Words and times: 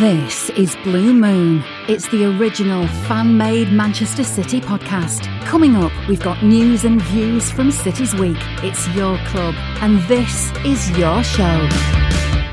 This 0.00 0.50
is 0.50 0.76
Blue 0.84 1.14
Moon. 1.14 1.64
It's 1.88 2.06
the 2.08 2.26
original 2.38 2.86
fan 3.08 3.38
made 3.38 3.72
Manchester 3.72 4.24
City 4.24 4.60
podcast. 4.60 5.24
Coming 5.46 5.74
up, 5.74 5.92
we've 6.06 6.22
got 6.22 6.42
news 6.44 6.84
and 6.84 7.00
views 7.00 7.50
from 7.50 7.70
City's 7.70 8.14
Week. 8.14 8.36
It's 8.62 8.86
your 8.88 9.16
club, 9.28 9.54
and 9.80 9.98
this 10.02 10.52
is 10.66 10.90
your 10.98 11.22
show. 11.24 12.05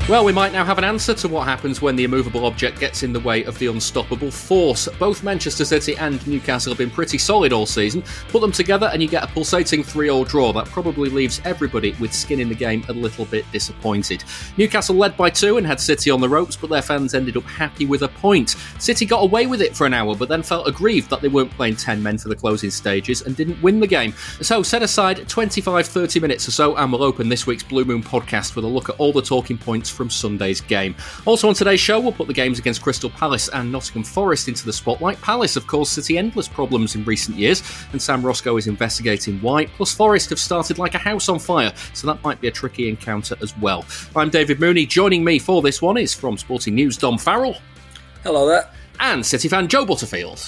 Well, 0.06 0.26
we 0.26 0.32
might 0.32 0.52
now 0.52 0.66
have 0.66 0.76
an 0.76 0.84
answer 0.84 1.14
to 1.14 1.28
what 1.28 1.48
happens 1.48 1.80
when 1.80 1.96
the 1.96 2.04
immovable 2.04 2.44
object 2.44 2.78
gets 2.78 3.02
in 3.02 3.14
the 3.14 3.20
way 3.20 3.42
of 3.44 3.58
the 3.58 3.68
unstoppable 3.68 4.30
force. 4.30 4.86
Both 4.98 5.22
Manchester 5.22 5.64
City 5.64 5.96
and 5.96 6.24
Newcastle 6.26 6.72
have 6.72 6.78
been 6.78 6.90
pretty 6.90 7.16
solid 7.16 7.54
all 7.54 7.64
season. 7.64 8.04
Put 8.28 8.42
them 8.42 8.52
together 8.52 8.90
and 8.92 9.00
you 9.00 9.08
get 9.08 9.24
a 9.24 9.28
pulsating 9.28 9.82
3 9.82 10.10
all 10.10 10.24
draw. 10.24 10.52
That 10.52 10.66
probably 10.66 11.08
leaves 11.08 11.40
everybody 11.46 11.92
with 12.00 12.12
skin 12.12 12.38
in 12.38 12.50
the 12.50 12.54
game 12.54 12.84
a 12.90 12.92
little 12.92 13.24
bit 13.24 13.50
disappointed. 13.50 14.24
Newcastle 14.58 14.94
led 14.94 15.16
by 15.16 15.30
two 15.30 15.56
and 15.56 15.66
had 15.66 15.80
City 15.80 16.10
on 16.10 16.20
the 16.20 16.28
ropes, 16.28 16.54
but 16.54 16.68
their 16.68 16.82
fans 16.82 17.14
ended 17.14 17.38
up 17.38 17.44
happy 17.44 17.86
with 17.86 18.02
a 18.02 18.08
point. 18.08 18.56
City 18.78 19.06
got 19.06 19.22
away 19.22 19.46
with 19.46 19.62
it 19.62 19.74
for 19.74 19.86
an 19.86 19.94
hour, 19.94 20.14
but 20.14 20.28
then 20.28 20.42
felt 20.42 20.68
aggrieved 20.68 21.08
that 21.08 21.22
they 21.22 21.28
weren't 21.28 21.50
playing 21.52 21.76
10 21.76 22.02
men 22.02 22.18
for 22.18 22.28
the 22.28 22.36
closing 22.36 22.70
stages 22.70 23.22
and 23.22 23.36
didn't 23.36 23.60
win 23.62 23.80
the 23.80 23.86
game. 23.86 24.12
So 24.42 24.62
set 24.62 24.82
aside 24.82 25.26
25 25.30 25.86
30 25.86 26.20
minutes 26.20 26.46
or 26.46 26.50
so, 26.50 26.76
and 26.76 26.92
we'll 26.92 27.02
open 27.02 27.30
this 27.30 27.46
week's 27.46 27.62
Blue 27.62 27.86
Moon 27.86 28.02
podcast 28.02 28.54
with 28.54 28.66
a 28.66 28.68
look 28.68 28.90
at 28.90 28.96
all 28.96 29.10
the 29.10 29.22
talking 29.22 29.56
points 29.56 29.93
from 29.94 30.10
Sunday's 30.10 30.60
game. 30.60 30.94
Also 31.24 31.48
on 31.48 31.54
today's 31.54 31.80
show, 31.80 31.98
we'll 32.00 32.12
put 32.12 32.26
the 32.26 32.34
games 32.34 32.58
against 32.58 32.82
Crystal 32.82 33.08
Palace 33.10 33.48
and 33.48 33.72
Nottingham 33.72 34.04
Forest 34.04 34.48
into 34.48 34.66
the 34.66 34.72
spotlight. 34.72 35.20
Palace 35.22 35.54
have 35.54 35.66
caused 35.66 35.92
City 35.92 36.18
endless 36.18 36.48
problems 36.48 36.94
in 36.94 37.04
recent 37.04 37.36
years, 37.38 37.62
and 37.92 38.02
Sam 38.02 38.24
Roscoe 38.24 38.56
is 38.56 38.66
investigating 38.66 39.40
why. 39.40 39.66
Plus, 39.66 39.94
Forest 39.94 40.30
have 40.30 40.38
started 40.38 40.78
like 40.78 40.94
a 40.94 40.98
house 40.98 41.28
on 41.28 41.38
fire, 41.38 41.72
so 41.94 42.06
that 42.06 42.22
might 42.22 42.40
be 42.40 42.48
a 42.48 42.52
tricky 42.52 42.88
encounter 42.88 43.36
as 43.40 43.56
well. 43.58 43.84
I'm 44.16 44.30
David 44.30 44.60
Mooney. 44.60 44.86
Joining 44.86 45.24
me 45.24 45.38
for 45.38 45.62
this 45.62 45.80
one 45.80 45.96
is 45.96 46.12
from 46.12 46.36
Sporting 46.36 46.74
News, 46.74 46.96
Dom 46.96 47.18
Farrell. 47.18 47.56
Hello 48.22 48.46
there. 48.48 48.68
And 49.00 49.24
City 49.24 49.48
fan 49.48 49.68
Joe 49.68 49.84
Butterfield. 49.84 50.40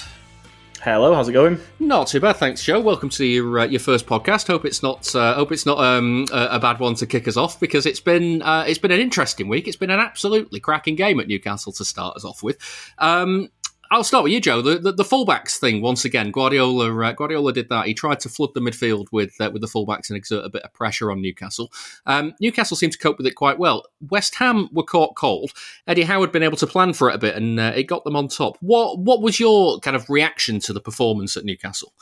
Hello, 0.87 1.13
how's 1.13 1.29
it 1.29 1.33
going? 1.33 1.59
Not 1.81 2.07
too 2.07 2.21
bad, 2.21 2.37
thanks, 2.37 2.63
Joe. 2.63 2.79
Welcome 2.79 3.09
to 3.09 3.25
your 3.25 3.59
uh, 3.59 3.67
your 3.67 3.81
first 3.81 4.07
podcast. 4.07 4.47
Hope 4.47 4.65
it's 4.65 4.85
not 4.85 5.13
uh, 5.17 5.35
hope 5.35 5.51
it's 5.51 5.67
not 5.67 5.81
um, 5.81 6.27
a, 6.33 6.47
a, 6.53 6.61
bad 6.61 6.79
one 6.79 6.95
to 6.95 7.09
kick 7.09 7.27
us 7.27 7.37
off 7.37 7.59
because 7.59 7.87
it's 7.87 7.99
been 7.99 8.41
uh, 8.43 8.65
it's 8.69 8.79
been 8.79 8.93
an 8.93 9.01
interesting 9.01 9.49
week. 9.49 9.67
It's 9.67 9.77
been 9.77 9.91
an 9.91 9.99
absolutely 9.99 10.61
cracking 10.61 10.95
game 10.95 11.19
at 11.19 11.27
Newcastle 11.27 11.73
to 11.73 11.85
start 11.85 12.15
us 12.15 12.25
off 12.25 12.41
with. 12.41 12.59
Um, 12.99 13.49
I'll 13.91 14.05
start 14.05 14.25
with 14.25 14.33
you, 14.33 14.41
Joe. 14.41 14.63
The, 14.63 14.79
the, 14.79 14.93
the 14.93 15.05
fullbacks 15.05 15.57
thing 15.57 15.81
once 15.81 16.05
again. 16.05 16.31
Guardiola 16.31 16.93
uh, 17.05 17.13
Guardiola 17.13 17.53
did 17.53 17.69
that. 17.69 17.87
He 17.87 17.95
tried 17.95 18.21
to 18.21 18.29
flood 18.29 18.51
the 18.55 18.61
midfield 18.61 19.07
with 19.13 19.35
uh, 19.41 19.51
with 19.53 19.63
the 19.63 19.69
fullbacks 19.69 20.09
and 20.09 20.17
exert 20.17 20.45
a 20.45 20.49
bit 20.49 20.63
of 20.63 20.73
pressure 20.73 21.11
on 21.11 21.21
Newcastle. 21.21 21.73
Um, 22.07 22.35
Newcastle 22.41 22.77
seemed 22.77 22.93
to 22.93 22.99
cope 22.99 23.19
with 23.19 23.27
it 23.27 23.35
quite 23.35 23.59
well. 23.59 23.85
West 24.11 24.35
Ham 24.37 24.69
were 24.73 24.83
caught 24.83 25.17
cold. 25.17 25.53
Eddie 25.87 26.03
Howe 26.03 26.21
had 26.21 26.33
been 26.33 26.43
able 26.43 26.57
to 26.59 26.67
plan 26.67 26.93
for 26.93 27.09
it 27.11 27.15
a 27.15 27.19
bit, 27.19 27.37
and 27.37 27.61
uh, 27.61 27.73
it 27.75 27.85
got 27.85 28.05
them 28.05 28.17
on 28.17 28.29
top. 28.29 28.57
What 28.61 28.99
what 28.99 29.23
was 29.23 29.39
your 29.39 29.79
kind 29.81 29.97
of 29.97 30.09
reaction 30.11 30.61
to 30.61 30.73
the 30.73 30.81
performance 30.81 31.37
at 31.37 31.45
Newcastle? 31.45 31.93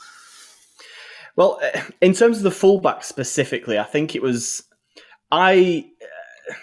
Well, 1.35 1.59
uh, 1.61 1.81
in 2.01 2.13
terms 2.13 2.37
of 2.37 2.43
the 2.43 2.51
fullback 2.51 3.03
specifically, 3.03 3.77
I 3.77 3.83
think 3.83 4.15
it 4.15 4.21
was 4.21 4.63
I 5.31 5.85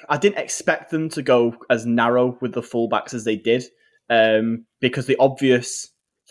I 0.08 0.16
didn't 0.16 0.38
expect 0.38 0.90
them 0.90 1.08
to 1.10 1.22
go 1.22 1.56
as 1.70 1.86
narrow 1.86 2.38
with 2.40 2.54
the 2.54 2.62
fullbacks 2.62 3.14
as 3.14 3.24
they 3.24 3.36
did 3.36 3.64
um, 4.12 4.66
because 4.80 5.06
the 5.06 5.16
obvious 5.18 5.88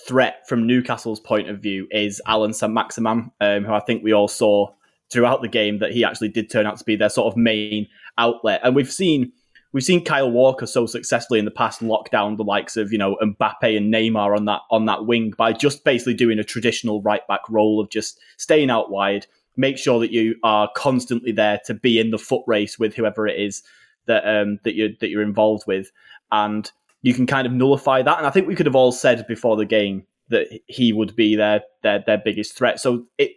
threat 0.07 0.47
from 0.47 0.67
Newcastle's 0.67 1.19
point 1.19 1.49
of 1.49 1.59
view 1.59 1.87
is 1.89 2.21
Allan 2.27 2.53
Saint-Maximin, 2.53 3.31
um, 3.41 3.63
who 3.63 3.73
I 3.73 3.79
think 3.79 4.03
we 4.03 4.13
all 4.13 4.27
saw 4.27 4.71
throughout 5.11 5.41
the 5.41 5.47
game 5.47 5.79
that 5.79 5.91
he 5.91 6.03
actually 6.03 6.29
did 6.29 6.49
turn 6.49 6.67
out 6.67 6.77
to 6.77 6.83
be 6.83 6.95
their 6.95 7.09
sort 7.09 7.33
of 7.33 7.37
main 7.37 7.87
outlet. 8.19 8.61
And 8.63 8.75
we've 8.75 8.91
seen 8.91 9.31
we've 9.73 9.83
seen 9.83 10.05
Kyle 10.05 10.29
Walker 10.29 10.67
so 10.67 10.85
successfully 10.85 11.39
in 11.39 11.45
the 11.45 11.51
past 11.51 11.81
lock 11.81 12.11
down 12.11 12.35
the 12.35 12.43
likes 12.43 12.77
of 12.77 12.91
you 12.91 12.99
know 12.99 13.17
Mbappe 13.19 13.75
and 13.75 13.91
Neymar 13.91 14.37
on 14.37 14.45
that 14.45 14.61
on 14.69 14.85
that 14.85 15.07
wing 15.07 15.33
by 15.35 15.51
just 15.51 15.83
basically 15.83 16.13
doing 16.13 16.37
a 16.37 16.43
traditional 16.43 17.01
right 17.01 17.27
back 17.27 17.41
role 17.49 17.79
of 17.79 17.89
just 17.89 18.19
staying 18.37 18.69
out 18.69 18.91
wide, 18.91 19.25
make 19.57 19.79
sure 19.79 19.99
that 19.99 20.11
you 20.11 20.35
are 20.43 20.69
constantly 20.75 21.31
there 21.31 21.59
to 21.65 21.73
be 21.73 21.99
in 21.99 22.11
the 22.11 22.19
foot 22.19 22.43
race 22.45 22.77
with 22.77 22.93
whoever 22.93 23.27
it 23.27 23.39
is 23.39 23.63
that 24.05 24.23
um, 24.27 24.59
that 24.65 24.75
you 24.75 24.95
that 24.99 25.09
you're 25.09 25.23
involved 25.23 25.63
with, 25.65 25.91
and 26.31 26.71
you 27.01 27.13
can 27.13 27.25
kind 27.25 27.47
of 27.47 27.53
nullify 27.53 28.01
that. 28.01 28.17
And 28.17 28.27
I 28.27 28.29
think 28.29 28.47
we 28.47 28.55
could 28.55 28.65
have 28.65 28.75
all 28.75 28.91
said 28.91 29.25
before 29.27 29.55
the 29.55 29.65
game 29.65 30.05
that 30.29 30.47
he 30.67 30.93
would 30.93 31.15
be 31.15 31.35
their 31.35 31.61
their 31.83 32.03
their 32.05 32.17
biggest 32.17 32.55
threat. 32.55 32.79
So 32.79 33.05
it 33.17 33.31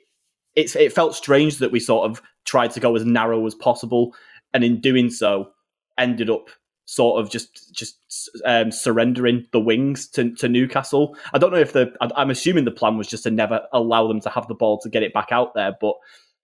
it 0.55 0.75
it 0.77 0.93
felt 0.93 1.15
strange 1.15 1.59
that 1.59 1.73
we 1.73 1.81
sort 1.81 2.11
of 2.11 2.23
tried 2.45 2.71
to 2.73 2.81
go 2.81 2.95
as 2.97 3.05
narrow 3.05 3.45
as 3.47 3.55
possible, 3.55 4.15
and 4.53 4.65
in 4.65 4.81
doing 4.81 5.11
so, 5.11 5.51
ended 5.99 6.31
up 6.31 6.49
sort 6.87 7.21
of 7.21 7.31
just 7.31 7.75
just 7.75 7.99
um, 8.45 8.71
surrendering 8.71 9.47
the 9.53 9.61
wings 9.61 10.07
to, 10.09 10.35
to 10.37 10.49
Newcastle. 10.49 11.17
I 11.33 11.39
don't 11.39 11.53
know 11.53 11.59
if 11.59 11.73
the 11.73 11.93
I'm 12.01 12.31
assuming 12.31 12.65
the 12.65 12.71
plan 12.71 12.99
was 12.99 13.09
just 13.09 13.25
to 13.25 13.31
never 13.31 13.63
allow 13.73 14.07
them 14.07 14.21
to 14.21 14.31
have 14.31 14.47
the 14.49 14.55
ball 14.55 14.79
to 14.81 14.89
get 14.89 15.03
it 15.03 15.15
back 15.15 15.29
out 15.33 15.55
there, 15.55 15.73
but 15.81 15.95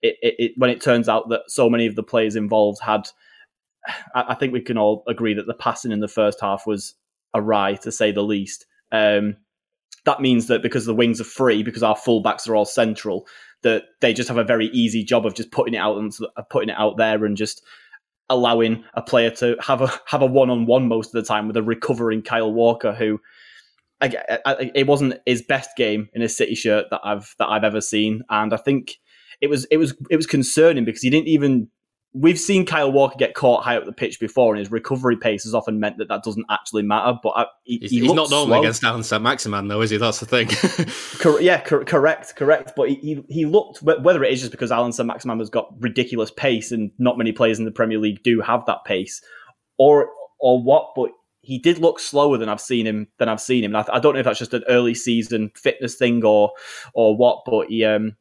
it, 0.02 0.16
it, 0.22 0.34
it 0.38 0.52
when 0.56 0.70
it 0.70 0.80
turns 0.80 1.08
out 1.08 1.28
that 1.28 1.42
so 1.48 1.68
many 1.68 1.86
of 1.86 1.94
the 1.94 2.02
players 2.02 2.36
involved 2.36 2.80
had. 2.82 3.08
I 4.14 4.34
think 4.34 4.52
we 4.52 4.60
can 4.60 4.76
all 4.76 5.02
agree 5.08 5.32
that 5.32 5.46
the 5.46 5.54
passing 5.54 5.90
in 5.90 6.00
the 6.00 6.06
first 6.06 6.38
half 6.38 6.66
was 6.66 6.94
awry 7.34 7.74
to 7.76 7.92
say 7.92 8.12
the 8.12 8.22
least. 8.22 8.66
Um, 8.92 9.36
that 10.04 10.20
means 10.20 10.46
that 10.46 10.62
because 10.62 10.86
the 10.86 10.94
wings 10.94 11.20
are 11.20 11.24
free, 11.24 11.62
because 11.62 11.82
our 11.82 11.96
fullbacks 11.96 12.48
are 12.48 12.56
all 12.56 12.64
central, 12.64 13.26
that 13.62 13.84
they 14.00 14.12
just 14.12 14.28
have 14.28 14.38
a 14.38 14.44
very 14.44 14.66
easy 14.68 15.04
job 15.04 15.26
of 15.26 15.34
just 15.34 15.50
putting 15.50 15.74
it 15.74 15.78
out 15.78 15.98
and 15.98 16.12
putting 16.48 16.70
it 16.70 16.78
out 16.78 16.96
there 16.96 17.24
and 17.24 17.36
just 17.36 17.62
allowing 18.30 18.84
a 18.94 19.02
player 19.02 19.30
to 19.30 19.56
have 19.60 19.82
a 19.82 19.92
have 20.06 20.22
a 20.22 20.26
one 20.26 20.50
on 20.50 20.66
one 20.66 20.88
most 20.88 21.08
of 21.08 21.12
the 21.12 21.26
time 21.26 21.46
with 21.46 21.56
a 21.56 21.62
recovering 21.62 22.22
Kyle 22.22 22.52
Walker 22.52 22.92
who. 22.92 23.20
I, 24.02 24.38
I, 24.46 24.72
it 24.74 24.86
wasn't 24.86 25.20
his 25.26 25.42
best 25.42 25.76
game 25.76 26.08
in 26.14 26.22
a 26.22 26.28
City 26.30 26.54
shirt 26.54 26.86
that 26.90 27.02
I've 27.04 27.34
that 27.38 27.48
I've 27.48 27.64
ever 27.64 27.82
seen, 27.82 28.22
and 28.30 28.54
I 28.54 28.56
think 28.56 28.96
it 29.42 29.48
was 29.48 29.66
it 29.66 29.76
was 29.76 29.94
it 30.08 30.16
was 30.16 30.26
concerning 30.26 30.86
because 30.86 31.02
he 31.02 31.10
didn't 31.10 31.28
even 31.28 31.68
we've 32.12 32.38
seen 32.38 32.66
Kyle 32.66 32.90
Walker 32.90 33.16
get 33.18 33.34
caught 33.34 33.62
high 33.62 33.76
up 33.76 33.84
the 33.84 33.92
pitch 33.92 34.18
before, 34.18 34.52
and 34.52 34.58
his 34.58 34.70
recovery 34.70 35.16
pace 35.16 35.44
has 35.44 35.54
often 35.54 35.78
meant 35.78 35.98
that 35.98 36.08
that 36.08 36.22
doesn't 36.22 36.46
actually 36.50 36.82
matter. 36.82 37.18
But 37.22 37.30
I, 37.30 37.46
he, 37.62 37.78
he's, 37.78 37.90
he 37.90 38.00
he's 38.00 38.12
not 38.12 38.30
normally 38.30 38.54
slow. 38.54 38.60
against 38.60 38.84
Allan 38.84 39.02
Saint-Maximin, 39.02 39.68
though, 39.68 39.80
is 39.80 39.90
he? 39.90 39.96
That's 39.96 40.20
the 40.20 40.26
thing. 40.26 40.48
Cor- 41.20 41.40
yeah, 41.40 41.60
cor- 41.60 41.84
correct, 41.84 42.34
correct. 42.36 42.72
But 42.76 42.88
he, 42.88 42.94
he, 42.96 43.24
he 43.28 43.46
looked 43.46 43.82
whether 43.82 44.24
it 44.24 44.32
is 44.32 44.40
just 44.40 44.52
because 44.52 44.72
Allan 44.72 44.92
Saint-Maximin 44.92 45.38
has 45.38 45.50
got 45.50 45.72
ridiculous 45.80 46.30
pace, 46.30 46.72
and 46.72 46.90
not 46.98 47.18
many 47.18 47.32
players 47.32 47.58
in 47.58 47.64
the 47.64 47.70
Premier 47.70 47.98
League 47.98 48.22
do 48.22 48.40
have 48.40 48.66
that 48.66 48.84
pace, 48.84 49.22
or 49.78 50.10
or 50.40 50.62
what. 50.62 50.92
But 50.96 51.10
he 51.42 51.58
did 51.58 51.78
look 51.78 51.98
slower 51.98 52.36
than 52.36 52.48
I've 52.48 52.60
seen 52.60 52.86
him 52.86 53.08
than 53.18 53.28
I've 53.28 53.40
seen 53.40 53.64
him. 53.64 53.74
I, 53.74 53.84
I, 53.92 53.98
don't 53.98 54.14
know 54.14 54.20
if 54.20 54.24
that's 54.24 54.38
just 54.38 54.52
an 54.52 54.64
early 54.68 54.94
season 54.94 55.50
fitness 55.54 55.94
thing 55.94 56.24
or 56.24 56.52
or 56.92 57.16
what, 57.16 57.42
but 57.46 57.68
he 57.68 57.84
um 57.84 58.16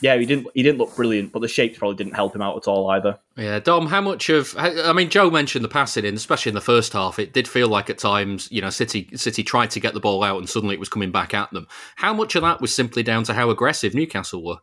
yeah, 0.00 0.16
he 0.16 0.26
didn't 0.26 0.48
he 0.54 0.62
didn't 0.62 0.78
look 0.78 0.96
brilliant, 0.96 1.32
but 1.32 1.40
the 1.40 1.48
shapes 1.48 1.78
probably 1.78 1.96
didn't 1.96 2.14
help 2.14 2.34
him 2.34 2.42
out 2.42 2.56
at 2.56 2.66
all 2.66 2.90
either. 2.90 3.18
Yeah, 3.36 3.60
Dom, 3.60 3.86
how 3.86 4.00
much 4.00 4.28
of 4.30 4.54
I 4.58 4.92
mean, 4.92 5.10
Joe 5.10 5.30
mentioned 5.30 5.64
the 5.64 5.68
passing 5.68 6.04
in, 6.04 6.14
especially 6.14 6.50
in 6.50 6.54
the 6.54 6.60
first 6.60 6.92
half. 6.92 7.18
It 7.18 7.32
did 7.32 7.46
feel 7.46 7.68
like 7.68 7.90
at 7.90 7.98
times, 7.98 8.48
you 8.50 8.60
know, 8.60 8.70
City 8.70 9.08
City 9.14 9.44
tried 9.44 9.70
to 9.72 9.80
get 9.80 9.94
the 9.94 10.00
ball 10.00 10.24
out 10.24 10.38
and 10.38 10.48
suddenly 10.48 10.74
it 10.74 10.80
was 10.80 10.88
coming 10.88 11.12
back 11.12 11.34
at 11.34 11.50
them. 11.52 11.68
How 11.96 12.12
much 12.12 12.34
of 12.34 12.42
that 12.42 12.60
was 12.60 12.74
simply 12.74 13.02
down 13.02 13.24
to 13.24 13.34
how 13.34 13.50
aggressive 13.50 13.94
Newcastle 13.94 14.42
were? 14.42 14.58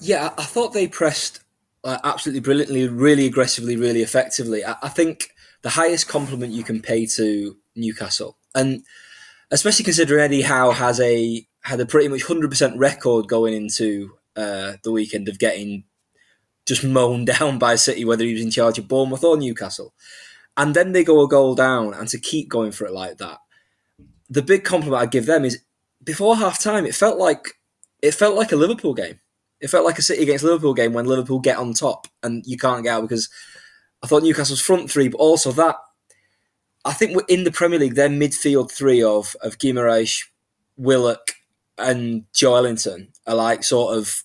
Yeah, 0.00 0.32
I 0.38 0.44
thought 0.44 0.72
they 0.72 0.86
pressed 0.86 1.40
uh, 1.84 1.98
absolutely 2.04 2.40
brilliantly, 2.40 2.88
really 2.88 3.26
aggressively, 3.26 3.76
really 3.76 4.02
effectively. 4.02 4.64
I, 4.64 4.76
I 4.82 4.88
think 4.88 5.30
the 5.62 5.70
highest 5.70 6.08
compliment 6.08 6.52
you 6.52 6.62
can 6.62 6.80
pay 6.80 7.06
to 7.06 7.56
Newcastle, 7.74 8.38
and 8.54 8.84
especially 9.50 9.84
considering 9.84 10.22
Eddie 10.22 10.42
Howe 10.42 10.70
has 10.70 11.00
a 11.00 11.46
had 11.62 11.80
a 11.80 11.86
pretty 11.86 12.08
much 12.08 12.22
hundred 12.22 12.50
percent 12.50 12.78
record 12.78 13.28
going 13.28 13.54
into 13.54 14.12
uh, 14.38 14.74
the 14.82 14.92
weekend 14.92 15.28
of 15.28 15.38
getting 15.38 15.84
just 16.66 16.84
mown 16.84 17.24
down 17.38 17.58
by 17.58 17.74
City, 17.74 18.04
whether 18.04 18.24
he 18.24 18.32
was 18.32 18.42
in 18.42 18.50
charge 18.50 18.78
of 18.78 18.88
Bournemouth 18.88 19.24
or 19.24 19.36
Newcastle. 19.36 19.94
And 20.56 20.74
then 20.74 20.92
they 20.92 21.04
go 21.04 21.22
a 21.22 21.28
goal 21.28 21.54
down, 21.54 21.94
and 21.94 22.08
to 22.08 22.18
keep 22.18 22.48
going 22.48 22.72
for 22.72 22.86
it 22.86 22.92
like 22.92 23.18
that, 23.18 23.38
the 24.28 24.42
big 24.42 24.64
compliment 24.64 25.02
I 25.02 25.06
give 25.06 25.26
them 25.26 25.44
is 25.44 25.62
before 26.02 26.36
half 26.36 26.60
time, 26.60 26.86
it 26.86 26.94
felt 26.94 27.18
like 27.18 27.58
it 28.02 28.12
felt 28.12 28.36
like 28.36 28.52
a 28.52 28.56
Liverpool 28.56 28.94
game. 28.94 29.20
It 29.60 29.68
felt 29.68 29.84
like 29.84 29.98
a 29.98 30.02
City 30.02 30.22
against 30.22 30.44
Liverpool 30.44 30.74
game 30.74 30.92
when 30.92 31.06
Liverpool 31.06 31.40
get 31.40 31.58
on 31.58 31.72
top 31.74 32.06
and 32.22 32.44
you 32.46 32.56
can't 32.56 32.84
get 32.84 32.94
out 32.94 33.02
because 33.02 33.28
I 34.02 34.06
thought 34.06 34.22
Newcastle's 34.22 34.60
front 34.60 34.90
three, 34.90 35.08
but 35.08 35.18
also 35.18 35.50
that 35.52 35.76
I 36.84 36.92
think 36.92 37.16
we're 37.16 37.24
in 37.28 37.44
the 37.44 37.50
Premier 37.50 37.78
League, 37.78 37.94
their 37.94 38.08
midfield 38.08 38.70
three 38.70 39.02
of 39.02 39.34
of 39.42 39.58
Guimaraes, 39.58 40.24
Willock, 40.76 41.32
and 41.76 42.24
Joelinton 42.32 43.08
are 43.26 43.34
like 43.34 43.64
sort 43.64 43.96
of 43.96 44.22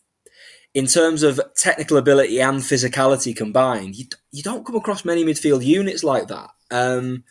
in 0.74 0.88
terms 0.88 1.24
of 1.24 1.40
technical 1.56 1.98
ability 1.98 2.42
and 2.42 2.60
physicality 2.62 3.36
combined, 3.36 3.96
you, 3.96 4.06
you 4.32 4.42
don't 4.42 4.66
come 4.66 4.76
across 4.76 5.06
many 5.06 5.24
midfield 5.24 5.64
units 5.64 6.04
like 6.04 6.28
that. 6.28 6.50
Um, 6.72 7.24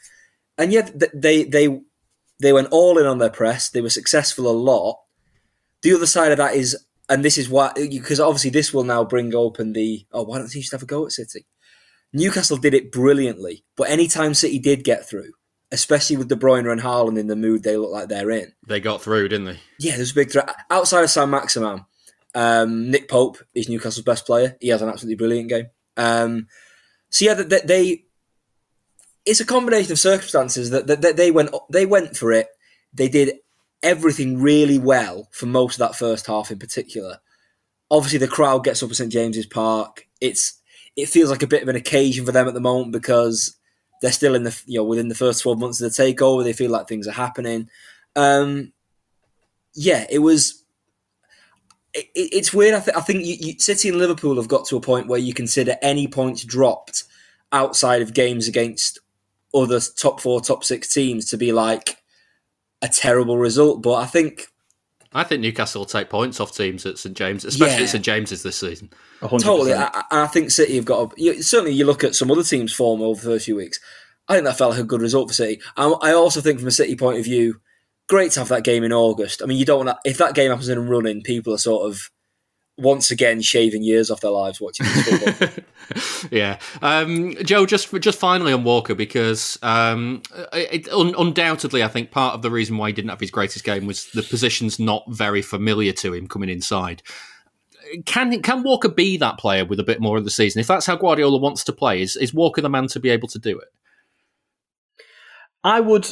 and 0.56 0.72
yet 0.72 0.92
they 1.14 1.44
they 1.44 1.80
they 2.40 2.52
went 2.52 2.68
all 2.70 2.98
in 2.98 3.06
on 3.06 3.18
their 3.18 3.30
press. 3.30 3.68
They 3.68 3.80
were 3.80 3.90
successful 3.90 4.48
a 4.48 4.52
lot. 4.52 4.98
The 5.82 5.94
other 5.94 6.06
side 6.06 6.30
of 6.30 6.38
that 6.38 6.54
is, 6.54 6.76
and 7.08 7.24
this 7.24 7.38
is 7.38 7.48
why, 7.48 7.72
because 7.74 8.20
obviously 8.20 8.50
this 8.50 8.72
will 8.72 8.84
now 8.84 9.04
bring 9.04 9.34
open 9.34 9.72
the 9.72 10.06
oh, 10.12 10.22
why 10.22 10.38
don't 10.38 10.54
you 10.54 10.60
just 10.60 10.72
have 10.72 10.82
a 10.82 10.86
go 10.86 11.06
at 11.06 11.12
City? 11.12 11.46
Newcastle 12.12 12.58
did 12.58 12.74
it 12.74 12.92
brilliantly, 12.92 13.64
but 13.76 13.88
anytime 13.88 14.34
City 14.34 14.58
did 14.58 14.84
get 14.84 15.08
through, 15.08 15.32
especially 15.72 16.16
with 16.16 16.28
De 16.28 16.36
Bruyne 16.36 16.70
and 16.70 16.82
Haaland 16.82 17.18
in 17.18 17.26
the 17.26 17.34
mood 17.34 17.62
they 17.62 17.76
look 17.76 17.90
like 17.90 18.08
they're 18.08 18.30
in. 18.30 18.52
They 18.68 18.80
got 18.80 19.02
through, 19.02 19.28
didn't 19.28 19.46
they? 19.46 19.60
Yeah, 19.78 19.96
there's 19.96 20.12
a 20.12 20.14
big 20.14 20.30
threat 20.30 20.54
outside 20.70 21.02
of 21.02 21.10
Saint-Maximin. 21.10 21.86
Um, 22.34 22.90
Nick 22.90 23.08
Pope 23.08 23.38
is 23.54 23.68
Newcastle's 23.68 24.04
best 24.04 24.26
player. 24.26 24.56
He 24.60 24.68
has 24.68 24.82
an 24.82 24.88
absolutely 24.88 25.16
brilliant 25.16 25.48
game. 25.48 25.66
Um, 25.96 26.48
so 27.10 27.24
yeah, 27.26 27.34
they, 27.34 27.60
they 27.60 28.04
it's 29.24 29.40
a 29.40 29.44
combination 29.44 29.92
of 29.92 29.98
circumstances 29.98 30.70
that, 30.70 30.86
that, 30.86 31.02
that 31.02 31.16
they 31.16 31.30
went 31.30 31.50
they 31.70 31.86
went 31.86 32.16
for 32.16 32.32
it. 32.32 32.48
They 32.92 33.08
did 33.08 33.38
everything 33.82 34.40
really 34.40 34.78
well 34.78 35.28
for 35.32 35.46
most 35.46 35.74
of 35.74 35.78
that 35.80 35.96
first 35.96 36.26
half 36.26 36.50
in 36.50 36.58
particular. 36.58 37.18
Obviously, 37.90 38.18
the 38.18 38.28
crowd 38.28 38.64
gets 38.64 38.82
up 38.82 38.90
at 38.90 38.96
St 38.96 39.12
James's 39.12 39.46
Park. 39.46 40.06
It's 40.20 40.60
it 40.96 41.08
feels 41.08 41.30
like 41.30 41.42
a 41.42 41.48
bit 41.48 41.62
of 41.62 41.68
an 41.68 41.76
occasion 41.76 42.24
for 42.24 42.32
them 42.32 42.48
at 42.48 42.54
the 42.54 42.60
moment 42.60 42.92
because 42.92 43.56
they're 44.00 44.12
still 44.12 44.34
in 44.34 44.42
the 44.42 44.62
you 44.66 44.78
know 44.78 44.84
within 44.84 45.08
the 45.08 45.14
first 45.14 45.42
twelve 45.42 45.58
months 45.58 45.80
of 45.80 45.94
the 45.94 46.02
takeover. 46.02 46.42
They 46.42 46.52
feel 46.52 46.70
like 46.70 46.88
things 46.88 47.06
are 47.06 47.12
happening. 47.12 47.68
Um, 48.16 48.72
yeah, 49.74 50.06
it 50.10 50.18
was. 50.18 50.61
It, 51.94 52.08
it's 52.14 52.54
weird. 52.54 52.74
I, 52.74 52.80
th- 52.80 52.96
I 52.96 53.00
think 53.00 53.24
you, 53.24 53.36
you, 53.38 53.58
City 53.58 53.88
and 53.88 53.98
Liverpool 53.98 54.36
have 54.36 54.48
got 54.48 54.66
to 54.66 54.76
a 54.76 54.80
point 54.80 55.08
where 55.08 55.18
you 55.18 55.34
consider 55.34 55.76
any 55.82 56.08
points 56.08 56.44
dropped 56.44 57.04
outside 57.52 58.02
of 58.02 58.14
games 58.14 58.48
against 58.48 58.98
other 59.54 59.80
top 59.80 60.20
four, 60.20 60.40
top 60.40 60.64
six 60.64 60.92
teams 60.92 61.26
to 61.30 61.36
be 61.36 61.52
like 61.52 61.98
a 62.80 62.88
terrible 62.88 63.38
result. 63.38 63.82
But 63.82 63.94
I 63.94 64.06
think 64.06 64.48
I 65.14 65.24
think 65.24 65.42
Newcastle 65.42 65.80
will 65.80 65.86
take 65.86 66.08
points 66.08 66.40
off 66.40 66.54
teams 66.56 66.86
at 66.86 66.98
St 66.98 67.16
James, 67.16 67.44
especially 67.44 67.76
yeah. 67.76 67.82
at 67.82 67.88
St 67.90 68.04
James's 68.04 68.42
this 68.42 68.58
season. 68.58 68.90
100%. 69.20 69.42
Totally, 69.42 69.74
I, 69.74 70.04
I, 70.10 70.26
think 70.26 70.50
City 70.50 70.76
have 70.76 70.86
got. 70.86 71.12
A, 71.18 71.42
certainly, 71.42 71.72
you 71.72 71.84
look 71.84 72.02
at 72.02 72.14
some 72.14 72.30
other 72.30 72.42
teams' 72.42 72.72
form 72.72 73.02
over 73.02 73.20
the 73.20 73.26
first 73.32 73.44
few 73.44 73.56
weeks. 73.56 73.78
I 74.28 74.34
think 74.34 74.46
that 74.46 74.56
felt 74.56 74.70
like 74.72 74.80
a 74.80 74.84
good 74.84 75.02
result 75.02 75.28
for 75.28 75.34
City. 75.34 75.60
I, 75.76 75.86
I 75.88 76.12
also 76.12 76.40
think, 76.40 76.58
from 76.58 76.68
a 76.68 76.72
City 76.72 76.96
point 76.96 77.18
of 77.18 77.24
view, 77.24 77.60
great 78.12 78.30
to 78.30 78.40
have 78.40 78.48
that 78.50 78.62
game 78.62 78.84
in 78.84 78.92
August. 78.92 79.40
I 79.42 79.46
mean, 79.46 79.56
you 79.56 79.64
don't 79.64 79.86
want 79.86 79.88
to, 79.88 80.10
if 80.10 80.18
that 80.18 80.34
game 80.34 80.50
happens 80.50 80.68
in 80.68 80.76
a 80.76 80.82
running, 80.82 81.22
people 81.22 81.54
are 81.54 81.58
sort 81.58 81.90
of 81.90 82.10
once 82.76 83.10
again 83.10 83.40
shaving 83.40 83.82
years 83.82 84.10
off 84.10 84.20
their 84.20 84.30
lives 84.30 84.60
watching 84.60 84.84
football. 84.84 85.64
yeah, 86.30 86.58
um, 86.82 87.34
Joe. 87.42 87.64
Just 87.64 87.90
just 88.02 88.18
finally 88.18 88.52
on 88.52 88.64
Walker 88.64 88.94
because 88.94 89.58
um, 89.62 90.20
it, 90.52 90.92
un- 90.92 91.14
undoubtedly, 91.16 91.82
I 91.82 91.88
think 91.88 92.10
part 92.10 92.34
of 92.34 92.42
the 92.42 92.50
reason 92.50 92.76
why 92.76 92.88
he 92.88 92.92
didn't 92.92 93.08
have 93.08 93.20
his 93.20 93.30
greatest 93.30 93.64
game 93.64 93.86
was 93.86 94.10
the 94.10 94.22
position's 94.22 94.78
not 94.78 95.04
very 95.08 95.40
familiar 95.40 95.92
to 95.94 96.12
him 96.12 96.28
coming 96.28 96.50
inside. 96.50 97.02
Can 98.04 98.42
can 98.42 98.62
Walker 98.62 98.90
be 98.90 99.16
that 99.16 99.38
player 99.38 99.64
with 99.64 99.80
a 99.80 99.84
bit 99.84 100.02
more 100.02 100.18
of 100.18 100.24
the 100.24 100.30
season? 100.30 100.60
If 100.60 100.66
that's 100.66 100.84
how 100.84 100.96
Guardiola 100.96 101.38
wants 101.38 101.64
to 101.64 101.72
play, 101.72 102.02
is 102.02 102.16
is 102.16 102.34
Walker 102.34 102.60
the 102.60 102.68
man 102.68 102.88
to 102.88 103.00
be 103.00 103.08
able 103.08 103.28
to 103.28 103.38
do 103.38 103.58
it? 103.58 103.68
I 105.64 105.80
would, 105.80 106.08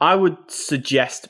I 0.00 0.14
would 0.14 0.36
suggest 0.48 1.28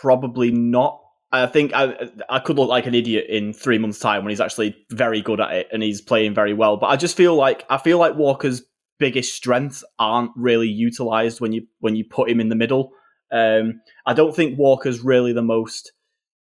probably 0.00 0.50
not 0.50 1.00
I 1.34 1.46
think 1.46 1.72
I 1.74 2.10
I 2.30 2.38
could 2.38 2.56
look 2.56 2.68
like 2.68 2.86
an 2.86 2.94
idiot 2.94 3.26
in 3.28 3.52
three 3.52 3.78
months' 3.78 3.98
time 3.98 4.22
when 4.22 4.30
he's 4.30 4.40
actually 4.40 4.76
very 4.90 5.20
good 5.20 5.40
at 5.40 5.52
it 5.52 5.68
and 5.72 5.82
he's 5.82 6.00
playing 6.00 6.32
very 6.32 6.54
well. 6.54 6.76
But 6.76 6.86
I 6.86 6.96
just 6.96 7.16
feel 7.16 7.34
like 7.34 7.64
I 7.68 7.78
feel 7.78 7.98
like 7.98 8.14
Walker's 8.14 8.62
biggest 9.00 9.34
strengths 9.34 9.82
aren't 9.98 10.30
really 10.36 10.68
utilized 10.68 11.40
when 11.40 11.52
you 11.52 11.66
when 11.80 11.96
you 11.96 12.04
put 12.04 12.30
him 12.30 12.38
in 12.38 12.50
the 12.50 12.54
middle. 12.54 12.92
Um, 13.32 13.80
I 14.06 14.14
don't 14.14 14.34
think 14.34 14.58
Walker's 14.58 15.00
really 15.00 15.32
the 15.32 15.42
most 15.42 15.92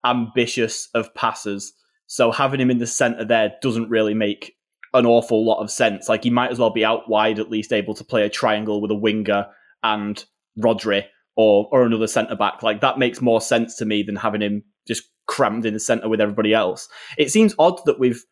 ambitious 0.05 0.88
of 0.94 1.14
passers. 1.14 1.73
So 2.06 2.31
having 2.31 2.61
him 2.61 2.70
in 2.70 2.79
the 2.79 2.87
center 2.87 3.25
there 3.25 3.55
doesn't 3.62 3.88
really 3.88 4.14
make 4.14 4.56
an 4.93 5.06
awful 5.06 5.47
lot 5.47 5.62
of 5.62 5.70
sense. 5.70 6.06
Like 6.06 6.25
he 6.25 6.31
might 6.31 6.50
as 6.50 6.59
well 6.59 6.69
be 6.69 6.85
out 6.85 7.09
wide, 7.09 7.38
at 7.38 7.50
least 7.50 7.73
able 7.73 7.94
to 7.94 8.05
play 8.05 8.26
a 8.26 8.29
triangle 8.29 8.82
with 8.82 8.91
a 8.91 8.97
winger 8.97 9.47
and 9.82 10.23
Rodri 10.59 11.05
or 11.37 11.69
or 11.73 11.84
another 11.84 12.06
centre 12.06 12.37
back. 12.37 12.62
Like 12.62 12.81
that 12.81 12.99
makes 12.99 13.20
more 13.20 13.40
sense 13.40 13.76
to 13.76 13.84
me 13.84 14.02
than 14.02 14.17
having 14.17 14.43
him 14.43 14.64
just 14.87 15.05
crammed 15.26 15.64
in 15.64 15.75
the 15.75 15.81
center 15.81 16.08
with 16.08 16.20
everybody 16.20 16.52
else. 16.52 16.88
It 17.19 17.31
seems 17.31 17.55
odd 17.58 17.81
that 17.87 17.99
we've 17.99 18.25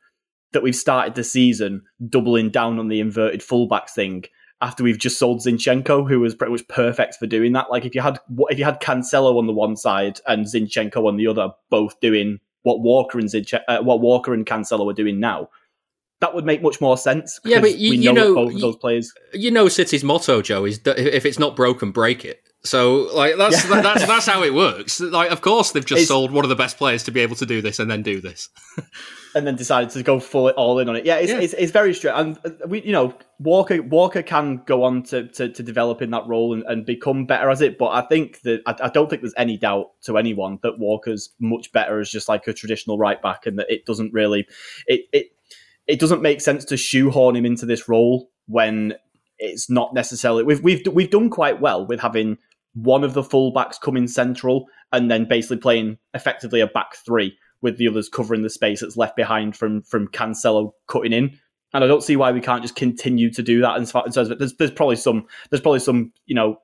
that 0.53 0.63
we've 0.63 0.77
started 0.77 1.15
the 1.15 1.25
season 1.25 1.83
doubling 2.09 2.51
down 2.51 2.79
on 2.79 2.89
the 2.89 3.01
inverted 3.01 3.41
fullbacks 3.41 3.91
thing 3.91 4.25
after 4.63 4.83
we've 4.83 4.99
just 4.99 5.19
sold 5.19 5.41
Zinchenko, 5.41 6.09
who 6.09 6.21
was 6.21 6.35
pretty 6.35 6.53
much 6.53 6.69
perfect 6.69 7.15
for 7.15 7.27
doing 7.27 7.53
that. 7.53 7.71
Like 7.71 7.85
if 7.85 7.95
you 7.95 8.01
had 8.01 8.19
if 8.49 8.59
you 8.59 8.65
had 8.65 8.81
Cancelo 8.81 9.39
on 9.39 9.47
the 9.47 9.53
one 9.53 9.77
side 9.77 10.21
and 10.27 10.45
Zinchenko 10.45 11.07
on 11.07 11.17
the 11.17 11.27
other, 11.27 11.51
both 11.71 11.99
doing 12.01 12.39
what 12.63 12.81
Walker 12.81 13.19
and 13.19 13.29
Zinchen- 13.29 13.63
uh, 13.69 13.81
what 13.81 14.01
Walker 14.01 14.35
and 14.35 14.45
Cancelo 14.45 14.91
are 14.91 14.95
doing 14.95 15.19
now, 15.19 15.49
that 16.21 16.35
would 16.35 16.45
make 16.45 16.63
much 16.63 16.81
more 16.81 16.99
sense. 16.99 17.41
Yeah, 17.45 17.61
but 17.61 17.79
you, 17.79 17.97
know, 17.97 18.03
you 18.03 18.13
know 18.13 18.35
both 18.35 18.53
you, 18.53 18.61
those 18.61 18.77
players. 18.77 19.13
You 19.33 19.51
know, 19.51 19.69
City's 19.69 20.05
motto, 20.05 20.43
Joe, 20.43 20.67
is 20.67 20.81
that 20.81 20.99
if 20.99 21.25
it's 21.25 21.39
not 21.39 21.57
broken, 21.57 21.91
break 21.91 22.25
it. 22.25 22.50
So 22.63 23.09
like 23.15 23.37
that's 23.37 23.65
yeah. 23.69 23.81
that's 23.81 24.07
that's 24.07 24.27
how 24.27 24.43
it 24.43 24.53
works. 24.53 25.01
Like 25.01 25.31
of 25.31 25.41
course 25.41 25.73
they've 25.73 25.85
just 25.85 26.03
it's, 26.03 26.09
sold 26.09 26.31
one 26.31 26.45
of 26.45 26.51
the 26.51 26.57
best 26.57 26.77
players 26.77 27.03
to 27.05 27.11
be 27.11 27.21
able 27.21 27.37
to 27.37 27.47
do 27.47 27.63
this 27.63 27.79
and 27.79 27.91
then 27.91 28.03
do 28.03 28.21
this. 28.21 28.51
and 29.35 29.47
then 29.47 29.57
decided 29.57 29.91
to 29.91 30.03
go 30.03 30.21
full 30.21 30.51
all 30.51 30.79
in 30.79 30.89
on 30.89 30.97
it. 30.97 31.07
Yeah, 31.07 31.17
it's, 31.17 31.31
yeah. 31.31 31.39
it's, 31.39 31.55
it's, 31.55 31.73
very 31.73 31.95
straight. 31.95 32.13
And 32.13 32.39
uh, 32.45 32.51
we, 32.67 32.83
you 32.83 32.93
know, 32.93 33.15
Walker 33.39 33.81
Walker 33.81 34.23
can 34.23 34.63
go 34.67 34.83
on 34.83 35.03
to, 35.05 35.29
to, 35.29 35.49
to 35.49 35.63
develop 35.63 36.03
in 36.03 36.11
that 36.11 36.27
role 36.27 36.53
and, 36.53 36.65
and, 36.65 36.85
become 36.85 37.27
better 37.27 37.49
as 37.49 37.63
it. 37.63 37.79
But 37.79 37.89
I 37.89 38.03
think 38.03 38.41
that 38.43 38.63
I, 38.67 38.77
I, 38.83 38.89
don't 38.89 39.09
think 39.09 39.23
there's 39.23 39.35
any 39.37 39.57
doubt 39.57 39.93
to 40.03 40.19
anyone 40.19 40.59
that 40.63 40.79
Walker's 40.79 41.31
much 41.39 41.73
better 41.73 42.01
as 42.01 42.11
just 42.11 42.29
like 42.29 42.47
a 42.47 42.53
traditional 42.53 42.99
right 42.99 43.21
back, 43.23 43.47
and 43.47 43.59
that 43.59 43.71
it 43.71 43.87
doesn't 43.87 44.13
really 44.13 44.47
it 44.87 45.03
it 45.13 45.27
it 45.87 46.01
doesn't 46.01 46.23
make 46.23 46.41
sense 46.41 46.65
to 46.67 46.77
shoehorn 46.77 47.37
him 47.37 47.47
into 47.47 47.67
this 47.67 47.89
role 47.89 48.31
when 48.47 48.95
it's 49.39 49.71
not 49.71 49.95
necessarily 49.95 50.43
we've 50.43 50.63
we've 50.63 50.87
we've 50.89 51.11
done 51.11 51.31
quite 51.31 51.61
well 51.61 51.87
with 51.87 52.01
having 52.01 52.37
one 52.75 53.05
of 53.05 53.15
the 53.15 53.23
fullbacks 53.23 53.81
coming 53.81 54.07
central 54.07 54.67
and 54.93 55.11
then 55.11 55.27
basically 55.27 55.57
playing 55.57 55.99
effectively 56.15 56.61
a 56.61 56.67
back 56.67 56.97
three 56.97 57.37
with 57.63 57.77
the 57.79 57.89
others 57.89 58.09
covering 58.09 58.43
the 58.43 58.51
space 58.51 58.81
that's 58.81 58.97
left 58.97 59.17
behind 59.17 59.57
from 59.57 59.83
from 59.83 60.09
Cancelo 60.09 60.73
cutting 60.87 61.13
in. 61.13 61.39
And 61.73 61.85
I 61.85 61.87
don't 61.87 62.03
see 62.03 62.17
why 62.17 62.33
we 62.33 62.41
can't 62.41 62.63
just 62.63 62.75
continue 62.75 63.31
to 63.33 63.43
do 63.43 63.61
that. 63.61 63.77
And 63.77 63.89
so 63.89 64.03
there's 64.25 64.55
there's 64.55 64.71
probably 64.71 64.97
some 64.97 65.27
there's 65.51 65.61
probably 65.61 65.81
some 65.81 66.13
you 66.27 66.35
know 66.35 66.61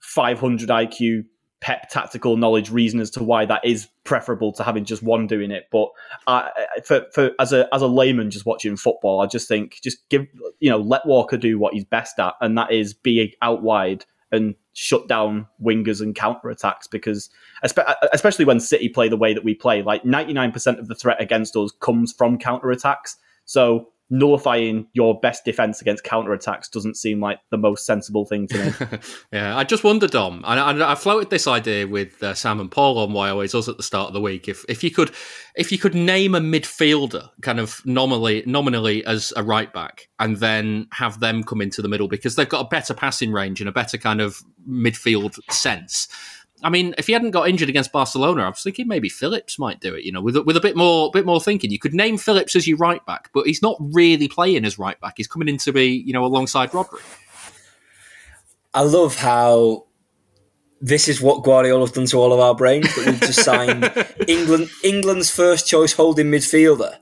500 0.00 0.68
IQ 0.68 1.24
Pep 1.60 1.88
tactical 1.88 2.36
knowledge 2.36 2.70
reason 2.70 3.00
as 3.00 3.10
to 3.10 3.24
why 3.24 3.46
that 3.46 3.64
is 3.64 3.88
preferable 4.04 4.52
to 4.52 4.62
having 4.62 4.84
just 4.84 5.02
one 5.02 5.26
doing 5.26 5.50
it. 5.50 5.64
But 5.72 5.88
uh, 6.26 6.48
for, 6.84 7.06
for 7.14 7.30
as 7.40 7.52
a 7.52 7.66
as 7.74 7.80
a 7.80 7.86
layman 7.86 8.30
just 8.30 8.44
watching 8.44 8.76
football, 8.76 9.20
I 9.20 9.26
just 9.26 9.48
think 9.48 9.78
just 9.82 10.06
give 10.10 10.26
you 10.60 10.70
know 10.70 10.78
let 10.78 11.06
Walker 11.06 11.38
do 11.38 11.58
what 11.58 11.72
he's 11.72 11.84
best 11.84 12.18
at, 12.18 12.34
and 12.42 12.56
that 12.58 12.72
is 12.72 12.92
be 12.92 13.34
out 13.40 13.62
wide 13.62 14.04
and 14.32 14.54
shut 14.72 15.08
down 15.08 15.46
wingers 15.62 16.00
and 16.00 16.14
counter 16.14 16.50
attacks 16.50 16.86
because 16.86 17.30
especially 17.62 18.44
when 18.44 18.60
City 18.60 18.88
play 18.88 19.08
the 19.08 19.16
way 19.16 19.32
that 19.32 19.44
we 19.44 19.54
play, 19.54 19.82
like 19.82 20.02
99% 20.02 20.78
of 20.78 20.88
the 20.88 20.94
threat 20.94 21.20
against 21.20 21.56
us 21.56 21.72
comes 21.80 22.12
from 22.12 22.38
counter 22.38 22.70
attacks. 22.70 23.16
So 23.44 23.88
nullifying 24.08 24.86
your 24.92 25.18
best 25.20 25.44
defense 25.44 25.80
against 25.80 26.04
counter 26.04 26.32
attacks 26.32 26.68
doesn't 26.68 26.96
seem 26.96 27.20
like 27.20 27.38
the 27.50 27.56
most 27.56 27.84
sensible 27.84 28.24
thing 28.24 28.46
to 28.46 28.64
me. 28.64 28.98
yeah, 29.32 29.56
I 29.56 29.64
just 29.64 29.82
wonder, 29.82 30.06
Dom, 30.06 30.44
and 30.46 30.82
I, 30.82 30.92
I, 30.92 30.94
floated 30.94 31.30
this 31.30 31.46
idea 31.46 31.86
with 31.86 32.22
uh, 32.22 32.34
Sam 32.34 32.60
and 32.60 32.70
Paul 32.70 32.98
on 32.98 33.12
why 33.12 33.30
always 33.30 33.54
us 33.54 33.68
at 33.68 33.76
the 33.76 33.82
start 33.82 34.08
of 34.08 34.14
the 34.14 34.20
week. 34.20 34.48
If 34.48 34.64
if 34.68 34.84
you 34.84 34.90
could 34.90 35.10
if 35.56 35.72
you 35.72 35.78
could 35.78 35.94
name 35.94 36.34
a 36.34 36.40
midfielder 36.40 37.28
kind 37.42 37.58
of 37.58 37.80
nominally 37.84 38.44
nominally 38.46 39.04
as 39.04 39.32
a 39.36 39.42
right 39.42 39.72
back, 39.72 40.08
and 40.18 40.36
then 40.36 40.86
have 40.92 41.20
them 41.20 41.42
come 41.42 41.60
into 41.60 41.82
the 41.82 41.88
middle 41.88 42.08
because 42.08 42.36
they've 42.36 42.48
got 42.48 42.64
a 42.64 42.68
better 42.68 42.94
passing 42.94 43.32
range 43.32 43.60
and 43.60 43.68
a 43.68 43.72
better 43.72 43.98
kind 43.98 44.20
of 44.20 44.40
midfield 44.68 45.38
sense 45.50 46.08
I 46.62 46.70
mean, 46.70 46.94
if 46.96 47.06
he 47.06 47.12
hadn't 47.12 47.32
got 47.32 47.48
injured 47.48 47.68
against 47.68 47.92
Barcelona, 47.92 48.44
I 48.44 48.48
was 48.48 48.62
thinking 48.62 48.88
maybe 48.88 49.08
Phillips 49.08 49.58
might 49.58 49.80
do 49.80 49.94
it. 49.94 50.04
You 50.04 50.12
know, 50.12 50.22
with 50.22 50.36
with 50.38 50.56
a 50.56 50.60
bit 50.60 50.76
more 50.76 51.10
bit 51.10 51.26
more 51.26 51.40
thinking, 51.40 51.70
you 51.70 51.78
could 51.78 51.94
name 51.94 52.16
Phillips 52.16 52.56
as 52.56 52.66
your 52.66 52.78
right 52.78 53.04
back, 53.04 53.30
but 53.34 53.46
he's 53.46 53.62
not 53.62 53.76
really 53.80 54.28
playing 54.28 54.64
as 54.64 54.78
right 54.78 54.98
back. 55.00 55.14
He's 55.16 55.26
coming 55.28 55.48
in 55.48 55.58
to 55.58 55.72
be, 55.72 56.02
you 56.06 56.12
know, 56.12 56.24
alongside 56.24 56.70
Rodri. 56.70 57.00
I 58.72 58.82
love 58.82 59.16
how 59.16 59.86
this 60.80 61.08
is 61.08 61.20
what 61.20 61.44
Guardiola's 61.44 61.92
done 61.92 62.06
to 62.06 62.18
all 62.18 62.32
of 62.32 62.40
our 62.40 62.54
brains. 62.54 62.94
That 62.94 63.06
we've 63.06 63.20
just 63.20 63.44
signed 63.44 63.90
England 64.28 64.70
England's 64.82 65.30
first 65.30 65.66
choice 65.66 65.92
holding 65.92 66.26
midfielder, 66.26 66.96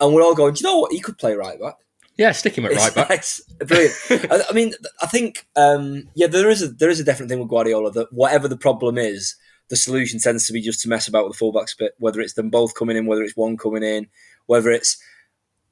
and 0.00 0.14
we're 0.14 0.22
all 0.22 0.34
going. 0.34 0.54
Do 0.54 0.60
you 0.60 0.72
know 0.72 0.78
what? 0.78 0.92
He 0.92 1.00
could 1.00 1.18
play 1.18 1.34
right 1.34 1.60
back. 1.60 1.76
Yeah, 2.16 2.32
stick 2.32 2.56
him 2.56 2.66
at 2.66 2.72
right 2.72 2.94
back. 2.94 3.10
It's 3.10 3.40
brilliant. 3.58 3.94
I, 4.30 4.42
I, 4.50 4.52
mean, 4.52 4.72
I 5.02 5.06
think 5.06 5.46
um, 5.56 6.08
yeah, 6.14 6.28
there 6.28 6.48
is 6.48 6.62
a 6.62 6.68
there 6.68 6.90
is 6.90 7.00
a 7.00 7.04
definite 7.04 7.28
thing 7.28 7.40
with 7.40 7.48
Guardiola 7.48 7.90
that 7.92 8.12
whatever 8.12 8.46
the 8.46 8.56
problem 8.56 8.98
is, 8.98 9.34
the 9.68 9.76
solution 9.76 10.20
tends 10.20 10.46
to 10.46 10.52
be 10.52 10.60
just 10.60 10.80
to 10.82 10.88
mess 10.88 11.08
about 11.08 11.26
with 11.26 11.36
the 11.36 11.44
fullbacks 11.44 11.76
bit. 11.76 11.94
Whether 11.98 12.20
it's 12.20 12.34
them 12.34 12.50
both 12.50 12.74
coming 12.74 12.96
in, 12.96 13.06
whether 13.06 13.22
it's 13.22 13.36
one 13.36 13.56
coming 13.56 13.82
in, 13.82 14.06
whether 14.46 14.70
it's 14.70 14.96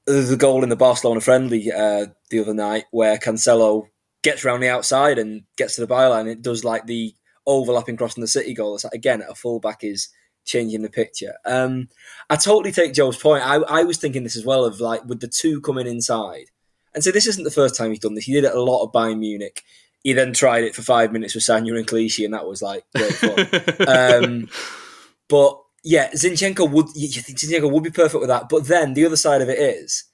the 0.06 0.36
goal 0.36 0.62
in 0.64 0.68
the 0.68 0.76
Barcelona 0.76 1.20
friendly 1.20 1.70
uh, 1.70 2.06
the 2.30 2.40
other 2.40 2.54
night 2.54 2.84
where 2.90 3.18
Cancelo 3.18 3.88
gets 4.22 4.44
around 4.44 4.60
the 4.60 4.68
outside 4.68 5.18
and 5.18 5.42
gets 5.56 5.76
to 5.76 5.86
the 5.86 5.92
byline. 5.92 6.28
It 6.28 6.42
does 6.42 6.64
like 6.64 6.86
the 6.86 7.14
overlapping 7.46 7.96
cross 7.96 8.16
in 8.16 8.20
the 8.20 8.28
City 8.28 8.54
goal. 8.54 8.74
It's 8.74 8.84
like, 8.84 8.94
again, 8.94 9.22
a 9.28 9.34
fullback 9.34 9.84
is 9.84 10.08
changing 10.44 10.82
the 10.82 10.90
picture. 10.90 11.34
Um, 11.44 11.88
I 12.30 12.36
totally 12.36 12.72
take 12.72 12.94
Joe's 12.94 13.16
point. 13.16 13.44
I, 13.44 13.56
I 13.56 13.84
was 13.84 13.98
thinking 13.98 14.22
this 14.22 14.36
as 14.36 14.44
well 14.44 14.64
of 14.64 14.80
like 14.80 15.04
with 15.04 15.20
the 15.20 15.28
two 15.28 15.60
coming 15.60 15.86
inside, 15.86 16.46
and 16.94 17.02
so 17.02 17.10
this 17.10 17.26
isn't 17.26 17.44
the 17.44 17.50
first 17.50 17.76
time 17.76 17.90
he's 17.90 18.00
done 18.00 18.14
this. 18.14 18.24
He 18.24 18.32
did 18.32 18.44
it 18.44 18.54
a 18.54 18.62
lot 18.62 18.84
of 18.84 18.92
Bayern 18.92 19.18
Munich. 19.18 19.62
he 20.02 20.12
then 20.12 20.32
tried 20.32 20.64
it 20.64 20.74
for 20.74 20.82
five 20.82 21.12
minutes 21.12 21.34
with 21.34 21.44
Sagna 21.44 21.76
and 21.76 21.86
Clichy, 21.86 22.24
and 22.24 22.34
that 22.34 22.46
was 22.46 22.62
like 22.62 22.84
great 22.94 23.14
fun. 23.14 23.88
um, 23.88 24.48
but 25.28 25.58
yeah, 25.84 26.10
Zinchenko 26.10 26.70
would 26.70 26.86
you 26.94 27.08
think 27.08 27.38
Zinchenko 27.38 27.70
would 27.70 27.82
be 27.82 27.90
perfect 27.90 28.20
with 28.20 28.28
that. 28.28 28.48
But 28.48 28.66
then 28.66 28.94
the 28.94 29.06
other 29.06 29.16
side 29.16 29.42
of 29.42 29.48
it 29.48 29.58
is, 29.58 30.04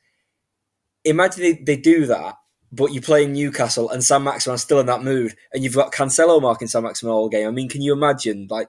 imagine 1.04 1.42
they, 1.42 1.52
they 1.54 1.76
do 1.76 2.06
that, 2.06 2.36
but 2.72 2.92
you 2.92 3.00
play 3.00 3.26
Newcastle 3.26 3.90
and 3.90 4.02
Saint-Maximin's 4.02 4.62
still 4.62 4.80
in 4.80 4.86
that 4.86 5.02
mood, 5.02 5.34
and 5.52 5.62
you've 5.62 5.74
got 5.74 5.92
Cancelo 5.92 6.40
marking 6.40 6.68
Saint-Maximin 6.68 7.12
all 7.12 7.28
game. 7.28 7.48
I 7.48 7.50
mean, 7.50 7.68
can 7.68 7.82
you 7.82 7.92
imagine 7.92 8.46
like 8.50 8.68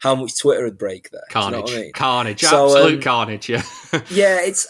how 0.00 0.14
much 0.14 0.38
Twitter 0.38 0.64
would 0.64 0.78
break 0.78 1.10
there? 1.10 1.22
Carnage, 1.30 1.70
you 1.70 1.74
know 1.74 1.80
I 1.80 1.82
mean? 1.84 1.92
carnage, 1.92 2.40
So, 2.40 2.66
absolute 2.66 2.94
um, 2.94 3.02
carnage. 3.02 3.48
Yeah, 3.48 3.62
yeah, 4.10 4.40
it's. 4.42 4.66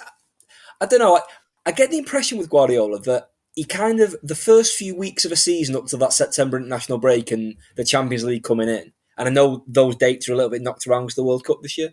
I 0.81 0.87
don't 0.87 0.99
know. 0.99 1.17
I, 1.17 1.21
I 1.67 1.73
get 1.73 1.91
the 1.91 1.99
impression 1.99 2.39
with 2.39 2.51
Guardiola 2.51 2.99
that 3.01 3.31
he 3.55 3.65
kind 3.65 4.01
of 4.01 4.17
the 4.23 4.35
first 4.35 4.77
few 4.77 4.95
weeks 4.95 5.25
of 5.25 5.33
a 5.33 5.37
season 5.37 5.77
up 5.77 5.87
to 5.87 5.97
that 5.99 6.13
September 6.13 6.57
international 6.57 6.99
break 6.99 7.31
and 7.31 7.57
the 7.77 7.85
Champions 7.85 8.25
League 8.25 8.45
coming 8.45 8.69
in, 8.69 8.93
and 9.17 9.29
I 9.29 9.31
know 9.31 9.65
those 9.67 9.97
dates 9.97 10.29
are 10.29 10.33
a 10.33 10.37
little 10.37 10.51
bit 10.51 10.63
knocked 10.63 10.87
around 10.87 11.05
because 11.05 11.17
the 11.17 11.25
World 11.25 11.45
Cup 11.45 11.63
this 11.63 11.79
year, 11.79 11.91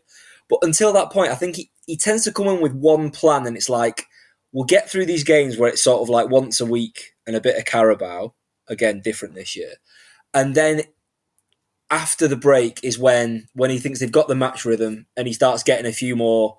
but 0.49 0.59
until 0.61 0.93
that 0.93 1.11
point, 1.11 1.31
I 1.31 1.35
think 1.35 1.55
he, 1.57 1.71
he 1.85 1.97
tends 1.97 2.23
to 2.23 2.33
come 2.33 2.47
in 2.47 2.61
with 2.61 2.73
one 2.73 3.11
plan, 3.11 3.45
and 3.45 3.55
it's 3.55 3.69
like 3.69 4.05
we'll 4.51 4.65
get 4.65 4.89
through 4.89 5.05
these 5.05 5.23
games 5.23 5.57
where 5.57 5.69
it's 5.69 5.83
sort 5.83 6.01
of 6.01 6.09
like 6.09 6.29
once 6.29 6.59
a 6.59 6.65
week 6.65 7.13
and 7.27 7.35
a 7.35 7.41
bit 7.41 7.57
of 7.57 7.65
Carabao, 7.65 8.33
again 8.67 9.01
different 9.03 9.35
this 9.35 9.55
year, 9.55 9.73
and 10.33 10.55
then 10.55 10.81
after 11.89 12.27
the 12.27 12.35
break 12.35 12.79
is 12.83 12.99
when 12.99 13.47
when 13.53 13.69
he 13.69 13.79
thinks 13.79 13.99
they've 13.99 14.11
got 14.11 14.27
the 14.27 14.35
match 14.35 14.65
rhythm 14.65 15.05
and 15.15 15.27
he 15.27 15.33
starts 15.33 15.63
getting 15.63 15.85
a 15.85 15.93
few 15.93 16.15
more 16.15 16.57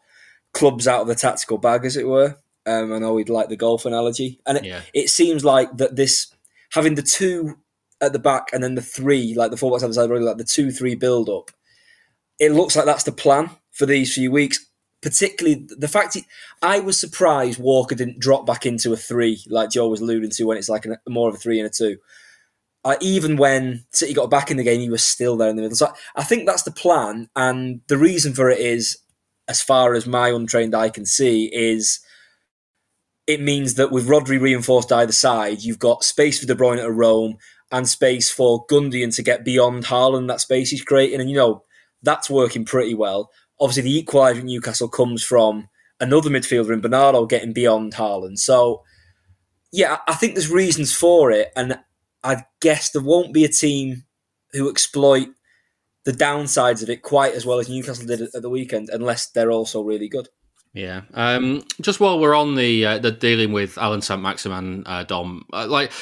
clubs 0.52 0.88
out 0.88 1.02
of 1.02 1.08
the 1.08 1.14
tactical 1.14 1.58
bag, 1.58 1.84
as 1.84 1.96
it 1.96 2.06
were. 2.06 2.38
Um, 2.66 2.92
I 2.92 2.98
know 2.98 3.14
we'd 3.14 3.28
like 3.28 3.48
the 3.48 3.56
golf 3.56 3.84
analogy, 3.86 4.40
and 4.46 4.58
it, 4.58 4.64
Yeah. 4.64 4.80
it 4.94 5.10
seems 5.10 5.44
like 5.44 5.76
that 5.76 5.96
this 5.96 6.28
having 6.70 6.94
the 6.94 7.02
two 7.02 7.58
at 8.00 8.12
the 8.12 8.18
back 8.18 8.48
and 8.52 8.62
then 8.62 8.74
the 8.74 8.82
three, 8.82 9.34
like 9.34 9.50
the 9.50 9.56
fullbacks 9.56 9.82
on 9.82 9.90
the 9.90 9.94
side, 9.94 10.10
really 10.10 10.24
like 10.24 10.36
the 10.38 10.44
two 10.44 10.70
three 10.70 10.94
build 10.94 11.28
up. 11.28 11.50
It 12.38 12.52
looks 12.52 12.76
like 12.76 12.84
that's 12.84 13.04
the 13.04 13.12
plan 13.12 13.50
for 13.72 13.86
these 13.86 14.14
few 14.14 14.30
weeks. 14.30 14.64
Particularly 15.00 15.64
the 15.68 15.86
fact 15.88 16.14
he, 16.14 16.24
I 16.60 16.80
was 16.80 16.98
surprised 16.98 17.60
Walker 17.60 17.94
didn't 17.94 18.18
drop 18.18 18.44
back 18.46 18.66
into 18.66 18.92
a 18.92 18.96
three, 18.96 19.40
like 19.48 19.70
Joe 19.70 19.88
was 19.88 20.00
alluding 20.00 20.30
to, 20.30 20.44
when 20.44 20.58
it's 20.58 20.68
like 20.68 20.86
a, 20.86 20.98
more 21.08 21.28
of 21.28 21.36
a 21.36 21.38
three 21.38 21.60
and 21.60 21.66
a 21.66 21.70
two. 21.70 21.98
Uh, 22.88 22.96
even 23.02 23.36
when 23.36 23.84
City 23.92 24.14
got 24.14 24.30
back 24.30 24.50
in 24.50 24.56
the 24.56 24.64
game, 24.64 24.80
he 24.80 24.88
was 24.88 25.04
still 25.04 25.36
there 25.36 25.50
in 25.50 25.56
the 25.56 25.60
middle. 25.62 25.76
So 25.76 25.92
I 26.16 26.24
think 26.24 26.46
that's 26.46 26.62
the 26.62 26.70
plan, 26.70 27.28
and 27.36 27.82
the 27.88 27.98
reason 27.98 28.32
for 28.32 28.48
it 28.48 28.60
is, 28.60 28.96
as 29.46 29.60
far 29.60 29.92
as 29.92 30.06
my 30.06 30.30
untrained 30.30 30.74
eye 30.74 30.88
can 30.88 31.04
see, 31.04 31.50
is 31.52 32.00
it 33.26 33.42
means 33.42 33.74
that 33.74 33.92
with 33.92 34.08
Rodri 34.08 34.40
reinforced 34.40 34.90
either 34.90 35.12
side, 35.12 35.60
you've 35.60 35.78
got 35.78 36.02
space 36.02 36.40
for 36.40 36.46
De 36.46 36.54
Bruyne 36.54 36.82
at 36.82 36.90
Rome 36.90 37.36
and 37.70 37.86
space 37.86 38.30
for 38.30 38.66
Gundogan 38.68 39.14
to 39.16 39.22
get 39.22 39.44
beyond 39.44 39.84
Haaland. 39.84 40.28
That 40.28 40.40
space 40.40 40.70
he's 40.70 40.82
creating, 40.82 41.20
and 41.20 41.28
you 41.28 41.36
know 41.36 41.64
that's 42.02 42.30
working 42.30 42.64
pretty 42.64 42.94
well. 42.94 43.30
Obviously, 43.60 43.82
the 43.82 44.02
equaliser 44.02 44.42
Newcastle 44.42 44.88
comes 44.88 45.22
from 45.22 45.68
another 46.00 46.30
midfielder 46.30 46.72
in 46.72 46.80
Bernardo 46.80 47.26
getting 47.26 47.52
beyond 47.52 47.92
Haaland. 47.92 48.38
So, 48.38 48.82
yeah, 49.72 49.98
I 50.08 50.14
think 50.14 50.32
there's 50.32 50.50
reasons 50.50 50.94
for 50.94 51.30
it, 51.30 51.52
and 51.54 51.78
I 52.22 52.44
guess 52.60 52.90
there 52.90 53.02
won't 53.02 53.32
be 53.32 53.44
a 53.44 53.48
team 53.48 54.04
who 54.52 54.70
exploit 54.70 55.28
the 56.04 56.12
downsides 56.12 56.82
of 56.82 56.90
it 56.90 57.02
quite 57.02 57.34
as 57.34 57.44
well 57.44 57.58
as 57.58 57.68
Newcastle 57.68 58.06
did 58.06 58.22
at 58.22 58.42
the 58.42 58.50
weekend, 58.50 58.88
unless 58.92 59.26
they're 59.26 59.52
also 59.52 59.82
really 59.82 60.08
good. 60.08 60.28
Yeah. 60.74 61.02
Um, 61.14 61.64
just 61.80 61.98
while 61.98 62.18
we're 62.18 62.34
on 62.34 62.54
the 62.54 62.84
uh, 62.84 62.98
the 62.98 63.10
dealing 63.10 63.52
with 63.52 63.78
Allan 63.78 64.02
Saint 64.02 64.20
Maximin, 64.20 64.84
uh, 64.86 65.04
Dom, 65.04 65.44
uh, 65.52 65.66
like, 65.66 65.92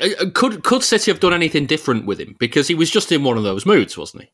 uh, 0.00 0.30
could 0.32 0.62
could 0.62 0.82
City 0.82 1.10
have 1.10 1.20
done 1.20 1.34
anything 1.34 1.66
different 1.66 2.06
with 2.06 2.20
him? 2.20 2.36
Because 2.38 2.68
he 2.68 2.74
was 2.74 2.90
just 2.90 3.12
in 3.12 3.24
one 3.24 3.36
of 3.36 3.42
those 3.42 3.66
moods, 3.66 3.98
wasn't 3.98 4.24
he? 4.24 4.30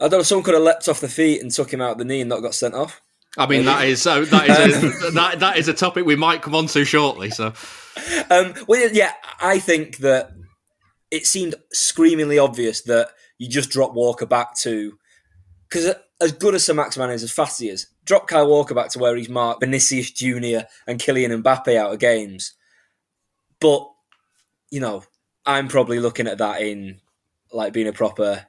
I 0.00 0.08
don't 0.08 0.20
know. 0.20 0.22
Someone 0.22 0.44
could 0.44 0.54
have 0.54 0.62
leapt 0.62 0.88
off 0.88 1.00
the 1.00 1.08
feet 1.08 1.42
and 1.42 1.50
took 1.50 1.72
him 1.72 1.80
out 1.80 1.98
the 1.98 2.04
knee 2.04 2.20
and 2.20 2.28
not 2.28 2.40
got 2.40 2.54
sent 2.54 2.74
off. 2.74 3.00
I 3.36 3.46
mean, 3.46 3.64
that 3.64 3.86
is 3.86 4.06
uh, 4.06 4.20
that 4.20 4.48
is 4.48 4.76
a, 4.76 5.10
that 5.12 5.40
that 5.40 5.56
is 5.56 5.68
a 5.68 5.74
topic 5.74 6.04
we 6.04 6.16
might 6.16 6.42
come 6.42 6.54
on 6.54 6.66
to 6.66 6.84
shortly. 6.84 7.30
So, 7.30 7.52
Um, 8.30 8.54
well, 8.66 8.90
yeah, 8.92 9.12
I 9.40 9.58
think 9.58 9.98
that 9.98 10.32
it 11.10 11.26
seemed 11.26 11.54
screamingly 11.72 12.38
obvious 12.38 12.82
that 12.82 13.08
you 13.38 13.48
just 13.48 13.70
drop 13.70 13.94
Walker 13.94 14.26
back 14.26 14.56
to 14.58 14.98
because 15.68 15.94
as 16.20 16.32
good 16.32 16.54
as 16.54 16.64
Saint-Maximin 16.64 17.10
is, 17.10 17.22
as 17.22 17.30
fast 17.30 17.60
as 17.60 17.64
he 17.64 17.68
is, 17.68 17.86
drop 18.04 18.26
Kyle 18.26 18.48
Walker 18.48 18.74
back 18.74 18.90
to 18.90 18.98
where 18.98 19.14
he's 19.16 19.28
marked 19.28 19.60
Vinicius 19.60 20.10
Junior 20.10 20.66
and 20.86 20.98
Kylian 20.98 21.42
Mbappe 21.42 21.76
out 21.76 21.92
of 21.92 21.98
games. 21.98 22.54
But 23.60 23.88
you 24.70 24.80
know, 24.80 25.04
I'm 25.46 25.68
probably 25.68 26.00
looking 26.00 26.26
at 26.26 26.38
that 26.38 26.60
in 26.60 27.00
like 27.52 27.72
being 27.72 27.88
a 27.88 27.92
proper 27.92 28.46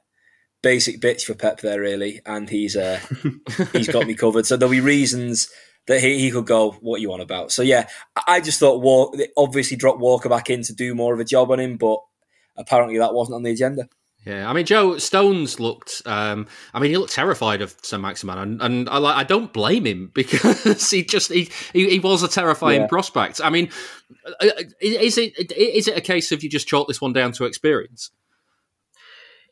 basic 0.62 1.00
bitch 1.00 1.22
for 1.22 1.34
Pep 1.34 1.60
there, 1.60 1.80
really, 1.80 2.20
and 2.26 2.48
he's 2.48 2.76
uh, 2.76 3.00
he's 3.72 3.88
got 3.88 4.06
me 4.06 4.14
covered. 4.14 4.46
So 4.46 4.56
there'll 4.56 4.70
be 4.70 4.80
reasons 4.80 5.48
that 5.86 6.00
he, 6.00 6.18
he 6.18 6.30
could 6.30 6.46
go, 6.46 6.72
"What 6.80 7.00
you 7.00 7.12
on 7.12 7.20
about?" 7.20 7.52
So 7.52 7.62
yeah, 7.62 7.88
I 8.16 8.22
I 8.26 8.40
just 8.40 8.60
thought 8.60 8.82
Walk 8.82 9.16
obviously 9.36 9.76
drop 9.76 9.98
Walker 9.98 10.28
back 10.28 10.50
in 10.50 10.62
to 10.64 10.74
do 10.74 10.94
more 10.94 11.14
of 11.14 11.20
a 11.20 11.24
job 11.24 11.50
on 11.50 11.60
him, 11.60 11.76
but 11.76 12.00
apparently 12.60 12.98
that 12.98 13.14
wasn't 13.14 13.34
on 13.36 13.42
the 13.42 13.50
agenda. 13.50 13.88
yeah, 14.26 14.48
I 14.48 14.52
mean, 14.52 14.66
Joe 14.66 14.98
Stones 14.98 15.58
looked. 15.58 16.02
Um, 16.06 16.46
I 16.74 16.78
mean, 16.80 16.90
he 16.90 16.96
looked 16.98 17.12
terrified 17.12 17.62
of 17.62 17.74
Saint 17.82 18.02
Maximin, 18.02 18.38
and, 18.38 18.62
and 18.62 18.88
I. 18.88 18.98
I 19.20 19.24
don't 19.24 19.52
blame 19.52 19.86
him 19.86 20.10
because 20.14 20.90
he 20.90 21.02
just 21.04 21.32
he 21.32 21.50
he, 21.72 21.88
he 21.90 21.98
was 21.98 22.22
a 22.22 22.28
terrifying 22.28 22.82
Yeah. 22.82 22.86
prospect. 22.86 23.40
I 23.42 23.50
mean, 23.50 23.70
uh, 24.40 24.46
is 24.80 25.16
it 25.18 25.52
is 25.52 25.88
it 25.88 25.96
a 25.96 26.00
case 26.02 26.32
of 26.32 26.42
you 26.42 26.50
just 26.50 26.68
chalk 26.68 26.86
this 26.86 27.00
one 27.00 27.12
down 27.12 27.32
to 27.32 27.44
experience? 27.44 28.10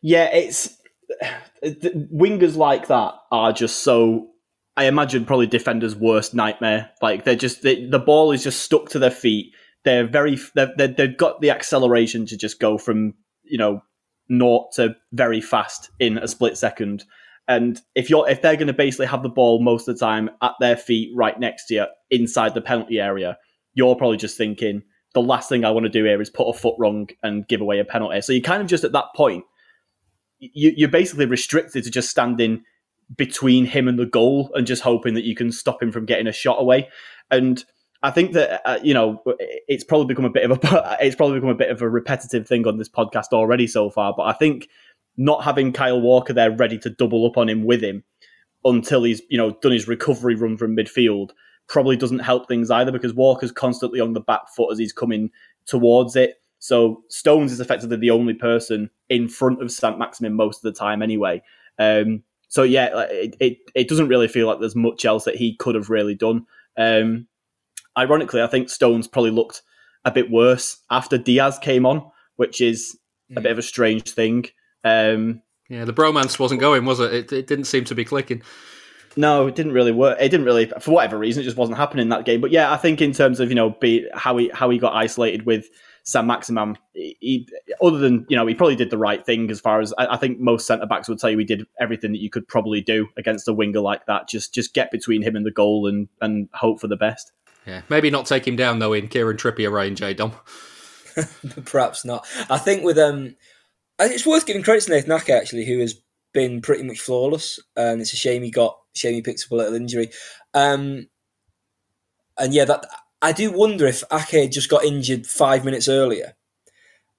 Yeah, 0.03 0.27
it's 0.27 0.77
the 1.63 2.09
wingers 2.13 2.57
like 2.57 2.89
that 2.89 3.15
are 3.33 3.53
just 3.53 3.79
so. 3.81 4.29
I 4.77 4.85
imagine 4.85 5.25
probably 5.25 5.49
defenders' 5.49 5.97
worst 5.97 6.35
nightmare. 6.35 6.91
Like 7.03 7.25
they're 7.25 7.35
just 7.35 7.63
they, 7.63 7.87
the 7.87 7.99
ball 7.99 8.31
is 8.31 8.45
just 8.45 8.61
stuck 8.61 8.91
to 8.91 9.01
their 9.01 9.11
feet. 9.11 9.53
They're 9.85 10.07
very 10.07 10.39
they're, 10.55 10.73
they've 10.77 11.17
got 11.17 11.41
the 11.41 11.51
acceleration 11.51 12.27
to 12.27 12.37
just 12.37 12.61
go 12.61 12.79
from 12.79 13.15
you 13.45 13.59
know 13.59 13.83
naught 14.29 14.73
to 14.75 14.97
very 15.13 15.41
fast 15.41 15.91
in 15.99 16.19
a 16.19 16.29
split 16.29 16.59
second. 16.59 17.05
And 17.47 17.81
if 17.95 18.11
you're 18.11 18.29
if 18.29 18.43
they're 18.43 18.57
going 18.57 18.67
to 18.67 18.73
basically 18.73 19.07
have 19.07 19.23
the 19.23 19.29
ball 19.29 19.63
most 19.63 19.89
of 19.89 19.97
the 19.97 20.05
time 20.05 20.31
at 20.43 20.53
their 20.61 20.77
feet, 20.77 21.11
right 21.17 21.39
next 21.39 21.67
to 21.67 21.75
you, 21.75 21.87
inside 22.11 22.55
the 22.55 22.61
penalty 22.61 23.01
area, 23.01 23.39
you're 23.75 23.97
probably 23.97 24.19
just 24.19 24.37
thinking 24.37 24.83
the 25.15 25.23
last 25.23 25.49
thing 25.49 25.65
I 25.65 25.71
want 25.71 25.85
to 25.85 25.91
do 25.91 26.05
here 26.05 26.21
is 26.21 26.29
put 26.29 26.49
a 26.49 26.53
foot 26.53 26.75
wrong 26.79 27.09
and 27.23 27.49
give 27.49 27.61
away 27.63 27.79
a 27.79 27.85
penalty. 27.85 28.21
So 28.21 28.33
you 28.33 28.43
kind 28.43 28.61
of 28.61 28.69
just 28.69 28.85
at 28.85 28.93
that 28.93 29.07
point 29.17 29.45
you, 30.39 30.73
you're 30.77 30.89
basically 30.89 31.27
restricted 31.27 31.85
to 31.85 31.91
just 31.91 32.11
standing 32.11 32.63
between 33.17 33.65
him 33.65 33.89
and 33.89 33.99
the 33.99 34.07
goal 34.07 34.51
and 34.55 34.67
just 34.67 34.83
hoping 34.83 35.15
that 35.15 35.25
you 35.25 35.35
can 35.35 35.51
stop 35.51 35.83
him 35.83 35.91
from 35.91 36.05
getting 36.05 36.27
a 36.27 36.33
shot 36.33 36.61
away. 36.61 36.89
And 37.31 37.65
I 38.03 38.11
think 38.11 38.33
that 38.33 38.63
uh, 38.65 38.79
you 38.83 38.95
know 38.95 39.23
it's 39.39 39.85
probably 39.85 40.07
become 40.07 40.25
a 40.25 40.31
bit 40.31 40.49
of 40.49 40.53
a 40.53 40.97
it's 41.01 41.17
probably 41.17 41.37
become 41.39 41.51
a 41.51 41.55
bit 41.55 41.71
of 41.71 41.83
a 41.83 41.89
repetitive 41.89 42.47
thing 42.47 42.67
on 42.67 42.79
this 42.79 42.89
podcast 42.89 43.33
already 43.33 43.67
so 43.67 43.91
far. 43.91 44.15
But 44.17 44.25
I 44.25 44.33
think 44.33 44.69
not 45.17 45.45
having 45.45 45.73
Kyle 45.73 46.01
Walker 46.01 46.33
there 46.33 46.51
ready 46.51 46.79
to 46.79 46.91
double 46.91 47.27
up 47.27 47.37
on 47.37 47.49
him 47.49 47.65
with 47.65 47.83
him 47.83 48.05
until 48.65 49.03
he's 49.03 49.23
you 49.29 49.39
know 49.39 49.57
done 49.63 49.73
his 49.73 49.89
recovery 49.89 50.35
run 50.35 50.57
from 50.57 50.77
midfield 50.77 51.31
probably 51.69 51.97
doesn't 51.97 52.21
help 52.21 52.49
things 52.49 52.71
either 52.71 52.91
because 52.91 53.13
Walker's 53.13 53.53
constantly 53.53 54.01
on 54.01 54.15
the 54.15 54.21
back 54.21 54.49
foot 54.57 54.73
as 54.73 54.79
he's 54.79 54.93
coming 54.93 55.31
towards 55.67 56.17
it. 56.17 56.41
So 56.61 57.05
Stones 57.09 57.53
is 57.53 57.61
effectively 57.61 57.99
the 57.99 58.11
only 58.11 58.35
person 58.35 58.91
in 59.09 59.29
front 59.29 59.63
of 59.63 59.71
Saint 59.71 59.99
Maximin 59.99 60.35
most 60.35 60.65
of 60.65 60.73
the 60.75 60.79
time 60.79 61.03
anyway. 61.03 61.43
Um, 61.79 62.23
so 62.49 62.63
yeah, 62.63 63.07
it, 63.11 63.37
it 63.39 63.59
it 63.75 63.89
doesn't 63.89 64.09
really 64.09 64.29
feel 64.29 64.47
like 64.47 64.61
there's 64.61 64.75
much 64.75 65.05
else 65.05 65.25
that 65.25 65.37
he 65.37 65.57
could 65.57 65.75
have 65.75 65.91
really 65.91 66.15
done. 66.15 66.47
Um, 66.77 67.27
ironically, 67.99 68.41
I 68.41 68.47
think 68.47 68.71
Stones 68.71 69.07
probably 69.09 69.31
looked 69.33 69.63
a 70.05 70.11
bit 70.11 70.31
worse 70.31 70.79
after 70.91 71.19
Dias 71.19 71.59
came 71.59 71.85
on, 71.85 72.11
which 72.37 72.61
is 72.61 72.97
a 73.37 73.41
bit 73.41 73.53
of 73.53 73.59
a 73.59 73.63
strange 73.63 74.11
thing. 74.11 74.47
Um, 74.85 75.43
Yeah, 75.69 75.85
the 75.85 75.93
bromance 75.93 76.39
wasn't 76.39 76.61
going, 76.61 76.85
was 76.87 77.01
it? 77.01 77.13
It, 77.13 77.33
it 77.33 77.47
didn't 77.47 77.67
seem 77.67 77.85
to 77.85 77.95
be 77.95 78.05
clicking. 78.05 78.43
No, 79.17 79.49
it 79.49 79.55
didn't 79.57 79.73
really 79.73 79.93
work. 79.93 80.17
It 80.21 80.29
didn't 80.29 80.47
really, 80.47 80.67
for 80.81 80.93
whatever 80.93 81.19
reason, 81.19 81.41
it 81.43 81.45
just 81.45 81.57
wasn't 81.57 81.77
happening 81.77 82.03
in 82.03 82.09
that 82.11 82.25
game. 82.25 82.41
But 82.41 82.53
yeah, 82.53 82.73
I 82.73 82.77
think 82.77 83.03
in 83.03 83.13
terms 83.13 83.41
of 83.41 83.49
you 83.49 83.55
know, 83.57 83.71
be 83.71 84.07
how 84.15 84.37
he 84.37 84.49
how 84.55 84.71
he 84.71 84.79
got 84.79 84.95
isolated 84.95 85.45
with 85.45 85.67
Saint-Maximin, 86.05 86.79
he, 86.95 87.17
he- 87.21 87.49
other 87.83 87.99
than 87.99 88.27
you 88.29 88.37
know, 88.37 88.47
he 88.47 88.55
probably 88.55 88.77
did 88.77 88.91
the 88.91 88.99
right 88.99 89.25
thing 89.27 89.51
as 89.51 89.61
far 89.61 89.81
as 89.81 89.93
I, 89.99 90.15
I 90.15 90.17
think 90.19 90.39
most 90.39 90.67
centre 90.67 90.87
backs 90.87 91.09
would 91.09 91.19
tell 91.19 91.31
you 91.31 91.39
he 91.39 91.45
did 91.45 91.67
everything 91.81 92.13
that 92.13 92.23
you 92.23 92.31
could 92.31 92.47
probably 92.47 92.81
do 92.81 93.09
against 93.17 93.49
a 93.49 93.53
winger 93.53 93.81
like 93.81 94.07
that. 94.07 94.29
Just 94.29 94.55
just 94.55 94.73
get 94.73 94.91
between 94.93 95.23
him 95.23 95.35
and 95.35 95.45
the 95.45 95.51
goal 95.51 95.87
and 95.89 96.09
and 96.21 96.49
hope 96.55 96.81
for 96.81 96.87
the 96.87 96.97
best. 96.97 97.33
Yeah, 97.69 97.83
maybe 97.91 98.09
not 98.09 98.25
take 98.25 98.49
him 98.49 98.57
down 98.57 98.79
though 98.79 98.95
in 98.95 99.09
Kieran 99.09 99.37
Trippier 99.37 99.71
range, 99.71 100.01
eh, 100.01 100.15
Dom? 100.15 100.33
Perhaps 101.67 102.03
not. 102.03 102.27
I 102.49 102.57
think 102.57 102.83
with 102.83 102.97
um, 102.97 103.37
it's 104.01 104.27
worth 104.27 104.47
giving 104.47 104.63
credit 104.63 104.85
to 104.85 104.91
Nathan 104.91 105.13
Ake 105.13 105.29
actually, 105.29 105.67
who 105.67 105.79
has 105.81 106.01
been 106.33 106.63
pretty 106.63 106.83
much 106.83 106.99
flawless. 106.99 107.61
And 107.77 108.01
it's 108.01 108.15
a 108.15 108.17
shame 108.17 108.43
he 108.43 108.51
got 108.51 108.79
shame 108.95 109.13
he 109.13 109.21
picked 109.21 109.45
up 109.45 109.53
a 109.53 109.57
little 109.57 109.75
injury. 109.75 110.09
Um, 110.55 111.09
and 112.39 112.55
yeah, 112.55 112.65
that 112.65 112.87
I 113.21 113.33
do 113.33 113.53
wonder 113.53 113.87
if 113.87 114.03
Ake 114.11 114.51
just 114.51 114.71
got 114.71 114.85
injured 114.85 115.27
five 115.27 115.63
minutes 115.63 115.89
earlier, 115.89 116.37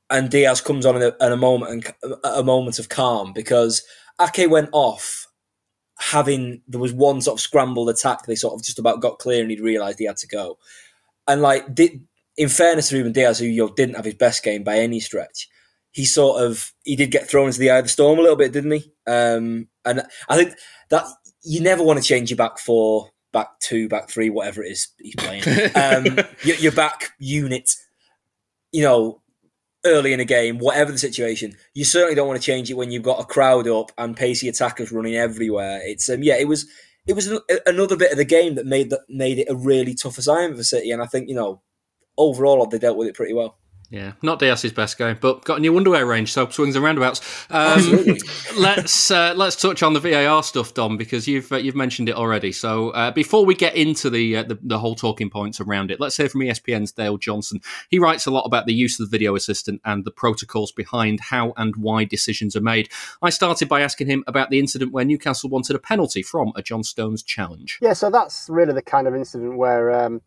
and 0.09 0.31
Dias 0.31 0.61
comes 0.61 0.83
on 0.83 0.95
in 0.95 1.03
a, 1.03 1.25
in 1.25 1.31
a 1.31 1.37
moment 1.37 1.91
a 2.23 2.41
moment 2.41 2.79
of 2.79 2.89
calm 2.89 3.33
because 3.33 3.83
Ake 4.19 4.49
went 4.49 4.69
off 4.71 5.27
having 5.99 6.61
there 6.67 6.79
was 6.79 6.93
one 6.93 7.21
sort 7.21 7.37
of 7.37 7.41
scrambled 7.41 7.89
attack 7.89 8.25
they 8.25 8.35
sort 8.35 8.53
of 8.53 8.63
just 8.63 8.79
about 8.79 9.01
got 9.01 9.19
clear 9.19 9.41
and 9.41 9.51
he'd 9.51 9.59
realised 9.59 9.99
he 9.99 10.05
had 10.05 10.17
to 10.17 10.27
go. 10.27 10.57
And 11.27 11.41
like 11.41 11.73
did, 11.75 12.01
in 12.37 12.49
fairness 12.49 12.89
to 12.89 12.97
Ruben 12.97 13.11
Dias, 13.11 13.39
who 13.39 13.45
you 13.45 13.65
know, 13.67 13.73
didn't 13.73 13.95
have 13.95 14.05
his 14.05 14.15
best 14.15 14.43
game 14.43 14.63
by 14.63 14.79
any 14.79 14.99
stretch, 14.99 15.49
he 15.91 16.05
sort 16.05 16.41
of 16.41 16.73
he 16.83 16.95
did 16.95 17.11
get 17.11 17.29
thrown 17.29 17.47
into 17.47 17.59
the 17.59 17.69
eye 17.69 17.79
of 17.79 17.85
the 17.85 17.89
storm 17.89 18.17
a 18.17 18.21
little 18.21 18.37
bit, 18.37 18.53
didn't 18.53 18.71
he? 18.71 18.91
Um, 19.05 19.67
and 19.85 20.03
I 20.29 20.37
think 20.37 20.55
that 20.89 21.05
you 21.43 21.61
never 21.61 21.83
want 21.83 22.01
to 22.01 22.07
change 22.07 22.29
your 22.29 22.37
back 22.37 22.59
four, 22.59 23.09
back 23.33 23.59
two, 23.59 23.89
back 23.89 24.09
three, 24.09 24.29
whatever 24.29 24.63
it 24.63 24.71
is 24.71 24.87
he's 24.99 25.15
playing. 25.15 25.43
Um, 25.75 26.19
your, 26.43 26.55
your 26.57 26.71
back 26.71 27.11
unit, 27.19 27.75
you 28.71 28.83
know, 28.83 29.21
early 29.89 30.13
in 30.13 30.19
a 30.19 30.25
game, 30.25 30.57
whatever 30.59 30.91
the 30.91 30.97
situation, 30.97 31.55
you 31.73 31.83
certainly 31.83 32.15
don't 32.15 32.27
want 32.27 32.39
to 32.39 32.45
change 32.45 32.69
it 32.69 32.75
when 32.75 32.91
you've 32.91 33.03
got 33.03 33.19
a 33.19 33.25
crowd 33.25 33.67
up 33.67 33.91
and 33.97 34.15
pacey 34.15 34.47
attackers 34.47 34.91
running 34.91 35.15
everywhere. 35.15 35.81
It's 35.83 36.09
um, 36.09 36.23
yeah, 36.23 36.35
it 36.35 36.47
was 36.47 36.67
it 37.07 37.13
was 37.13 37.27
another 37.65 37.97
bit 37.97 38.11
of 38.11 38.17
the 38.17 38.25
game 38.25 38.55
that 38.55 38.65
made 38.65 38.89
that 38.91 39.01
made 39.09 39.39
it 39.39 39.49
a 39.49 39.55
really 39.55 39.95
tough 39.95 40.17
assignment 40.17 40.57
for 40.57 40.63
City, 40.63 40.91
and 40.91 41.01
I 41.01 41.05
think 41.05 41.27
you 41.27 41.35
know 41.35 41.61
overall 42.17 42.65
they 42.65 42.79
dealt 42.79 42.97
with 42.97 43.07
it 43.07 43.15
pretty 43.15 43.33
well. 43.33 43.57
Yeah, 43.91 44.13
not 44.21 44.37
Dias's 44.37 44.71
best 44.71 44.99
game, 44.99 45.17
but 45.19 45.43
got 45.45 45.57
a 45.57 45.61
new 45.61 45.75
underwear 45.75 46.05
range, 46.05 46.31
so 46.31 46.47
swings 46.49 46.75
and 46.75 46.85
roundabouts. 46.85 47.21
Um, 47.49 48.17
let's 48.57 49.09
uh, 49.09 49.33
let's 49.35 49.55
touch 49.55 49.81
on 49.81 49.93
the 49.93 49.99
VAR 49.99 50.43
stuff, 50.43 50.75
Dom, 50.75 50.95
because 50.95 51.27
you've 51.27 51.51
uh, 51.51 51.55
you've 51.55 51.75
mentioned 51.75 52.07
it 52.07 52.15
already. 52.15 52.51
So 52.51 52.91
uh, 52.91 53.09
before 53.09 53.45
we 53.45 53.55
get 53.55 53.75
into 53.75 54.11
the, 54.11 54.37
uh, 54.37 54.43
the, 54.43 54.59
the 54.61 54.77
whole 54.77 54.93
talking 54.93 55.31
points 55.31 55.59
around 55.59 55.89
it, 55.89 55.99
let's 55.99 56.17
hear 56.17 56.29
from 56.29 56.41
ESPN's 56.41 56.91
Dale 56.91 57.17
Johnson. 57.17 57.61
He 57.89 57.97
writes 57.97 58.27
a 58.27 58.31
lot 58.31 58.43
about 58.43 58.67
the 58.67 58.75
use 58.75 58.99
of 58.99 59.09
the 59.09 59.17
video 59.17 59.35
assistant 59.35 59.81
and 59.83 60.05
the 60.05 60.11
protocols 60.11 60.71
behind 60.71 61.19
how 61.19 61.53
and 61.57 61.75
why 61.75 62.03
decisions 62.03 62.55
are 62.55 62.61
made. 62.61 62.89
I 63.23 63.31
started 63.31 63.67
by 63.67 63.81
asking 63.81 64.05
him 64.05 64.23
about 64.27 64.51
the 64.51 64.59
incident 64.59 64.91
where 64.91 65.05
Newcastle 65.05 65.49
wanted 65.49 65.75
a 65.75 65.79
penalty 65.79 66.21
from 66.21 66.53
a 66.55 66.61
John 66.61 66.83
Stones 66.83 67.23
challenge. 67.23 67.79
Yeah, 67.81 67.93
so 67.93 68.11
that's 68.11 68.49
really 68.49 68.73
the 68.73 68.83
kind 68.83 69.07
of 69.07 69.15
incident 69.15 69.57
where. 69.57 69.91
Um, 69.91 70.21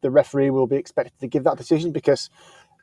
the 0.00 0.10
referee 0.10 0.50
will 0.50 0.66
be 0.66 0.76
expected 0.76 1.18
to 1.20 1.26
give 1.26 1.44
that 1.44 1.56
decision 1.56 1.92
because 1.92 2.30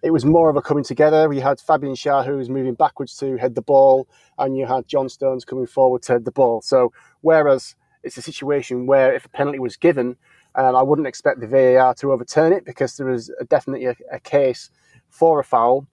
it 0.04 0.12
was 0.12 0.26
more 0.26 0.50
of 0.50 0.56
a 0.56 0.62
coming 0.62 0.84
together. 0.84 1.28
We 1.28 1.40
had 1.40 1.60
Fabian 1.60 1.96
Schär 1.96 2.26
who 2.26 2.38
was 2.38 2.50
moving 2.50 2.76
backwards 2.76 3.18
to 3.18 3.38
head 3.38 3.56
the 3.56 3.62
ball, 3.62 4.08
and 4.38 4.58
you 4.58 4.66
had 4.66 4.88
John 4.88 5.10
Stones 5.10 5.46
coming 5.46 5.68
forward 5.68 6.04
to 6.04 6.14
head 6.14 6.26
the 6.26 6.32
ball. 6.32 6.62
So 6.62 6.92
whereas 7.22 7.76
it's 8.04 8.18
a 8.18 8.22
situation 8.22 8.86
where 8.86 9.14
if 9.14 9.26
a 9.26 9.30
penalty 9.30 9.60
was 9.60 9.78
given, 9.78 10.16
um, 10.54 10.76
I 10.76 10.84
wouldn't 10.84 11.08
expect 11.08 11.40
the 11.40 11.48
VAR 11.48 11.94
to 11.96 12.12
overturn 12.12 12.54
it 12.54 12.66
because 12.66 12.96
there 12.98 13.10
is 13.10 13.32
a, 13.40 13.46
definitely 13.46 13.88
a, 13.88 13.96
a, 14.12 14.20
case 14.20 14.70
for 15.10 15.40
a 15.40 15.44
foul. 15.44 15.88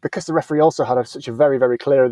Because 0.00 0.24
the 0.24 0.32
referee 0.32 0.60
also 0.60 0.84
had 0.84 0.96
a, 0.96 1.04
such 1.04 1.28
a 1.28 1.32
very, 1.32 1.58
very 1.58 1.76
clear, 1.76 2.10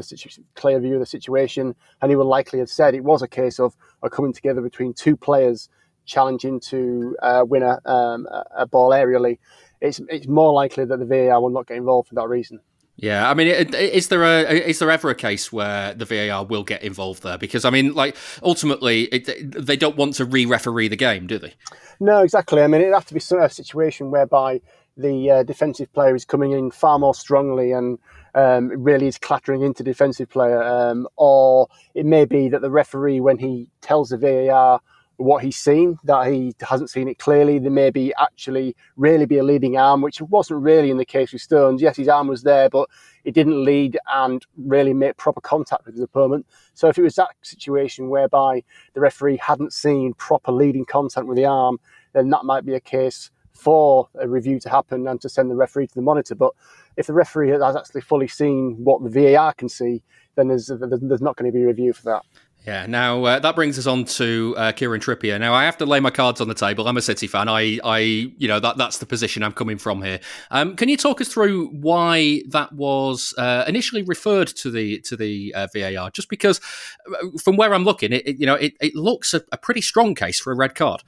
clear 0.54 0.78
view 0.78 0.94
of 0.94 1.00
the 1.00 1.06
situation, 1.06 1.75
and 2.02 2.11
he 2.11 2.16
would 2.16 2.26
likely 2.26 2.58
have 2.58 2.68
said 2.68 2.94
it 2.94 3.02
was 3.02 3.23
a 3.23 3.28
case 3.28 3.58
of 3.58 3.75
a 4.02 4.11
coming 4.11 4.34
together 4.34 4.61
between 4.61 4.92
two 4.92 5.16
players 5.16 5.70
challenging 6.04 6.61
to 6.61 7.16
uh, 7.23 7.44
win 7.46 7.62
a, 7.62 7.80
um, 7.90 8.26
a 8.56 8.66
ball 8.66 8.90
aerially 8.90 9.38
it's 9.84 10.00
it's 10.08 10.26
more 10.26 10.52
likely 10.52 10.84
that 10.84 10.99
the 10.99 11.04
VAR 11.04 11.40
will 11.40 11.50
not 11.50 11.66
get 11.66 11.76
involved 11.76 12.08
for 12.08 12.14
that 12.16 12.28
reason. 12.28 12.61
Yeah, 12.96 13.28
I 13.28 13.34
mean, 13.34 13.49
is 13.49 14.08
there 14.08 14.23
a 14.23 14.42
is 14.50 14.78
there 14.78 14.90
ever 14.90 15.11
a 15.11 15.14
case 15.14 15.52
where 15.52 15.94
the 15.94 16.04
VAR 16.04 16.44
will 16.44 16.62
get 16.62 16.82
involved 16.82 17.23
there? 17.23 17.38
Because 17.38 17.64
I 17.64 17.70
mean, 17.70 17.92
like 17.94 18.16
ultimately, 18.42 19.02
it, 19.04 19.66
they 19.66 19.76
don't 19.76 19.96
want 19.96 20.14
to 20.14 20.25
re-referee 20.25 20.88
the 20.88 20.96
game, 20.96 21.26
do 21.26 21.38
they? 21.38 21.54
No, 22.00 22.23
exactly. 22.23 22.62
I 22.62 22.66
mean, 22.66 22.80
it'd 22.80 22.94
have 22.94 23.06
to 23.06 23.14
be 23.14 23.20
a 23.37 23.50
situation 23.50 24.11
whereby 24.11 24.61
the 24.96 25.30
uh, 25.30 25.42
defensive 25.42 25.92
player 25.92 26.14
is 26.14 26.25
coming 26.25 26.52
in 26.52 26.70
far 26.70 27.00
more 27.00 27.14
strongly 27.14 27.73
and 27.73 27.99
um, 28.37 28.68
really 28.68 29.08
is 29.08 29.18
clattering 29.18 29.62
into 29.62 29.82
defensive 29.82 30.30
player, 30.30 30.62
um, 30.62 31.08
or 31.16 31.68
it 31.94 32.06
may 32.06 32.25
be 32.25 32.49
that 32.49 32.62
the 32.62 32.71
referee, 32.71 33.21
when 33.21 33.38
he 33.38 33.69
tells 33.80 34.10
the 34.10 34.19
VAR 34.19 34.80
what 35.16 35.44
he's 35.44 35.56
seen, 35.56 35.98
that 36.04 36.32
he 36.32 36.54
hasn't 36.60 36.90
seen 36.90 37.08
it 37.08 37.18
clearly. 37.18 37.58
There 37.58 37.70
may 37.70 37.90
be 37.90 38.12
actually 38.18 38.76
really 38.96 39.26
be 39.26 39.38
a 39.38 39.44
leading 39.44 39.76
arm, 39.76 40.00
which 40.00 40.20
wasn't 40.20 40.62
really 40.62 40.90
in 40.90 40.96
the 40.96 41.04
case 41.04 41.32
with 41.32 41.42
Stones. 41.42 41.80
Yes, 41.80 41.96
his 41.96 42.08
arm 42.08 42.26
was 42.26 42.42
there, 42.42 42.68
but 42.68 42.88
it 43.24 43.32
didn't 43.32 43.64
lead 43.64 43.98
and 44.12 44.44
really 44.56 44.92
make 44.92 45.16
proper 45.16 45.40
contact 45.40 45.86
with 45.86 45.94
his 45.94 46.02
opponent. 46.02 46.46
So 46.74 46.88
if 46.88 46.98
it 46.98 47.02
was 47.02 47.14
that 47.14 47.30
situation 47.42 48.08
whereby 48.10 48.64
the 48.94 49.00
referee 49.00 49.38
hadn't 49.38 49.72
seen 49.72 50.14
proper 50.14 50.52
leading 50.52 50.84
contact 50.84 51.26
with 51.26 51.36
the 51.36 51.46
arm, 51.46 51.78
then 52.12 52.30
that 52.30 52.44
might 52.44 52.64
be 52.64 52.74
a 52.74 52.80
case 52.80 53.30
for 53.52 54.08
a 54.20 54.28
review 54.28 54.58
to 54.60 54.68
happen 54.68 55.06
and 55.06 55.20
to 55.20 55.28
send 55.28 55.50
the 55.50 55.54
referee 55.54 55.86
to 55.86 55.94
the 55.94 56.02
monitor. 56.02 56.34
But 56.34 56.52
if 56.96 57.06
the 57.06 57.12
referee 57.12 57.50
has 57.50 57.76
actually 57.76 58.00
fully 58.00 58.28
seen 58.28 58.76
what 58.82 59.02
the 59.02 59.10
VAR 59.10 59.52
can 59.54 59.68
see, 59.68 60.02
then 60.34 60.48
there's 60.48 60.66
there's 60.66 61.22
not 61.22 61.36
going 61.36 61.50
to 61.50 61.56
be 61.56 61.62
a 61.62 61.66
review 61.66 61.92
for 61.92 62.02
that. 62.02 62.22
Yeah. 62.66 62.86
Now 62.86 63.22
uh, 63.24 63.38
that 63.40 63.54
brings 63.54 63.78
us 63.78 63.86
on 63.86 64.04
to 64.04 64.54
uh, 64.56 64.72
Kieran 64.72 65.00
Trippier. 65.00 65.38
Now 65.38 65.52
I 65.52 65.64
have 65.64 65.76
to 65.78 65.86
lay 65.86 66.00
my 66.00 66.10
cards 66.10 66.40
on 66.40 66.48
the 66.48 66.54
table. 66.54 66.88
I'm 66.88 66.96
a 66.96 67.02
City 67.02 67.26
fan. 67.26 67.46
I, 67.46 67.78
I, 67.84 67.98
you 67.98 68.48
know, 68.48 68.58
that 68.58 68.78
that's 68.78 68.98
the 68.98 69.06
position 69.06 69.42
I'm 69.42 69.52
coming 69.52 69.76
from 69.76 70.02
here. 70.02 70.18
Um, 70.50 70.74
can 70.74 70.88
you 70.88 70.96
talk 70.96 71.20
us 71.20 71.28
through 71.28 71.68
why 71.68 72.42
that 72.48 72.72
was 72.72 73.34
uh, 73.36 73.64
initially 73.68 74.02
referred 74.02 74.48
to 74.48 74.70
the 74.70 75.00
to 75.00 75.16
the 75.16 75.54
uh, 75.54 75.68
VAR? 75.74 76.10
Just 76.10 76.30
because, 76.30 76.58
uh, 77.06 77.26
from 77.42 77.56
where 77.56 77.74
I'm 77.74 77.84
looking, 77.84 78.12
it, 78.12 78.26
it 78.26 78.38
you 78.38 78.46
know 78.46 78.54
it, 78.54 78.72
it 78.80 78.94
looks 78.94 79.34
a, 79.34 79.42
a, 79.52 79.58
pretty 79.58 79.82
strong 79.82 80.14
case 80.14 80.40
for 80.40 80.50
a 80.50 80.56
red 80.56 80.74
card. 80.74 81.02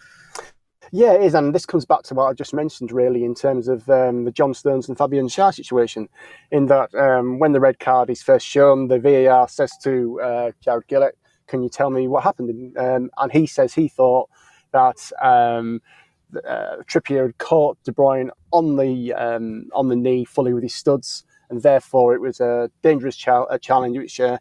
Yeah, 0.93 1.15
it 1.15 1.23
is, 1.23 1.35
and 1.35 1.55
this 1.55 1.67
comes 1.67 1.85
back 1.87 2.03
to 2.05 2.15
what 2.15 2.27
I 2.27 2.33
just 2.33 2.55
mentioned, 2.55 2.93
really, 2.93 3.25
in 3.25 3.35
terms 3.35 3.67
of 3.67 3.89
um, 3.89 4.25
the 4.25 4.31
John 4.31 4.55
Stones 4.55 4.89
and 4.89 4.97
Fabian 4.97 5.27
Schär 5.27 5.53
situation. 5.53 6.09
In 6.51 6.67
that, 6.67 6.95
um, 6.95 7.39
when 7.39 7.53
the 7.53 7.61
red 7.61 7.81
card 7.81 8.09
is 8.09 8.23
first 8.23 8.47
shown, 8.47 8.89
the 8.89 9.01
VAR 9.01 9.49
says 9.49 9.73
to 9.83 10.21
uh, 10.21 10.53
Jarred 10.63 10.87
Gillett 10.87 11.13
can 11.47 11.63
you 11.63 11.69
tell 11.69 11.91
me 11.91 12.09
what 12.09 12.25
happened? 12.25 12.51
And, 12.51 12.77
um, 12.79 13.11
and 13.19 13.33
he 13.33 13.47
says 13.47 13.75
he 13.75 13.89
thought 13.89 14.29
that 14.73 15.11
um, 15.23 15.81
uh, 16.37 16.77
Trippier 16.89 17.27
had 17.27 17.39
caught 17.39 17.83
De 17.85 17.93
Bruyne 17.93 18.31
on 18.53 18.77
the 18.77 19.13
um, 19.15 19.69
on 19.73 19.89
the 19.89 19.97
knee 19.97 20.25
fully 20.25 20.53
with 20.53 20.63
his 20.63 20.75
studs, 20.75 21.25
and 21.51 21.63
therefore 21.63 22.15
it 22.15 22.21
was 22.21 22.41
a 22.41 22.71
dangerous 22.83 23.17
a 23.51 23.59
challenge 23.59 23.97
which 23.97 24.21
uh, 24.21 24.39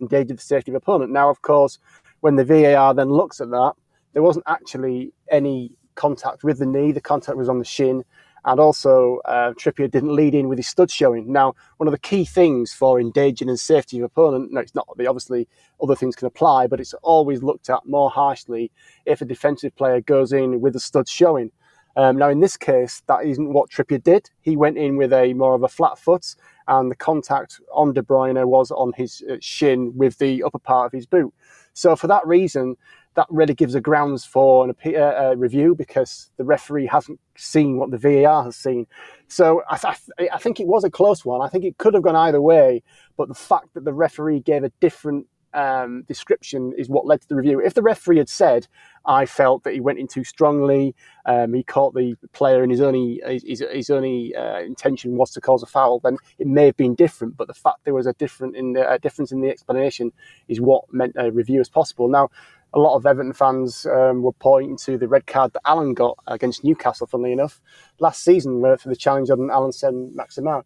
endangered 0.00 0.38
the 0.38 0.42
safety 0.42 0.70
of 0.70 0.74
the 0.74 0.78
opponent. 0.78 1.12
Now, 1.12 1.30
of 1.30 1.42
course, 1.42 1.78
when 2.20 2.36
the 2.36 2.44
VAR 2.44 2.94
then 2.94 3.08
looks 3.08 3.40
at 3.40 3.50
that, 3.50 3.72
there 4.12 4.22
wasn't 4.22 4.44
actually 4.46 5.12
any 5.30 5.72
contact 5.94 6.44
with 6.44 6.58
the 6.58 6.66
knee. 6.66 6.92
The 6.92 7.00
contact 7.00 7.38
was 7.38 7.48
on 7.48 7.58
the 7.58 7.64
shin, 7.64 8.04
and 8.44 8.60
also 8.60 9.20
uh, 9.24 9.52
Trippier 9.52 9.90
didn't 9.90 10.14
lead 10.14 10.34
in 10.34 10.48
with 10.48 10.58
his 10.58 10.68
stud 10.68 10.90
showing. 10.90 11.32
Now, 11.32 11.54
one 11.78 11.88
of 11.88 11.92
the 11.92 11.98
key 11.98 12.24
things 12.24 12.72
for 12.72 13.00
endangering 13.00 13.48
and 13.48 13.58
safety 13.58 13.98
of 13.98 14.04
opponent, 14.04 14.52
no, 14.52 14.60
it's 14.60 14.74
not 14.74 14.86
obviously 14.88 15.48
other 15.82 15.96
things 15.96 16.16
can 16.16 16.26
apply, 16.26 16.66
but 16.66 16.80
it's 16.80 16.94
always 17.02 17.42
looked 17.42 17.70
at 17.70 17.86
more 17.86 18.10
harshly 18.10 18.70
if 19.06 19.20
a 19.20 19.24
defensive 19.24 19.74
player 19.76 20.00
goes 20.00 20.32
in 20.32 20.60
with 20.60 20.76
a 20.76 20.80
stud 20.80 21.08
showing. 21.08 21.50
Um, 21.96 22.16
now, 22.18 22.28
in 22.28 22.40
this 22.40 22.56
case, 22.56 23.02
that 23.06 23.24
isn't 23.24 23.52
what 23.52 23.70
Trippier 23.70 24.02
did. 24.02 24.28
He 24.40 24.56
went 24.56 24.76
in 24.76 24.96
with 24.96 25.12
a 25.12 25.32
more 25.34 25.54
of 25.54 25.62
a 25.62 25.68
flat 25.68 25.98
foot, 25.98 26.34
and 26.66 26.90
the 26.90 26.96
contact 26.96 27.60
on 27.72 27.92
De 27.92 28.02
Bruyne 28.02 28.44
was 28.46 28.70
on 28.70 28.92
his 28.96 29.22
uh, 29.30 29.36
shin 29.40 29.96
with 29.96 30.18
the 30.18 30.42
upper 30.42 30.58
part 30.58 30.86
of 30.86 30.92
his 30.92 31.06
boot. 31.06 31.32
So, 31.72 31.94
for 31.94 32.08
that 32.08 32.26
reason, 32.26 32.76
that 33.14 33.26
really 33.30 33.54
gives 33.54 33.74
a 33.74 33.80
grounds 33.80 34.24
for 34.24 34.64
an, 34.64 34.74
a, 34.84 34.96
uh, 34.96 35.32
a 35.32 35.36
review 35.36 35.74
because 35.74 36.30
the 36.36 36.44
referee 36.44 36.86
hasn't 36.86 37.20
seen 37.36 37.76
what 37.76 37.90
the 37.90 37.98
VAR 37.98 38.44
has 38.44 38.56
seen. 38.56 38.86
So 39.28 39.62
I, 39.70 39.76
th- 39.76 40.30
I, 40.32 40.38
think 40.38 40.60
it 40.60 40.66
was 40.66 40.84
a 40.84 40.90
close 40.90 41.24
one. 41.24 41.40
I 41.40 41.48
think 41.48 41.64
it 41.64 41.78
could 41.78 41.94
have 41.94 42.02
gone 42.02 42.16
either 42.16 42.40
way, 42.40 42.82
but 43.16 43.28
the 43.28 43.34
fact 43.34 43.74
that 43.74 43.84
the 43.84 43.92
referee 43.92 44.40
gave 44.40 44.64
a 44.64 44.70
different 44.80 45.26
um, 45.54 46.02
description 46.02 46.72
is 46.76 46.88
what 46.88 47.06
led 47.06 47.20
to 47.22 47.28
the 47.28 47.36
review. 47.36 47.60
If 47.60 47.74
the 47.74 47.82
referee 47.82 48.18
had 48.18 48.28
said, 48.28 48.66
"I 49.06 49.24
felt 49.24 49.62
that 49.62 49.72
he 49.72 49.80
went 49.80 49.98
in 49.98 50.08
too 50.08 50.24
strongly," 50.24 50.94
um, 51.26 51.54
he 51.54 51.62
caught 51.62 51.94
the 51.94 52.16
player, 52.32 52.62
and 52.62 52.70
his 52.70 52.80
only 52.80 53.22
his, 53.24 53.62
his 53.72 53.90
only 53.90 54.34
uh, 54.34 54.60
intention 54.60 55.16
was 55.16 55.30
to 55.32 55.40
cause 55.40 55.62
a 55.62 55.66
foul, 55.66 56.00
then 56.00 56.18
it 56.38 56.46
may 56.46 56.66
have 56.66 56.76
been 56.76 56.94
different. 56.94 57.36
But 57.36 57.46
the 57.46 57.54
fact 57.54 57.84
there 57.84 57.94
was 57.94 58.06
a 58.06 58.12
different 58.14 58.56
in 58.56 58.72
the, 58.72 58.90
a 58.90 58.98
difference 58.98 59.32
in 59.32 59.40
the 59.40 59.48
explanation 59.48 60.12
is 60.48 60.60
what 60.60 60.92
meant 60.92 61.14
a 61.16 61.30
review 61.30 61.60
as 61.60 61.68
possible. 61.68 62.08
Now, 62.08 62.30
a 62.74 62.78
lot 62.78 62.96
of 62.96 63.06
Everton 63.06 63.32
fans 63.32 63.86
um, 63.86 64.22
were 64.22 64.32
pointing 64.32 64.76
to 64.78 64.98
the 64.98 65.06
red 65.06 65.26
card 65.26 65.52
that 65.52 65.62
Allan 65.64 65.94
got 65.94 66.18
against 66.26 66.64
Newcastle, 66.64 67.06
funnily 67.06 67.32
enough, 67.32 67.60
last 68.00 68.24
season 68.24 68.60
for 68.60 68.88
the 68.88 68.96
challenge 68.96 69.30
on 69.30 69.48
Allan 69.48 69.72
Saint-Maximin. 69.72 70.62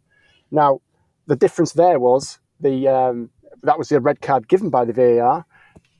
Now, 0.50 0.80
the 1.26 1.36
difference 1.36 1.74
there 1.74 2.00
was 2.00 2.40
the 2.60 2.88
um, 2.88 3.30
that 3.62 3.78
was 3.78 3.90
the 3.90 4.00
red 4.00 4.22
card 4.22 4.48
given 4.48 4.70
by 4.70 4.86
the 4.86 4.94
VAR, 4.94 5.44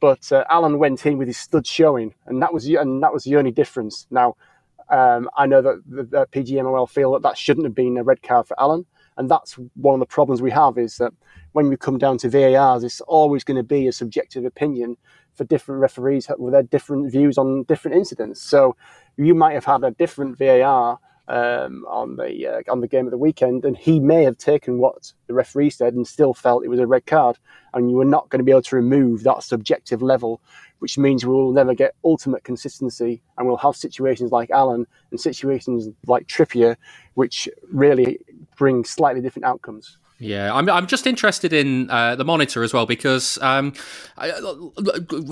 but 0.01 0.33
uh, 0.33 0.44
Allan 0.49 0.79
went 0.79 1.05
in 1.05 1.18
with 1.18 1.29
his 1.29 1.37
stud 1.37 1.66
showing, 1.66 2.14
and 2.27 2.40
that 2.40 2.55
was 2.55 2.66
and 2.66 3.03
that 3.03 3.12
was 3.12 3.25
the 3.25 3.37
only 3.37 3.51
difference. 3.51 4.07
Now, 4.11 4.37
um, 4.88 5.29
I 5.37 5.47
know 5.47 5.61
that 5.61 5.83
the, 5.87 6.05
the 6.05 6.27
PGMOL 6.33 6.88
feel 6.88 7.12
that 7.12 7.23
that 7.23 7.37
shouldn't 7.37 7.66
have 7.66 7.75
been 7.75 7.99
a 7.99 8.03
red 8.03 8.23
card 8.23 8.47
for 8.47 8.59
Allan, 8.59 8.87
and 9.18 9.31
that's 9.31 9.59
one 9.75 9.94
of 9.94 10.01
the 10.01 10.07
problems 10.07 10.40
we 10.40 10.51
have 10.53 10.79
is 10.79 10.97
that 10.97 11.12
when 11.53 11.68
we 11.68 11.77
come 11.77 11.99
down 11.99 12.16
to 12.18 12.31
VARs, 12.31 12.85
it's 12.85 13.03
always 13.03 13.44
going 13.44 13.59
to 13.59 13.62
be 13.62 13.87
a 13.87 13.92
subjective 13.92 14.47
opinion 14.47 14.97
for 15.38 15.44
different 15.44 15.81
referees 15.81 16.29
with 16.38 16.53
their 16.53 16.62
different 16.64 17.11
views 17.11 17.38
on 17.38 17.62
different 17.62 17.96
incidents. 17.96 18.42
So 18.42 18.77
you 19.16 19.35
might 19.35 19.55
have 19.55 19.64
had 19.64 19.85
a 19.85 19.92
different 19.92 20.37
VAR 20.37 20.98
um, 21.29 21.85
on 21.87 22.16
the 22.16 22.46
uh, 22.46 22.72
on 22.72 22.81
the 22.81 22.88
game 22.88 23.07
of 23.07 23.11
the 23.11 23.18
weekend, 23.18 23.64
and 23.64 23.77
he 23.77 24.01
may 24.01 24.24
have 24.24 24.38
taken 24.38 24.79
what 24.79 25.12
the 25.27 25.35
referee 25.35 25.70
said 25.70 25.94
and 25.94 26.07
still 26.07 26.35
felt 26.35 26.64
it 26.64 26.68
was 26.68 26.81
a 26.81 26.87
red 26.87 27.07
card, 27.07 27.38
and 27.74 27.90
you 27.90 27.96
were 27.96 28.05
not 28.05 28.29
going 28.29 28.38
to 28.40 28.44
be 28.44 28.51
able 28.51 28.62
to 28.62 28.77
remove 28.77 29.22
that 29.22 29.42
subjective 29.42 30.03
level, 30.03 30.40
which 30.79 30.96
means 30.96 31.24
we 31.24 31.35
will 31.35 31.53
never 31.53 31.74
get 31.74 31.94
ultimate 32.03 32.44
consistency, 32.44 33.22
and 33.37 33.46
we'll 33.46 33.59
have 33.59 33.77
situations 33.77 34.33
like 34.33 34.51
Allan 34.51 34.87
and 35.11 35.20
situations 35.20 35.88
like 36.07 36.27
Trippier, 36.27 36.77
which 37.14 37.48
really 37.70 38.18
bring 38.57 38.85
slightly 38.85 39.20
different 39.20 39.44
outcomes. 39.44 39.98
Yeah, 40.21 40.53
I'm, 40.53 40.69
I'm 40.69 40.89
just 40.89 41.07
interested 41.07 41.53
in 41.53 41.89
uh, 41.91 42.17
the 42.17 42.25
monitor 42.25 42.65
as 42.65 42.75
well 42.75 42.87
because 42.87 43.39
um, 43.41 43.73
I, 44.17 44.33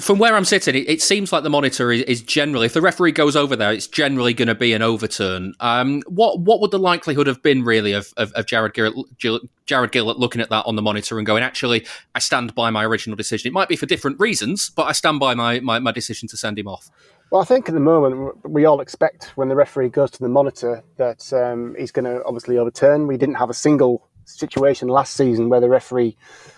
from 0.00 0.20
where 0.20 0.36
I'm 0.36 0.44
sitting, 0.44 0.76
it, 0.76 0.88
it 0.88 1.02
seems 1.02 1.32
like 1.32 1.42
the 1.42 1.50
monitor 1.50 1.90
is, 1.90 2.02
is, 2.02 2.22
generally, 2.22 2.66
if 2.66 2.72
the 2.72 2.80
referee 2.80 3.10
goes 3.10 3.34
over 3.34 3.56
there, 3.56 3.72
it's 3.72 3.88
generally 3.88 4.32
going 4.32 4.46
to 4.46 4.54
be 4.54 4.72
an 4.74 4.82
overturn. 4.82 5.54
Um, 5.58 6.02
what 6.06 6.38
what 6.38 6.60
would 6.60 6.70
the 6.70 6.78
likelihood 6.78 7.26
have 7.26 7.42
been 7.42 7.64
really 7.64 7.92
of, 7.94 8.14
of, 8.16 8.32
of 8.34 8.46
Jarred 8.46 8.74
Gillett, 8.74 9.48
Jarred 9.66 9.90
Gillett 9.90 10.18
looking 10.18 10.40
at 10.40 10.50
that 10.50 10.64
on 10.66 10.76
the 10.76 10.82
monitor 10.82 11.18
and 11.18 11.26
going, 11.26 11.42
actually, 11.42 11.84
I 12.14 12.20
stand 12.20 12.54
by 12.54 12.70
my 12.70 12.84
original 12.84 13.16
decision. 13.16 13.48
It 13.48 13.54
might 13.54 13.68
be 13.68 13.74
for 13.74 13.86
different 13.86 14.20
reasons, 14.20 14.70
but 14.70 14.84
I 14.84 14.92
stand 14.92 15.18
by 15.18 15.34
my, 15.34 15.58
my, 15.58 15.80
my 15.80 15.90
decision 15.90 16.28
to 16.28 16.36
send 16.36 16.60
him 16.60 16.68
off. 16.68 16.88
Well, 17.32 17.42
I 17.42 17.44
think 17.44 17.68
at 17.68 17.74
the 17.74 17.80
moment 17.80 18.48
we 18.48 18.66
all 18.66 18.80
expect 18.80 19.32
when 19.34 19.48
the 19.48 19.56
referee 19.56 19.88
goes 19.88 20.12
to 20.12 20.20
the 20.20 20.28
monitor 20.28 20.84
that 20.96 21.32
um, 21.32 21.74
he's 21.76 21.90
going 21.90 22.04
to 22.04 22.22
obviously 22.24 22.56
overturn. 22.56 23.08
We 23.08 23.16
didn't 23.16 23.34
have 23.34 23.50
a 23.50 23.54
single 23.54 24.05
situation 24.26 24.88
last 24.88 25.14
season 25.14 25.48
where 25.48 25.60
the 25.60 25.68
referee 25.68 26.16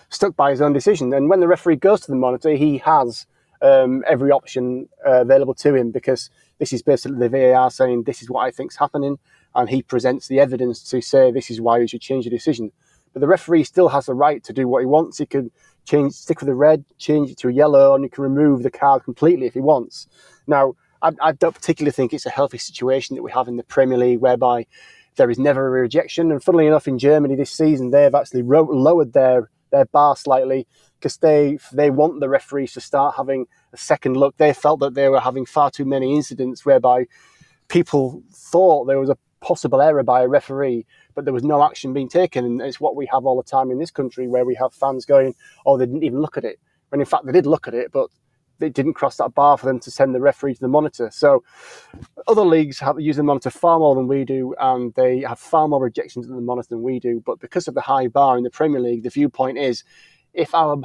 stuck 0.09 0.35
by 0.35 0.51
his 0.51 0.61
own 0.61 0.73
decision. 0.73 1.13
And 1.13 1.29
when 1.29 1.39
the 1.39 1.47
referee 1.47 1.77
goes 1.77 2.01
to 2.01 2.11
the 2.11 2.17
monitor, 2.17 2.51
he 2.51 2.79
has 2.79 3.25
um, 3.61 4.03
every 4.07 4.31
option 4.31 4.89
uh, 5.05 5.21
available 5.21 5.53
to 5.55 5.75
him 5.75 5.91
because 5.91 6.29
this 6.59 6.73
is 6.73 6.81
basically 6.81 7.19
the 7.19 7.29
VAR 7.29 7.69
saying 7.71 8.03
this 8.03 8.21
is 8.21 8.29
what 8.29 8.41
I 8.41 8.51
think 8.51 8.71
is 8.71 8.77
happening, 8.77 9.17
and 9.55 9.69
he 9.69 9.81
presents 9.81 10.27
the 10.27 10.39
evidence 10.39 10.83
to 10.89 11.01
say 11.01 11.31
this 11.31 11.49
is 11.49 11.61
why 11.61 11.79
you 11.79 11.87
should 11.87 12.01
change 12.01 12.25
the 12.25 12.29
decision. 12.29 12.71
But 13.13 13.21
the 13.21 13.27
referee 13.27 13.63
still 13.63 13.89
has 13.89 14.05
the 14.05 14.13
right 14.13 14.43
to 14.43 14.53
do 14.53 14.67
what 14.67 14.81
he 14.81 14.85
wants. 14.85 15.17
He 15.17 15.25
could 15.25 15.51
change, 15.85 16.13
stick 16.13 16.41
with 16.41 16.47
the 16.47 16.55
red, 16.55 16.85
change 16.97 17.31
it 17.31 17.37
to 17.39 17.49
a 17.49 17.53
yellow, 17.53 17.95
and 17.95 18.03
he 18.03 18.09
can 18.09 18.23
remove 18.23 18.61
the 18.61 18.71
card 18.71 19.03
completely 19.03 19.47
if 19.47 19.53
he 19.53 19.61
wants. 19.61 20.07
Now, 20.45 20.75
I, 21.01 21.11
I 21.21 21.31
don't 21.31 21.55
particularly 21.55 21.91
think 21.91 22.13
it's 22.13 22.25
a 22.25 22.29
healthy 22.29 22.57
situation 22.57 23.15
that 23.15 23.23
we 23.23 23.31
have 23.31 23.47
in 23.47 23.57
the 23.57 23.63
Premier 23.63 23.97
League, 23.97 24.19
whereby 24.19 24.67
there 25.19 25.29
is 25.29 25.37
never 25.37 25.67
a 25.67 25.81
rejection. 25.81 26.31
And 26.31 26.43
funnily 26.43 26.65
enough, 26.65 26.87
in 26.87 26.97
Germany 26.97 27.35
this 27.35 27.51
season, 27.51 27.91
they've 27.91 28.15
actually 28.15 28.41
ro- 28.41 28.63
lowered 28.63 29.13
their 29.13 29.51
their 29.71 29.85
bar 29.85 30.15
slightly 30.15 30.65
because 30.97 31.17
they 31.17 31.59
they 31.71 31.91
want 31.91 32.19
the 32.19 32.29
referees 32.29 32.73
to 32.73 32.81
start 32.81 33.15
having 33.15 33.45
a 33.71 33.77
second 33.77 34.17
look. 34.17 34.35
They 34.37 34.53
felt 34.53 34.79
that 34.79 34.95
they 34.95 35.09
were 35.09 35.19
having 35.19 35.45
far 35.45 35.69
too 35.69 35.85
many 35.85 36.15
incidents 36.15 36.65
whereby 36.65 37.05
people 37.67 38.23
thought 38.33 38.85
there 38.85 38.99
was 38.99 39.11
a 39.11 39.17
possible 39.41 39.81
error 39.81 40.03
by 40.03 40.23
a 40.23 40.27
referee, 40.27 40.85
but 41.13 41.25
there 41.25 41.33
was 41.33 41.43
no 41.43 41.63
action 41.63 41.93
being 41.93 42.09
taken. 42.09 42.43
And 42.45 42.61
it's 42.61 42.79
what 42.79 42.95
we 42.95 43.05
have 43.11 43.25
all 43.25 43.37
the 43.37 43.43
time 43.43 43.69
in 43.69 43.77
this 43.77 43.91
country 43.91 44.27
where 44.27 44.45
we 44.45 44.55
have 44.55 44.73
fans 44.73 45.05
going, 45.05 45.35
"Oh, 45.65 45.77
they 45.77 45.85
didn't 45.85 46.03
even 46.03 46.21
look 46.21 46.37
at 46.37 46.45
it." 46.45 46.59
When 46.89 47.01
in 47.01 47.05
fact 47.05 47.25
they 47.25 47.31
did 47.31 47.45
look 47.45 47.67
at 47.67 47.75
it, 47.75 47.91
but 47.91 48.09
it 48.59 48.73
didn't 48.73 48.93
cross 48.93 49.17
that 49.17 49.33
bar 49.33 49.57
for 49.57 49.65
them 49.65 49.79
to 49.79 49.91
send 49.91 50.13
the 50.13 50.19
referee 50.19 50.55
to 50.55 50.61
the 50.61 50.67
monitor. 50.67 51.09
So 51.11 51.43
other 52.27 52.43
leagues 52.43 52.79
have 52.79 52.99
used 52.99 53.19
the 53.19 53.23
monitor 53.23 53.49
far 53.49 53.79
more 53.79 53.95
than 53.95 54.07
we 54.07 54.25
do, 54.25 54.55
and 54.59 54.93
they 54.95 55.21
have 55.21 55.39
far 55.39 55.67
more 55.67 55.81
rejections 55.81 56.27
in 56.27 56.35
the 56.35 56.41
monitor 56.41 56.69
than 56.69 56.81
we 56.81 56.99
do. 56.99 57.21
But 57.25 57.39
because 57.39 57.67
of 57.67 57.73
the 57.73 57.81
high 57.81 58.07
bar 58.07 58.37
in 58.37 58.43
the 58.43 58.49
Premier 58.49 58.79
League, 58.79 59.03
the 59.03 59.09
viewpoint 59.09 59.57
is 59.57 59.83
if 60.33 60.53
our 60.53 60.81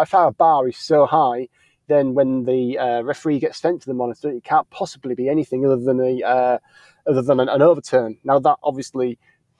if 0.00 0.14
our 0.14 0.32
bar 0.32 0.68
is 0.68 0.76
so 0.76 1.06
high, 1.06 1.48
then 1.88 2.14
when 2.14 2.44
the 2.44 2.78
uh, 2.78 3.02
referee 3.02 3.38
gets 3.38 3.58
sent 3.58 3.82
to 3.82 3.86
the 3.86 3.94
monitor, 3.94 4.30
it 4.30 4.44
can't 4.44 4.68
possibly 4.70 5.14
be 5.14 5.28
anything 5.28 5.64
other 5.64 5.76
than 5.76 6.00
a 6.00 6.22
uh, 6.22 6.58
other 7.06 7.22
than 7.22 7.40
an, 7.40 7.48
an, 7.48 7.62
overturn. 7.62 8.18
Now 8.24 8.38
that 8.40 8.56
obviously 8.62 9.18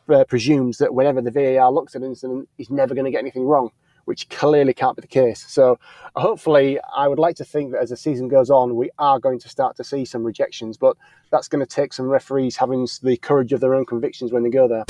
uh, 0.09 0.25
presumes 0.25 0.79
that 0.79 0.95
whenever 0.95 1.21
the 1.23 1.31
VAR 1.31 1.73
looks 1.73 1.95
at 1.95 2.03
an 2.03 2.09
incident, 2.09 2.49
he's 2.57 2.71
never 2.71 2.95
going 2.95 3.05
to 3.05 3.11
get 3.11 3.21
anything 3.21 3.45
wrong 3.45 3.71
which 4.09 4.29
clearly 4.31 4.73
can't 4.73 4.97
be 4.97 5.03
the 5.03 5.07
case. 5.07 5.45
So 5.49 5.79
hopefully, 6.17 6.81
I 6.97 7.07
would 7.07 7.19
like 7.19 7.37
to 7.37 7.45
think 7.45 7.73
that 7.73 7.83
as 7.83 7.91
the 7.91 7.97
season 7.97 8.27
goes 8.27 8.49
on, 8.49 8.75
we 8.75 8.91
are 8.99 9.21
going 9.21 9.39
to 9.41 9.49
start 9.49 9.77
to 9.77 9.85
see 9.85 10.07
some 10.07 10.25
rejections, 10.25 10.79
but 10.79 10.97
that's 11.31 11.47
going 11.47 11.65
to 11.65 11.67
take 11.67 11.93
some 11.93 12.09
referees 12.09 12.57
having 12.57 12.89
the 13.03 13.19
courage 13.19 13.53
of 13.53 13.61
their 13.61 13.75
own 13.75 13.85
convictions 13.85 14.33
when 14.33 14.43
they 14.43 14.51
go 14.51 14.67
there. 14.67 14.85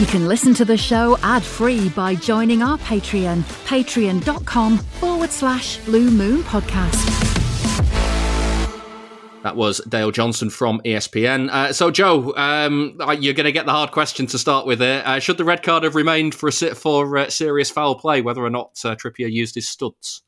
You 0.00 0.06
can 0.06 0.28
listen 0.28 0.54
to 0.54 0.64
the 0.64 0.76
show 0.76 1.18
ad 1.22 1.42
free 1.42 1.90
by 1.90 2.14
joining 2.14 2.62
our 2.62 2.78
Patreon, 2.78 3.42
patreon.com 3.64 4.78
forward 4.78 5.30
slash 5.30 5.78
blue 5.84 6.10
moon 6.10 6.42
podcast. 6.42 7.35
That 9.46 9.54
was 9.54 9.80
Dale 9.88 10.10
Johnson 10.10 10.50
from 10.50 10.80
ESPN. 10.80 11.48
Uh, 11.50 11.72
so, 11.72 11.92
Joe, 11.92 12.34
um, 12.34 12.98
you're 13.20 13.32
going 13.32 13.44
to 13.44 13.52
get 13.52 13.64
the 13.64 13.70
hard 13.70 13.92
question 13.92 14.26
to 14.26 14.38
start 14.38 14.66
with. 14.66 14.80
There, 14.80 15.06
uh, 15.06 15.20
should 15.20 15.38
the 15.38 15.44
red 15.44 15.62
card 15.62 15.84
have 15.84 15.94
remained 15.94 16.34
for 16.34 16.48
a 16.48 16.52
sit 16.52 16.76
for 16.76 17.16
uh, 17.16 17.30
serious 17.30 17.70
foul 17.70 17.94
play, 17.94 18.22
whether 18.22 18.44
or 18.44 18.50
not 18.50 18.72
uh, 18.84 18.96
Trippier 18.96 19.30
used 19.30 19.54
his 19.54 19.68
studs? 19.68 20.22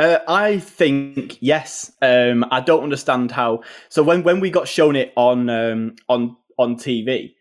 Uh, 0.00 0.18
I 0.26 0.58
think 0.58 1.38
yes. 1.40 1.92
Um, 2.02 2.44
I 2.50 2.60
don't 2.60 2.82
understand 2.82 3.30
how. 3.30 3.62
So 3.88 4.02
when 4.02 4.24
when 4.24 4.40
we 4.40 4.50
got 4.50 4.66
shown 4.66 4.96
it 4.96 5.12
on 5.14 5.48
um, 5.48 5.94
on 6.08 6.36
on 6.58 6.74
TV, 6.74 7.34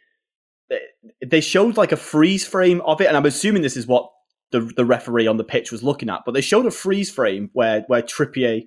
they 1.26 1.42
showed 1.42 1.76
like 1.76 1.92
a 1.92 1.98
freeze 1.98 2.46
frame 2.46 2.82
of 2.82 3.02
it, 3.02 3.08
and 3.08 3.18
I'm 3.18 3.26
assuming 3.26 3.64
this 3.64 3.78
is 3.78 3.88
what 3.88 4.12
the 4.52 4.60
the 4.60 4.86
referee 4.86 5.26
on 5.26 5.38
the 5.38 5.44
pitch 5.44 5.72
was 5.72 5.82
looking 5.82 6.12
at. 6.12 6.22
But 6.24 6.36
they 6.36 6.42
showed 6.42 6.68
a 6.68 6.72
freeze 6.72 7.10
frame 7.10 7.50
where 7.54 7.82
where 7.88 8.04
Trippier 8.04 8.62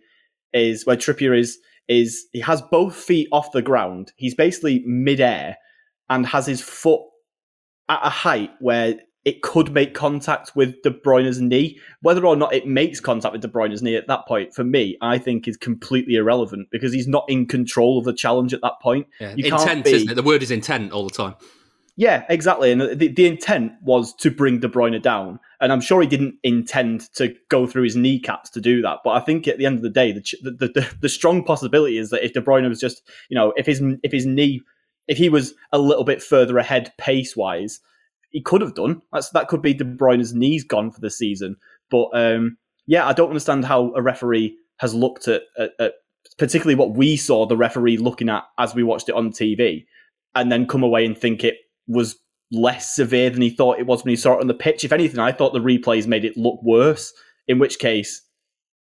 is 0.52 0.84
where 0.84 0.96
Trippier 0.96 1.38
is 1.38 1.60
is 1.88 2.26
he 2.32 2.40
has 2.40 2.62
both 2.62 2.94
feet 2.94 3.28
off 3.32 3.52
the 3.52 3.62
ground. 3.62 4.12
He's 4.16 4.34
basically 4.34 4.82
midair 4.86 5.56
and 6.08 6.26
has 6.26 6.46
his 6.46 6.60
foot 6.60 7.02
at 7.88 8.00
a 8.02 8.10
height 8.10 8.50
where 8.60 8.96
it 9.24 9.42
could 9.42 9.72
make 9.72 9.92
contact 9.92 10.56
with 10.56 10.80
De 10.82 10.90
Bruyne's 10.90 11.40
knee. 11.40 11.78
Whether 12.00 12.24
or 12.24 12.36
not 12.36 12.54
it 12.54 12.66
makes 12.66 13.00
contact 13.00 13.32
with 13.32 13.42
De 13.42 13.48
Bruyne's 13.48 13.82
knee 13.82 13.96
at 13.96 14.06
that 14.08 14.26
point, 14.26 14.54
for 14.54 14.64
me, 14.64 14.96
I 15.02 15.18
think 15.18 15.46
is 15.46 15.56
completely 15.56 16.14
irrelevant 16.14 16.68
because 16.70 16.92
he's 16.92 17.08
not 17.08 17.24
in 17.28 17.46
control 17.46 17.98
of 17.98 18.04
the 18.04 18.14
challenge 18.14 18.54
at 18.54 18.62
that 18.62 18.74
point. 18.82 19.06
Yeah. 19.20 19.34
Intent, 19.36 19.84
be, 19.84 19.92
isn't 19.92 20.10
it? 20.10 20.14
The 20.14 20.22
word 20.22 20.42
is 20.42 20.50
intent 20.50 20.92
all 20.92 21.04
the 21.04 21.10
time. 21.10 21.34
Yeah, 21.96 22.24
exactly. 22.28 22.72
And 22.72 22.80
the, 22.80 23.08
the 23.08 23.26
intent 23.26 23.72
was 23.82 24.14
to 24.16 24.30
bring 24.30 24.60
De 24.60 24.68
Bruyne 24.68 25.00
down. 25.02 25.38
And 25.60 25.72
I'm 25.72 25.80
sure 25.80 26.00
he 26.00 26.06
didn't 26.06 26.36
intend 26.42 27.12
to 27.14 27.34
go 27.48 27.66
through 27.66 27.82
his 27.82 27.96
kneecaps 27.96 28.50
to 28.50 28.60
do 28.60 28.80
that. 28.82 28.98
But 29.04 29.10
I 29.10 29.20
think 29.20 29.46
at 29.46 29.58
the 29.58 29.66
end 29.66 29.76
of 29.76 29.82
the 29.82 29.90
day, 29.90 30.12
the, 30.12 30.22
the, 30.42 30.68
the, 30.68 30.94
the 31.02 31.08
strong 31.08 31.44
possibility 31.44 31.98
is 31.98 32.10
that 32.10 32.24
if 32.24 32.32
De 32.32 32.40
Bruyne 32.40 32.68
was 32.68 32.80
just, 32.80 33.02
you 33.28 33.34
know, 33.34 33.52
if 33.56 33.66
his, 33.66 33.82
if 34.02 34.12
his 34.12 34.24
knee, 34.24 34.62
if 35.08 35.18
he 35.18 35.28
was 35.28 35.54
a 35.72 35.78
little 35.78 36.04
bit 36.04 36.22
further 36.22 36.56
ahead 36.58 36.92
pace 36.98 37.36
wise, 37.36 37.80
he 38.30 38.40
could 38.40 38.60
have 38.60 38.74
done. 38.74 39.02
That's, 39.12 39.30
that 39.30 39.48
could 39.48 39.60
be 39.60 39.74
De 39.74 39.84
Bruyne's 39.84 40.32
knees 40.32 40.64
gone 40.64 40.90
for 40.90 41.00
the 41.00 41.10
season. 41.10 41.56
But 41.90 42.08
um, 42.14 42.56
yeah, 42.86 43.06
I 43.06 43.12
don't 43.12 43.28
understand 43.28 43.64
how 43.64 43.92
a 43.94 44.02
referee 44.02 44.56
has 44.78 44.94
looked 44.94 45.28
at, 45.28 45.42
at, 45.58 45.72
at 45.78 45.94
particularly 46.38 46.76
what 46.76 46.94
we 46.94 47.16
saw 47.16 47.46
the 47.46 47.56
referee 47.56 47.98
looking 47.98 48.28
at 48.28 48.44
as 48.58 48.74
we 48.74 48.82
watched 48.82 49.08
it 49.08 49.14
on 49.14 49.30
TV 49.30 49.84
and 50.34 50.50
then 50.50 50.66
come 50.66 50.82
away 50.82 51.04
and 51.04 51.18
think 51.18 51.44
it 51.44 51.56
was 51.90 52.16
less 52.52 52.94
severe 52.94 53.30
than 53.30 53.42
he 53.42 53.50
thought 53.50 53.78
it 53.78 53.86
was 53.86 54.04
when 54.04 54.10
he 54.10 54.16
saw 54.16 54.34
it 54.34 54.40
on 54.40 54.46
the 54.46 54.54
pitch. 54.54 54.84
If 54.84 54.92
anything, 54.92 55.20
I 55.20 55.32
thought 55.32 55.52
the 55.52 55.60
replays 55.60 56.06
made 56.06 56.24
it 56.24 56.36
look 56.36 56.60
worse. 56.62 57.12
In 57.48 57.58
which 57.58 57.78
case, 57.78 58.22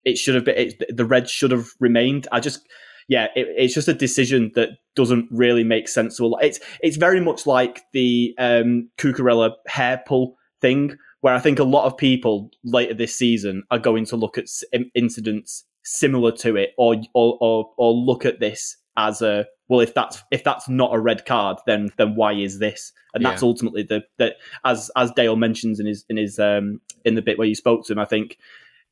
it 0.05 0.19
should 0.19 0.35
have 0.35 0.45
been 0.45 0.57
it, 0.57 0.97
the 0.97 1.05
red 1.05 1.29
should 1.29 1.51
have 1.51 1.69
remained. 1.79 2.27
I 2.33 2.41
just, 2.41 2.67
yeah, 3.09 3.27
it, 3.37 3.47
it's 3.57 3.75
just 3.75 3.89
a 3.89 3.95
decision 3.95 4.53
that 4.55 4.71
doesn't 4.95 5.29
really 5.31 5.65
make 5.65 5.89
sense. 5.89 6.17
So 6.17 6.37
it's 6.39 6.59
it's 6.81 6.97
very 6.97 7.21
much 7.21 7.47
like 7.47 7.83
the 7.93 8.35
um, 8.39 8.89
Cucurella 8.99 9.53
hair 9.67 10.03
pull 10.07 10.37
thing, 10.61 10.97
where 11.21 11.35
I 11.35 11.39
think 11.39 11.59
a 11.59 11.65
lot 11.65 11.87
of 11.87 11.97
people 11.97 12.51
later 12.65 12.95
this 12.95 13.17
season 13.17 13.63
are 13.71 13.79
going 13.79 14.07
to 14.07 14.17
look 14.17 14.39
at 14.39 14.47
incidents 14.95 15.65
similar 15.85 16.33
to 16.33 16.57
it, 16.57 16.71
or 16.79 16.97
or 17.15 17.39
or, 17.41 17.71
or 17.77 17.93
look 17.93 18.25
at 18.25 18.41
this 18.41 18.77
as 18.97 19.23
a 19.23 19.47
well 19.69 19.81
if 19.81 19.95
that's 19.95 20.23
if 20.31 20.45
that's 20.45 20.69
not 20.69 20.95
a 20.95 20.99
red 20.99 21.25
card 21.25 21.59
then 21.67 21.91
then 21.97 22.15
why 22.15 22.33
is 22.33 22.59
this 22.59 22.93
and 23.15 23.25
that's 23.25 23.43
yeah. 23.43 23.49
ultimately 23.49 23.83
the 23.83 24.03
that 24.19 24.37
as 24.65 24.91
as 24.97 25.11
Dale 25.13 25.37
mentions 25.37 25.81
in 25.81 25.87
his 25.87 26.05
in 26.09 26.17
his 26.17 26.39
um 26.39 26.81
in 27.05 27.15
the 27.15 27.23
bit 27.23 27.39
where 27.39 27.49
you 27.49 27.55
spoke 27.55 27.85
to 27.87 27.93
him 27.93 27.99
I 27.99 28.05
think 28.05 28.39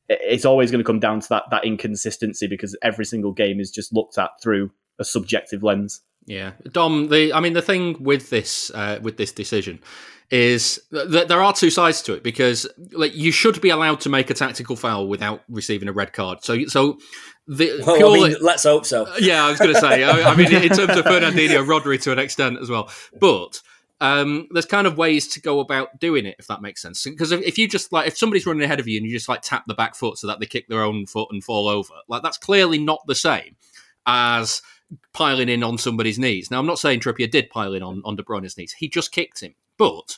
it's 0.09 0.45
always 0.45 0.71
going 0.71 0.83
to 0.83 0.87
come 0.87 1.01
down 1.01 1.21
to 1.21 1.29
that 1.31 1.45
that 1.51 1.65
inconsistency 1.65 2.47
because 2.47 2.77
every 2.83 3.05
single 3.05 3.33
game 3.33 3.61
is 3.61 3.71
just 3.71 3.93
looked 3.93 4.19
at 4.19 4.31
through 4.43 4.71
a 4.99 5.05
subjective 5.05 5.63
lens 5.63 6.03
yeah 6.27 6.53
Dom 6.71 7.09
the 7.09 7.33
I 7.33 7.41
mean 7.41 7.53
the 7.53 7.63
thing 7.63 8.03
with 8.03 8.31
this 8.31 8.71
uh, 8.75 8.99
with 9.03 9.17
this 9.17 9.33
decision 9.33 9.81
is 10.31 10.81
that 10.91 11.29
there 11.29 11.43
are 11.43 11.53
two 11.53 11.71
sides 11.71 12.03
to 12.03 12.15
it 12.15 12.23
because 12.23 12.67
like 12.93 13.15
you 13.15 13.31
should 13.31 13.61
be 13.61 13.71
allowed 13.71 14.01
to 14.01 14.09
make 14.09 14.31
a 14.31 14.35
tactical 14.35 14.75
foul 14.75 15.07
without 15.07 15.43
receiving 15.49 15.89
a 15.89 15.93
red 15.93 16.13
card. 16.13 16.43
So 16.43 16.65
so 16.67 16.99
the 17.47 17.83
well, 17.87 17.97
purely, 17.97 18.21
I 18.21 18.29
mean, 18.31 18.39
let's 18.41 18.65
hope 18.65 18.87
so. 18.87 19.07
Yeah, 19.19 19.45
I 19.45 19.51
was 19.51 19.59
going 19.59 19.75
to 19.75 19.81
say. 19.81 20.03
I, 20.03 20.31
I, 20.31 20.35
mean, 20.35 20.51
in 20.51 20.71
terms 20.71 20.97
of 20.97 21.05
Fernandinho, 21.05 21.67
Rodri 21.67 22.01
to 22.03 22.13
an 22.13 22.19
extent 22.19 22.59
as 22.61 22.71
well, 22.71 22.91
but. 23.19 23.61
Um, 24.01 24.49
there's 24.51 24.67
kind 24.67 24.89
of 24.89 24.99
ways 24.99 25.29
to 25.29 25.41
go 25.41 25.61
about 25.61 25.99
doing 25.99 26.27
it, 26.27 26.35
if 26.39 26.49
that 26.49 26.61
makes 26.61 26.83
sense. 26.83 27.05
Because 27.05 27.31
if, 27.31 27.41
if 27.41 27.57
you 27.57 27.69
just 27.69 27.93
like, 27.93 28.09
if 28.09 28.19
somebody's 28.19 28.45
running 28.45 28.65
ahead 28.65 28.81
of 28.81 28.89
you 28.89 28.99
and 28.99 29.07
you 29.07 29.13
just 29.13 29.29
like 29.29 29.41
tap 29.41 29.65
the 29.67 29.73
back 29.73 29.95
foot 29.95 30.19
so 30.19 30.27
that 30.27 30.41
they 30.41 30.47
kick 30.47 30.67
their 30.69 30.83
own 30.83 31.07
foot 31.07 31.29
and 31.31 31.43
fall 31.43 31.69
over, 31.69 31.95
like 32.09 32.23
that's 32.23 32.37
clearly 32.37 32.77
not 32.77 33.01
the 33.07 33.15
same 33.15 33.57
as 34.05 34.61
piling 35.13 35.49
in 35.49 35.63
on 35.63 35.79
somebody's 35.79 36.19
knees. 36.19 36.51
Now, 36.51 36.59
I'm 36.59 36.67
not 36.67 36.79
saying 36.79 37.01
Trippier 37.01 37.31
did 37.31 37.51
pile 37.51 37.75
in 37.75 37.83
on, 37.83 38.03
on 38.05 38.17
De 38.17 38.23
Bruyne's 38.23 38.57
knees. 38.57 38.73
He 38.73 38.89
just 38.89 39.13
kicked 39.13 39.41
him. 39.41 39.55
But 39.77 40.17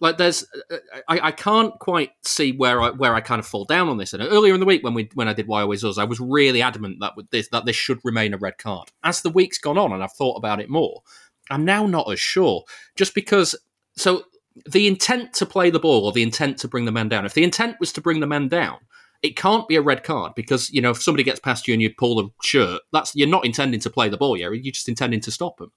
like 0.00 0.16
there's 0.16 0.46
uh, 0.70 0.76
I, 1.08 1.28
I 1.28 1.32
can't 1.32 1.78
quite 1.78 2.12
see 2.22 2.52
where 2.52 2.80
I 2.80 2.90
where 2.90 3.14
I 3.14 3.20
kind 3.20 3.38
of 3.38 3.46
fall 3.46 3.64
down 3.64 3.88
on 3.88 3.98
this. 3.98 4.12
And 4.12 4.22
earlier 4.22 4.54
in 4.54 4.60
the 4.60 4.66
week 4.66 4.82
when 4.82 4.94
we 4.94 5.10
when 5.14 5.28
I 5.28 5.34
did 5.34 5.46
Why 5.46 5.60
Always 5.60 5.84
Us, 5.84 5.98
I 5.98 6.04
was 6.04 6.20
really 6.20 6.62
adamant 6.62 7.00
that 7.00 7.12
this 7.30 7.48
that 7.48 7.66
this 7.66 7.76
should 7.76 8.00
remain 8.02 8.34
a 8.34 8.38
red 8.38 8.58
card. 8.58 8.88
As 9.04 9.20
the 9.20 9.30
week's 9.30 9.58
gone 9.58 9.78
on 9.78 9.92
and 9.92 10.02
I've 10.02 10.12
thought 10.12 10.36
about 10.36 10.60
it 10.60 10.70
more, 10.70 11.02
I'm 11.50 11.64
now 11.64 11.86
not 11.86 12.10
as 12.10 12.18
sure. 12.18 12.64
Just 12.96 13.14
because 13.14 13.54
so 13.94 14.24
the 14.70 14.86
intent 14.86 15.34
to 15.34 15.46
play 15.46 15.70
the 15.70 15.78
ball 15.78 16.06
or 16.06 16.12
the 16.12 16.22
intent 16.22 16.58
to 16.58 16.68
bring 16.68 16.86
the 16.86 16.92
man 16.92 17.08
down, 17.08 17.26
if 17.26 17.34
the 17.34 17.44
intent 17.44 17.76
was 17.78 17.92
to 17.92 18.00
bring 18.00 18.20
the 18.20 18.26
man 18.26 18.48
down, 18.48 18.78
it 19.22 19.36
can't 19.36 19.68
be 19.68 19.76
a 19.76 19.82
red 19.82 20.02
card 20.02 20.32
because 20.34 20.70
you 20.70 20.80
know 20.80 20.90
if 20.90 21.02
somebody 21.02 21.24
gets 21.24 21.40
past 21.40 21.68
you 21.68 21.74
and 21.74 21.82
you 21.82 21.90
pull 21.96 22.16
the 22.16 22.28
shirt, 22.42 22.80
that's 22.92 23.14
you're 23.14 23.28
not 23.28 23.44
intending 23.44 23.80
to 23.80 23.90
play 23.90 24.08
the 24.08 24.16
ball, 24.16 24.36
yeah, 24.36 24.50
you're 24.50 24.72
just 24.72 24.88
intending 24.88 25.20
to 25.20 25.30
stop 25.30 25.58
them. 25.58 25.72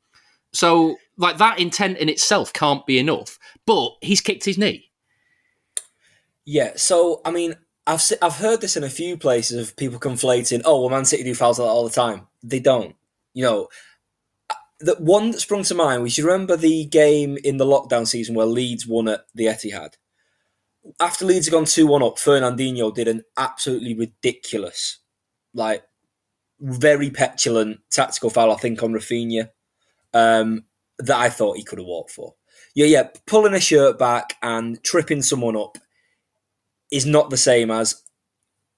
So 0.53 0.97
like 1.17 1.37
that 1.37 1.59
intent 1.59 1.97
in 1.97 2.09
itself 2.09 2.53
can't 2.53 2.85
be 2.85 2.99
enough. 2.99 3.37
But 3.65 3.91
he's 4.01 4.21
kicked 4.21 4.45
his 4.45 4.57
knee. 4.57 4.89
Yeah. 6.45 6.73
So 6.75 7.21
I 7.25 7.31
mean, 7.31 7.55
I've 7.85 8.03
I've 8.21 8.35
heard 8.35 8.61
this 8.61 8.77
in 8.77 8.83
a 8.83 8.89
few 8.89 9.17
places 9.17 9.67
of 9.67 9.75
people 9.75 9.99
conflating. 9.99 10.61
Oh, 10.63 10.81
well, 10.81 10.89
Man 10.89 11.05
City 11.05 11.23
do 11.23 11.35
fouls 11.35 11.59
like 11.59 11.67
that 11.67 11.71
all 11.71 11.87
the 11.87 11.93
time. 11.93 12.27
They 12.43 12.59
don't. 12.59 12.95
You 13.33 13.43
know, 13.43 13.67
uh, 14.49 14.55
the 14.79 14.95
one 14.95 15.31
that 15.31 15.41
sprung 15.41 15.63
to 15.63 15.75
mind. 15.75 16.03
We 16.03 16.09
should 16.09 16.25
remember 16.25 16.55
the 16.55 16.85
game 16.85 17.37
in 17.43 17.57
the 17.57 17.65
lockdown 17.65 18.07
season 18.07 18.35
where 18.35 18.45
Leeds 18.45 18.87
won 18.87 19.07
at 19.07 19.25
the 19.33 19.45
Etihad. 19.45 19.95
After 20.99 21.25
Leeds 21.25 21.47
had 21.47 21.53
gone 21.53 21.65
two 21.65 21.87
one 21.87 22.03
up, 22.03 22.17
Fernandinho 22.17 22.93
did 22.93 23.07
an 23.07 23.23
absolutely 23.37 23.95
ridiculous, 23.95 24.99
like 25.53 25.83
very 26.59 27.09
petulant 27.09 27.79
tactical 27.89 28.29
foul. 28.29 28.51
I 28.51 28.55
think 28.55 28.83
on 28.83 28.93
Raphinha 28.93 29.49
um, 30.13 30.65
that 30.99 31.17
I 31.17 31.29
thought 31.29 31.57
he 31.57 31.63
could 31.63 31.79
have 31.79 31.87
walked 31.87 32.11
for. 32.11 32.35
Yeah, 32.75 32.85
yeah, 32.85 33.09
pulling 33.27 33.53
a 33.53 33.59
shirt 33.59 33.99
back 33.99 34.35
and 34.41 34.83
tripping 34.83 35.21
someone 35.21 35.55
up 35.55 35.77
is 36.91 37.05
not 37.05 37.29
the 37.29 37.37
same 37.37 37.71
as 37.71 38.01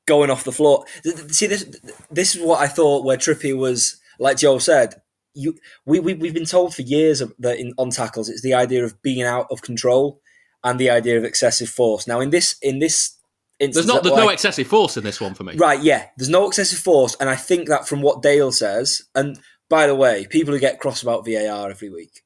going 0.06 0.30
off 0.30 0.44
the 0.44 0.52
floor. 0.52 0.86
See, 1.30 1.48
this 1.48 1.66
this 2.12 2.36
is 2.36 2.42
what 2.42 2.62
I 2.62 2.68
thought 2.68 3.06
where 3.06 3.18
Trippier 3.18 3.58
was, 3.58 4.00
like 4.20 4.38
Joe 4.38 4.60
said, 4.60 5.02
you 5.34 5.56
we, 5.86 6.00
we 6.00 6.14
we've 6.14 6.34
been 6.34 6.46
told 6.46 6.74
for 6.74 6.82
years 6.82 7.22
that 7.40 7.60
in 7.60 7.74
on 7.78 7.90
tackles 7.90 8.30
it's 8.30 8.42
the 8.42 8.54
idea 8.54 8.84
of 8.84 9.02
being 9.02 9.24
out 9.24 9.48
of 9.52 9.62
control 9.62 10.22
and 10.66 10.80
the 10.80 10.90
idea 10.90 11.18
of 11.18 11.24
excessive 11.24 11.70
force. 11.70 12.08
Now 12.08 12.20
in 12.20 12.32
this 12.32 12.56
in 12.62 12.80
this 12.80 13.18
instance, 13.60 13.86
there's 13.86 13.88
not 13.88 14.04
there's 14.04 14.18
no 14.18 14.30
excessive 14.30 14.68
force 14.68 14.98
in 14.98 15.06
this 15.06 15.22
one 15.22 15.36
for 15.36 15.44
me. 15.46 15.56
Right? 15.56 15.82
Yeah, 15.82 16.08
there's 16.18 16.30
no 16.30 16.48
excessive 16.48 16.80
force, 16.80 17.16
and 17.22 17.30
I 17.30 17.36
think 17.36 17.70
that 17.70 17.88
from 17.88 18.02
what 18.02 18.22
Dale 18.22 18.52
says, 18.52 19.04
and 19.14 19.40
by 19.70 19.88
the 19.88 19.96
way, 19.96 20.28
people 20.30 20.54
who 20.54 20.60
get 20.60 20.80
cross 20.80 21.02
about 21.02 21.26
VAR 21.26 21.70
every 21.70 21.90
week, 21.90 22.24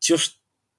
just 0.00 0.38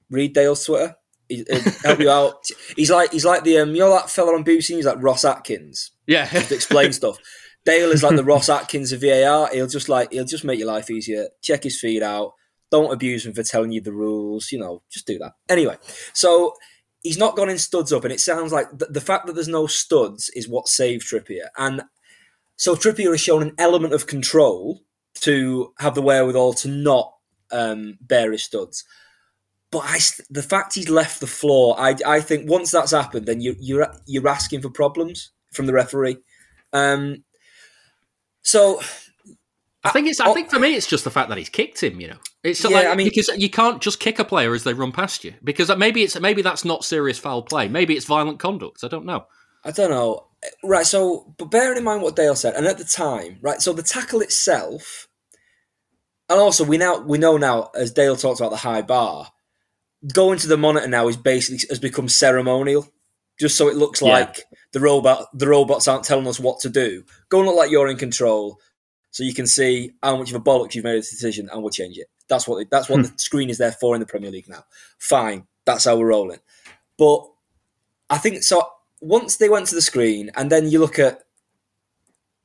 read 0.09 0.33
Dale's 0.33 0.63
Twitter. 0.63 0.95
He'll 1.29 1.45
help 1.83 1.99
you 1.99 2.09
out. 2.09 2.45
He's 2.75 2.89
like 2.89 3.11
he's 3.11 3.25
like 3.25 3.43
the 3.43 3.59
um, 3.59 3.75
you 3.75 3.81
know 3.81 3.91
that 3.91 4.09
fella 4.09 4.33
on 4.33 4.45
BBC. 4.45 4.75
He's 4.75 4.85
like 4.85 5.03
Ros 5.03 5.25
Atkins. 5.25 5.91
Yeah, 6.07 6.27
explain 6.33 6.93
stuff. 6.93 7.17
Dale 7.65 7.91
is 7.91 8.01
like 8.01 8.15
the 8.15 8.23
Ros 8.23 8.49
Atkins 8.49 8.91
of 8.91 9.01
VAR. 9.01 9.49
He'll 9.51 9.67
just 9.67 9.89
like 9.89 10.13
he'll 10.13 10.25
just 10.25 10.45
make 10.45 10.59
your 10.59 10.67
life 10.69 10.89
easier. 10.89 11.27
Check 11.41 11.63
his 11.63 11.79
feed 11.79 12.03
out. 12.03 12.33
Don't 12.71 12.93
abuse 12.93 13.25
him 13.25 13.33
for 13.33 13.43
telling 13.43 13.73
you 13.73 13.81
the 13.81 13.91
rules. 13.91 14.51
You 14.51 14.59
know, 14.59 14.81
just 14.89 15.05
do 15.05 15.19
that. 15.19 15.33
Anyway, 15.49 15.75
so 16.13 16.53
he's 17.01 17.17
not 17.17 17.35
gone 17.35 17.49
in 17.49 17.57
studs 17.57 17.91
up, 17.91 18.03
and 18.03 18.13
it 18.13 18.19
sounds 18.19 18.51
like 18.51 18.67
the, 18.77 18.85
the 18.85 19.01
fact 19.01 19.25
that 19.25 19.33
there's 19.33 19.47
no 19.47 19.67
studs 19.67 20.29
is 20.35 20.47
what 20.47 20.67
saved 20.67 21.05
Trippier. 21.05 21.47
And 21.57 21.83
so 22.55 22.75
Trippier 22.75 23.11
has 23.11 23.21
shown 23.21 23.41
an 23.41 23.55
element 23.57 23.93
of 23.93 24.07
control 24.07 24.81
to 25.21 25.73
have 25.79 25.95
the 25.95 26.01
wherewithal 26.01 26.53
to 26.53 26.67
not 26.67 27.13
um, 27.51 27.97
bear 28.01 28.31
his 28.31 28.43
studs. 28.43 28.83
But 29.71 29.83
I, 29.85 29.99
the 30.29 30.43
fact 30.43 30.75
he's 30.75 30.89
left 30.89 31.21
the 31.21 31.27
floor, 31.27 31.75
I, 31.79 31.95
I 32.05 32.19
think 32.19 32.49
once 32.49 32.71
that's 32.71 32.91
happened, 32.91 33.25
then 33.25 33.39
you, 33.39 33.55
you're 33.59 33.87
you're 34.05 34.27
asking 34.27 34.61
for 34.61 34.69
problems 34.69 35.31
from 35.51 35.65
the 35.65 35.73
referee. 35.73 36.17
Um, 36.73 37.23
so 38.41 38.81
I 39.83 39.89
think 39.89 40.07
it's. 40.07 40.19
I 40.19 40.27
oh, 40.27 40.33
think 40.33 40.49
for 40.49 40.59
me, 40.59 40.75
it's 40.75 40.85
just 40.85 41.03
the 41.03 41.09
fact 41.09 41.29
that 41.29 41.37
he's 41.37 41.49
kicked 41.49 41.81
him. 41.81 41.99
You 41.99 42.09
know, 42.09 42.17
it's 42.43 42.63
yeah, 42.63 42.69
like, 42.69 42.87
I 42.87 42.95
mean, 42.95 43.07
because 43.07 43.29
you 43.35 43.49
can't 43.49 43.81
just 43.81 43.99
kick 43.99 44.19
a 44.19 44.25
player 44.25 44.53
as 44.53 44.63
they 44.63 44.73
run 44.73 44.91
past 44.91 45.23
you. 45.23 45.33
Because 45.43 45.75
maybe 45.75 46.03
it's 46.03 46.19
maybe 46.19 46.41
that's 46.41 46.63
not 46.63 46.85
serious 46.85 47.17
foul 47.17 47.41
play. 47.41 47.67
Maybe 47.67 47.95
it's 47.95 48.05
violent 48.05 48.39
conduct. 48.39 48.83
I 48.83 48.87
don't 48.87 49.05
know. 49.05 49.25
I 49.63 49.71
don't 49.71 49.89
know. 49.89 50.27
Right. 50.63 50.85
So, 50.85 51.33
but 51.37 51.51
bearing 51.51 51.77
in 51.77 51.83
mind 51.83 52.03
what 52.03 52.15
Dale 52.15 52.35
said, 52.35 52.53
and 52.53 52.67
at 52.67 52.77
the 52.77 52.83
time, 52.83 53.39
right. 53.41 53.61
So 53.61 53.73
the 53.73 53.83
tackle 53.83 54.21
itself, 54.21 55.07
and 56.29 56.39
also 56.39 56.63
we 56.63 56.77
now 56.77 56.99
we 56.99 57.17
know 57.17 57.37
now 57.37 57.71
as 57.75 57.91
Dale 57.91 58.15
talked 58.15 58.39
about 58.39 58.51
the 58.51 58.57
high 58.57 58.83
bar, 58.83 59.31
going 60.13 60.37
to 60.39 60.47
the 60.47 60.57
monitor 60.57 60.87
now 60.87 61.07
is 61.07 61.17
basically 61.17 61.67
has 61.69 61.79
become 61.79 62.07
ceremonial, 62.07 62.87
just 63.39 63.57
so 63.57 63.67
it 63.67 63.75
looks 63.75 64.01
yeah. 64.01 64.11
like 64.11 64.45
the 64.73 64.79
robot 64.79 65.27
the 65.33 65.47
robots 65.47 65.87
aren't 65.87 66.03
telling 66.03 66.27
us 66.27 66.39
what 66.39 66.59
to 66.59 66.69
do. 66.69 67.03
Go 67.29 67.39
and 67.39 67.47
look 67.47 67.57
like 67.57 67.71
you're 67.71 67.87
in 67.87 67.97
control, 67.97 68.59
so 69.11 69.23
you 69.23 69.33
can 69.33 69.45
see 69.45 69.91
how 70.01 70.15
much 70.17 70.31
of 70.31 70.35
a 70.35 70.43
bollocks 70.43 70.73
you've 70.73 70.85
made 70.85 70.95
a 70.95 71.01
decision, 71.01 71.49
and 71.51 71.61
we'll 71.61 71.69
change 71.69 71.97
it. 71.97 72.07
That's 72.27 72.47
what 72.47 72.69
that's 72.71 72.89
what 72.89 72.97
hmm. 72.97 73.03
the 73.03 73.13
screen 73.17 73.49
is 73.49 73.57
there 73.57 73.73
for 73.73 73.93
in 73.93 73.99
the 73.99 74.07
Premier 74.07 74.31
League 74.31 74.49
now. 74.49 74.63
Fine, 74.97 75.45
that's 75.65 75.85
how 75.85 75.97
we're 75.97 76.07
rolling. 76.07 76.39
But 76.97 77.27
I 78.09 78.17
think 78.17 78.43
so 78.43 78.63
once 79.01 79.37
they 79.37 79.49
went 79.49 79.67
to 79.67 79.75
the 79.75 79.81
screen, 79.81 80.31
and 80.35 80.49
then 80.49 80.69
you 80.69 80.79
look 80.79 80.97
at 80.97 81.23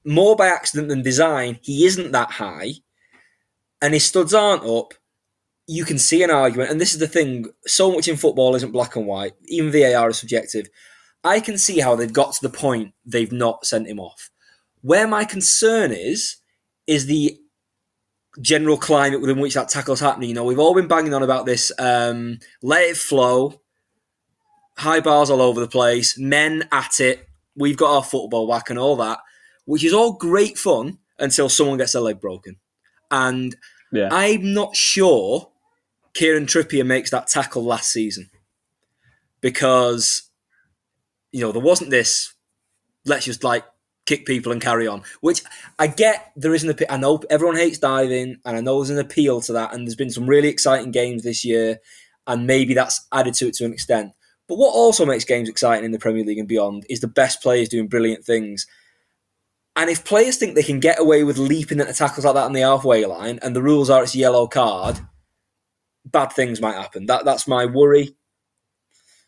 more 0.05 0.37
by 0.37 0.48
accident 0.48 0.88
than 0.88 1.02
design, 1.02 1.59
he 1.62 1.85
isn't 1.87 2.12
that 2.12 2.33
high, 2.33 2.74
and 3.81 3.94
his 3.94 4.05
studs 4.05 4.35
aren't 4.35 4.64
up. 4.64 4.94
You 5.68 5.85
can 5.85 5.98
see 5.98 6.22
an 6.22 6.31
argument, 6.31 6.70
and 6.70 6.81
this 6.81 6.92
is 6.92 6.98
the 6.98 7.09
thing: 7.09 7.46
so 7.66 7.92
much 7.92 8.09
in 8.09 8.16
football 8.16 8.57
isn't 8.57 8.72
black 8.72 8.96
and 8.96 9.07
white. 9.07 9.35
Even 9.46 9.70
VAR 9.70 10.11
is 10.11 10.18
subjective. 10.18 10.68
I 11.22 11.40
can 11.40 11.59
see 11.59 11.81
how 11.81 11.96
they've 11.96 12.12
got 12.12 12.35
to 12.35 12.42
the 12.42 12.57
point 12.57 12.92
they've 13.05 13.33
not 13.33 13.66
sent 13.66 13.88
him 13.88 13.98
off. 13.98 14.31
Where 14.83 15.09
my 15.09 15.24
concern 15.24 15.90
is, 15.90 16.37
is 16.87 17.07
the 17.07 17.38
general 18.40 18.77
climate 18.77 19.20
within 19.20 19.40
which 19.40 19.55
that 19.55 19.68
tackle's 19.68 20.01
happening. 20.01 20.29
You 20.29 20.35
know, 20.35 20.44
we've 20.44 20.59
all 20.59 20.75
been 20.75 20.88
banging 20.88 21.14
on 21.14 21.22
about 21.22 21.46
this. 21.46 21.72
Um, 21.79 22.38
let 22.62 22.83
it 22.83 22.96
flow 22.96 23.61
high 24.79 25.01
bars 25.01 25.31
all 25.31 25.40
over 25.40 25.61
the 25.61 25.68
place, 25.68 26.18
men 26.18 26.68
at 26.70 27.01
it. 27.01 27.29
We've 27.55 27.77
got 27.77 27.96
our 27.96 28.05
football 28.05 28.46
whack 28.46 28.70
and 28.70 28.79
all 28.79 28.96
that, 28.96 29.20
which 29.64 29.85
is 29.85 29.94
all 29.94 30.12
great 30.12 30.59
fun 30.59 30.99
until 31.18 31.49
someone 31.49 31.79
gets 31.79 31.92
their 31.92 32.03
leg 32.03 32.20
broken. 32.20 32.57
And 33.11 33.57
yeah. 33.92 34.09
I'm 34.11 34.53
not 34.53 34.77
sure 34.77 35.51
Kieran 36.12 36.46
Trippier 36.46 36.85
makes 36.85 37.11
that 37.11 37.29
tackle 37.29 37.64
last 37.64 37.90
season 37.90 38.31
because, 39.40 40.31
you 41.33 41.40
know, 41.40 41.53
there 41.53 41.62
wasn't 41.62 41.90
this, 41.90 42.35
let's 43.07 43.25
just 43.25 43.44
like 43.44 43.64
kick 44.07 44.25
people 44.25 44.53
and 44.53 44.62
carry 44.62 44.87
on, 44.87 45.03
which 45.21 45.42
I 45.79 45.88
get 45.88 46.33
there 46.37 46.55
is 46.55 46.64
an 46.64 46.75
I 46.88 46.97
know 46.97 47.21
everyone 47.29 47.57
hates 47.57 47.79
diving 47.79 48.37
and 48.45 48.57
I 48.57 48.61
know 48.61 48.79
there's 48.79 48.90
an 48.90 48.99
appeal 48.99 49.40
to 49.42 49.53
that. 49.55 49.75
And 49.75 49.87
there's 49.87 49.97
been 49.97 50.11
some 50.11 50.29
really 50.29 50.49
exciting 50.49 50.92
games 50.92 51.23
this 51.23 51.45
year. 51.45 51.79
And 52.27 52.47
maybe 52.47 52.75
that's 52.75 53.07
added 53.12 53.35
to 53.35 53.49
it 53.49 53.55
to 53.55 53.64
an 53.64 53.73
extent. 53.73 54.12
But 54.49 54.59
what 54.59 54.75
also 54.75 55.05
makes 55.05 55.25
games 55.25 55.49
exciting 55.49 55.85
in 55.85 55.90
the 55.90 55.99
Premier 55.99 56.25
League 56.25 56.38
and 56.38 56.49
beyond 56.49 56.87
is 56.88 57.01
the 57.01 57.09
best 57.09 57.42
players 57.42 57.69
doing 57.69 57.88
brilliant 57.88 58.25
things. 58.25 58.66
And 59.75 59.90
if 59.90 60.05
players 60.05 60.37
think 60.37 60.55
they 60.55 60.62
can 60.62 60.81
get 60.81 60.99
away 60.99 61.23
with 61.23 61.37
leaping 61.37 61.81
into 61.81 61.92
tackles 61.92 62.25
like 62.25 62.35
that 62.35 62.45
on 62.45 62.53
the 62.53 62.61
halfway 62.61 63.05
line, 63.05 63.38
and 63.42 63.55
the 63.55 63.62
rules 63.62 63.90
are 63.90 64.03
it's 64.03 64.14
a 64.14 64.19
yellow 64.19 64.47
card, 64.47 64.99
bad 66.05 66.33
things 66.33 66.61
might 66.61 66.77
happen. 66.77 67.07
That 67.07 67.25
that's 67.25 67.47
my 67.47 67.66
worry. 67.66 68.16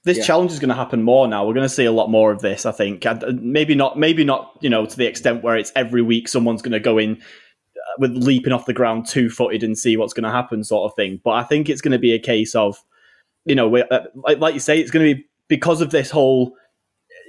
This 0.05 0.19
yeah. 0.19 0.25
challenge 0.25 0.53
is 0.53 0.59
going 0.59 0.69
to 0.69 0.75
happen 0.75 1.03
more 1.03 1.27
now. 1.29 1.47
We're 1.47 1.55
going 1.55 1.67
to 1.67 1.75
see 1.75 1.85
a 1.85 1.93
lot 1.93 2.09
more 2.09 2.31
of 2.31 2.41
this. 2.41 2.65
I 2.65 2.73
think 2.73 3.05
maybe 3.33 3.75
not, 3.75 3.99
maybe 3.99 4.25
not. 4.25 4.57
You 4.61 4.71
know, 4.71 4.87
to 4.87 4.97
the 4.97 5.07
extent 5.07 5.43
where 5.43 5.57
it's 5.57 5.73
every 5.77 6.03
week 6.03 6.29
someone's 6.29 6.63
going 6.63 6.73
to 6.73 6.81
go 6.81 6.99
in 6.99 7.13
uh, 7.13 7.95
with 7.99 8.13
leaping 8.13 8.53
off 8.53 8.67
the 8.67 8.73
ground 8.73 9.07
two 9.07 9.29
footed 9.29 9.63
and 9.63 9.77
see 9.77 9.97
what's 9.97 10.13
going 10.13 10.25
to 10.25 10.31
happen, 10.31 10.65
sort 10.65 10.91
of 10.91 10.97
thing. 10.97 11.21
But 11.23 11.33
I 11.33 11.43
think 11.43 11.69
it's 11.69 11.81
going 11.81 11.93
to 11.93 11.99
be 11.99 12.13
a 12.13 12.19
case 12.19 12.55
of 12.55 12.83
you 13.49 13.55
know, 13.55 13.75
uh, 13.77 14.05
like, 14.15 14.39
like 14.39 14.55
you 14.55 14.61
say, 14.61 14.79
it's 14.79 14.91
going 14.91 15.07
to 15.07 15.15
be 15.15 15.27
because 15.49 15.81
of 15.81 15.91
this 15.91 16.11
whole 16.11 16.55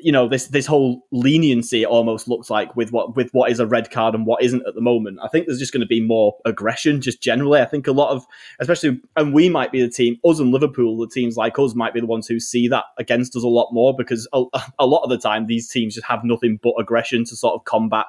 you 0.01 0.12
know 0.12 0.27
this 0.27 0.47
this 0.47 0.65
whole 0.65 1.05
leniency 1.12 1.85
almost 1.85 2.27
looks 2.27 2.49
like 2.49 2.75
with 2.75 2.91
what 2.91 3.15
with 3.15 3.29
what 3.31 3.51
is 3.51 3.59
a 3.59 3.67
red 3.67 3.91
card 3.91 4.15
and 4.15 4.25
what 4.25 4.41
isn't 4.41 4.65
at 4.67 4.75
the 4.75 4.81
moment. 4.81 5.19
I 5.21 5.27
think 5.27 5.45
there's 5.45 5.59
just 5.59 5.73
going 5.73 5.81
to 5.81 5.88
be 5.88 6.01
more 6.01 6.38
aggression 6.45 7.01
just 7.01 7.21
generally. 7.21 7.62
I 7.62 7.65
think 7.65 7.88
a 7.88 7.91
lot 7.91 8.12
of 8.12 8.25
especially 8.59 9.01
and 9.15 9.33
we 9.33 9.49
might 9.49 9.71
be 9.71 9.81
the 9.81 9.89
team 9.89 10.17
us 10.25 10.39
and 10.39 10.51
liverpool 10.51 10.97
the 10.97 11.07
teams 11.07 11.38
like 11.38 11.57
us 11.59 11.75
might 11.75 11.93
be 11.93 11.99
the 11.99 12.07
ones 12.07 12.27
who 12.27 12.39
see 12.39 12.67
that 12.67 12.85
against 12.97 13.35
us 13.35 13.43
a 13.43 13.47
lot 13.47 13.71
more 13.71 13.95
because 13.95 14.27
a, 14.33 14.43
a 14.79 14.85
lot 14.85 15.03
of 15.03 15.09
the 15.09 15.17
time 15.17 15.47
these 15.47 15.67
teams 15.67 15.95
just 15.95 16.07
have 16.07 16.23
nothing 16.23 16.59
but 16.62 16.73
aggression 16.79 17.23
to 17.25 17.35
sort 17.35 17.55
of 17.55 17.65
combat 17.65 18.05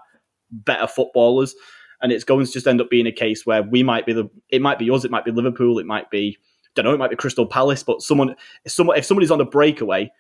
better 0.51 0.87
footballers. 0.87 1.55
And 2.03 2.13
it's 2.13 2.25
going 2.25 2.47
to 2.47 2.53
just 2.53 2.67
end 2.67 2.81
up 2.81 2.89
being 2.89 3.07
a 3.07 3.13
case 3.13 3.45
where 3.45 3.63
we 3.63 3.83
might 3.83 4.07
be 4.07 4.13
the 4.13 4.31
it 4.49 4.63
might 4.63 4.79
be 4.79 4.91
us 4.91 5.05
it 5.05 5.11
might 5.11 5.25
be 5.25 5.33
liverpool 5.33 5.79
it 5.79 5.87
might 5.87 6.11
be 6.11 6.39
don't 6.75 6.85
know, 6.85 6.95
it 6.95 6.99
might 6.99 7.11
be 7.11 7.17
Crystal 7.17 7.47
Palace, 7.47 7.83
but 7.83 8.03
someone, 8.03 8.37
someone, 8.67 8.97
if 8.97 9.05
somebody's 9.05 9.31
on 9.31 9.41
a 9.41 9.45
breakaway 9.45 10.11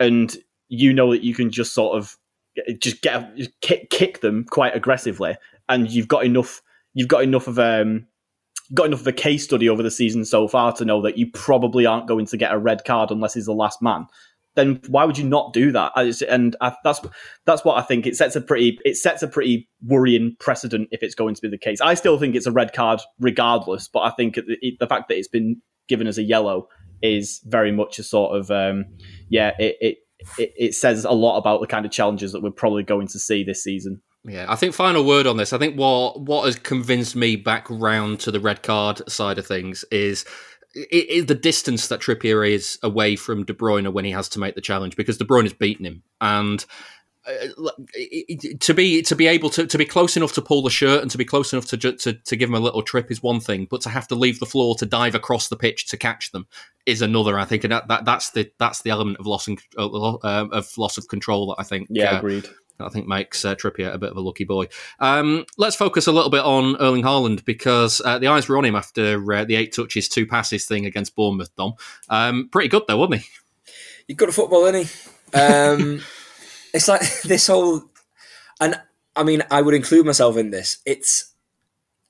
and 0.00 0.36
you 0.72 0.90
know 0.94 1.10
that 1.12 1.22
you 1.22 1.34
can 1.34 1.50
just 1.50 1.74
sort 1.74 1.98
of 1.98 2.16
just 2.78 3.02
get 3.02 3.30
kick, 3.60 3.90
kick 3.90 4.20
them 4.22 4.44
quite 4.44 4.74
aggressively, 4.74 5.36
and 5.68 5.90
you've 5.90 6.08
got 6.08 6.24
enough 6.24 6.62
you've 6.94 7.08
got 7.08 7.22
enough 7.22 7.46
of 7.46 7.58
um, 7.58 8.06
got 8.72 8.86
enough 8.86 9.02
of 9.02 9.06
a 9.06 9.12
case 9.12 9.44
study 9.44 9.68
over 9.68 9.82
the 9.82 9.90
season 9.90 10.24
so 10.24 10.48
far 10.48 10.72
to 10.72 10.86
know 10.86 11.02
that 11.02 11.18
you 11.18 11.30
probably 11.30 11.84
aren't 11.84 12.08
going 12.08 12.24
to 12.24 12.38
get 12.38 12.52
a 12.52 12.58
red 12.58 12.86
card 12.86 13.10
unless 13.10 13.34
he's 13.34 13.44
the 13.44 13.52
last 13.52 13.82
man. 13.82 14.06
Then 14.54 14.80
why 14.88 15.04
would 15.04 15.18
you 15.18 15.24
not 15.24 15.52
do 15.52 15.72
that? 15.72 15.92
And 16.28 16.56
I, 16.62 16.74
that's 16.84 17.00
that's 17.44 17.64
what 17.66 17.76
I 17.76 17.82
think. 17.82 18.06
It 18.06 18.16
sets 18.16 18.34
a 18.34 18.40
pretty 18.40 18.78
it 18.86 18.96
sets 18.96 19.22
a 19.22 19.28
pretty 19.28 19.68
worrying 19.86 20.36
precedent 20.40 20.88
if 20.90 21.02
it's 21.02 21.14
going 21.14 21.34
to 21.34 21.42
be 21.42 21.48
the 21.48 21.58
case. 21.58 21.82
I 21.82 21.92
still 21.92 22.18
think 22.18 22.34
it's 22.34 22.46
a 22.46 22.52
red 22.52 22.72
card 22.72 23.02
regardless, 23.20 23.88
but 23.88 24.00
I 24.00 24.10
think 24.10 24.36
the, 24.36 24.76
the 24.80 24.86
fact 24.86 25.08
that 25.08 25.18
it's 25.18 25.28
been 25.28 25.60
given 25.86 26.06
as 26.06 26.16
a 26.16 26.22
yellow 26.22 26.68
is 27.02 27.42
very 27.44 27.72
much 27.72 27.98
a 27.98 28.02
sort 28.02 28.38
of 28.38 28.50
um, 28.50 28.86
yeah. 29.28 29.52
It, 29.58 29.76
it 29.80 29.98
it, 30.38 30.52
it 30.56 30.74
says 30.74 31.04
a 31.04 31.12
lot 31.12 31.38
about 31.38 31.60
the 31.60 31.66
kind 31.66 31.84
of 31.84 31.92
challenges 31.92 32.32
that 32.32 32.42
we're 32.42 32.50
probably 32.50 32.82
going 32.82 33.08
to 33.08 33.18
see 33.18 33.44
this 33.44 33.62
season. 33.62 34.00
Yeah, 34.24 34.46
I 34.48 34.56
think 34.56 34.74
final 34.74 35.04
word 35.04 35.26
on 35.26 35.36
this. 35.36 35.52
I 35.52 35.58
think 35.58 35.76
what 35.76 36.20
what 36.20 36.44
has 36.44 36.56
convinced 36.56 37.16
me 37.16 37.36
back 37.36 37.66
round 37.68 38.20
to 38.20 38.30
the 38.30 38.40
red 38.40 38.62
card 38.62 39.08
side 39.10 39.38
of 39.38 39.46
things 39.46 39.84
is 39.90 40.24
it, 40.74 41.06
it, 41.10 41.28
the 41.28 41.34
distance 41.34 41.88
that 41.88 42.00
Trippier 42.00 42.48
is 42.48 42.78
away 42.82 43.16
from 43.16 43.44
De 43.44 43.52
Bruyne 43.52 43.92
when 43.92 44.04
he 44.04 44.12
has 44.12 44.28
to 44.30 44.38
make 44.38 44.54
the 44.54 44.60
challenge 44.60 44.96
because 44.96 45.18
De 45.18 45.24
Bruyne 45.24 45.44
has 45.44 45.52
beaten 45.52 45.86
him 45.86 46.02
and. 46.20 46.64
Uh, 47.24 47.70
to 48.58 48.74
be 48.74 49.00
to 49.00 49.14
be 49.14 49.28
able 49.28 49.48
to, 49.48 49.64
to 49.64 49.78
be 49.78 49.84
close 49.84 50.16
enough 50.16 50.32
to 50.32 50.42
pull 50.42 50.60
the 50.60 50.70
shirt 50.70 51.02
and 51.02 51.10
to 51.10 51.16
be 51.16 51.24
close 51.24 51.52
enough 51.52 51.66
to, 51.66 51.76
to 51.76 52.12
to 52.14 52.36
give 52.36 52.48
him 52.48 52.54
a 52.56 52.60
little 52.60 52.82
trip 52.82 53.12
is 53.12 53.22
one 53.22 53.38
thing, 53.38 53.64
but 53.70 53.80
to 53.80 53.88
have 53.88 54.08
to 54.08 54.16
leave 54.16 54.40
the 54.40 54.46
floor 54.46 54.74
to 54.74 54.86
dive 54.86 55.14
across 55.14 55.48
the 55.48 55.56
pitch 55.56 55.86
to 55.86 55.96
catch 55.96 56.32
them 56.32 56.48
is 56.84 57.00
another. 57.00 57.38
I 57.38 57.44
think, 57.44 57.62
and 57.62 57.72
that, 57.72 57.86
that 57.86 58.04
that's 58.04 58.32
the 58.32 58.50
that's 58.58 58.82
the 58.82 58.90
element 58.90 59.18
of 59.20 59.26
loss 59.28 59.46
and, 59.46 59.60
uh, 59.78 60.18
of 60.50 60.76
loss 60.76 60.98
of 60.98 61.06
control 61.06 61.46
that 61.48 61.60
I 61.60 61.62
think. 61.62 61.86
Yeah, 61.90 62.16
uh, 62.16 62.18
agreed. 62.18 62.48
I 62.80 62.88
think 62.88 63.06
makes 63.06 63.44
uh, 63.44 63.54
Trippier 63.54 63.94
a 63.94 63.98
bit 63.98 64.10
of 64.10 64.16
a 64.16 64.20
lucky 64.20 64.42
boy. 64.42 64.66
Um, 64.98 65.44
let's 65.56 65.76
focus 65.76 66.08
a 66.08 66.12
little 66.12 66.30
bit 66.30 66.42
on 66.42 66.76
Erling 66.78 67.04
Haaland 67.04 67.44
because 67.44 68.02
uh, 68.04 68.18
the 68.18 68.26
eyes 68.26 68.48
were 68.48 68.58
on 68.58 68.64
him 68.64 68.74
after 68.74 69.32
uh, 69.32 69.44
the 69.44 69.54
eight 69.54 69.72
touches, 69.72 70.08
two 70.08 70.26
passes 70.26 70.66
thing 70.66 70.86
against 70.86 71.14
Bournemouth. 71.14 71.54
Dom, 71.54 71.74
um, 72.08 72.48
pretty 72.50 72.68
good 72.68 72.82
though, 72.88 72.96
wasn't 72.96 73.22
he? 73.22 73.28
He's 74.08 74.16
good 74.16 74.30
at 74.30 74.34
football, 74.34 74.64
isn't 74.64 74.88
he? 74.88 75.38
Um, 75.38 76.00
it's 76.72 76.88
like 76.88 77.00
this 77.22 77.46
whole, 77.46 77.82
and 78.60 78.80
I 79.16 79.22
mean, 79.22 79.42
I 79.50 79.62
would 79.62 79.74
include 79.74 80.06
myself 80.06 80.36
in 80.36 80.50
this. 80.50 80.78
It's, 80.86 81.32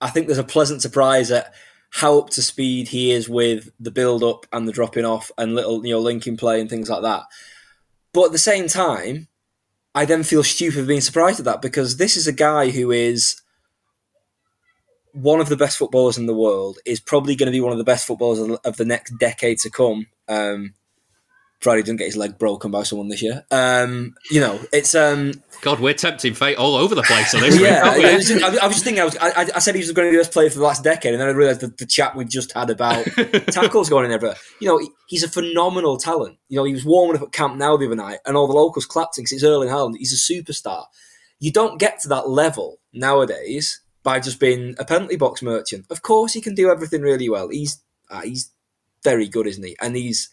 I 0.01 0.11
think 0.11 0.27
there's 0.27 0.39
a 0.39 0.45
pleasant 0.45 0.83
surprise 0.83 1.31
at 1.31 1.53
how 1.91 2.19
up 2.19 2.31
to 2.31 2.43
speed 2.43 2.89
he 2.89 3.13
is 3.13 3.29
with 3.29 3.71
the 3.79 3.91
build 3.91 4.23
up 4.23 4.47
and 4.53 4.67
the 4.67 4.73
dropping 4.73 5.05
off 5.05 5.31
and 5.37 5.55
little 5.55 5.85
you 5.85 5.93
know 5.93 6.01
linking 6.01 6.39
play 6.39 6.61
and 6.61 6.71
things 6.71 6.89
like 6.89 7.03
that. 7.03 7.25
But 8.13 8.27
at 8.27 8.33
the 8.33 8.39
same 8.39 8.67
time, 8.67 9.29
I 9.95 10.05
then 10.05 10.23
feel 10.23 10.43
stupid 10.43 10.87
being 10.87 11.01
surprised 11.01 11.39
at 11.39 11.45
that 11.45 11.63
because 11.63 11.97
this 11.97 12.17
is 12.17 12.27
a 12.27 12.33
guy 12.33 12.71
who 12.71 12.91
is 12.91 13.43
one 15.13 15.41
of 15.41 15.49
the 15.49 15.57
best 15.57 15.77
footballers 15.77 16.17
in 16.17 16.27
the 16.27 16.35
world, 16.35 16.79
is 16.87 17.01
probably 17.01 17.37
going 17.37 17.47
to 17.47 17.53
be 17.53 17.61
one 17.61 17.73
of 17.73 17.79
the 17.79 17.85
best 17.85 18.07
footballers 18.07 18.59
of 18.65 18.77
the 18.77 18.85
next 18.85 19.19
decade 19.19 19.59
to 19.59 19.71
come. 19.71 20.07
Um, 20.29 20.75
Friday 21.63 21.83
didn't 21.83 22.01
get 22.01 22.07
his 22.07 22.17
leg 22.17 22.39
broken 22.39 22.73
by 22.73 22.83
someone 22.83 23.07
this 23.07 23.23
year. 23.23 23.45
Um, 23.53 24.17
you 24.33 24.41
know, 24.41 24.59
it's 24.73 24.97
um, 24.97 25.33
God, 25.61 25.79
we're 25.79 25.95
tempting 25.95 26.35
fate 26.35 26.59
all 26.59 26.75
over 26.75 26.97
the 26.97 27.05
place 27.05 27.33
on 27.35 27.41
this. 27.41 27.59
yeah, 27.61 27.83
I, 27.85 28.17
was 28.17 28.27
just, 28.27 28.43
I, 28.43 28.67
was 28.67 28.75
just 28.75 28.85
thinking. 28.85 29.01
I, 29.01 29.05
was, 29.05 29.17
I, 29.19 29.47
I, 29.55 29.59
said 29.61 29.77
he 29.77 29.81
was 29.81 29.93
going 29.93 30.09
to 30.09 30.11
be 30.11 30.17
the 30.17 30.25
best 30.25 30.33
player 30.33 30.51
for 30.51 30.59
the 30.59 30.65
last 30.65 30.83
decade, 30.83 31.13
and 31.13 31.21
then 31.21 31.29
I 31.29 31.31
realised 31.31 31.61
the, 31.61 31.69
the 31.69 31.87
chat 31.87 32.17
we 32.17 32.25
just 32.25 32.53
had 32.53 32.69
about 32.69 33.05
tackles 33.53 33.89
going 33.89 34.07
in 34.07 34.11
there. 34.11 34.19
But 34.19 34.39
you 34.61 34.67
know, 34.67 34.79
he, 34.79 34.89
he's 35.07 35.23
a 35.23 35.29
phenomenal 35.29 35.99
talent. 35.99 36.37
You 36.49 36.57
know, 36.57 36.65
he 36.65 36.73
was 36.73 36.85
warming 36.85 37.17
up 37.17 37.23
at 37.23 37.33
Camp 37.33 37.57
Nou 37.57 37.77
the 37.77 37.87
other 37.87 37.95
night, 37.95 38.19
and 38.27 38.37
all 38.37 38.49
the 38.49 38.55
locals 38.55 38.85
clapped 38.85 39.15
because 39.17 39.31
it's 39.31 39.45
early 39.45 39.69
Erling 39.69 39.69
Haaland. 39.69 39.97
He's 39.99 40.13
a 40.13 40.33
superstar. 40.33 40.87
You 41.39 41.53
don't 41.53 41.79
get 41.79 42.01
to 42.01 42.09
that 42.09 42.29
level 42.29 42.81
nowadays 42.93 43.81
by 44.03 44.19
just 44.19 44.41
being 44.41 44.75
a 44.81 44.85
penalty 44.85 45.17
box 45.17 45.43
merchant. 45.43 45.87
Of 45.91 46.03
course, 46.03 46.33
he 46.33 46.41
can 46.41 46.57
do 46.57 46.71
everything 46.73 47.03
really 47.03 47.29
well. 47.29 47.51
He's 47.51 47.81
uh, 48.11 48.23
he's 48.23 48.51
very 49.05 49.29
good, 49.29 49.47
isn't 49.47 49.65
he? 49.65 49.77
And 49.81 49.95
he's 49.95 50.29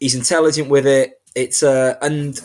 he's 0.00 0.14
intelligent 0.14 0.68
with 0.68 0.86
it. 0.86 1.20
It's 1.34 1.62
uh, 1.62 1.96
and 2.02 2.38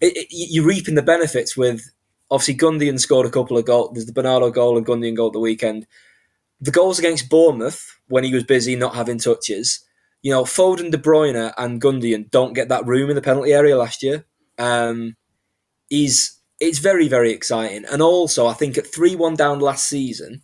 it, 0.00 0.16
it, 0.16 0.26
you're 0.30 0.66
reaping 0.66 0.94
the 0.94 1.02
benefits 1.02 1.56
with 1.56 1.90
obviously 2.30 2.56
Gundogan 2.56 3.00
scored 3.00 3.26
a 3.26 3.30
couple 3.30 3.58
of 3.58 3.64
goals. 3.64 3.90
There's 3.92 4.06
the 4.06 4.12
Bernardo 4.12 4.50
goal 4.50 4.76
and 4.76 4.86
Gundogan 4.86 5.16
goal 5.16 5.28
at 5.28 5.32
the 5.32 5.40
weekend. 5.40 5.86
The 6.60 6.70
goals 6.70 6.98
against 6.98 7.30
Bournemouth 7.30 7.98
when 8.08 8.24
he 8.24 8.34
was 8.34 8.44
busy 8.44 8.76
not 8.76 8.94
having 8.94 9.18
touches. 9.18 9.80
You 10.22 10.32
know, 10.32 10.44
Foden, 10.44 10.90
De 10.90 10.98
Bruyne, 10.98 11.52
and 11.56 11.80
Gundogan 11.80 12.30
don't 12.30 12.52
get 12.52 12.68
that 12.68 12.86
room 12.86 13.08
in 13.08 13.16
the 13.16 13.22
penalty 13.22 13.52
area 13.52 13.76
last 13.76 14.02
year. 14.02 14.24
Um, 14.58 15.16
he's 15.88 16.38
it's 16.60 16.78
very 16.78 17.08
very 17.08 17.32
exciting, 17.32 17.86
and 17.90 18.02
also 18.02 18.46
I 18.46 18.52
think 18.52 18.76
at 18.76 18.86
three 18.86 19.16
one 19.16 19.34
down 19.34 19.60
last 19.60 19.88
season, 19.88 20.42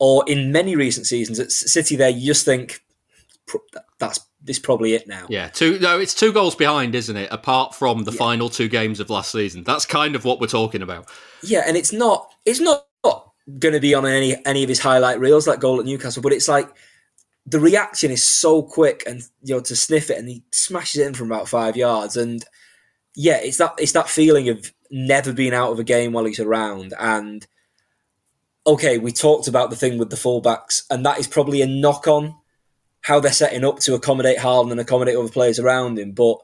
or 0.00 0.24
in 0.26 0.50
many 0.50 0.74
recent 0.74 1.06
seasons 1.06 1.38
at 1.38 1.52
City, 1.52 1.94
there 1.94 2.10
you 2.10 2.26
just 2.26 2.44
think 2.44 2.80
that's 4.00 4.18
this 4.42 4.58
probably 4.58 4.94
it 4.94 5.06
now. 5.06 5.26
Yeah, 5.28 5.48
two. 5.48 5.78
No, 5.78 5.98
it's 5.98 6.14
two 6.14 6.32
goals 6.32 6.54
behind, 6.54 6.94
isn't 6.94 7.16
it? 7.16 7.28
Apart 7.30 7.74
from 7.74 8.04
the 8.04 8.12
yeah. 8.12 8.18
final 8.18 8.48
two 8.48 8.68
games 8.68 9.00
of 9.00 9.10
last 9.10 9.32
season, 9.32 9.64
that's 9.64 9.84
kind 9.84 10.14
of 10.14 10.24
what 10.24 10.40
we're 10.40 10.46
talking 10.46 10.82
about. 10.82 11.08
Yeah, 11.42 11.64
and 11.66 11.76
it's 11.76 11.92
not. 11.92 12.32
It's 12.44 12.60
not 12.60 12.86
going 13.58 13.74
to 13.74 13.80
be 13.80 13.94
on 13.94 14.06
any 14.06 14.36
any 14.46 14.62
of 14.62 14.68
his 14.68 14.80
highlight 14.80 15.20
reels 15.20 15.46
that 15.46 15.60
goal 15.60 15.80
at 15.80 15.86
Newcastle, 15.86 16.22
but 16.22 16.32
it's 16.32 16.48
like 16.48 16.68
the 17.46 17.60
reaction 17.60 18.10
is 18.10 18.22
so 18.22 18.62
quick, 18.62 19.02
and 19.06 19.22
you 19.42 19.54
know 19.54 19.60
to 19.60 19.76
sniff 19.76 20.10
it, 20.10 20.18
and 20.18 20.28
he 20.28 20.44
smashes 20.52 21.00
it 21.00 21.06
in 21.06 21.14
from 21.14 21.30
about 21.30 21.48
five 21.48 21.76
yards, 21.76 22.16
and 22.16 22.44
yeah, 23.14 23.38
it's 23.38 23.58
that 23.58 23.74
it's 23.78 23.92
that 23.92 24.08
feeling 24.08 24.48
of 24.48 24.72
never 24.90 25.32
being 25.32 25.54
out 25.54 25.72
of 25.72 25.78
a 25.78 25.84
game 25.84 26.12
while 26.12 26.24
he's 26.24 26.40
around, 26.40 26.94
and 26.98 27.46
okay, 28.66 28.98
we 28.98 29.10
talked 29.10 29.48
about 29.48 29.70
the 29.70 29.76
thing 29.76 29.98
with 29.98 30.10
the 30.10 30.16
fullbacks, 30.16 30.82
and 30.90 31.04
that 31.04 31.18
is 31.18 31.26
probably 31.26 31.62
a 31.62 31.66
knock 31.66 32.06
on 32.06 32.34
how 33.08 33.18
they're 33.18 33.32
setting 33.32 33.64
up 33.64 33.78
to 33.78 33.94
accommodate 33.94 34.36
Haaland 34.36 34.70
and 34.70 34.78
accommodate 34.78 35.16
other 35.16 35.30
players 35.30 35.58
around 35.58 35.98
him. 35.98 36.12
But 36.12 36.36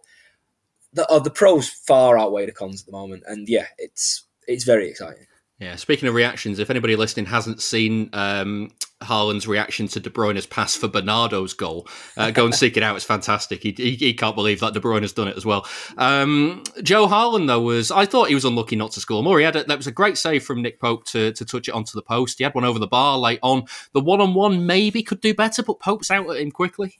the, 0.94 1.06
uh, 1.08 1.18
the 1.18 1.30
pros 1.30 1.68
far 1.68 2.18
outweigh 2.18 2.46
the 2.46 2.52
cons 2.52 2.80
at 2.80 2.86
the 2.86 2.92
moment, 2.92 3.22
and 3.26 3.46
yeah, 3.46 3.66
it's 3.76 4.24
it's 4.48 4.64
very 4.64 4.88
exciting. 4.88 5.26
Yeah. 5.58 5.76
Speaking 5.76 6.08
of 6.08 6.14
reactions, 6.14 6.58
if 6.58 6.70
anybody 6.70 6.96
listening 6.96 7.26
hasn't 7.26 7.60
seen 7.60 8.08
um, 8.14 8.70
Haaland's 9.04 9.46
reaction 9.46 9.88
to 9.88 10.00
De 10.00 10.10
Bruyne's 10.10 10.46
pass 10.46 10.76
for 10.76 10.88
Bernardo's 10.88 11.54
goal, 11.54 11.86
uh, 12.16 12.30
go 12.30 12.44
and 12.44 12.54
seek 12.54 12.76
it 12.76 12.82
out. 12.82 12.96
It's 12.96 13.04
fantastic. 13.04 13.62
He, 13.62 13.72
he, 13.76 13.94
he, 13.96 14.14
can't 14.14 14.34
believe 14.34 14.60
that 14.60 14.74
De 14.74 14.80
Bruyne 14.80 15.02
has 15.02 15.12
done 15.12 15.28
it 15.28 15.36
as 15.36 15.44
well. 15.44 15.66
Um, 15.98 16.62
Joe 16.82 17.06
Haaland, 17.06 17.46
though, 17.46 17.60
was 17.60 17.90
I 17.90 18.06
thought 18.06 18.28
he 18.28 18.34
was 18.34 18.44
unlucky 18.44 18.76
not 18.76 18.92
to 18.92 19.00
score 19.00 19.22
more. 19.22 19.38
He 19.38 19.44
had 19.44 19.56
a, 19.56 19.64
that 19.64 19.76
was 19.76 19.86
a 19.86 19.92
great 19.92 20.18
save 20.18 20.44
from 20.44 20.62
Nick 20.62 20.80
Pope 20.80 21.04
to, 21.06 21.32
to 21.32 21.44
touch 21.44 21.68
it 21.68 21.74
onto 21.74 21.92
the 21.94 22.02
post. 22.02 22.38
He 22.38 22.44
had 22.44 22.54
one 22.54 22.64
over 22.64 22.78
the 22.78 22.86
bar 22.86 23.18
late 23.18 23.40
on. 23.42 23.64
The 23.92 24.00
one 24.00 24.20
on 24.20 24.34
one 24.34 24.66
maybe 24.66 25.02
could 25.02 25.20
do 25.20 25.34
better, 25.34 25.62
but 25.62 25.80
Pope's 25.80 26.10
out 26.10 26.28
at 26.30 26.36
him 26.36 26.50
quickly. 26.50 26.98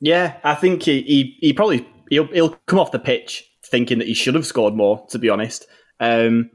Yeah, 0.00 0.36
I 0.44 0.54
think 0.54 0.82
he 0.82 1.02
he, 1.02 1.36
he 1.40 1.52
probably 1.52 1.86
he'll, 2.10 2.26
he'll 2.28 2.56
come 2.66 2.78
off 2.78 2.92
the 2.92 2.98
pitch 2.98 3.50
thinking 3.64 3.98
that 3.98 4.08
he 4.08 4.14
should 4.14 4.34
have 4.34 4.46
scored 4.46 4.74
more. 4.74 5.06
To 5.10 5.18
be 5.18 5.28
honest. 5.28 5.66
Um, 6.00 6.50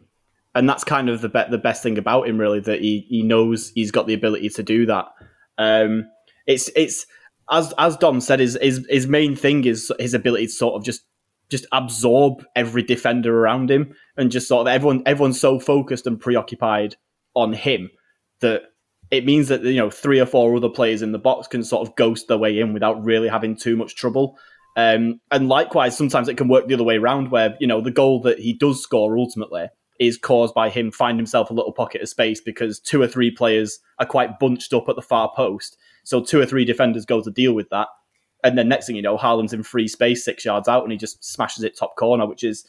and 0.55 0.67
that's 0.67 0.83
kind 0.83 1.09
of 1.09 1.21
the 1.21 1.29
be- 1.29 1.49
the 1.49 1.57
best 1.57 1.83
thing 1.83 1.97
about 1.97 2.27
him, 2.27 2.39
really, 2.39 2.59
that 2.62 2.81
he 2.81 3.05
he 3.09 3.23
knows 3.23 3.71
he's 3.75 3.91
got 3.91 4.07
the 4.07 4.13
ability 4.13 4.49
to 4.49 4.63
do 4.63 4.85
that. 4.88 5.05
Um, 5.57 6.09
it's 6.47 6.69
it's 6.75 7.05
as 7.51 7.73
as 7.77 7.97
Dom 7.97 8.21
said, 8.21 8.39
his, 8.39 8.57
his 8.62 8.85
his 8.89 9.07
main 9.07 9.35
thing 9.35 9.65
is 9.65 9.91
his 9.99 10.13
ability 10.13 10.47
to 10.47 10.51
sort 10.51 10.75
of 10.75 10.83
just 10.83 11.03
just 11.49 11.65
absorb 11.71 12.45
every 12.55 12.83
defender 12.83 13.39
around 13.39 13.69
him, 13.69 13.93
and 14.17 14.31
just 14.31 14.47
sort 14.47 14.62
of 14.62 14.67
everyone 14.67 15.03
everyone's 15.05 15.39
so 15.39 15.59
focused 15.59 16.07
and 16.07 16.19
preoccupied 16.19 16.95
on 17.35 17.53
him 17.53 17.89
that 18.41 18.63
it 19.12 19.25
means 19.25 19.47
that 19.49 19.63
you 19.63 19.77
know 19.77 19.89
three 19.89 20.19
or 20.19 20.25
four 20.25 20.55
other 20.55 20.69
players 20.69 21.01
in 21.01 21.12
the 21.12 21.19
box 21.19 21.47
can 21.47 21.63
sort 21.63 21.88
of 21.88 21.95
ghost 21.95 22.27
their 22.27 22.38
way 22.38 22.59
in 22.59 22.73
without 22.73 23.03
really 23.03 23.27
having 23.27 23.55
too 23.55 23.75
much 23.75 23.95
trouble. 23.95 24.38
Um, 24.75 25.19
and 25.31 25.49
likewise, 25.49 25.97
sometimes 25.97 26.27
it 26.27 26.38
can 26.38 26.47
work 26.47 26.67
the 26.67 26.73
other 26.73 26.83
way 26.83 26.97
around, 26.97 27.31
where 27.31 27.55
you 27.59 27.67
know 27.67 27.81
the 27.81 27.91
goal 27.91 28.21
that 28.23 28.39
he 28.39 28.53
does 28.53 28.81
score 28.81 29.17
ultimately 29.17 29.67
is 29.99 30.17
caused 30.17 30.54
by 30.54 30.69
him 30.69 30.91
finding 30.91 31.19
himself 31.19 31.50
a 31.50 31.54
little 31.54 31.73
pocket 31.73 32.02
of 32.02 32.10
space 32.10 32.39
because 32.39 32.79
two 32.79 33.02
or 33.02 33.08
three 33.08 33.29
players 33.29 33.79
are 34.00 34.06
quite 34.06 34.39
bunched 34.39 34.73
up 34.73 34.87
at 34.87 34.95
the 34.95 35.02
far 35.02 35.31
post. 35.35 35.77
So 36.06 36.21
two 36.21 36.39
or 36.39 36.45
three 36.45 36.65
defenders 36.65 37.06
go 37.06 37.21
to 37.21 37.29
deal 37.29 37.54
with 37.54 37.69
that. 37.69 37.87
And 38.43 38.58
then 38.58 38.69
next 38.69 38.87
thing 38.87 38.95
you 38.95 39.02
know, 39.02 39.17
Haaland's 39.17 39.52
in 39.52 39.63
free 39.63 39.89
space 39.89 40.23
six 40.23 40.45
yards 40.45 40.69
out 40.69 40.83
and 40.83 40.91
he 40.91 40.97
just 40.97 41.23
smashes 41.23 41.65
it 41.65 41.77
top 41.77 41.97
corner, 41.97 42.25
which 42.25 42.43
is 42.43 42.65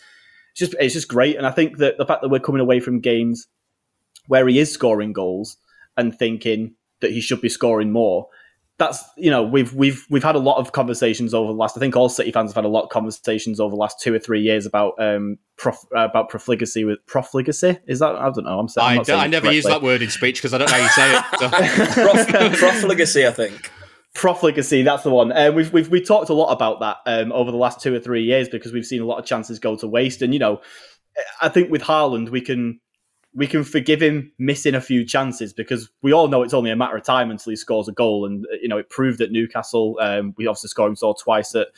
just 0.57 0.74
it's 0.81 0.95
just 0.95 1.09
great. 1.09 1.37
And 1.37 1.47
I 1.47 1.53
think 1.53 1.78
that 1.78 1.97
the 1.97 2.05
fact 2.05 2.22
that 2.22 2.28
we're 2.28 2.41
coming 2.41 2.61
away 2.61 2.81
from 2.81 2.99
games 2.99 3.47
where 4.26 4.47
he 4.49 4.59
is 4.59 4.72
scoring 4.72 5.12
goals 5.12 5.57
and 5.97 6.16
thinking 6.16 6.74
that 7.01 7.12
he 7.12 7.20
should 7.20 7.41
be 7.41 7.49
scoring 7.49 7.93
more 7.93 8.26
that's 8.81 9.05
you 9.18 9.31
know 9.31 9.43
we've 9.43 9.74
we've 9.74 10.07
we've 10.09 10.24
had 10.24 10.35
a 10.35 10.39
lot 10.39 10.57
of 10.57 10.72
conversations 10.72 11.35
over 11.35 11.53
the 11.53 11.59
last. 11.59 11.76
I 11.76 11.81
think 11.81 11.95
all 11.97 12.09
City 12.09 12.33
fans 12.33 12.51
have 12.51 12.57
had 12.57 12.64
a 12.64 12.68
lot 12.68 12.85
of 12.85 12.89
conversations 12.89 13.61
over 13.61 13.72
the 13.72 13.76
last 13.76 14.01
two 14.01 14.14
or 14.14 14.18
three 14.18 14.41
years 14.41 14.64
about 14.64 14.95
um 14.99 15.37
prof, 15.59 15.76
uh, 15.95 16.01
about 16.01 16.31
profligacy 16.31 16.85
with 16.85 16.99
profligacy. 17.07 17.78
Is 17.87 17.99
that 17.99 18.16
I 18.16 18.31
don't 18.31 18.45
know. 18.45 18.59
I'm 18.59 18.68
saying. 18.68 19.05
I'm 19.07 19.20
I, 19.20 19.26
never 19.26 19.53
use 19.53 19.64
that 19.66 19.83
word 19.83 20.01
in 20.01 20.09
speech 20.09 20.39
because 20.41 20.55
I 20.55 20.59
don't 20.59 20.70
know 20.70 20.76
how 20.76 20.83
you 20.83 20.89
say 20.89 21.14
it. 21.14 22.26
Prof, 22.26 22.59
profligacy, 22.59 23.26
I 23.26 23.33
think. 23.33 23.70
Profligacy, 24.14 24.83
that's 24.83 25.03
the 25.03 25.11
one. 25.11 25.31
Uh, 25.31 25.53
we've 25.53 25.70
we've 25.74 25.91
we 25.91 26.01
talked 26.01 26.31
a 26.31 26.35
lot 26.35 26.51
about 26.51 26.81
that 26.81 26.97
um, 27.05 27.33
over 27.33 27.51
the 27.51 27.59
last 27.59 27.83
two 27.83 27.95
or 27.95 28.01
three 28.01 28.24
years 28.24 28.49
because 28.49 28.72
we've 28.72 28.87
seen 28.87 29.03
a 29.03 29.07
lot 29.07 29.18
of 29.18 29.26
chances 29.26 29.59
go 29.59 29.76
to 29.76 29.87
waste. 29.87 30.22
And 30.22 30.33
you 30.33 30.41
know, 30.41 30.62
I 31.43 31.51
think 31.51 31.70
with 31.70 31.83
Haaland, 31.83 32.31
we 32.31 32.41
can 32.41 32.81
we 33.33 33.47
can 33.47 33.62
forgive 33.62 34.03
him 34.03 34.33
missing 34.39 34.74
a 34.74 34.81
few 34.81 35.05
chances 35.05 35.53
because 35.53 35.89
we 36.03 36.12
all 36.12 36.26
know 36.26 36.43
it's 36.43 36.55
only 36.55 36.70
a 36.70 36.76
matter 36.76 36.97
of 36.97 37.05
time 37.05 37.31
until 37.31 37.51
he 37.51 37.57
scores 37.57 37.87
a 37.87 37.93
goal. 37.93 38.26
And 38.26 38.45
you 38.61 38.68
know, 38.68 38.78
it 38.78 38.91
proved 38.91 39.20
at 39.20 39.31
Newcastle. 39.31 39.99
Um, 40.01 40.35
we 40.37 40.47
obviously 40.47 40.68
scored 40.68 40.91
him 40.91 40.97
saw 40.97 41.14
twice 41.14 41.55
at, 41.55 41.68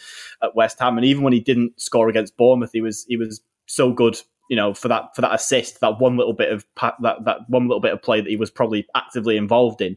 at 0.42 0.54
West 0.54 0.78
Ham, 0.80 0.96
and 0.96 1.04
even 1.04 1.22
when 1.22 1.32
he 1.32 1.40
didn't 1.40 1.78
score 1.80 2.08
against 2.08 2.36
Bournemouth, 2.36 2.70
he 2.72 2.80
was 2.80 3.04
he 3.08 3.16
was 3.16 3.42
so 3.66 3.92
good. 3.92 4.20
You 4.48 4.56
know, 4.56 4.74
for 4.74 4.88
that 4.88 5.14
for 5.14 5.22
that 5.22 5.34
assist, 5.34 5.80
that 5.80 5.98
one 5.98 6.16
little 6.16 6.34
bit 6.34 6.52
of 6.52 6.64
that 6.80 7.16
that 7.24 7.38
one 7.48 7.68
little 7.68 7.80
bit 7.80 7.92
of 7.92 8.02
play 8.02 8.20
that 8.20 8.30
he 8.30 8.36
was 8.36 8.50
probably 8.50 8.86
actively 8.94 9.36
involved 9.36 9.80
in. 9.80 9.96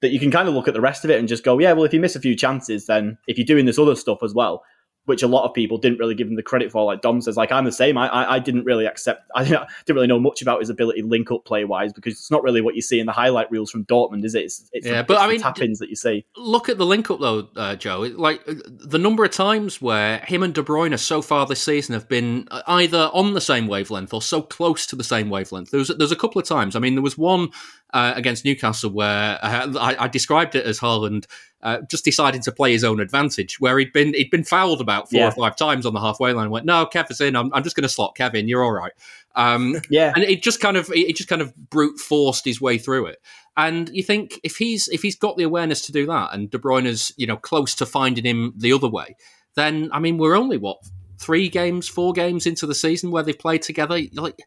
That 0.00 0.10
you 0.10 0.20
can 0.20 0.30
kind 0.30 0.48
of 0.48 0.54
look 0.54 0.68
at 0.68 0.74
the 0.74 0.80
rest 0.80 1.04
of 1.04 1.10
it 1.10 1.18
and 1.18 1.28
just 1.28 1.44
go, 1.44 1.58
yeah, 1.58 1.72
well, 1.72 1.84
if 1.84 1.94
you 1.94 2.00
miss 2.00 2.14
a 2.14 2.20
few 2.20 2.36
chances, 2.36 2.86
then 2.86 3.16
if 3.26 3.38
you're 3.38 3.46
doing 3.46 3.64
this 3.64 3.78
other 3.78 3.94
stuff 3.94 4.22
as 4.22 4.34
well, 4.34 4.62
which 5.06 5.22
a 5.22 5.26
lot 5.26 5.44
of 5.44 5.54
people 5.54 5.78
didn't 5.78 5.98
really 5.98 6.14
give 6.14 6.28
him 6.28 6.36
the 6.36 6.42
credit 6.42 6.72
for. 6.72 6.84
Like 6.84 7.02
Dom 7.02 7.20
says, 7.20 7.36
like 7.36 7.52
I'm 7.52 7.64
the 7.64 7.72
same. 7.72 7.98
I 7.98 8.08
I, 8.08 8.34
I 8.36 8.38
didn't 8.38 8.64
really 8.64 8.86
accept. 8.86 9.30
I 9.34 9.44
didn't 9.44 9.68
really 9.88 10.06
know 10.06 10.20
much 10.20 10.42
about 10.42 10.60
his 10.60 10.70
ability 10.70 11.02
link 11.02 11.30
up 11.30 11.44
play 11.44 11.64
wise 11.64 11.92
because 11.92 12.14
it's 12.14 12.30
not 12.30 12.42
really 12.42 12.60
what 12.60 12.74
you 12.74 12.82
see 12.82 13.00
in 13.00 13.06
the 13.06 13.12
highlight 13.12 13.50
reels 13.50 13.70
from 13.70 13.84
Dortmund, 13.84 14.24
is 14.24 14.34
it? 14.34 14.44
It's, 14.44 14.70
it's 14.72 14.86
yeah, 14.86 15.02
the, 15.02 15.04
but 15.04 15.18
I 15.18 15.28
mean, 15.28 15.40
tap 15.40 15.60
ins 15.60 15.78
that 15.78 15.90
you 15.90 15.96
see. 15.96 16.24
Look 16.36 16.68
at 16.68 16.78
the 16.78 16.86
link 16.86 17.10
up 17.10 17.20
though, 17.20 17.48
uh, 17.56 17.76
Joe. 17.76 18.00
Like 18.00 18.42
the 18.46 18.98
number 18.98 19.24
of 19.24 19.30
times 19.30 19.80
where 19.80 20.18
him 20.18 20.42
and 20.42 20.54
De 20.54 20.62
Bruyne 20.62 20.98
so 20.98 21.22
far 21.22 21.46
this 21.46 21.62
season 21.62 21.94
have 21.94 22.08
been 22.08 22.48
either 22.66 23.10
on 23.12 23.34
the 23.34 23.40
same 23.40 23.66
wavelength 23.66 24.14
or 24.14 24.22
so 24.22 24.42
close 24.42 24.86
to 24.86 24.96
the 24.96 25.04
same 25.04 25.30
wavelength. 25.30 25.70
There 25.70 25.78
was 25.78 25.88
there's 25.88 26.12
a 26.12 26.16
couple 26.16 26.40
of 26.40 26.46
times. 26.46 26.76
I 26.76 26.78
mean, 26.78 26.94
there 26.94 27.02
was 27.02 27.18
one 27.18 27.50
uh, 27.92 28.12
against 28.16 28.44
Newcastle 28.44 28.90
where 28.90 29.38
uh, 29.42 29.72
I, 29.78 30.04
I 30.04 30.08
described 30.08 30.54
it 30.54 30.66
as 30.66 30.80
Haaland 30.80 31.26
uh, 31.64 31.80
just 31.90 32.04
decided 32.04 32.42
to 32.42 32.52
play 32.52 32.72
his 32.72 32.84
own 32.84 33.00
advantage, 33.00 33.58
where 33.58 33.78
he'd 33.78 33.92
been 33.92 34.12
he'd 34.12 34.30
been 34.30 34.44
fouled 34.44 34.82
about 34.82 35.10
four 35.10 35.20
yeah. 35.20 35.28
or 35.28 35.32
five 35.32 35.56
times 35.56 35.86
on 35.86 35.94
the 35.94 36.00
halfway 36.00 36.32
line. 36.32 36.44
And 36.44 36.52
went, 36.52 36.66
no, 36.66 36.84
Kevin's 36.84 37.22
in. 37.22 37.34
I'm, 37.34 37.52
I'm 37.54 37.62
just 37.62 37.74
going 37.74 37.82
to 37.82 37.88
slot 37.88 38.14
Kevin. 38.14 38.46
You're 38.46 38.62
all 38.62 38.72
right. 38.72 38.92
Um, 39.34 39.80
yeah, 39.90 40.12
and 40.14 40.22
it 40.22 40.42
just 40.42 40.60
kind 40.60 40.76
of 40.76 40.90
it 40.92 41.16
just 41.16 41.28
kind 41.28 41.42
of 41.42 41.56
brute 41.56 41.98
forced 41.98 42.44
his 42.44 42.60
way 42.60 42.76
through 42.76 43.06
it. 43.06 43.18
And 43.56 43.88
you 43.94 44.02
think 44.02 44.38
if 44.44 44.56
he's 44.56 44.88
if 44.88 45.00
he's 45.00 45.16
got 45.16 45.36
the 45.36 45.44
awareness 45.44 45.86
to 45.86 45.92
do 45.92 46.06
that, 46.06 46.34
and 46.34 46.50
De 46.50 46.58
Bruyne's 46.58 47.12
you 47.16 47.26
know 47.26 47.38
close 47.38 47.74
to 47.76 47.86
finding 47.86 48.24
him 48.24 48.52
the 48.56 48.72
other 48.72 48.88
way, 48.88 49.16
then 49.54 49.88
I 49.92 50.00
mean 50.00 50.18
we're 50.18 50.36
only 50.36 50.58
what 50.58 50.78
three 51.18 51.48
games, 51.48 51.88
four 51.88 52.12
games 52.12 52.46
into 52.46 52.66
the 52.66 52.74
season 52.74 53.10
where 53.10 53.22
they've 53.22 53.38
played 53.38 53.62
together. 53.62 53.98
Like 54.12 54.38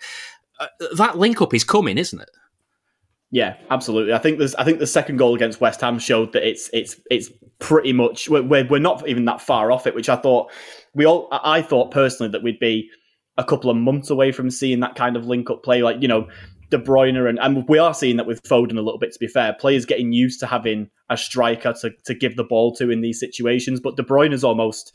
uh, 0.60 0.68
that 0.96 1.18
link 1.18 1.42
up 1.42 1.54
is 1.54 1.64
coming, 1.64 1.98
isn't 1.98 2.22
it? 2.22 2.30
Yeah, 3.30 3.58
absolutely. 3.70 4.14
I 4.14 4.20
think 4.20 4.38
there's. 4.38 4.56
I 4.56 4.64
think 4.64 4.80
the 4.80 4.88
second 4.88 5.18
goal 5.18 5.36
against 5.36 5.60
West 5.60 5.82
Ham 5.82 6.00
showed 6.00 6.32
that 6.32 6.48
it's 6.48 6.70
it's 6.72 7.00
it's 7.12 7.30
pretty 7.60 7.92
much 7.92 8.30
we're 8.30 8.66
we're 8.66 8.80
not 8.80 9.08
even 9.08 9.26
that 9.26 9.42
far 9.42 9.72
off 9.72 9.86
it. 9.86 9.96
Which 9.96 10.08
I 10.08 10.16
thought 10.16 10.50
we 10.94 11.06
all. 11.06 11.28
I 11.32 11.62
thought 11.62 11.92
personally 11.92 12.32
that 12.32 12.44
we'd 12.44 12.60
be 12.60 12.90
a 13.38 13.44
couple 13.44 13.70
of 13.70 13.76
months 13.76 14.10
away 14.10 14.32
from 14.32 14.50
seeing 14.50 14.80
that 14.80 14.96
kind 14.96 15.18
of 15.18 15.26
link 15.26 15.50
up 15.50 15.62
play. 15.62 15.84
Like 15.84 16.02
you 16.02 16.08
know, 16.08 16.30
De 16.70 16.78
Bruyne 16.78 17.28
and 17.28 17.38
and 17.40 17.68
we 17.68 17.78
are 17.78 17.94
seeing 17.94 18.16
that 18.16 18.28
with 18.28 18.42
Foden 18.44 18.78
a 18.78 18.82
little 18.82 18.98
bit. 18.98 19.12
To 19.12 19.20
be 19.20 19.28
fair, 19.28 19.54
players 19.54 19.86
getting 19.86 20.14
used 20.14 20.40
to 20.40 20.48
having 20.48 20.90
a 21.10 21.18
striker 21.18 21.74
to 21.82 21.92
to 22.06 22.14
give 22.14 22.38
the 22.38 22.46
ball 22.46 22.74
to 22.76 22.90
in 22.90 23.02
these 23.02 23.20
situations. 23.20 23.82
But 23.82 23.98
De 23.98 24.04
Bruyne 24.04 24.34
is 24.34 24.46
almost 24.46 24.94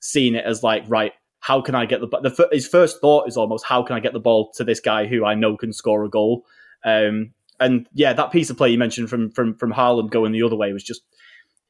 seeing 0.00 0.34
it 0.34 0.46
as 0.46 0.62
like 0.62 0.84
right. 0.88 1.12
How 1.40 1.60
can 1.60 1.74
I 1.74 1.84
get 1.84 2.00
the, 2.00 2.06
the 2.06 2.48
his 2.50 2.66
first 2.66 3.02
thought 3.02 3.28
is 3.28 3.36
almost 3.36 3.66
how 3.66 3.82
can 3.82 3.94
I 3.94 4.00
get 4.00 4.14
the 4.14 4.20
ball 4.20 4.50
to 4.56 4.64
this 4.64 4.80
guy 4.80 5.04
who 5.04 5.26
I 5.26 5.34
know 5.34 5.58
can 5.58 5.74
score 5.74 6.02
a 6.02 6.08
goal. 6.08 6.46
Um, 6.82 7.34
and 7.60 7.88
yeah, 7.94 8.12
that 8.12 8.32
piece 8.32 8.50
of 8.50 8.56
play 8.56 8.70
you 8.70 8.78
mentioned 8.78 9.08
from 9.08 9.30
from 9.30 9.54
from 9.54 9.72
Haaland 9.72 10.10
going 10.10 10.32
the 10.32 10.42
other 10.42 10.56
way 10.56 10.72
was 10.72 10.84
just 10.84 11.02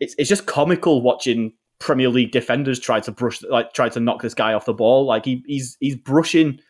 it's 0.01 0.14
it's 0.18 0.28
just 0.28 0.47
comical 0.47 1.03
watching 1.03 1.53
Premier 1.78 2.09
League 2.09 2.32
defenders 2.32 2.80
try 2.80 3.01
to 3.01 3.12
brush 3.12 3.43
like 3.43 3.72
try 3.72 3.89
to 3.89 4.01
knock 4.01 4.22
this 4.22 4.35
guy 4.35 4.53
off 4.55 4.64
the 4.64 4.72
ball. 4.72 5.07
Like 5.07 5.24
he, 5.24 5.43
he's 5.47 5.76
he's 5.80 5.97
brushing 5.97 6.61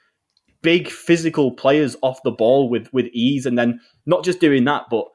big 0.62 0.88
physical 0.88 1.52
players 1.52 1.96
off 2.02 2.22
the 2.24 2.30
ball 2.30 2.68
with 2.68 2.92
with 2.92 3.06
ease, 3.12 3.46
and 3.46 3.58
then 3.58 3.80
not 4.06 4.24
just 4.24 4.40
doing 4.40 4.64
that, 4.64 4.84
but 4.90 5.06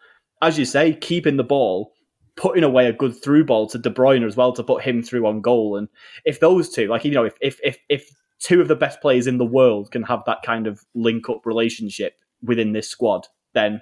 as 0.42 0.58
you 0.58 0.66
say, 0.66 0.94
keeping 0.94 1.38
the 1.38 1.44
ball, 1.44 1.92
putting 2.38 2.64
away 2.64 2.88
a 2.88 2.94
good 2.94 3.22
through 3.22 3.46
ball 3.46 3.68
to 3.68 3.78
De 3.78 3.90
Bruyne 3.90 4.26
as 4.26 4.38
well 4.38 4.54
to 4.54 4.64
put 4.64 4.84
him 4.84 5.04
through 5.04 5.28
on 5.28 5.42
goal. 5.42 5.76
And 5.76 5.90
if 6.24 6.40
those 6.40 6.70
two, 6.70 6.88
like 6.88 7.04
you 7.04 7.12
know, 7.12 7.26
if 7.26 7.36
if 7.42 7.60
if, 7.64 7.78
if 7.90 8.10
two 8.40 8.62
of 8.62 8.68
the 8.68 8.76
best 8.76 9.02
players 9.02 9.28
in 9.28 9.38
the 9.38 9.46
world 9.46 9.92
can 9.92 10.04
have 10.04 10.24
that 10.26 10.44
kind 10.46 10.66
of 10.66 10.86
link 10.96 11.30
up 11.30 11.46
relationship 11.46 12.14
within 12.42 12.72
this 12.72 12.88
squad, 12.88 13.28
then 13.54 13.82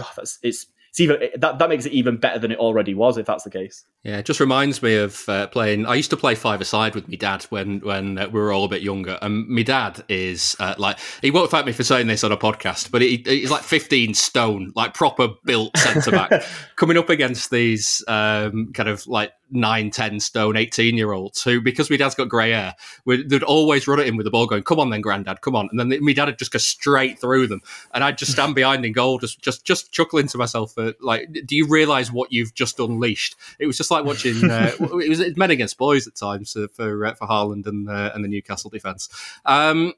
God, 0.00 0.12
that's 0.16 0.38
it's 0.42 0.66
it's 0.90 0.98
even 0.98 1.20
that 1.36 1.60
that 1.60 1.68
makes 1.68 1.86
it 1.86 1.92
even 1.92 2.16
better 2.16 2.40
than 2.40 2.50
it 2.50 2.58
already 2.58 2.94
was 2.94 3.16
if 3.16 3.26
that's 3.26 3.44
the 3.44 3.50
case. 3.50 3.84
Yeah, 4.02 4.18
it 4.18 4.26
just 4.26 4.40
reminds 4.40 4.82
me 4.82 4.96
of 4.96 5.28
uh, 5.28 5.46
playing. 5.46 5.86
I 5.86 5.94
used 5.94 6.10
to 6.10 6.16
play 6.16 6.34
five 6.34 6.60
aside 6.60 6.96
with 6.96 7.08
my 7.08 7.14
dad 7.14 7.44
when 7.44 7.78
when 7.80 8.18
uh, 8.18 8.28
we 8.28 8.40
were 8.40 8.52
all 8.52 8.64
a 8.64 8.68
bit 8.68 8.82
younger, 8.82 9.16
and 9.22 9.46
my 9.46 9.62
dad 9.62 10.02
is 10.08 10.56
uh, 10.58 10.74
like 10.78 10.98
he 11.22 11.30
won't 11.30 11.48
thank 11.48 11.64
me 11.64 11.72
for 11.72 11.84
saying 11.84 12.08
this 12.08 12.24
on 12.24 12.32
a 12.32 12.36
podcast, 12.36 12.90
but 12.90 13.02
he, 13.02 13.22
he's 13.24 13.52
like 13.52 13.62
fifteen 13.62 14.14
stone, 14.14 14.72
like 14.74 14.92
proper 14.92 15.28
built 15.44 15.76
centre 15.76 16.10
back, 16.10 16.42
coming 16.76 16.98
up 16.98 17.08
against 17.08 17.52
these 17.52 18.02
um, 18.08 18.72
kind 18.72 18.88
of 18.88 19.06
like 19.06 19.32
nine, 19.50 19.90
10 19.90 20.20
stone, 20.20 20.56
18 20.56 20.96
year 20.96 21.12
olds 21.12 21.42
who, 21.42 21.60
because 21.60 21.90
my 21.90 21.96
dad's 21.96 22.14
got 22.14 22.28
grey 22.28 22.50
hair, 22.50 22.74
they'd 23.06 23.42
always 23.42 23.86
run 23.86 24.00
at 24.00 24.06
him 24.06 24.16
with 24.16 24.24
the 24.24 24.30
ball 24.30 24.46
going, 24.46 24.62
come 24.62 24.80
on 24.80 24.90
then, 24.90 25.00
granddad, 25.00 25.40
come 25.40 25.56
on. 25.56 25.68
And 25.70 25.80
then 25.80 25.98
my 26.00 26.12
dad 26.12 26.26
would 26.26 26.38
just 26.38 26.52
go 26.52 26.58
straight 26.58 27.20
through 27.20 27.46
them. 27.48 27.60
And 27.92 28.04
I'd 28.04 28.18
just 28.18 28.32
stand 28.32 28.54
behind 28.54 28.84
in 28.84 28.92
goal, 28.92 29.18
just, 29.18 29.42
just, 29.42 29.64
just 29.64 29.92
chuckling 29.92 30.28
to 30.28 30.38
myself, 30.38 30.76
for, 30.80 30.94
like, 31.00 31.28
do 31.44 31.56
you 31.56 31.66
realise 31.66 32.12
what 32.12 32.32
you've 32.32 32.54
just 32.54 32.78
unleashed? 32.78 33.36
It 33.58 33.66
was 33.66 33.76
just 33.76 33.90
like 33.90 34.04
watching, 34.04 34.50
uh, 34.50 34.72
it 34.80 35.08
was 35.08 35.36
men 35.36 35.50
against 35.50 35.78
boys 35.78 36.06
at 36.06 36.16
times 36.16 36.56
uh, 36.56 36.66
for, 36.72 37.06
uh, 37.06 37.14
for 37.14 37.26
Haaland 37.26 37.66
and, 37.66 37.88
uh, 37.88 38.10
and 38.14 38.24
the 38.24 38.28
Newcastle 38.28 38.70
defence. 38.70 39.08
Um, 39.44 39.94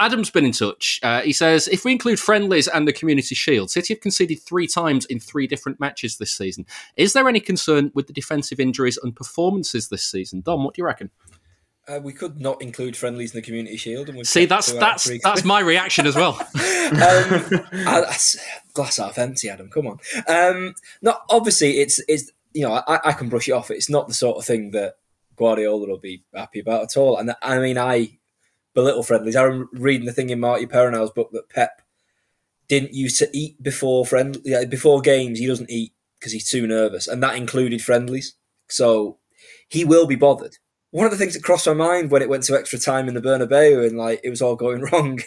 Adam's 0.00 0.30
been 0.30 0.44
in 0.44 0.52
touch. 0.52 0.98
Uh, 1.02 1.20
he 1.20 1.32
says, 1.32 1.68
if 1.68 1.84
we 1.84 1.92
include 1.92 2.18
friendlies 2.18 2.66
and 2.66 2.86
the 2.86 2.92
Community 2.92 3.34
Shield, 3.34 3.70
City 3.70 3.94
have 3.94 4.00
conceded 4.00 4.40
three 4.42 4.66
times 4.66 5.06
in 5.06 5.20
three 5.20 5.46
different 5.46 5.78
matches 5.78 6.18
this 6.18 6.32
season. 6.32 6.66
Is 6.96 7.12
there 7.12 7.28
any 7.28 7.40
concern 7.40 7.92
with 7.94 8.08
the 8.08 8.12
defensive 8.12 8.58
injuries 8.58 8.98
and 9.00 9.14
performances 9.14 9.88
this 9.88 10.02
season? 10.02 10.40
Dom, 10.40 10.64
what 10.64 10.74
do 10.74 10.82
you 10.82 10.86
reckon? 10.86 11.10
Uh, 11.86 12.00
we 12.02 12.12
could 12.12 12.40
not 12.40 12.62
include 12.62 12.96
friendlies 12.96 13.34
in 13.34 13.38
the 13.38 13.42
Community 13.42 13.76
Shield. 13.76 14.08
And 14.08 14.26
See, 14.26 14.46
that's 14.46 14.72
that's 14.72 15.10
that's 15.22 15.44
my 15.44 15.60
reaction 15.60 16.06
as 16.06 16.14
well. 16.14 16.32
um, 16.54 17.60
I, 17.72 18.16
glass 18.72 18.96
half 18.96 19.18
empty, 19.18 19.50
Adam. 19.50 19.68
Come 19.68 19.86
on. 19.86 19.98
Um, 20.26 20.74
no, 21.02 21.16
obviously, 21.28 21.80
it's 21.80 22.00
it's 22.08 22.30
you 22.54 22.62
know 22.62 22.82
I, 22.86 23.00
I 23.04 23.12
can 23.12 23.28
brush 23.28 23.48
it 23.48 23.52
off. 23.52 23.70
It's 23.70 23.90
not 23.90 24.08
the 24.08 24.14
sort 24.14 24.38
of 24.38 24.44
thing 24.44 24.70
that 24.70 24.94
Guardiola 25.36 25.86
will 25.86 25.98
be 25.98 26.24
happy 26.34 26.60
about 26.60 26.84
at 26.84 26.96
all. 26.96 27.18
And 27.18 27.34
I 27.42 27.58
mean, 27.58 27.76
I 27.76 28.18
belittle 28.74 29.02
friendlies. 29.02 29.36
I 29.36 29.46
am 29.46 29.68
reading 29.72 30.06
the 30.06 30.12
thing 30.12 30.30
in 30.30 30.40
Marty 30.40 30.66
Perarnau's 30.66 31.10
book 31.10 31.30
that 31.32 31.48
Pep 31.48 31.82
didn't 32.68 32.94
used 32.94 33.18
to 33.18 33.28
eat 33.32 33.62
before 33.62 34.06
friend 34.06 34.38
before 34.68 35.00
games. 35.00 35.38
He 35.38 35.46
doesn't 35.46 35.70
eat 35.70 35.92
because 36.18 36.32
he's 36.32 36.48
too 36.48 36.66
nervous, 36.66 37.08
and 37.08 37.22
that 37.22 37.36
included 37.36 37.82
friendlies. 37.82 38.34
So 38.68 39.18
he 39.68 39.84
will 39.84 40.06
be 40.06 40.16
bothered. 40.16 40.56
One 40.94 41.06
of 41.06 41.10
the 41.10 41.18
things 41.18 41.34
that 41.34 41.42
crossed 41.42 41.66
my 41.66 41.74
mind 41.74 42.12
when 42.12 42.22
it 42.22 42.28
went 42.28 42.44
to 42.44 42.54
extra 42.54 42.78
time 42.78 43.08
in 43.08 43.14
the 43.14 43.20
Bernabeu 43.20 43.84
and 43.84 43.98
like 43.98 44.20
it 44.22 44.30
was 44.30 44.40
all 44.40 44.54
going 44.54 44.80
wrong. 44.92 45.18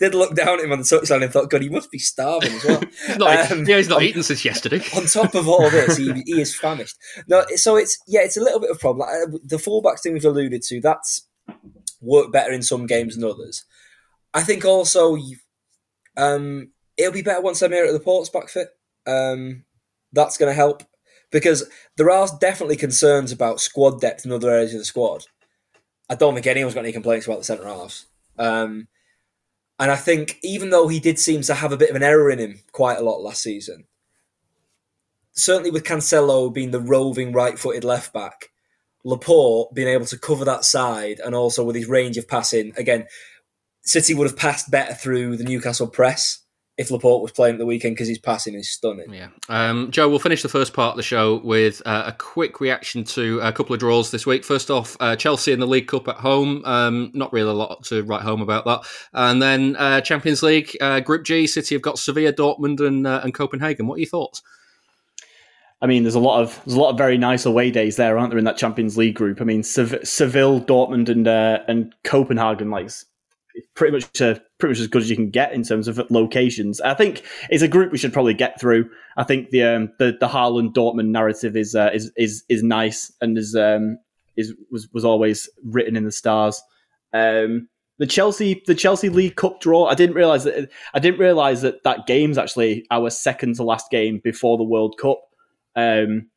did 0.00 0.16
look 0.16 0.34
down 0.34 0.58
at 0.58 0.64
him 0.64 0.72
on 0.72 0.78
the 0.78 0.84
touchline 0.84 1.22
and 1.22 1.32
thought, 1.32 1.48
God, 1.48 1.62
he 1.62 1.68
must 1.68 1.92
be 1.92 1.98
starving 2.00 2.52
as 2.52 2.64
well. 2.64 2.82
not, 3.18 3.52
um, 3.52 3.64
yeah, 3.64 3.76
he's 3.76 3.88
not 3.88 3.98
on, 3.98 4.02
eaten 4.02 4.24
since 4.24 4.44
yesterday. 4.44 4.82
on 4.96 5.06
top 5.06 5.36
of 5.36 5.48
all 5.48 5.70
this, 5.70 5.96
he, 5.96 6.12
he 6.26 6.40
is 6.40 6.56
famished. 6.56 6.96
No, 7.28 7.44
so 7.54 7.76
it's 7.76 8.02
yeah, 8.08 8.22
it's 8.22 8.36
a 8.36 8.40
little 8.40 8.58
bit 8.58 8.70
of 8.70 8.78
a 8.78 8.80
problem. 8.80 9.08
Uh, 9.08 9.38
the 9.44 9.58
fullbacks 9.58 10.00
thing 10.00 10.12
we've 10.12 10.24
alluded 10.24 10.60
to, 10.62 10.80
that's 10.80 11.28
work 12.00 12.32
better 12.32 12.50
in 12.50 12.62
some 12.62 12.86
games 12.86 13.14
than 13.14 13.30
others. 13.30 13.64
I 14.34 14.42
think 14.42 14.64
also 14.64 15.16
um, 16.16 16.72
it'll 16.96 17.12
be 17.12 17.22
better 17.22 17.42
once 17.42 17.62
Aymeric 17.62 17.92
Laporte's 17.92 18.28
back 18.28 18.48
fit. 18.48 18.70
Um, 19.06 19.66
that's 20.12 20.36
going 20.36 20.50
to 20.50 20.54
help 20.54 20.82
because 21.32 21.68
there 21.96 22.10
are 22.10 22.28
definitely 22.40 22.76
concerns 22.76 23.32
about 23.32 23.60
squad 23.60 24.00
depth 24.00 24.24
in 24.24 24.30
other 24.30 24.50
areas 24.50 24.74
of 24.74 24.78
the 24.78 24.84
squad. 24.84 25.24
I 26.08 26.14
don't 26.14 26.34
think 26.34 26.46
anyone's 26.46 26.74
got 26.74 26.84
any 26.84 26.92
complaints 26.92 27.26
about 27.26 27.38
the 27.38 27.44
centre 27.44 27.66
halves. 27.66 28.06
Um, 28.38 28.86
and 29.80 29.90
I 29.90 29.96
think 29.96 30.38
even 30.44 30.70
though 30.70 30.86
he 30.86 31.00
did 31.00 31.18
seem 31.18 31.40
to 31.42 31.54
have 31.54 31.72
a 31.72 31.76
bit 31.76 31.90
of 31.90 31.96
an 31.96 32.02
error 32.02 32.30
in 32.30 32.38
him 32.38 32.60
quite 32.70 32.98
a 32.98 33.02
lot 33.02 33.22
last 33.22 33.42
season, 33.42 33.86
certainly 35.32 35.70
with 35.70 35.84
Cancelo 35.84 36.52
being 36.52 36.70
the 36.70 36.80
roving 36.80 37.32
right 37.32 37.58
footed 37.58 37.82
left 37.82 38.12
back, 38.12 38.50
Laporte 39.04 39.74
being 39.74 39.88
able 39.88 40.06
to 40.06 40.18
cover 40.18 40.44
that 40.44 40.64
side 40.64 41.18
and 41.18 41.34
also 41.34 41.64
with 41.64 41.74
his 41.74 41.88
range 41.88 42.18
of 42.18 42.28
passing, 42.28 42.72
again, 42.76 43.06
City 43.80 44.14
would 44.14 44.28
have 44.28 44.38
passed 44.38 44.70
better 44.70 44.94
through 44.94 45.36
the 45.36 45.44
Newcastle 45.44 45.88
press 45.88 46.41
if 46.78 46.90
Laporte 46.90 47.22
was 47.22 47.32
playing 47.32 47.56
at 47.56 47.58
the 47.58 47.66
weekend 47.66 47.94
because 47.94 48.08
his 48.08 48.18
passing 48.18 48.54
is 48.54 48.70
stunning. 48.70 49.12
Yeah. 49.12 49.28
Um, 49.48 49.90
Joe, 49.90 50.08
we'll 50.08 50.18
finish 50.18 50.42
the 50.42 50.48
first 50.48 50.72
part 50.72 50.92
of 50.92 50.96
the 50.96 51.02
show 51.02 51.40
with 51.44 51.82
uh, 51.84 52.04
a 52.06 52.12
quick 52.12 52.60
reaction 52.60 53.04
to 53.04 53.40
a 53.40 53.52
couple 53.52 53.74
of 53.74 53.80
draws 53.80 54.10
this 54.10 54.24
week. 54.24 54.42
First 54.42 54.70
off, 54.70 54.96
uh, 54.98 55.14
Chelsea 55.14 55.52
in 55.52 55.60
the 55.60 55.66
League 55.66 55.86
Cup 55.86 56.08
at 56.08 56.16
home. 56.16 56.64
Um, 56.64 57.10
not 57.12 57.32
really 57.32 57.50
a 57.50 57.54
lot 57.54 57.84
to 57.84 58.02
write 58.04 58.22
home 58.22 58.40
about 58.40 58.64
that. 58.64 58.80
And 59.12 59.42
then 59.42 59.76
uh, 59.76 60.00
Champions 60.00 60.42
League, 60.42 60.74
uh, 60.80 61.00
Group 61.00 61.24
G, 61.24 61.46
City 61.46 61.74
have 61.74 61.82
got 61.82 61.98
Sevilla, 61.98 62.32
Dortmund, 62.32 62.80
and, 62.80 63.06
uh, 63.06 63.20
and 63.22 63.34
Copenhagen. 63.34 63.86
What 63.86 63.96
are 63.96 64.00
your 64.00 64.08
thoughts? 64.08 64.42
I 65.82 65.86
mean, 65.86 66.04
there's 66.04 66.14
a 66.14 66.20
lot 66.20 66.40
of 66.40 66.60
there's 66.64 66.76
a 66.76 66.80
lot 66.80 66.90
of 66.90 66.96
very 66.96 67.18
nice 67.18 67.44
away 67.44 67.72
days 67.72 67.96
there, 67.96 68.16
aren't 68.16 68.30
there, 68.30 68.38
in 68.38 68.44
that 68.44 68.56
Champions 68.56 68.96
League 68.96 69.16
group? 69.16 69.40
I 69.40 69.44
mean, 69.44 69.64
Seville, 69.64 70.60
Dortmund, 70.60 71.08
and 71.08 71.26
uh, 71.26 71.58
and 71.66 71.92
Copenhagen, 72.04 72.70
like 72.70 72.88
pretty 73.74 73.92
much 73.92 74.20
uh, 74.20 74.38
pretty 74.58 74.72
much 74.72 74.80
as 74.80 74.86
good 74.88 75.02
as 75.02 75.10
you 75.10 75.16
can 75.16 75.30
get 75.30 75.52
in 75.52 75.62
terms 75.62 75.88
of 75.88 75.98
locations. 76.10 76.80
I 76.80 76.94
think 76.94 77.22
it's 77.50 77.62
a 77.62 77.68
group 77.68 77.92
we 77.92 77.98
should 77.98 78.12
probably 78.12 78.34
get 78.34 78.60
through. 78.60 78.88
I 79.16 79.24
think 79.24 79.50
the 79.50 79.62
um, 79.62 79.92
the 79.98 80.16
the 80.18 80.28
Haaland 80.28 80.74
Dortmund 80.74 81.08
narrative 81.08 81.56
is 81.56 81.74
uh, 81.74 81.90
is 81.92 82.12
is 82.16 82.44
is 82.48 82.62
nice 82.62 83.12
and 83.20 83.36
is 83.36 83.54
um, 83.54 83.98
is 84.36 84.54
was 84.70 84.88
was 84.92 85.04
always 85.04 85.48
written 85.64 85.96
in 85.96 86.04
the 86.04 86.12
stars. 86.12 86.62
Um, 87.12 87.68
the 87.98 88.06
Chelsea 88.06 88.62
the 88.66 88.74
Chelsea 88.74 89.08
League 89.08 89.36
Cup 89.36 89.60
draw. 89.60 89.86
I 89.86 89.94
didn't 89.94 90.16
realize 90.16 90.44
that 90.44 90.70
I 90.94 90.98
didn't 90.98 91.20
realize 91.20 91.62
that 91.62 91.84
that 91.84 92.06
game's 92.06 92.38
actually 92.38 92.86
our 92.90 93.10
second 93.10 93.56
to 93.56 93.62
last 93.62 93.90
game 93.90 94.20
before 94.22 94.56
the 94.56 94.64
World 94.64 94.96
Cup. 95.00 95.20
Um, 95.76 96.28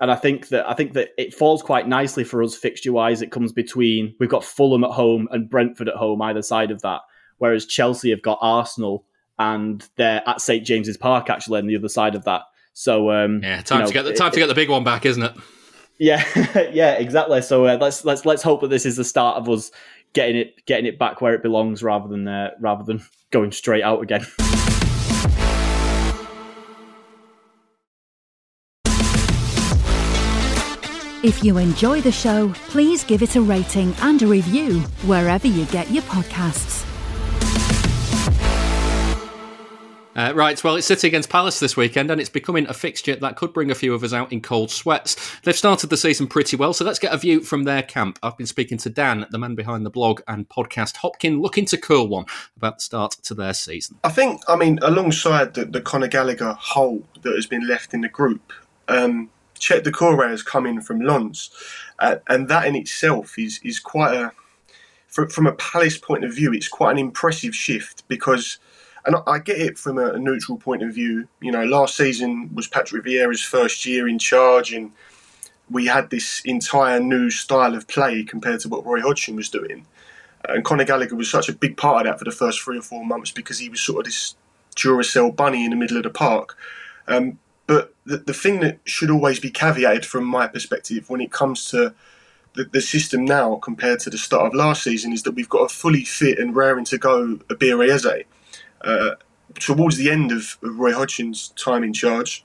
and 0.00 0.10
I 0.10 0.16
think 0.16 0.48
that 0.48 0.68
I 0.68 0.74
think 0.74 0.94
that 0.94 1.10
it 1.16 1.34
falls 1.34 1.62
quite 1.62 1.88
nicely 1.88 2.24
for 2.24 2.42
us 2.42 2.56
fixture 2.56 2.92
wise. 2.92 3.22
It 3.22 3.30
comes 3.30 3.52
between 3.52 4.14
we've 4.18 4.28
got 4.28 4.44
Fulham 4.44 4.84
at 4.84 4.90
home 4.90 5.28
and 5.30 5.48
Brentford 5.48 5.88
at 5.88 5.96
home 5.96 6.20
either 6.22 6.42
side 6.42 6.70
of 6.70 6.82
that, 6.82 7.00
whereas 7.38 7.66
Chelsea 7.66 8.10
have 8.10 8.22
got 8.22 8.38
Arsenal 8.40 9.04
and 9.38 9.88
they're 9.96 10.22
at 10.26 10.40
St 10.40 10.64
James's 10.64 10.96
Park 10.96 11.30
actually 11.30 11.60
on 11.60 11.66
the 11.66 11.76
other 11.76 11.88
side 11.88 12.14
of 12.14 12.24
that. 12.24 12.42
So 12.72 13.10
um, 13.10 13.40
yeah, 13.42 13.62
time 13.62 13.78
you 13.78 13.82
know, 13.82 13.88
to 13.88 13.92
get 13.94 14.02
the 14.02 14.14
time 14.14 14.28
it, 14.28 14.34
to 14.34 14.40
get 14.40 14.46
the 14.46 14.54
big 14.54 14.70
one 14.70 14.84
back, 14.84 15.06
isn't 15.06 15.22
it? 15.22 15.32
Yeah, 15.98 16.24
yeah, 16.72 16.94
exactly. 16.94 17.40
So 17.42 17.66
uh, 17.66 17.78
let's 17.80 18.04
let's 18.04 18.26
let's 18.26 18.42
hope 18.42 18.62
that 18.62 18.68
this 18.68 18.84
is 18.84 18.96
the 18.96 19.04
start 19.04 19.36
of 19.36 19.48
us 19.48 19.70
getting 20.12 20.36
it 20.36 20.66
getting 20.66 20.86
it 20.86 20.98
back 20.98 21.20
where 21.20 21.34
it 21.34 21.42
belongs 21.42 21.82
rather 21.82 22.08
than 22.08 22.26
uh, 22.26 22.50
rather 22.60 22.84
than 22.84 23.04
going 23.30 23.52
straight 23.52 23.84
out 23.84 24.02
again. 24.02 24.26
If 31.24 31.42
you 31.42 31.56
enjoy 31.56 32.02
the 32.02 32.12
show, 32.12 32.52
please 32.68 33.02
give 33.02 33.22
it 33.22 33.34
a 33.34 33.40
rating 33.40 33.94
and 34.02 34.20
a 34.22 34.26
review 34.26 34.80
wherever 35.06 35.46
you 35.46 35.64
get 35.64 35.90
your 35.90 36.02
podcasts. 36.02 36.84
Uh, 40.14 40.34
right, 40.34 40.62
well, 40.62 40.76
it's 40.76 40.86
City 40.86 41.08
against 41.08 41.30
Palace 41.30 41.60
this 41.60 41.78
weekend, 41.78 42.10
and 42.10 42.20
it's 42.20 42.28
becoming 42.28 42.66
a 42.68 42.74
fixture 42.74 43.16
that 43.16 43.36
could 43.36 43.54
bring 43.54 43.70
a 43.70 43.74
few 43.74 43.94
of 43.94 44.04
us 44.04 44.12
out 44.12 44.34
in 44.34 44.42
cold 44.42 44.70
sweats. 44.70 45.38
They've 45.44 45.56
started 45.56 45.88
the 45.88 45.96
season 45.96 46.26
pretty 46.26 46.56
well, 46.56 46.74
so 46.74 46.84
let's 46.84 46.98
get 46.98 47.14
a 47.14 47.16
view 47.16 47.40
from 47.40 47.64
their 47.64 47.82
camp. 47.82 48.18
I've 48.22 48.36
been 48.36 48.46
speaking 48.46 48.76
to 48.78 48.90
Dan, 48.90 49.24
the 49.30 49.38
man 49.38 49.54
behind 49.54 49.86
the 49.86 49.90
blog 49.90 50.20
and 50.28 50.46
podcast 50.50 50.96
Hopkin, 50.96 51.40
looking 51.40 51.64
to 51.64 51.78
curl 51.78 52.06
one 52.06 52.26
about 52.54 52.76
the 52.76 52.82
start 52.82 53.12
to 53.22 53.32
their 53.32 53.54
season. 53.54 53.96
I 54.04 54.10
think, 54.10 54.42
I 54.46 54.56
mean, 54.56 54.78
alongside 54.82 55.54
the, 55.54 55.64
the 55.64 55.80
Conor 55.80 56.08
Gallagher 56.08 56.52
hole 56.52 57.02
that 57.22 57.34
has 57.34 57.46
been 57.46 57.66
left 57.66 57.94
in 57.94 58.02
the 58.02 58.10
group, 58.10 58.52
um, 58.88 59.30
Cheick 59.58 59.82
Doucouré 59.82 60.28
has 60.28 60.42
come 60.42 60.66
in 60.66 60.80
from 60.80 61.00
Lens, 61.00 61.50
uh, 61.98 62.16
and 62.28 62.48
that 62.48 62.66
in 62.66 62.74
itself 62.74 63.38
is 63.38 63.60
is 63.62 63.78
quite 63.78 64.14
a 64.14 64.32
from 65.06 65.46
a 65.46 65.52
Palace 65.52 65.96
point 65.96 66.24
of 66.24 66.34
view, 66.34 66.52
it's 66.52 66.66
quite 66.66 66.92
an 66.92 66.98
impressive 66.98 67.54
shift 67.54 68.06
because 68.08 68.58
and 69.06 69.16
I 69.26 69.38
get 69.38 69.58
it 69.58 69.78
from 69.78 69.98
a, 69.98 70.18
neutral 70.18 70.56
point 70.56 70.82
of 70.82 70.94
view. 70.94 71.28
You 71.40 71.52
know, 71.52 71.64
last 71.64 71.96
season 71.96 72.50
was 72.54 72.66
Patrick 72.66 73.04
Vieira's 73.04 73.42
first 73.42 73.84
year 73.84 74.08
in 74.08 74.18
charge, 74.18 74.72
and 74.72 74.92
we 75.70 75.86
had 75.86 76.10
this 76.10 76.40
entire 76.44 77.00
new 77.00 77.30
style 77.30 77.74
of 77.74 77.86
play 77.86 78.22
compared 78.24 78.60
to 78.60 78.68
what 78.68 78.84
Roy 78.86 79.00
Hodgson 79.00 79.36
was 79.36 79.50
doing. 79.50 79.86
And 80.48 80.64
Conor 80.64 80.84
Gallagher 80.84 81.16
was 81.16 81.30
such 81.30 81.48
a 81.48 81.52
big 81.52 81.76
part 81.76 82.06
of 82.06 82.12
that 82.12 82.18
for 82.18 82.24
the 82.24 82.30
first 82.30 82.60
three 82.60 82.78
or 82.78 82.82
four 82.82 83.04
months 83.04 83.30
because 83.30 83.58
he 83.58 83.68
was 83.68 83.80
sort 83.80 84.00
of 84.00 84.04
this 84.06 84.36
Duracell 84.76 85.34
bunny 85.34 85.64
in 85.64 85.70
the 85.70 85.76
middle 85.76 85.96
of 85.96 86.02
the 86.02 86.10
park. 86.10 86.56
Um, 87.06 87.38
but 87.66 87.94
the, 88.04 88.18
the 88.18 88.34
thing 88.34 88.60
that 88.60 88.80
should 88.84 89.10
always 89.10 89.40
be 89.40 89.50
caveated 89.50 90.04
from 90.04 90.24
my 90.24 90.46
perspective 90.46 91.08
when 91.08 91.20
it 91.20 91.32
comes 91.32 91.70
to 91.70 91.94
the, 92.54 92.64
the, 92.64 92.80
system 92.80 93.24
now 93.24 93.56
compared 93.56 94.00
to 94.00 94.10
the 94.10 94.18
start 94.18 94.46
of 94.46 94.54
last 94.54 94.82
season 94.82 95.12
is 95.12 95.22
that 95.22 95.32
we've 95.32 95.48
got 95.48 95.70
a 95.70 95.74
fully 95.74 96.04
fit 96.04 96.38
and 96.38 96.54
raring 96.54 96.84
to 96.84 96.98
go 96.98 97.36
Eberechi 97.48 97.90
Eze. 97.90 98.24
Uh, 98.82 99.14
towards 99.54 99.96
the 99.96 100.10
end 100.10 100.30
of 100.30 100.56
Roy 100.60 100.92
Hodgson's 100.92 101.48
time 101.50 101.82
in 101.82 101.92
charge, 101.92 102.44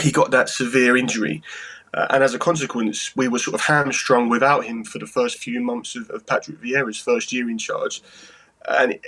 he 0.00 0.10
got 0.10 0.30
that 0.30 0.48
severe 0.48 0.96
injury. 0.96 1.42
Uh, 1.94 2.06
and 2.10 2.22
as 2.22 2.34
a 2.34 2.38
consequence, 2.38 3.14
we 3.16 3.28
were 3.28 3.38
sort 3.38 3.54
of 3.54 3.62
hamstrung 3.62 4.28
without 4.28 4.64
him 4.64 4.84
for 4.84 4.98
the 4.98 5.06
first 5.06 5.38
few 5.38 5.60
months 5.60 5.96
of, 5.96 6.10
of 6.10 6.26
Patrick 6.26 6.60
Vieira's 6.60 6.98
first 6.98 7.32
year 7.32 7.48
in 7.48 7.58
charge. 7.58 8.02
And 8.68 8.98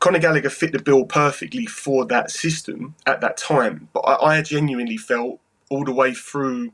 Conor 0.00 0.18
Gallagher 0.20 0.50
fit 0.50 0.72
the 0.72 0.80
bill 0.82 1.04
perfectly 1.04 1.66
for 1.66 2.06
that 2.06 2.30
system 2.30 2.94
at 3.06 3.20
that 3.20 3.36
time. 3.36 3.88
But 3.92 4.00
I, 4.00 4.38
I 4.38 4.42
genuinely 4.42 4.96
felt 4.98 5.40
all 5.70 5.84
the 5.84 5.92
way 5.92 6.14
through 6.14 6.72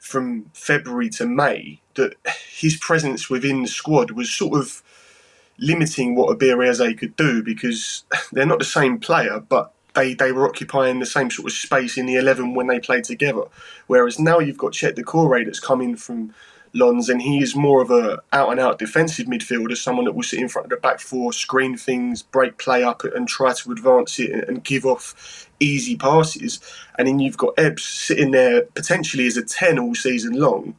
from 0.00 0.50
February 0.54 1.10
to 1.10 1.26
May 1.26 1.80
that 1.94 2.14
his 2.50 2.76
presence 2.76 3.30
within 3.30 3.62
the 3.62 3.68
squad 3.68 4.12
was 4.12 4.32
sort 4.32 4.58
of 4.58 4.82
limiting 5.58 6.14
what 6.14 6.38
Eberechi 6.38 6.98
could 6.98 7.16
do 7.16 7.42
because 7.42 8.04
they're 8.32 8.46
not 8.46 8.60
the 8.60 8.64
same 8.64 8.98
player, 8.98 9.40
but 9.40 9.72
they, 9.94 10.14
they 10.14 10.32
were 10.32 10.48
occupying 10.48 11.00
the 11.00 11.06
same 11.06 11.30
sort 11.30 11.46
of 11.48 11.52
space 11.52 11.98
in 11.98 12.06
the 12.06 12.16
11 12.16 12.54
when 12.54 12.68
they 12.68 12.80
played 12.80 13.04
together. 13.04 13.44
Whereas 13.88 14.18
now 14.18 14.38
you've 14.40 14.58
got 14.58 14.72
Cheick 14.72 14.96
Doucouré 14.96 15.44
that's 15.44 15.60
come 15.60 15.80
in 15.82 15.96
from 15.96 16.34
Lens 16.72 17.08
and 17.08 17.20
he 17.20 17.42
is 17.42 17.56
more 17.56 17.82
of 17.82 17.90
a 17.90 18.20
out 18.32 18.50
and 18.50 18.60
out 18.60 18.78
defensive 18.78 19.26
midfielder, 19.26 19.76
someone 19.76 20.04
that 20.04 20.12
will 20.12 20.22
sit 20.22 20.40
in 20.40 20.48
front 20.48 20.66
of 20.66 20.70
the 20.70 20.76
back 20.76 21.00
four, 21.00 21.32
screen 21.32 21.76
things, 21.76 22.22
break 22.22 22.58
play 22.58 22.82
up 22.82 23.02
and 23.04 23.26
try 23.26 23.52
to 23.52 23.72
advance 23.72 24.18
it 24.18 24.48
and 24.48 24.64
give 24.64 24.86
off 24.86 25.48
easy 25.58 25.96
passes. 25.96 26.60
And 26.98 27.08
then 27.08 27.18
you've 27.18 27.36
got 27.36 27.54
Ebbs 27.58 27.84
sitting 27.84 28.30
there 28.30 28.62
potentially 28.62 29.26
as 29.26 29.36
a 29.36 29.42
10 29.42 29.78
all 29.78 29.94
season 29.94 30.34
long 30.34 30.76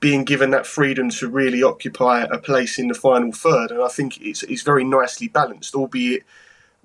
being 0.00 0.24
given 0.24 0.50
that 0.50 0.66
freedom 0.66 1.08
to 1.08 1.28
really 1.28 1.62
occupy 1.62 2.24
a 2.24 2.38
place 2.38 2.78
in 2.78 2.88
the 2.88 2.94
final 2.94 3.32
third. 3.32 3.70
And 3.70 3.82
I 3.82 3.88
think 3.88 4.20
it's, 4.20 4.42
it's 4.42 4.62
very 4.62 4.84
nicely 4.84 5.28
balanced, 5.28 5.74
albeit 5.74 6.24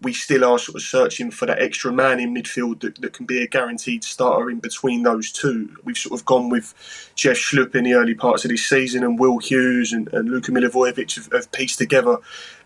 we 0.02 0.14
still 0.14 0.46
are 0.46 0.58
sort 0.58 0.76
of 0.76 0.82
searching 0.82 1.32
for 1.32 1.46
that 1.46 1.60
extra 1.60 1.92
man 1.92 2.20
in 2.20 2.34
midfield 2.34 2.80
that, 2.82 3.02
that 3.02 3.14
can 3.14 3.26
be 3.26 3.42
a 3.42 3.48
guaranteed 3.48 4.04
starter 4.04 4.50
in 4.50 4.60
between 4.60 5.04
those 5.04 5.32
two. 5.32 5.76
We've 5.84 5.98
sort 5.98 6.20
of 6.20 6.26
gone 6.26 6.50
with 6.50 6.74
Jeff 7.16 7.38
Schlupp 7.38 7.76
in 7.76 7.84
the 7.84 7.94
early 7.94 8.16
parts 8.16 8.46
of 8.46 8.52
this 8.52 8.66
season, 8.66 9.04
and 9.04 9.20
Will 9.20 9.40
Hughes 9.40 9.92
and, 9.92 10.08
and 10.14 10.30
Luka 10.30 10.52
Milivojevic 10.52 11.16
have, 11.16 11.32
have 11.34 11.52
pieced 11.52 11.80
together 11.80 12.18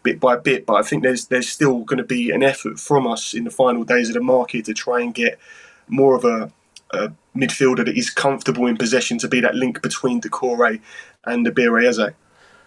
bit 0.03 0.19
by 0.19 0.35
bit. 0.35 0.65
But 0.65 0.75
I 0.75 0.83
think 0.83 1.03
there's 1.03 1.27
there's 1.27 1.49
still 1.49 1.79
going 1.79 1.97
to 1.97 2.03
be 2.03 2.29
an 2.31 2.43
effort 2.43 2.79
from 2.79 3.07
us 3.07 3.33
in 3.33 3.45
the 3.45 3.51
final 3.51 3.83
days 3.83 4.09
of 4.09 4.13
the 4.15 4.21
market 4.21 4.65
to 4.65 4.73
try 4.73 5.01
and 5.01 5.13
get 5.13 5.39
more 5.87 6.15
of 6.15 6.25
a 6.25 6.51
a 6.91 7.11
midfielder 7.35 7.85
that 7.85 7.97
is 7.97 8.09
comfortable 8.09 8.67
in 8.67 8.77
possession 8.77 9.17
to 9.17 9.27
be 9.27 9.41
that 9.41 9.55
link 9.55 9.81
between 9.81 10.21
Doucouré 10.21 10.79
and 11.25 11.45
Eberechi 11.47 11.87
Eze. 11.87 12.13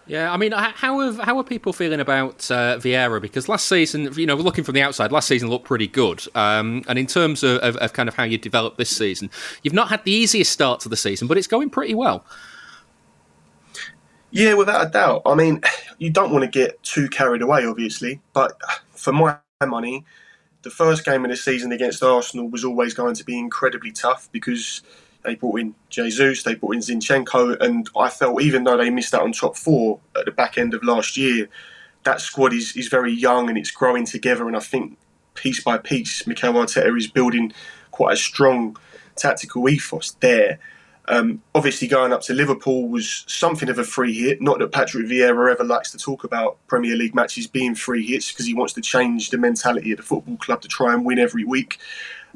Yeah, 0.07 0.31
I 0.31 0.37
mean, 0.37 0.53
how 0.53 0.99
have 1.01 1.19
how 1.19 1.37
are 1.37 1.43
people 1.43 1.73
feeling 1.73 1.99
about 1.99 2.49
uh, 2.49 2.77
Vieira? 2.77 3.21
Because 3.21 3.49
last 3.49 3.67
season, 3.67 4.09
you 4.15 4.25
know, 4.25 4.35
looking 4.35 4.63
from 4.63 4.73
the 4.73 4.81
outside, 4.81 5.11
last 5.11 5.27
season 5.27 5.49
looked 5.49 5.65
pretty 5.65 5.87
good. 5.87 6.23
Um, 6.33 6.83
and 6.87 6.97
in 6.97 7.07
terms 7.07 7.43
of, 7.43 7.59
of, 7.59 7.75
of, 7.77 7.91
kind 7.91 8.07
of 8.07 8.15
how 8.15 8.23
you 8.23 8.37
developed 8.37 8.77
this 8.77 8.95
season, 8.95 9.29
you've 9.63 9.73
not 9.73 9.89
had 9.89 10.05
the 10.05 10.11
easiest 10.11 10.51
start 10.51 10.79
to 10.81 10.89
the 10.89 10.95
season, 10.95 11.27
but 11.27 11.37
it's 11.37 11.47
going 11.47 11.69
pretty 11.69 11.93
well. 11.93 12.25
Yeah, 14.31 14.53
without 14.53 14.87
a 14.87 14.89
doubt. 14.89 15.23
I 15.25 15.35
mean, 15.35 15.61
you 15.97 16.09
don't 16.09 16.31
want 16.31 16.43
to 16.43 16.49
get 16.49 16.81
too 16.83 17.09
carried 17.09 17.41
away, 17.41 17.65
obviously, 17.65 18.21
but 18.31 18.59
for 18.91 19.11
my 19.11 19.37
money, 19.65 20.05
the 20.61 20.69
first 20.69 21.03
game 21.03 21.25
of 21.25 21.31
the 21.31 21.37
season 21.37 21.73
against 21.73 22.01
Arsenal 22.01 22.47
was 22.47 22.63
always 22.63 22.93
going 22.93 23.15
to 23.15 23.25
be 23.25 23.37
incredibly 23.37 23.91
tough 23.91 24.29
because 24.31 24.81
they 25.23 25.35
brought 25.35 25.59
in 25.59 25.75
Jesus, 25.89 26.43
they 26.43 26.55
brought 26.55 26.75
in 26.75 26.81
Zinchenko, 26.81 27.59
and 27.61 27.89
I 27.97 28.09
felt 28.09 28.41
even 28.41 28.63
though 28.63 28.77
they 28.77 28.89
missed 28.89 29.13
out 29.13 29.23
on 29.23 29.31
top 29.31 29.57
four 29.57 29.99
at 30.17 30.25
the 30.25 30.31
back 30.31 30.57
end 30.57 30.73
of 30.73 30.83
last 30.83 31.17
year, 31.17 31.49
that 32.03 32.21
squad 32.21 32.53
is, 32.53 32.75
is 32.75 32.87
very 32.87 33.13
young 33.13 33.49
and 33.49 33.57
it's 33.57 33.71
growing 33.71 34.05
together. 34.05 34.47
And 34.47 34.55
I 34.55 34.61
think 34.61 34.97
piece 35.33 35.63
by 35.63 35.77
piece, 35.77 36.25
Mikel 36.25 36.53
Arteta 36.53 36.97
is 36.97 37.07
building 37.07 37.53
quite 37.91 38.13
a 38.13 38.17
strong 38.17 38.77
tactical 39.15 39.67
ethos 39.67 40.11
there. 40.19 40.59
Um, 41.09 41.41
obviously, 41.55 41.87
going 41.87 42.11
up 42.11 42.21
to 42.23 42.33
Liverpool 42.33 42.89
was 42.89 43.23
something 43.27 43.69
of 43.69 43.79
a 43.79 43.83
free 43.83 44.13
hit. 44.13 44.41
Not 44.41 44.59
that 44.59 44.73
Patrick 44.73 45.07
Vieira 45.07 45.51
ever 45.51 45.63
likes 45.63 45.91
to 45.91 45.97
talk 45.97 46.25
about 46.25 46.57
Premier 46.67 46.95
League 46.95 47.15
matches 47.15 47.47
being 47.47 47.75
free 47.75 48.05
hits 48.05 48.31
because 48.31 48.45
he 48.45 48.53
wants 48.53 48.73
to 48.73 48.81
change 48.81 49.29
the 49.29 49.37
mentality 49.37 49.91
of 49.91 49.97
the 49.97 50.03
football 50.03 50.35
club 50.37 50.61
to 50.61 50.67
try 50.67 50.93
and 50.93 51.05
win 51.05 51.17
every 51.17 51.45
week. 51.45 51.79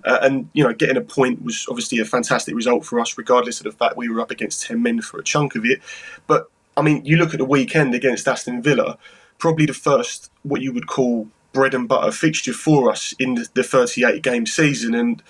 Uh, 0.05 0.19
and 0.21 0.49
you 0.53 0.63
know, 0.63 0.73
getting 0.73 0.97
a 0.97 1.01
point 1.01 1.43
was 1.43 1.65
obviously 1.69 1.99
a 1.99 2.05
fantastic 2.05 2.55
result 2.55 2.85
for 2.85 2.99
us, 2.99 3.17
regardless 3.17 3.59
of 3.59 3.65
the 3.65 3.71
fact 3.71 3.97
we 3.97 4.09
were 4.09 4.21
up 4.21 4.31
against 4.31 4.65
ten 4.65 4.81
men 4.81 5.01
for 5.01 5.19
a 5.19 5.23
chunk 5.23 5.55
of 5.55 5.65
it. 5.65 5.81
But 6.27 6.49
I 6.77 6.81
mean, 6.81 7.05
you 7.05 7.17
look 7.17 7.33
at 7.33 7.39
the 7.39 7.45
weekend 7.45 7.93
against 7.93 8.27
Aston 8.27 8.61
Villa, 8.61 8.97
probably 9.37 9.65
the 9.65 9.73
first 9.73 10.31
what 10.43 10.61
you 10.61 10.73
would 10.73 10.87
call 10.87 11.27
bread 11.53 11.73
and 11.73 11.87
butter 11.87 12.11
fixture 12.11 12.53
for 12.53 12.89
us 12.89 13.13
in 13.19 13.35
the, 13.35 13.47
the 13.53 13.63
38 13.63 14.23
game 14.23 14.45
season, 14.45 14.95
and 14.95 15.21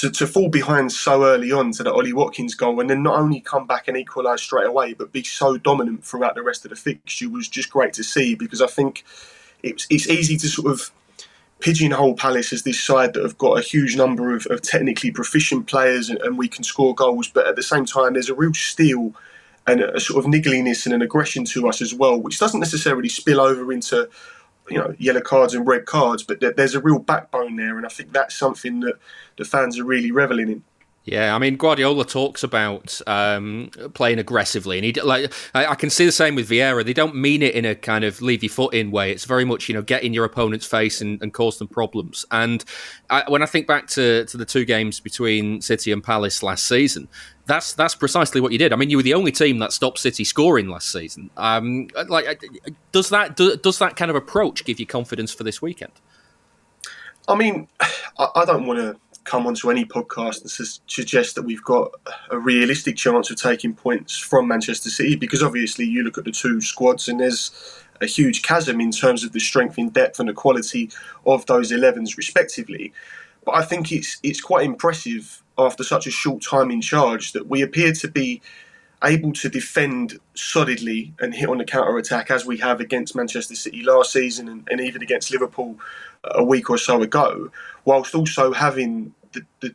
to, 0.00 0.10
to 0.10 0.26
fall 0.26 0.48
behind 0.48 0.90
so 0.90 1.24
early 1.24 1.52
on 1.52 1.72
to 1.72 1.82
the 1.82 1.92
Ollie 1.92 2.14
Watkins 2.14 2.54
goal 2.54 2.80
and 2.80 2.88
then 2.88 3.02
not 3.02 3.18
only 3.18 3.40
come 3.40 3.66
back 3.66 3.86
and 3.86 3.98
equalise 3.98 4.40
straight 4.40 4.66
away, 4.66 4.94
but 4.94 5.12
be 5.12 5.22
so 5.22 5.58
dominant 5.58 6.04
throughout 6.04 6.34
the 6.34 6.42
rest 6.42 6.64
of 6.64 6.70
the 6.70 6.76
fixture 6.76 7.28
was 7.28 7.48
just 7.48 7.70
great 7.70 7.92
to 7.92 8.02
see 8.02 8.34
because 8.34 8.62
I 8.62 8.66
think 8.66 9.04
it's, 9.62 9.86
it's 9.90 10.08
easy 10.08 10.38
to 10.38 10.48
sort 10.48 10.72
of 10.72 10.90
pigeonhole 11.60 12.14
Palace 12.14 12.52
as 12.52 12.62
this 12.62 12.82
side 12.82 13.14
that 13.14 13.22
have 13.22 13.38
got 13.38 13.58
a 13.58 13.62
huge 13.62 13.96
number 13.96 14.34
of, 14.34 14.46
of 14.46 14.62
technically 14.62 15.10
proficient 15.10 15.66
players 15.66 16.08
and, 16.08 16.20
and, 16.22 16.38
we 16.38 16.48
can 16.48 16.64
score 16.64 16.94
goals, 16.94 17.28
but 17.28 17.46
at 17.46 17.56
the 17.56 17.62
same 17.62 17.84
time, 17.84 18.14
there's 18.14 18.30
a 18.30 18.34
real 18.34 18.54
steel 18.54 19.14
and 19.66 19.80
a, 19.80 20.00
sort 20.00 20.24
of 20.24 20.30
niggliness 20.30 20.86
and 20.86 20.94
an 20.94 21.02
aggression 21.02 21.44
to 21.44 21.68
us 21.68 21.80
as 21.80 21.94
well, 21.94 22.20
which 22.20 22.38
doesn't 22.38 22.60
necessarily 22.60 23.08
spill 23.08 23.40
over 23.40 23.72
into 23.72 24.08
you 24.68 24.78
know 24.78 24.94
yellow 24.98 25.20
cards 25.20 25.54
and 25.54 25.66
red 25.66 25.84
cards, 25.86 26.22
but 26.22 26.40
there's 26.40 26.74
a 26.74 26.80
real 26.80 26.98
backbone 26.98 27.56
there, 27.56 27.76
and 27.76 27.84
I 27.84 27.88
think 27.88 28.12
that's 28.12 28.36
something 28.36 28.80
that 28.80 28.94
the 29.36 29.44
fans 29.44 29.78
are 29.78 29.84
really 29.84 30.12
reveling 30.12 30.50
in. 30.50 30.62
Yeah, 31.04 31.34
I 31.34 31.38
mean 31.38 31.56
Guardiola 31.56 32.04
talks 32.04 32.42
about 32.42 33.00
um, 33.06 33.70
playing 33.94 34.18
aggressively, 34.18 34.76
and 34.76 34.84
he 34.84 34.92
like 35.00 35.32
I, 35.54 35.68
I, 35.68 35.74
can 35.74 35.88
see 35.88 36.04
the 36.04 36.12
same 36.12 36.34
with 36.34 36.50
Vieira. 36.50 36.84
They 36.84 36.92
don't 36.92 37.14
mean 37.14 37.42
it 37.42 37.54
in 37.54 37.64
a 37.64 37.74
kind 37.74 38.04
of 38.04 38.20
leave 38.20 38.42
your 38.42 38.50
foot 38.50 38.74
in 38.74 38.90
way. 38.90 39.10
It's 39.10 39.24
very 39.24 39.46
much 39.46 39.66
you 39.66 39.74
know 39.74 39.80
get 39.80 40.02
in 40.02 40.12
your 40.12 40.26
opponent's 40.26 40.66
face 40.66 41.00
and, 41.00 41.20
and 41.22 41.32
cause 41.32 41.58
them 41.58 41.68
problems. 41.68 42.26
And 42.30 42.62
I, 43.08 43.24
when 43.28 43.42
I 43.42 43.46
think 43.46 43.66
back 43.66 43.86
to, 43.88 44.26
to 44.26 44.36
the 44.36 44.44
two 44.44 44.66
games 44.66 45.00
between 45.00 45.62
City 45.62 45.90
and 45.90 46.04
Palace 46.04 46.42
last 46.42 46.68
season, 46.68 47.08
that's 47.46 47.72
that's 47.72 47.94
precisely 47.94 48.42
what 48.42 48.52
you 48.52 48.58
did. 48.58 48.70
I 48.70 48.76
mean, 48.76 48.90
you 48.90 48.98
were 48.98 49.02
the 49.02 49.14
only 49.14 49.32
team 49.32 49.58
that 49.60 49.72
stopped 49.72 50.00
City 50.00 50.24
scoring 50.24 50.68
last 50.68 50.92
season. 50.92 51.30
Um, 51.38 51.88
like, 52.08 52.44
does 52.92 53.08
that 53.08 53.36
do, 53.36 53.56
does 53.56 53.78
that 53.78 53.96
kind 53.96 54.10
of 54.10 54.16
approach 54.16 54.66
give 54.66 54.78
you 54.78 54.86
confidence 54.86 55.32
for 55.32 55.44
this 55.44 55.62
weekend? 55.62 55.92
I 57.26 57.36
mean, 57.36 57.68
I, 58.18 58.28
I 58.36 58.44
don't 58.44 58.66
want 58.66 58.80
to 58.80 59.00
come 59.30 59.46
onto 59.46 59.70
any 59.70 59.84
podcast 59.84 60.40
and 60.40 60.80
suggest 60.88 61.36
that 61.36 61.42
we've 61.42 61.62
got 61.62 61.92
a 62.32 62.38
realistic 62.38 62.96
chance 62.96 63.30
of 63.30 63.36
taking 63.36 63.72
points 63.72 64.18
from 64.18 64.48
Manchester 64.48 64.90
City 64.90 65.14
because 65.14 65.40
obviously 65.40 65.84
you 65.84 66.02
look 66.02 66.18
at 66.18 66.24
the 66.24 66.32
two 66.32 66.60
squads 66.60 67.08
and 67.08 67.20
there's 67.20 67.52
a 68.00 68.06
huge 68.06 68.42
chasm 68.42 68.80
in 68.80 68.90
terms 68.90 69.22
of 69.22 69.30
the 69.30 69.38
strength 69.38 69.78
in 69.78 69.88
depth 69.90 70.18
and 70.18 70.28
the 70.28 70.32
quality 70.32 70.90
of 71.26 71.46
those 71.46 71.70
11s 71.70 72.16
respectively. 72.16 72.92
But 73.44 73.54
I 73.54 73.62
think 73.62 73.92
it's 73.92 74.18
it's 74.24 74.40
quite 74.40 74.66
impressive 74.66 75.44
after 75.56 75.84
such 75.84 76.08
a 76.08 76.10
short 76.10 76.42
time 76.42 76.72
in 76.72 76.80
charge 76.80 77.30
that 77.32 77.46
we 77.46 77.62
appear 77.62 77.92
to 77.92 78.08
be 78.08 78.42
able 79.04 79.32
to 79.32 79.48
defend 79.48 80.18
solidly 80.34 81.14
and 81.20 81.34
hit 81.34 81.48
on 81.48 81.58
the 81.58 81.64
counter 81.64 81.96
attack 81.98 82.32
as 82.32 82.44
we 82.44 82.58
have 82.58 82.80
against 82.80 83.14
Manchester 83.14 83.54
City 83.54 83.82
last 83.82 84.12
season 84.12 84.48
and, 84.48 84.68
and, 84.70 84.80
even 84.80 85.02
against 85.02 85.30
Liverpool 85.30 85.78
a 86.24 86.44
week 86.44 86.68
or 86.68 86.76
so 86.76 87.00
ago, 87.00 87.50
whilst 87.86 88.14
also 88.14 88.52
having 88.52 89.14
the, 89.32 89.42
the 89.60 89.74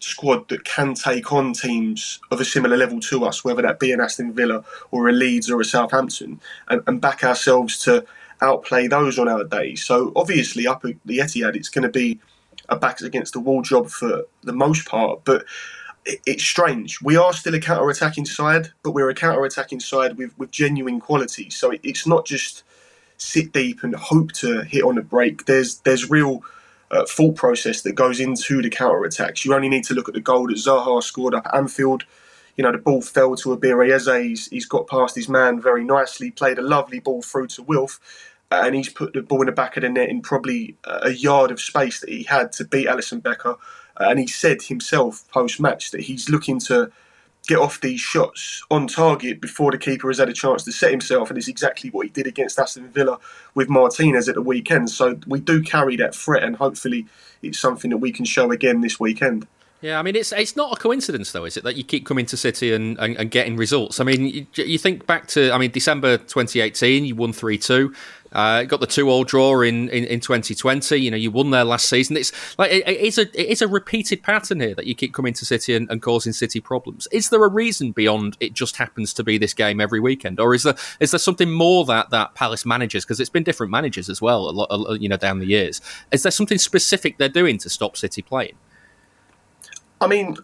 squad 0.00 0.48
that 0.48 0.64
can 0.64 0.94
take 0.94 1.32
on 1.32 1.52
teams 1.52 2.20
of 2.30 2.40
a 2.40 2.44
similar 2.44 2.76
level 2.76 3.00
to 3.00 3.24
us, 3.24 3.44
whether 3.44 3.62
that 3.62 3.80
be 3.80 3.92
an 3.92 4.00
Aston 4.00 4.32
Villa 4.32 4.64
or 4.90 5.08
a 5.08 5.12
Leeds 5.12 5.50
or 5.50 5.60
a 5.60 5.64
Southampton, 5.64 6.40
and, 6.68 6.82
and 6.86 7.00
back 7.00 7.24
ourselves 7.24 7.78
to 7.84 8.04
outplay 8.40 8.86
those 8.86 9.18
on 9.18 9.28
our 9.28 9.44
day. 9.44 9.74
So 9.74 10.12
obviously, 10.14 10.66
up 10.66 10.84
at 10.84 10.94
the 11.04 11.18
Etihad, 11.18 11.56
it's 11.56 11.70
going 11.70 11.84
to 11.84 11.88
be 11.88 12.20
a 12.68 12.76
backs 12.76 13.02
against 13.02 13.32
the 13.32 13.40
wall 13.40 13.62
job 13.62 13.88
for 13.88 14.24
the 14.42 14.52
most 14.52 14.86
part, 14.86 15.24
but 15.24 15.44
it's 16.04 16.44
strange. 16.44 17.00
We 17.02 17.16
are 17.16 17.32
still 17.32 17.54
a 17.54 17.60
counter 17.60 17.88
attacking 17.90 18.26
side, 18.26 18.68
but 18.82 18.92
we're 18.92 19.10
a 19.10 19.14
counter 19.14 19.44
attacking 19.44 19.80
side 19.80 20.16
with, 20.16 20.38
with 20.38 20.50
genuine 20.50 21.00
quality. 21.00 21.50
So 21.50 21.72
it's 21.82 22.06
not 22.06 22.26
just 22.26 22.62
sit 23.18 23.52
deep 23.52 23.82
and 23.82 23.94
hope 23.94 24.32
to 24.32 24.62
hit 24.62 24.84
on 24.84 24.98
a 24.98 25.02
break. 25.02 25.46
There's 25.46 25.78
there's 25.78 26.10
real 26.10 26.42
uh, 26.90 27.04
thought 27.06 27.36
process 27.36 27.82
that 27.82 27.94
goes 27.94 28.20
into 28.20 28.62
the 28.62 28.70
counter 28.70 29.04
attacks. 29.04 29.44
You 29.44 29.54
only 29.54 29.68
need 29.68 29.84
to 29.84 29.94
look 29.94 30.08
at 30.08 30.14
the 30.14 30.20
goal 30.20 30.48
that 30.48 30.56
Zaha 30.56 31.02
scored 31.02 31.34
up 31.34 31.46
at 31.46 31.54
Anfield. 31.54 32.04
You 32.56 32.64
know, 32.64 32.72
the 32.72 32.78
ball 32.78 33.02
fell 33.02 33.36
to 33.36 33.56
Abir 33.56 33.90
Eze. 33.90 34.22
He's, 34.22 34.46
he's 34.48 34.66
got 34.66 34.86
past 34.86 35.14
his 35.14 35.28
man 35.28 35.60
very 35.60 35.84
nicely, 35.84 36.30
played 36.30 36.58
a 36.58 36.62
lovely 36.62 37.00
ball 37.00 37.22
through 37.22 37.48
to 37.48 37.62
Wilf, 37.62 38.00
uh, 38.50 38.62
and 38.64 38.74
he's 38.74 38.88
put 38.88 39.12
the 39.12 39.22
ball 39.22 39.42
in 39.42 39.46
the 39.46 39.52
back 39.52 39.76
of 39.76 39.82
the 39.82 39.88
net 39.88 40.08
in 40.08 40.22
probably 40.22 40.76
a 40.84 41.10
yard 41.10 41.50
of 41.50 41.60
space 41.60 42.00
that 42.00 42.08
he 42.08 42.22
had 42.22 42.52
to 42.52 42.64
beat 42.64 42.86
Alisson 42.86 43.22
Becker. 43.22 43.56
Uh, 43.98 44.08
and 44.08 44.18
he 44.18 44.26
said 44.26 44.62
himself 44.62 45.26
post 45.30 45.60
match 45.60 45.90
that 45.90 46.02
he's 46.02 46.28
looking 46.28 46.58
to 46.60 46.90
get 47.46 47.58
off 47.58 47.80
these 47.80 48.00
shots 48.00 48.64
on 48.70 48.86
target 48.86 49.40
before 49.40 49.70
the 49.70 49.78
keeper 49.78 50.08
has 50.08 50.18
had 50.18 50.28
a 50.28 50.32
chance 50.32 50.64
to 50.64 50.72
set 50.72 50.90
himself, 50.90 51.30
and 51.30 51.38
it's 51.38 51.48
exactly 51.48 51.90
what 51.90 52.06
he 52.06 52.10
did 52.10 52.26
against 52.26 52.58
Aston 52.58 52.88
Villa 52.88 53.18
with 53.54 53.68
Martinez 53.68 54.28
at 54.28 54.34
the 54.34 54.42
weekend. 54.42 54.90
So 54.90 55.18
we 55.26 55.40
do 55.40 55.62
carry 55.62 55.96
that 55.96 56.14
threat, 56.14 56.42
and 56.42 56.56
hopefully 56.56 57.06
it's 57.42 57.58
something 57.58 57.90
that 57.90 57.98
we 57.98 58.12
can 58.12 58.24
show 58.24 58.50
again 58.50 58.80
this 58.80 58.98
weekend. 58.98 59.46
Yeah, 59.82 59.98
I 59.98 60.02
mean 60.02 60.16
it's 60.16 60.32
it's 60.32 60.56
not 60.56 60.72
a 60.72 60.80
coincidence 60.80 61.32
though, 61.32 61.44
is 61.44 61.56
it, 61.56 61.64
that 61.64 61.76
you 61.76 61.84
keep 61.84 62.06
coming 62.06 62.24
to 62.26 62.36
City 62.36 62.72
and, 62.72 62.98
and, 62.98 63.16
and 63.16 63.30
getting 63.30 63.56
results? 63.56 64.00
I 64.00 64.04
mean, 64.04 64.26
you, 64.26 64.46
you, 64.54 64.78
think 64.78 65.06
back 65.06 65.26
to 65.28 65.52
I 65.52 65.58
mean 65.58 65.70
December 65.70 66.16
2018, 66.16 67.04
you 67.04 67.14
won 67.14 67.32
three 67.32 67.58
two. 67.58 67.94
Uh, 68.32 68.64
got 68.64 68.80
the 68.80 68.86
two 68.86 69.08
all 69.08 69.24
draw 69.24 69.60
in, 69.60 69.88
in, 69.88 70.04
in 70.04 70.20
2020. 70.20 70.96
You 70.96 71.10
know, 71.10 71.16
you 71.16 71.30
won 71.30 71.50
there 71.50 71.64
last 71.64 71.88
season. 71.88 72.16
It's 72.16 72.32
like 72.58 72.70
it, 72.70 72.86
it 72.86 73.00
is 73.00 73.18
a 73.18 73.22
it 73.40 73.48
is 73.48 73.62
a 73.62 73.68
repeated 73.68 74.22
pattern 74.22 74.60
here 74.60 74.74
that 74.74 74.86
you 74.86 74.94
keep 74.94 75.14
coming 75.14 75.32
to 75.34 75.44
City 75.44 75.74
and, 75.74 75.90
and, 75.90 76.02
causing 76.02 76.32
City 76.32 76.60
problems. 76.60 77.06
Is 77.12 77.30
there 77.30 77.42
a 77.44 77.48
reason 77.48 77.92
beyond 77.92 78.36
it 78.40 78.52
just 78.52 78.76
happens 78.76 79.14
to 79.14 79.24
be 79.24 79.38
this 79.38 79.54
game 79.54 79.80
every 79.80 80.00
weekend, 80.00 80.40
or 80.40 80.54
is 80.54 80.64
there 80.64 80.74
is 81.00 81.12
there 81.12 81.18
something 81.18 81.50
more 81.50 81.84
that 81.86 82.10
that 82.10 82.34
Palace 82.34 82.66
managers 82.66 83.04
because 83.04 83.20
it's 83.20 83.30
been 83.30 83.44
different 83.44 83.70
managers 83.70 84.10
as 84.10 84.20
well, 84.20 84.48
a 84.48 84.50
lot, 84.50 84.68
a, 84.70 84.98
you 84.98 85.08
know, 85.08 85.16
down 85.16 85.38
the 85.38 85.46
years. 85.46 85.80
Is 86.10 86.22
there 86.22 86.32
something 86.32 86.58
specific 86.58 87.18
they're 87.18 87.28
doing 87.28 87.58
to 87.58 87.70
stop 87.70 87.96
City 87.96 88.22
playing? 88.22 88.56
I 90.00 90.06
mean, 90.06 90.36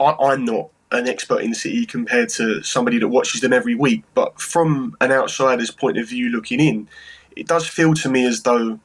I, 0.00 0.14
I'm 0.20 0.44
not 0.44 0.70
an 0.92 1.08
expert 1.08 1.42
in 1.42 1.54
City 1.54 1.86
compared 1.86 2.28
to 2.30 2.62
somebody 2.62 2.98
that 2.98 3.08
watches 3.08 3.40
them 3.40 3.52
every 3.52 3.74
week, 3.74 4.04
but 4.14 4.40
from 4.40 4.96
an 5.00 5.12
outsider's 5.12 5.70
point 5.70 5.98
of 5.98 6.08
view 6.08 6.30
looking 6.30 6.60
in 6.60 6.88
it 7.36 7.46
does 7.46 7.66
feel 7.66 7.94
to 7.94 8.08
me 8.08 8.26
as 8.26 8.42
though 8.42 8.78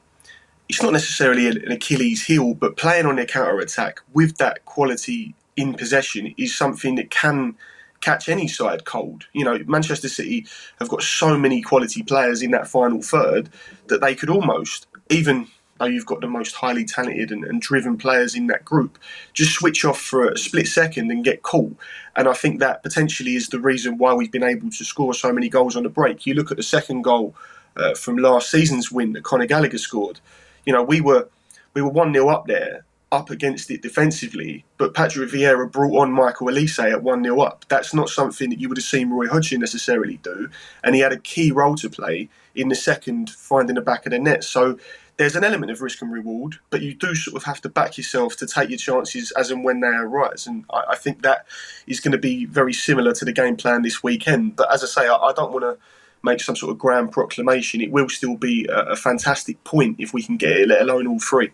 it's 0.68 0.82
not 0.82 0.92
necessarily 0.92 1.48
an 1.48 1.72
Achilles 1.72 2.24
heel, 2.24 2.54
but 2.54 2.76
playing 2.76 3.06
on 3.06 3.16
their 3.16 3.26
counter 3.26 3.58
attack 3.58 4.00
with 4.12 4.36
that 4.38 4.64
quality 4.66 5.34
in 5.56 5.74
possession 5.74 6.32
is 6.38 6.56
something 6.56 6.94
that 6.94 7.10
can 7.10 7.56
catch 8.00 8.28
any 8.28 8.48
side 8.48 8.84
cold. 8.84 9.26
You 9.32 9.44
know, 9.44 9.58
Manchester 9.66 10.08
City 10.08 10.46
have 10.78 10.88
got 10.88 11.02
so 11.02 11.36
many 11.36 11.60
quality 11.60 12.02
players 12.02 12.40
in 12.42 12.52
that 12.52 12.68
final 12.68 13.02
third 13.02 13.50
that 13.88 14.00
they 14.00 14.14
could 14.14 14.30
almost, 14.30 14.86
even 15.10 15.48
though 15.78 15.86
you've 15.86 16.06
got 16.06 16.20
the 16.20 16.28
most 16.28 16.54
highly 16.54 16.84
talented 16.84 17.32
and, 17.32 17.44
and 17.44 17.60
driven 17.60 17.96
players 17.96 18.34
in 18.34 18.46
that 18.46 18.64
group, 18.64 18.98
just 19.32 19.52
switch 19.54 19.84
off 19.84 20.00
for 20.00 20.28
a 20.28 20.38
split 20.38 20.68
second 20.68 21.10
and 21.10 21.24
get 21.24 21.42
caught. 21.42 21.74
And 22.16 22.28
I 22.28 22.32
think 22.34 22.60
that 22.60 22.82
potentially 22.82 23.34
is 23.34 23.48
the 23.48 23.58
reason 23.58 23.98
why 23.98 24.14
we've 24.14 24.32
been 24.32 24.44
able 24.44 24.70
to 24.70 24.84
score 24.84 25.14
so 25.14 25.32
many 25.32 25.48
goals 25.48 25.76
on 25.76 25.82
the 25.82 25.88
break. 25.88 26.26
You 26.26 26.34
look 26.34 26.50
at 26.50 26.58
the 26.58 26.62
second 26.62 27.02
goal 27.02 27.34
uh, 27.80 27.94
from 27.94 28.16
last 28.16 28.50
season's 28.50 28.92
win 28.92 29.12
that 29.14 29.24
Conor 29.24 29.46
Gallagher 29.46 29.78
scored. 29.78 30.20
You 30.64 30.72
know, 30.72 30.82
we 30.82 31.00
were 31.00 31.28
we 31.74 31.82
were 31.82 31.88
one 31.88 32.12
0 32.12 32.28
up 32.28 32.46
there, 32.46 32.84
up 33.12 33.30
against 33.30 33.70
it 33.70 33.82
defensively, 33.82 34.64
but 34.76 34.94
Patrick 34.94 35.30
Vieira 35.30 35.70
brought 35.70 36.00
on 36.00 36.12
Michael 36.12 36.48
Olise 36.48 36.92
at 36.92 37.02
one 37.02 37.22
0 37.24 37.40
up. 37.40 37.64
That's 37.68 37.94
not 37.94 38.08
something 38.08 38.50
that 38.50 38.60
you 38.60 38.68
would 38.68 38.78
have 38.78 38.84
seen 38.84 39.10
Roy 39.10 39.28
Hodgson 39.28 39.60
necessarily 39.60 40.18
do, 40.18 40.48
and 40.84 40.94
he 40.94 41.00
had 41.00 41.12
a 41.12 41.18
key 41.18 41.52
role 41.52 41.76
to 41.76 41.88
play 41.88 42.28
in 42.54 42.68
the 42.68 42.74
second, 42.74 43.30
finding 43.30 43.76
the 43.76 43.80
back 43.82 44.06
of 44.06 44.12
the 44.12 44.18
net. 44.18 44.44
So 44.44 44.78
there's 45.16 45.36
an 45.36 45.44
element 45.44 45.70
of 45.70 45.82
risk 45.82 46.00
and 46.02 46.10
reward, 46.10 46.56
but 46.70 46.80
you 46.80 46.94
do 46.94 47.14
sort 47.14 47.36
of 47.36 47.44
have 47.44 47.60
to 47.60 47.68
back 47.68 47.98
yourself 47.98 48.36
to 48.38 48.46
take 48.46 48.70
your 48.70 48.78
chances 48.78 49.30
as 49.32 49.50
and 49.50 49.64
when 49.64 49.80
they 49.80 49.88
arise. 49.88 50.46
And 50.46 50.64
I, 50.70 50.84
I 50.90 50.96
think 50.96 51.22
that 51.22 51.46
is 51.86 52.00
going 52.00 52.12
to 52.12 52.18
be 52.18 52.46
very 52.46 52.72
similar 52.72 53.12
to 53.12 53.24
the 53.26 53.32
game 53.32 53.56
plan 53.56 53.82
this 53.82 54.02
weekend. 54.02 54.56
But 54.56 54.72
as 54.72 54.82
I 54.82 54.86
say, 54.86 55.08
I, 55.08 55.14
I 55.14 55.32
don't 55.34 55.52
want 55.52 55.64
to 55.64 55.76
make 56.22 56.40
some 56.40 56.56
sort 56.56 56.70
of 56.70 56.78
grand 56.78 57.12
proclamation, 57.12 57.80
it 57.80 57.90
will 57.90 58.08
still 58.08 58.36
be 58.36 58.66
a, 58.66 58.90
a 58.90 58.96
fantastic 58.96 59.62
point 59.64 59.96
if 59.98 60.12
we 60.12 60.22
can 60.22 60.36
get 60.36 60.56
it, 60.56 60.68
let 60.68 60.82
alone 60.82 61.06
all 61.06 61.18
three. 61.18 61.50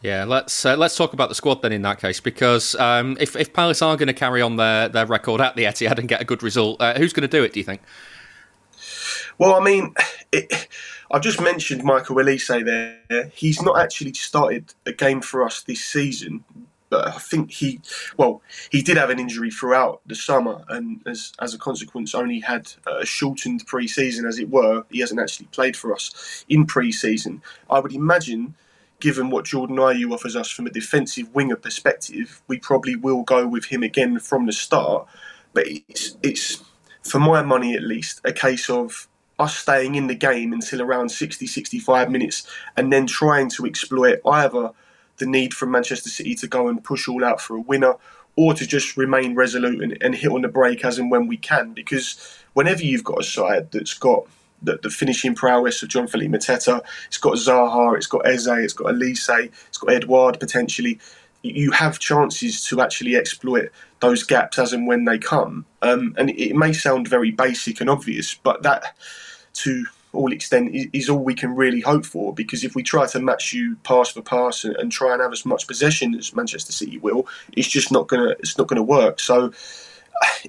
Yeah, 0.00 0.24
let's 0.24 0.64
uh, 0.64 0.76
let's 0.76 0.96
talk 0.96 1.12
about 1.12 1.28
the 1.28 1.34
squad 1.34 1.60
then 1.62 1.72
in 1.72 1.82
that 1.82 2.00
case 2.00 2.20
because 2.20 2.76
um, 2.76 3.16
if 3.18 3.34
if 3.34 3.52
Palace 3.52 3.82
are 3.82 3.96
going 3.96 4.06
to 4.06 4.12
carry 4.12 4.40
on 4.40 4.56
their, 4.56 4.88
their 4.88 5.06
record 5.06 5.40
at 5.40 5.56
the 5.56 5.64
Etihad 5.64 5.98
and 5.98 6.08
get 6.08 6.20
a 6.20 6.24
good 6.24 6.42
result, 6.42 6.80
uh, 6.80 6.94
who's 6.94 7.12
going 7.12 7.28
to 7.28 7.36
do 7.36 7.42
it? 7.42 7.52
Do 7.52 7.60
you 7.60 7.64
think? 7.64 7.80
Well, 9.38 9.54
I 9.54 9.64
mean, 9.64 9.94
it, 10.32 10.68
I've 11.10 11.22
just 11.22 11.40
mentioned 11.40 11.82
Michael 11.82 12.16
Olise 12.16 12.64
there. 12.64 13.30
He's 13.34 13.60
not 13.60 13.80
actually 13.80 14.14
started 14.14 14.72
a 14.86 14.92
game 14.92 15.20
for 15.20 15.44
us 15.44 15.62
this 15.62 15.84
season, 15.84 16.44
but 16.90 17.08
I 17.08 17.12
think 17.12 17.50
he, 17.50 17.80
well, 18.16 18.42
he 18.70 18.82
did 18.82 18.96
have 18.96 19.10
an 19.10 19.18
injury 19.18 19.50
throughout 19.50 20.00
the 20.06 20.14
summer, 20.14 20.64
and 20.68 21.00
as 21.06 21.32
as 21.40 21.54
a 21.54 21.58
consequence, 21.58 22.14
only 22.14 22.40
had 22.40 22.72
a 22.86 23.04
shortened 23.06 23.66
pre-season, 23.66 24.26
as 24.26 24.38
it 24.38 24.50
were. 24.50 24.84
He 24.90 25.00
hasn't 25.00 25.20
actually 25.20 25.46
played 25.46 25.76
for 25.76 25.92
us 25.92 26.44
in 26.48 26.66
pre-season. 26.66 27.42
I 27.70 27.80
would 27.80 27.92
imagine, 27.94 28.54
given 29.00 29.30
what 29.30 29.44
Jordan 29.44 29.76
Ayew 29.76 30.12
offers 30.12 30.36
us 30.36 30.50
from 30.50 30.66
a 30.66 30.70
defensive 30.70 31.34
winger 31.34 31.56
perspective, 31.56 32.42
we 32.48 32.58
probably 32.58 32.96
will 32.96 33.22
go 33.22 33.46
with 33.46 33.66
him 33.66 33.82
again 33.82 34.18
from 34.18 34.46
the 34.46 34.52
start. 34.52 35.06
But 35.52 35.66
it's 35.88 36.16
it's 36.22 36.62
for 37.02 37.18
my 37.20 37.42
money 37.42 37.74
at 37.74 37.82
least 37.82 38.20
a 38.24 38.32
case 38.32 38.70
of 38.70 39.08
us 39.38 39.56
staying 39.56 39.94
in 39.94 40.08
the 40.08 40.14
game 40.14 40.52
until 40.52 40.82
around 40.82 41.10
60 41.10 41.46
65 41.46 42.08
minutes 42.10 42.48
and 42.76 42.92
then 42.92 43.06
trying 43.06 43.48
to 43.50 43.66
exploit 43.66 44.20
either 44.26 44.72
the 45.18 45.26
need 45.26 45.54
for 45.54 45.66
Manchester 45.66 46.08
City 46.08 46.34
to 46.36 46.46
go 46.46 46.68
and 46.68 46.82
push 46.82 47.08
all 47.08 47.24
out 47.24 47.40
for 47.40 47.56
a 47.56 47.60
winner 47.60 47.94
or 48.36 48.54
to 48.54 48.66
just 48.66 48.96
remain 48.96 49.34
resolute 49.34 49.82
and, 49.82 49.98
and 50.00 50.14
hit 50.14 50.30
on 50.30 50.42
the 50.42 50.48
break 50.48 50.84
as 50.84 50.98
and 50.98 51.10
when 51.10 51.26
we 51.26 51.36
can. 51.36 51.72
Because 51.72 52.38
whenever 52.54 52.82
you've 52.82 53.04
got 53.04 53.20
a 53.20 53.24
side 53.24 53.72
that's 53.72 53.94
got 53.94 54.26
the, 54.62 54.78
the, 54.82 54.90
finishing 54.90 55.34
prowess 55.34 55.82
of 55.82 55.88
Jean 55.88 56.06
Philippe 56.06 56.36
Mateta. 56.36 56.82
It's 57.06 57.18
got 57.18 57.34
Zaha, 57.34 57.96
it's 57.96 58.06
got 58.06 58.26
Eze, 58.26 58.48
it's 58.48 58.72
got 58.72 58.92
Olise, 58.92 59.50
it's 59.68 59.78
got 59.78 59.92
Edouard 59.92 60.40
potentially. 60.40 60.98
You 61.42 61.70
have 61.70 61.98
chances 61.98 62.64
to 62.66 62.80
actually 62.80 63.16
exploit 63.16 63.70
those 64.00 64.24
gaps 64.24 64.58
as 64.58 64.72
and 64.72 64.86
when 64.86 65.04
they 65.04 65.18
come. 65.18 65.64
Um, 65.82 66.14
and 66.18 66.30
it 66.30 66.56
may 66.56 66.72
sound 66.72 67.08
very 67.08 67.30
basic 67.30 67.80
and 67.80 67.88
obvious, 67.88 68.34
but 68.34 68.62
that 68.64 68.96
to 69.54 69.86
all 70.12 70.32
extent 70.32 70.74
is, 70.74 70.86
is, 70.92 71.08
all 71.08 71.22
we 71.22 71.34
can 71.34 71.54
really 71.54 71.80
hope 71.80 72.04
for. 72.04 72.32
Because 72.32 72.64
if 72.64 72.74
we 72.74 72.82
try 72.82 73.06
to 73.06 73.20
match 73.20 73.52
you 73.52 73.76
pass 73.84 74.10
for 74.10 74.22
pass 74.22 74.64
and, 74.64 74.76
and 74.76 74.90
try 74.90 75.12
and 75.12 75.22
have 75.22 75.32
as 75.32 75.44
much 75.44 75.66
possession 75.66 76.14
as 76.14 76.34
Manchester 76.34 76.72
City 76.72 76.98
will, 76.98 77.26
it's 77.52 77.68
just 77.68 77.92
not 77.92 78.08
gonna 78.08 78.30
it's 78.40 78.58
not 78.58 78.68
gonna 78.68 78.82
work. 78.82 79.20
So 79.20 79.52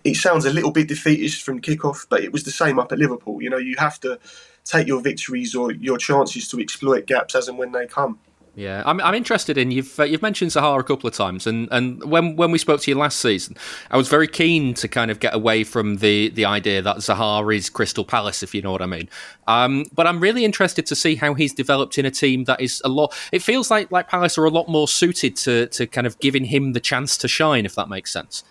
it 0.03 0.15
sounds 0.15 0.45
a 0.45 0.53
little 0.53 0.71
bit 0.71 0.87
defeatist 0.87 1.43
from 1.43 1.61
kickoff, 1.61 2.07
but 2.09 2.23
it 2.23 2.31
was 2.31 2.43
the 2.43 2.51
same 2.51 2.79
up 2.79 2.91
at 2.91 2.99
Liverpool. 2.99 3.41
You 3.41 3.49
know, 3.49 3.57
you 3.57 3.75
have 3.77 3.99
to 4.01 4.19
take 4.63 4.87
your 4.87 5.01
victories 5.01 5.55
or 5.55 5.71
your 5.71 5.97
chances 5.97 6.47
to 6.49 6.59
exploit 6.59 7.05
gaps 7.05 7.35
as 7.35 7.47
and 7.47 7.57
when 7.57 7.71
they 7.71 7.87
come. 7.87 8.19
Yeah, 8.55 8.83
I'm, 8.85 8.99
I'm 9.01 9.13
interested 9.13 9.57
in 9.57 9.71
you've 9.71 9.99
uh, 9.99 10.03
you've 10.03 10.21
mentioned 10.21 10.51
Zaha 10.51 10.79
a 10.79 10.83
couple 10.83 11.07
of 11.07 11.13
times, 11.13 11.47
and, 11.47 11.67
and 11.71 12.03
when 12.03 12.35
when 12.35 12.51
we 12.51 12.57
spoke 12.57 12.81
to 12.81 12.91
you 12.91 12.97
last 12.97 13.19
season, 13.19 13.55
I 13.89 13.97
was 13.97 14.09
very 14.09 14.27
keen 14.27 14.73
to 14.75 14.87
kind 14.87 15.09
of 15.11 15.19
get 15.19 15.33
away 15.33 15.63
from 15.63 15.97
the 15.97 16.29
the 16.29 16.45
idea 16.45 16.81
that 16.81 16.97
Zaha 16.97 17.55
is 17.55 17.69
Crystal 17.69 18.03
Palace, 18.03 18.43
if 18.43 18.53
you 18.53 18.61
know 18.61 18.71
what 18.71 18.81
I 18.81 18.85
mean. 18.85 19.07
Um, 19.47 19.85
but 19.93 20.07
I'm 20.07 20.19
really 20.19 20.43
interested 20.43 20.85
to 20.87 20.95
see 20.95 21.15
how 21.15 21.35
he's 21.35 21.53
developed 21.53 21.97
in 21.97 22.05
a 22.05 22.11
team 22.11 22.43
that 22.45 22.59
is 22.59 22.81
a 22.83 22.89
lot. 22.89 23.13
It 23.31 23.41
feels 23.41 23.71
like 23.71 23.91
like 23.91 24.09
Palace 24.09 24.37
are 24.37 24.45
a 24.45 24.51
lot 24.51 24.67
more 24.67 24.87
suited 24.87 25.35
to 25.37 25.67
to 25.67 25.87
kind 25.87 26.05
of 26.07 26.19
giving 26.19 26.45
him 26.45 26.73
the 26.73 26.79
chance 26.81 27.17
to 27.17 27.27
shine, 27.27 27.65
if 27.65 27.75
that 27.75 27.87
makes 27.87 28.11
sense. 28.11 28.43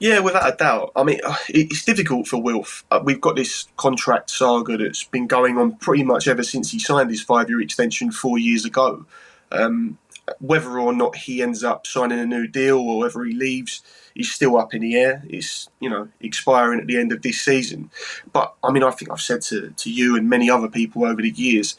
Yeah, 0.00 0.20
without 0.20 0.54
a 0.54 0.56
doubt. 0.56 0.92
I 0.96 1.04
mean, 1.04 1.20
uh, 1.24 1.36
it's 1.50 1.84
difficult 1.84 2.26
for 2.26 2.42
Wilf. 2.42 2.84
Uh, 2.90 3.00
we've 3.04 3.20
got 3.20 3.36
this 3.36 3.68
contract 3.76 4.30
saga 4.30 4.78
that's 4.78 5.04
been 5.04 5.26
going 5.26 5.58
on 5.58 5.76
pretty 5.76 6.04
much 6.04 6.26
ever 6.26 6.42
since 6.42 6.70
he 6.70 6.78
signed 6.78 7.10
his 7.10 7.22
five-year 7.22 7.60
extension 7.60 8.10
four 8.10 8.38
years 8.38 8.64
ago. 8.64 9.04
Um, 9.52 9.98
whether 10.38 10.78
or 10.80 10.94
not 10.94 11.16
he 11.16 11.42
ends 11.42 11.62
up 11.62 11.86
signing 11.86 12.18
a 12.18 12.26
new 12.26 12.46
deal 12.46 12.78
or 12.78 13.00
whether 13.00 13.22
he 13.24 13.34
leaves 13.34 13.82
is 14.14 14.32
still 14.32 14.56
up 14.56 14.72
in 14.72 14.80
the 14.82 14.96
air. 14.96 15.22
It's 15.28 15.68
you 15.80 15.90
know 15.90 16.08
expiring 16.20 16.80
at 16.80 16.86
the 16.86 16.96
end 16.96 17.12
of 17.12 17.22
this 17.22 17.40
season. 17.40 17.90
But 18.32 18.54
I 18.64 18.72
mean, 18.72 18.82
I 18.82 18.90
think 18.92 19.10
I've 19.10 19.20
said 19.20 19.42
to, 19.42 19.70
to 19.70 19.92
you 19.92 20.16
and 20.16 20.30
many 20.30 20.48
other 20.48 20.68
people 20.68 21.04
over 21.04 21.20
the 21.20 21.30
years, 21.30 21.76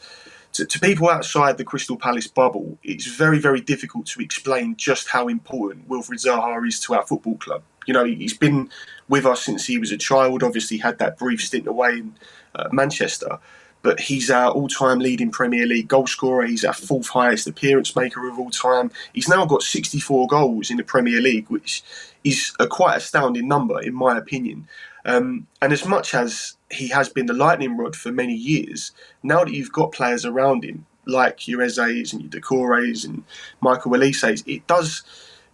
to, 0.52 0.66
to 0.66 0.80
people 0.80 1.08
outside 1.08 1.58
the 1.58 1.64
Crystal 1.64 1.96
Palace 1.96 2.26
bubble, 2.26 2.78
it's 2.82 3.06
very 3.06 3.38
very 3.38 3.60
difficult 3.60 4.06
to 4.06 4.20
explain 4.20 4.76
just 4.76 5.08
how 5.08 5.28
important 5.28 5.88
Wilfried 5.88 6.24
Zaha 6.24 6.66
is 6.66 6.80
to 6.80 6.94
our 6.94 7.06
football 7.06 7.36
club 7.36 7.62
you 7.86 7.94
know, 7.94 8.04
he's 8.04 8.36
been 8.36 8.70
with 9.08 9.26
us 9.26 9.44
since 9.44 9.66
he 9.66 9.78
was 9.78 9.92
a 9.92 9.96
child. 9.96 10.42
Obviously, 10.42 10.78
had 10.78 10.98
that 10.98 11.18
brief 11.18 11.42
stint 11.42 11.66
away 11.66 11.98
in 11.98 12.14
uh, 12.54 12.68
Manchester, 12.72 13.38
but 13.82 14.00
he's 14.00 14.30
our 14.30 14.50
all-time 14.50 15.00
leading 15.00 15.30
Premier 15.30 15.66
League 15.66 15.88
goalscorer. 15.88 16.48
He's 16.48 16.64
our 16.64 16.72
fourth 16.72 17.08
highest 17.08 17.46
appearance 17.46 17.94
maker 17.94 18.28
of 18.28 18.38
all 18.38 18.50
time. 18.50 18.90
He's 19.12 19.28
now 19.28 19.44
got 19.44 19.62
64 19.62 20.28
goals 20.28 20.70
in 20.70 20.76
the 20.76 20.84
Premier 20.84 21.20
League, 21.20 21.48
which 21.48 21.82
is 22.24 22.52
a 22.60 22.66
quite 22.66 22.96
astounding 22.96 23.48
number, 23.48 23.80
in 23.80 23.94
my 23.94 24.16
opinion. 24.16 24.68
Um, 25.04 25.48
and 25.60 25.72
as 25.72 25.84
much 25.84 26.14
as 26.14 26.56
he 26.70 26.88
has 26.88 27.08
been 27.08 27.26
the 27.26 27.34
lightning 27.34 27.76
rod 27.76 27.96
for 27.96 28.12
many 28.12 28.34
years, 28.34 28.92
now 29.22 29.44
that 29.44 29.52
you've 29.52 29.72
got 29.72 29.92
players 29.92 30.24
around 30.24 30.64
him 30.64 30.86
like 31.06 31.48
your 31.48 31.62
Eze's 31.62 32.12
and 32.12 32.22
your 32.22 32.30
Doucourés 32.30 33.04
and 33.04 33.24
Michael 33.60 33.92
Olise's, 33.92 34.44
it 34.46 34.64
does 34.68 35.02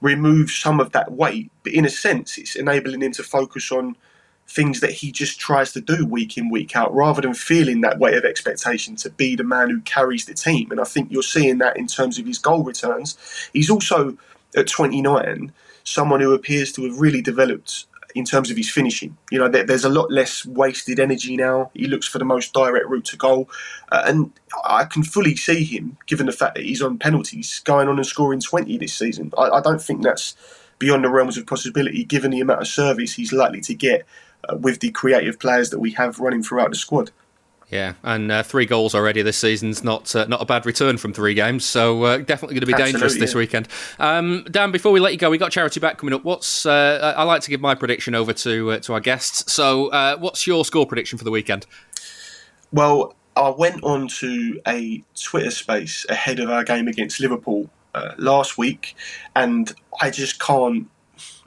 remove 0.03 0.51
some 0.51 0.81
of 0.81 0.93
that 0.93 1.13
weight. 1.13 1.51
But 1.63 1.73
in 1.73 1.87
a 1.87 1.91
sense, 1.91 2.37
it's 2.37 2.57
enabling 2.57 3.03
him 3.03 3.13
to 3.13 3.23
focus 3.23 3.73
on 3.73 3.97
things 4.49 4.81
that 4.81 4.91
he 4.91 5.13
just 5.13 5.39
tries 5.39 5.73
to 5.73 5.81
do 5.81 6.07
week 6.07 6.39
in, 6.39 6.51
week 6.51 6.75
out, 6.75 6.95
rather 6.95 7.21
than 7.21 7.35
feeling 7.35 7.83
that 7.83 7.99
weight 7.99 8.17
of 8.17 8.25
expectation 8.25 8.97
to 8.97 9.11
be 9.11 9.37
the 9.37 9.45
man 9.45 9.69
who 9.69 9.81
carries 9.83 10.25
the 10.25 10.35
team. 10.35 10.71
And 10.71 10.81
I 10.81 10.85
think 10.85 11.13
you're 11.13 11.23
seeing 11.23 11.59
that 11.59 11.77
in 11.77 11.87
terms 11.87 12.19
of 12.19 12.27
his 12.27 12.39
goal 12.39 12.65
returns. 12.65 13.17
He's 13.53 13.69
also, 13.69 14.17
at 14.57 14.67
29, 14.67 15.53
someone 15.85 16.21
who 16.21 16.33
appears 16.33 16.73
to 16.73 16.85
have 16.85 16.99
really 16.99 17.21
developed 17.21 17.87
in 18.15 18.25
terms 18.25 18.51
of 18.51 18.57
his 18.57 18.71
finishing. 18.71 19.17
You 19.31 19.39
know, 19.39 19.49
there's 19.49 19.85
a 19.85 19.91
lot 19.91 20.11
less 20.11 20.47
wasted 20.47 20.99
energy 20.99 21.37
now. 21.37 21.71
He 21.75 21.87
looks 21.87 22.09
for 22.09 22.19
the 22.19 22.25
most 22.25 22.55
direct 22.55 22.87
route 22.89 23.05
to 23.07 23.17
goal. 23.19 23.51
Uh, 23.93 24.03
and 24.07 24.33
I 24.65 24.85
can 24.85 25.03
fully 25.03 25.37
see 25.37 25.63
him, 25.63 25.99
given 26.07 26.25
the 26.25 26.33
fact 26.33 26.55
that 26.55 26.65
he's 26.65 26.81
on 26.81 26.99
penalties, 26.99 27.61
going 27.61 27.87
on 27.87 27.97
and 27.97 28.07
scoring 28.07 28.41
20 28.41 28.79
this 28.79 28.95
season. 28.95 29.31
I, 29.37 29.51
I 29.51 29.61
don't 29.61 29.83
think 29.83 30.03
that's 30.03 30.35
beyond 30.79 31.05
the 31.05 31.11
realms 31.11 31.37
of 31.37 31.47
possibility, 31.47 32.05
given 32.05 32.31
the 32.31 32.41
amount 32.41 32.63
of 32.63 32.69
service 32.69 33.15
he's 33.15 33.33
likely 33.33 33.61
to 33.61 33.75
get 33.75 34.07
uh, 34.49 34.57
with 34.57 34.81
the 34.81 34.91
creative 34.91 35.39
players 35.39 35.71
that 35.71 35.79
we 35.79 35.93
have 35.93 36.21
running 36.21 36.43
throughout 36.43 36.71
the 36.71 36.77
squad. 36.77 37.11
Yeah, 37.71 37.95
and 38.03 38.33
uh, 38.33 38.43
three 38.43 38.65
goals 38.65 38.95
already 38.95 39.21
this 39.21 39.37
season's 39.37 39.85
not 39.85 40.15
uh, 40.17 40.25
not 40.27 40.41
a 40.41 40.47
bad 40.47 40.65
return 40.65 40.97
from 40.97 41.13
three 41.13 41.35
games, 41.35 41.67
so 41.67 42.03
uh, 42.03 42.17
definitely 42.19 42.55
going 42.55 42.61
to 42.61 42.67
be 42.67 42.73
Absolutely, 42.73 42.93
dangerous 42.93 43.19
this 43.19 43.33
yeah. 43.35 43.39
weekend. 43.39 43.69
Um, 43.99 44.47
Dan, 44.51 44.71
before 44.71 44.91
we 44.91 45.01
let 45.01 45.13
you 45.13 45.19
go, 45.19 45.29
we 45.29 45.37
got 45.37 45.53
charity 45.53 45.79
back 45.79 45.99
coming 45.99 46.15
up. 46.15 46.25
What's 46.25 46.65
uh, 46.65 47.15
I 47.15 47.25
like 47.25 47.43
to 47.43 47.51
give 47.51 47.61
my 47.61 47.75
prediction 47.75 48.15
over 48.15 48.33
to 48.33 48.73
uh, 48.73 48.79
to 48.81 48.95
our 48.95 49.01
guests. 49.01 49.53
So, 49.53 49.89
uh, 49.89 50.17
what's 50.17 50.47
your 50.47 50.65
score 50.65 50.87
prediction 50.87 51.19
for 51.19 51.25
the 51.25 51.31
weekend? 51.31 51.67
Well, 52.73 53.15
I 53.37 53.51
went 53.51 53.85
on 53.85 54.09
to 54.09 54.61
a 54.67 55.05
Twitter 55.23 55.51
space 55.51 56.07
ahead 56.09 56.41
of 56.41 56.49
our 56.49 56.65
game 56.65 56.89
against 56.89 57.21
Liverpool 57.21 57.69
last 58.17 58.57
week, 58.57 58.95
and 59.37 59.75
I 60.01 60.11
just 60.11 60.41
can't 60.41 60.89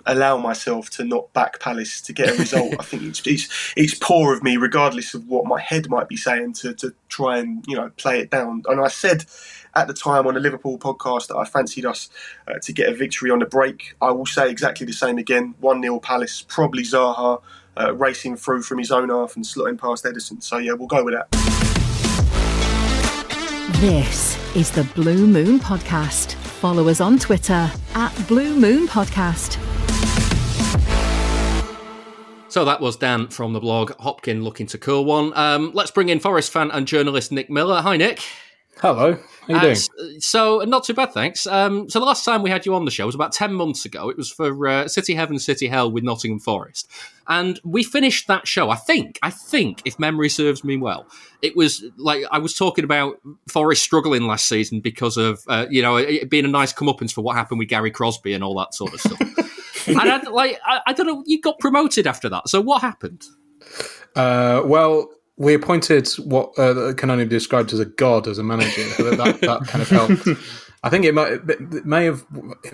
allow 0.05 0.37
myself 0.37 0.89
to 0.91 1.03
not 1.03 1.31
back 1.33 1.59
Palace 1.59 2.01
to 2.01 2.13
get 2.13 2.29
a 2.29 2.37
result. 2.37 2.75
I 2.79 2.83
think 2.83 3.03
it's, 3.03 3.25
it's 3.25 3.73
it's 3.75 3.93
poor 3.93 4.33
of 4.33 4.43
me, 4.43 4.57
regardless 4.57 5.13
of 5.13 5.27
what 5.27 5.45
my 5.45 5.59
head 5.59 5.89
might 5.89 6.07
be 6.07 6.17
saying, 6.17 6.53
to 6.53 6.73
to 6.75 6.93
try 7.09 7.37
and 7.37 7.65
you 7.67 7.75
know 7.75 7.91
play 7.97 8.19
it 8.19 8.29
down. 8.29 8.63
And 8.67 8.81
I 8.81 8.87
said 8.87 9.25
at 9.75 9.87
the 9.87 9.93
time 9.93 10.27
on 10.27 10.35
a 10.35 10.39
Liverpool 10.39 10.77
podcast 10.77 11.27
that 11.27 11.37
I 11.37 11.45
fancied 11.45 11.85
us 11.85 12.09
uh, 12.47 12.55
to 12.61 12.73
get 12.73 12.89
a 12.89 12.93
victory 12.93 13.31
on 13.31 13.39
the 13.39 13.45
break. 13.45 13.95
I 14.01 14.11
will 14.11 14.25
say 14.25 14.49
exactly 14.49 14.85
the 14.85 14.93
same 14.93 15.17
again. 15.17 15.55
One 15.59 15.81
0 15.81 15.99
Palace, 15.99 16.45
probably 16.47 16.83
Zaha 16.83 17.41
uh, 17.79 17.93
racing 17.95 18.35
through 18.35 18.63
from 18.63 18.79
his 18.79 18.91
own 18.91 19.09
half 19.09 19.35
and 19.35 19.45
slotting 19.45 19.77
past 19.77 20.03
Ederson. 20.03 20.41
So 20.43 20.57
yeah, 20.57 20.73
we'll 20.73 20.87
go 20.87 21.03
with 21.03 21.13
that. 21.13 21.31
This 23.79 24.37
is 24.55 24.69
the 24.71 24.83
Blue 24.95 25.25
Moon 25.25 25.59
Podcast. 25.59 26.33
Follow 26.33 26.87
us 26.87 27.01
on 27.01 27.17
Twitter 27.17 27.71
at 27.95 28.27
Blue 28.27 28.55
Moon 28.55 28.87
Podcast. 28.87 29.57
So 32.51 32.65
that 32.65 32.81
was 32.81 32.97
Dan 32.97 33.29
from 33.29 33.53
the 33.53 33.61
blog 33.61 33.91
Hopkin 33.91 34.43
looking 34.43 34.67
to 34.67 34.77
curl 34.77 35.05
one. 35.05 35.31
Um, 35.37 35.71
let's 35.73 35.89
bring 35.89 36.09
in 36.09 36.19
Forest 36.19 36.51
fan 36.51 36.69
and 36.69 36.85
journalist 36.85 37.31
Nick 37.31 37.49
Miller. 37.49 37.79
Hi, 37.81 37.95
Nick. 37.95 38.19
Hello. 38.81 39.13
How 39.13 39.47
you 39.47 39.55
uh, 39.55 39.61
doing? 39.61 40.19
So, 40.19 40.59
not 40.67 40.83
too 40.83 40.93
bad, 40.93 41.13
thanks. 41.13 41.47
Um, 41.47 41.89
so, 41.89 42.01
the 42.01 42.05
last 42.05 42.25
time 42.25 42.43
we 42.43 42.49
had 42.49 42.65
you 42.65 42.75
on 42.75 42.83
the 42.83 42.91
show 42.91 43.05
was 43.05 43.15
about 43.15 43.31
10 43.31 43.53
months 43.53 43.85
ago. 43.85 44.09
It 44.09 44.17
was 44.17 44.29
for 44.29 44.67
uh, 44.67 44.89
City 44.89 45.15
Heaven, 45.15 45.39
City 45.39 45.67
Hell 45.69 45.93
with 45.93 46.03
Nottingham 46.03 46.39
Forest. 46.39 46.91
And 47.29 47.57
we 47.63 47.83
finished 47.83 48.27
that 48.27 48.45
show, 48.49 48.69
I 48.69 48.75
think, 48.75 49.17
I 49.23 49.29
think, 49.29 49.81
if 49.85 49.97
memory 49.97 50.27
serves 50.27 50.65
me 50.65 50.75
well, 50.75 51.07
it 51.41 51.55
was 51.55 51.85
like 51.95 52.25
I 52.33 52.39
was 52.39 52.53
talking 52.53 52.83
about 52.83 53.15
Forest 53.47 53.81
struggling 53.81 54.23
last 54.23 54.49
season 54.49 54.81
because 54.81 55.15
of, 55.15 55.39
uh, 55.47 55.67
you 55.69 55.81
know, 55.81 55.95
it 55.95 56.29
being 56.29 56.43
a 56.43 56.49
nice 56.49 56.73
comeuppance 56.73 57.13
for 57.13 57.21
what 57.21 57.37
happened 57.37 57.59
with 57.59 57.69
Gary 57.69 57.91
Crosby 57.91 58.33
and 58.33 58.43
all 58.43 58.59
that 58.59 58.73
sort 58.73 58.93
of 58.93 58.99
stuff. 58.99 59.21
and 59.87 59.99
I, 59.99 60.21
like 60.29 60.59
I, 60.65 60.81
I, 60.87 60.93
don't 60.93 61.07
know, 61.07 61.23
you 61.25 61.39
got 61.41 61.59
promoted 61.59 62.07
after 62.07 62.29
that. 62.29 62.49
So 62.49 62.61
what 62.61 62.81
happened? 62.81 63.25
Uh, 64.15 64.61
well, 64.65 65.09
we 65.37 65.53
appointed 65.53 66.07
what 66.19 66.57
uh, 66.59 66.93
can 66.93 67.09
only 67.09 67.25
be 67.25 67.29
described 67.29 67.73
as 67.73 67.79
a 67.79 67.85
god 67.85 68.27
as 68.27 68.37
a 68.37 68.43
manager. 68.43 68.83
that, 69.15 69.39
that 69.41 69.67
kind 69.67 69.81
of 69.81 69.89
helped. 69.89 70.27
I 70.83 70.89
think 70.89 71.05
it 71.05 71.13
might 71.13 71.33
it 71.47 71.85
may 71.85 72.05
have 72.05 72.25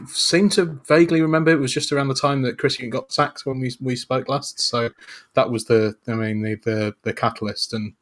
seemed 0.08 0.54
to 0.54 0.80
vaguely 0.88 1.22
remember 1.22 1.52
it 1.52 1.60
was 1.60 1.74
just 1.74 1.92
around 1.92 2.08
the 2.08 2.16
time 2.16 2.42
that 2.44 2.58
Chris 2.58 2.76
Hughton 2.76 2.90
got 2.90 3.12
sacked 3.12 3.46
when 3.46 3.60
we 3.60 3.76
we 3.82 3.96
spoke 3.96 4.30
last. 4.30 4.62
So 4.62 4.92
that 5.34 5.50
was 5.50 5.66
the 5.66 5.96
I 6.08 6.14
mean 6.14 6.42
the 6.42 6.56
the, 6.56 6.96
the 7.04 7.14
catalyst, 7.14 7.74
and 7.74 7.94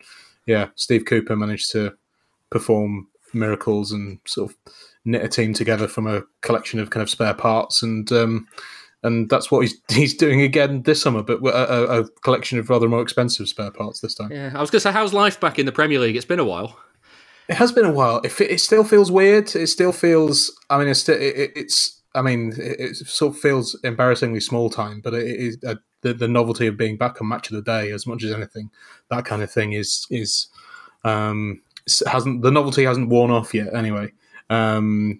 yeah, 0.45 0.69
Steve 0.75 1.05
Cooper 1.05 1.35
managed 1.35 1.71
to 1.71 1.95
perform 2.51 3.07
miracles 3.33 3.91
and 3.91 4.19
sort 4.25 4.51
of 4.51 4.57
knit 5.05 5.23
a 5.23 5.27
team 5.27 5.53
together 5.53 5.87
from 5.87 6.05
a 6.05 6.23
collection 6.41 6.79
of 6.79 6.91
kind 6.91 7.01
of 7.03 7.09
spare 7.09 7.33
parts 7.33 7.81
and. 7.83 8.11
Um, 8.11 8.47
and 9.05 9.29
that's 9.29 9.51
what 9.51 9.61
he's 9.61 9.79
he's 9.89 10.13
doing 10.15 10.41
again 10.41 10.81
this 10.81 11.01
summer, 11.01 11.21
but 11.21 11.39
a, 11.45 11.99
a, 11.99 12.09
collection 12.23 12.59
of 12.59 12.69
rather 12.69 12.89
more 12.89 13.01
expensive 13.01 13.47
spare 13.47 13.71
parts 13.71 13.99
this 14.01 14.15
time. 14.15 14.31
Yeah, 14.31 14.51
I 14.53 14.61
was 14.61 14.69
going 14.69 14.77
to 14.77 14.81
say, 14.81 14.91
how's 14.91 15.13
life 15.13 15.39
back 15.39 15.59
in 15.59 15.65
the 15.65 15.71
Premier 15.71 15.99
League? 15.99 16.15
It's 16.15 16.25
been 16.25 16.39
a 16.39 16.45
while. 16.45 16.77
It 17.47 17.55
has 17.55 17.71
been 17.71 17.85
a 17.85 17.91
while. 17.91 18.21
It, 18.23 18.39
it 18.41 18.59
still 18.59 18.83
feels 18.83 19.11
weird. 19.11 19.55
It 19.55 19.67
still 19.67 19.91
feels. 19.91 20.51
I 20.69 20.79
mean, 20.79 20.87
it's 20.87 21.07
it, 21.07 21.51
it's. 21.55 22.01
I 22.15 22.21
mean, 22.21 22.53
it, 22.57 22.79
it, 22.79 22.95
sort 22.95 23.35
of 23.35 23.39
feels 23.39 23.77
embarrassingly 23.83 24.39
small 24.39 24.69
time, 24.69 25.01
but 25.01 25.13
it 25.13 25.27
is 25.27 25.57
uh, 25.67 25.75
the 26.01 26.13
the 26.13 26.27
novelty 26.27 26.65
of 26.65 26.77
being 26.77 26.97
back 26.97 27.21
on 27.21 27.27
Match 27.27 27.51
of 27.51 27.55
the 27.55 27.61
Day 27.61 27.91
as 27.91 28.07
much 28.07 28.23
as 28.23 28.31
anything. 28.31 28.71
That 29.11 29.25
kind 29.25 29.43
of 29.43 29.51
thing 29.51 29.73
is 29.73 30.07
is 30.09 30.47
um 31.03 31.61
hasn't 32.07 32.41
the 32.41 32.51
novelty 32.51 32.85
hasn't 32.85 33.09
worn 33.09 33.29
off 33.29 33.53
yet. 33.53 33.75
Anyway, 33.75 34.13
um, 34.49 35.19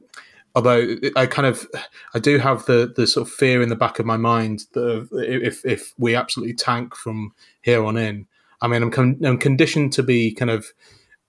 although 0.56 0.96
I 1.16 1.26
kind 1.26 1.46
of 1.46 1.68
I 2.14 2.20
do 2.20 2.38
have 2.38 2.66
the 2.66 2.92
the 2.96 3.06
sort 3.06 3.28
of 3.28 3.34
fear 3.34 3.62
in 3.62 3.70
the 3.70 3.76
back 3.76 4.00
of 4.00 4.06
my 4.06 4.18
mind 4.18 4.66
that 4.74 5.08
if 5.14 5.66
if 5.66 5.94
we 5.98 6.16
absolutely 6.16 6.56
tank 6.56 6.96
from 6.96 7.34
here 7.62 7.84
on 7.84 7.98
in, 7.98 8.26
I 8.62 8.68
mean 8.68 8.82
I'm 8.82 8.92
con- 8.92 9.20
I'm 9.24 9.38
conditioned 9.38 9.94
to 9.94 10.04
be 10.04 10.34
kind 10.34 10.52
of 10.52 10.68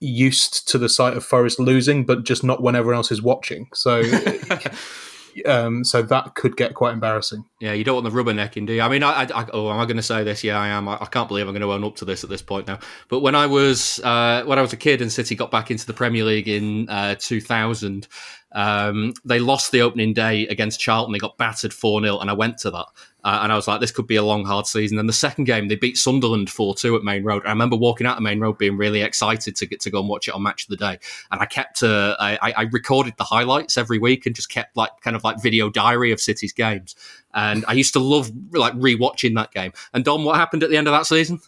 used 0.01 0.69
to 0.69 0.79
the 0.79 0.89
sight 0.89 1.17
of 1.17 1.25
Forest 1.25 1.59
losing, 1.59 2.05
but 2.05 2.25
just 2.25 2.45
not 2.45 2.63
when 2.63 2.77
everyone 2.77 2.97
else 2.97 3.11
is 3.11 3.23
watching. 3.23 3.69
So 3.75 4.03
Um, 5.45 5.85
so 5.85 6.03
that 6.03 6.35
could 6.35 6.57
get 6.57 6.75
quite 6.75 6.93
embarrassing. 6.93 7.45
Yeah, 7.61 7.73
you 7.73 7.85
don't 7.85 8.03
want 8.03 8.15
the 8.15 8.23
rubbernecking, 8.23 8.67
do 8.67 8.73
you? 8.73 8.83
I 8.83 8.89
mean, 8.89 9.03
I, 9.03 9.25
I, 9.25 9.47
oh, 9.53 9.71
am 9.71 9.79
I 9.79 9.85
going 9.85 9.97
to 9.97 10.03
say 10.03 10.25
this? 10.25 10.43
Yeah, 10.43 10.59
I 10.59 10.69
am. 10.69 10.89
I, 10.89 10.99
I, 11.01 11.07
can't 11.07 11.29
believe 11.29 11.47
I'm 11.47 11.53
going 11.53 11.63
to 11.63 11.73
own 11.73 11.85
up 11.85 11.97
to 11.97 12.05
this 12.05 12.25
at 12.25 12.31
this 12.31 12.43
point 12.43 12.67
now. 12.67 12.79
But 13.09 13.21
when 13.21 13.35
I 13.35 13.47
was 13.47 14.01
uh, 14.01 14.45
when 14.47 14.59
I 14.59 14.63
was 14.63 14.73
a 14.73 14.77
kid 14.77 15.03
and 15.03 15.13
City 15.13 15.35
got 15.35 15.51
back 15.51 15.71
into 15.71 15.87
the 15.87 15.93
Premier 15.93 16.25
League 16.25 16.49
in 16.49 16.89
uh, 16.89 17.17
2000, 17.19 18.09
um, 18.53 19.13
they 19.25 19.39
lost 19.39 19.73
the 19.73 19.83
opening 19.83 20.15
day 20.15 20.47
against 20.47 20.81
Charlton. 20.81 21.13
They 21.13 21.19
got 21.19 21.37
battered 21.37 21.75
4 21.75 22.01
0, 22.03 22.19
and 22.19 22.31
I 22.31 22.33
went 22.33 22.59
to 22.59 22.71
that. 22.71 22.87
Uh, 23.27 23.41
and 23.43 23.51
I 23.51 23.57
was 23.57 23.67
like, 23.67 23.81
this 23.81 23.91
could 23.91 24.07
be 24.07 24.15
a 24.15 24.23
long, 24.23 24.45
hard 24.45 24.69
season. 24.69 25.01
And 25.01 25.09
the 25.09 25.13
second 25.13 25.47
game, 25.47 25.67
they 25.67 25.75
beat 25.75 25.99
Sunderland 25.99 26.49
4 26.49 26.77
2 26.77 26.95
at 26.95 27.03
Maine 27.03 27.25
Road. 27.25 27.43
I 27.45 27.49
remember 27.49 27.75
walking 27.75 28.07
out 28.07 28.15
the 28.15 28.21
Maine 28.21 28.39
Road 28.39 28.57
being 28.57 28.77
really 28.77 29.03
excited 29.03 29.57
to 29.57 29.67
get 29.67 29.81
to 29.81 29.91
go 29.91 29.99
and 29.99 30.09
watch 30.09 30.29
it 30.29 30.35
on 30.35 30.45
Match 30.45 30.63
of 30.63 30.69
the 30.69 30.77
Day. 30.77 31.01
And 31.33 31.41
I 31.41 31.47
kept, 31.47 31.83
uh, 31.83 32.15
I, 32.21 32.53
I 32.57 32.63
recorded 32.71 33.15
the 33.19 33.25
highlights 33.25 33.77
every 33.77 33.99
week 33.99 34.27
and 34.27 34.37
just 34.37 34.49
kept 34.49 34.77
like 34.77 34.93
kind 35.01 35.17
of 35.17 35.25
like 35.25 35.43
video 35.43 35.69
diary 35.69 36.13
of 36.13 36.21
City's 36.21 36.53
games. 36.53 36.95
And 37.35 37.65
I 37.67 37.73
used 37.73 37.95
to 37.95 37.99
love 37.99 38.31
like 38.53 38.75
rewatching 38.75 39.35
that 39.35 39.51
game. 39.51 39.73
And 39.93 40.05
Dom, 40.05 40.25
what 40.25 40.37
happened 40.37 40.63
at 40.63 40.71
the 40.71 40.77
end 40.77 40.87
of 40.87 40.93
that 40.93 41.07
season? 41.07 41.41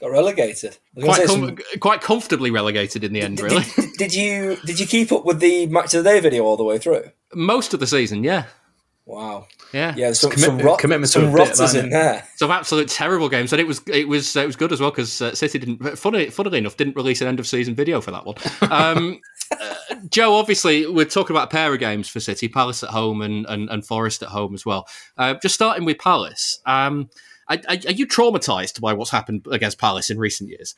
got 0.00 0.12
relegated. 0.12 0.76
Quite, 1.00 1.26
com- 1.26 1.58
quite 1.80 2.00
comfortably 2.02 2.52
relegated 2.52 3.02
in 3.02 3.12
the 3.12 3.20
end, 3.20 3.40
really. 3.40 3.64
Did, 3.74 3.92
did, 3.96 4.14
you 4.14 4.56
did 4.64 4.78
you 4.78 4.86
keep 4.86 5.10
up 5.10 5.24
with 5.24 5.40
the 5.40 5.66
match 5.66 5.94
of 5.94 6.04
the 6.04 6.10
day 6.10 6.20
video 6.20 6.44
all 6.44 6.56
the 6.56 6.62
way 6.62 6.78
through? 6.78 7.10
Most 7.34 7.74
of 7.74 7.80
the 7.80 7.86
season, 7.86 8.22
yeah. 8.22 8.44
Wow. 9.06 9.46
Yeah. 9.72 9.94
Yeah. 9.96 10.12
Some, 10.12 10.30
commit- 10.30 10.46
some, 10.46 10.58
rot- 10.58 10.78
commitment 10.78 11.10
some 11.10 11.30
rotters 11.32 11.74
in 11.74 11.90
there. 11.90 12.26
Some 12.36 12.50
absolute 12.50 12.88
terrible 12.88 13.28
games, 13.28 13.52
and 13.52 13.60
it 13.60 13.66
was 13.66 13.82
it 13.86 14.08
was 14.08 14.34
it 14.34 14.46
was 14.46 14.56
good 14.56 14.72
as 14.72 14.80
well 14.80 14.90
because 14.90 15.20
uh, 15.20 15.34
City 15.34 15.58
didn't. 15.58 15.98
Funny, 15.98 16.30
funnily 16.30 16.58
enough, 16.58 16.76
didn't 16.76 16.96
release 16.96 17.20
an 17.20 17.28
end 17.28 17.38
of 17.38 17.46
season 17.46 17.74
video 17.74 18.00
for 18.00 18.12
that 18.12 18.24
one. 18.24 18.36
Um, 18.70 19.20
uh, 19.60 19.74
Joe, 20.08 20.34
obviously, 20.34 20.86
we're 20.86 21.04
talking 21.04 21.36
about 21.36 21.48
a 21.48 21.50
pair 21.50 21.72
of 21.72 21.80
games 21.80 22.08
for 22.08 22.18
City: 22.18 22.48
Palace 22.48 22.82
at 22.82 22.90
home 22.90 23.20
and 23.20 23.44
and, 23.46 23.68
and 23.68 23.86
Forest 23.86 24.22
at 24.22 24.30
home 24.30 24.54
as 24.54 24.64
well. 24.64 24.88
Uh, 25.18 25.34
just 25.34 25.54
starting 25.54 25.84
with 25.84 25.98
Palace. 25.98 26.60
Um, 26.64 27.10
are, 27.48 27.58
are 27.68 27.92
you 27.92 28.06
traumatized 28.06 28.80
by 28.80 28.94
what's 28.94 29.10
happened 29.10 29.46
against 29.50 29.78
Palace 29.78 30.08
in 30.08 30.18
recent 30.18 30.48
years? 30.48 30.74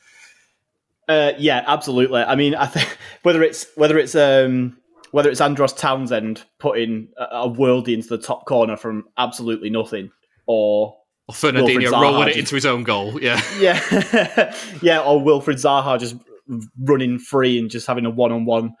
Uh, 1.07 1.31
yeah, 1.37 1.63
absolutely. 1.65 2.21
I 2.21 2.35
mean, 2.35 2.55
I 2.55 2.65
think 2.65 2.97
whether 3.23 3.41
it's 3.41 3.67
whether 3.75 3.97
it's 3.97 4.15
um, 4.15 4.77
whether 5.11 5.29
it's 5.29 5.41
Andros 5.41 5.73
Townsend 5.73 6.43
putting 6.59 7.09
a, 7.17 7.23
a 7.23 7.49
worldie 7.49 7.93
into 7.93 8.09
the 8.09 8.17
top 8.17 8.45
corner 8.45 8.77
from 8.77 9.05
absolutely 9.17 9.69
nothing, 9.69 10.11
or 10.45 10.97
or 11.27 11.35
Fernandinho 11.35 11.91
rolling 11.91 12.29
it 12.29 12.37
into 12.37 12.55
his 12.55 12.65
own 12.65 12.83
goal, 12.83 13.21
yeah, 13.21 13.41
yeah, 13.59 14.55
yeah, 14.81 15.01
or 15.01 15.21
Wilfried 15.21 15.55
Zaha 15.55 15.99
just 15.99 16.15
running 16.81 17.19
free 17.19 17.59
and 17.59 17.69
just 17.69 17.87
having 17.87 18.05
a 18.05 18.09
one 18.09 18.31
on 18.31 18.45
one. 18.45 18.75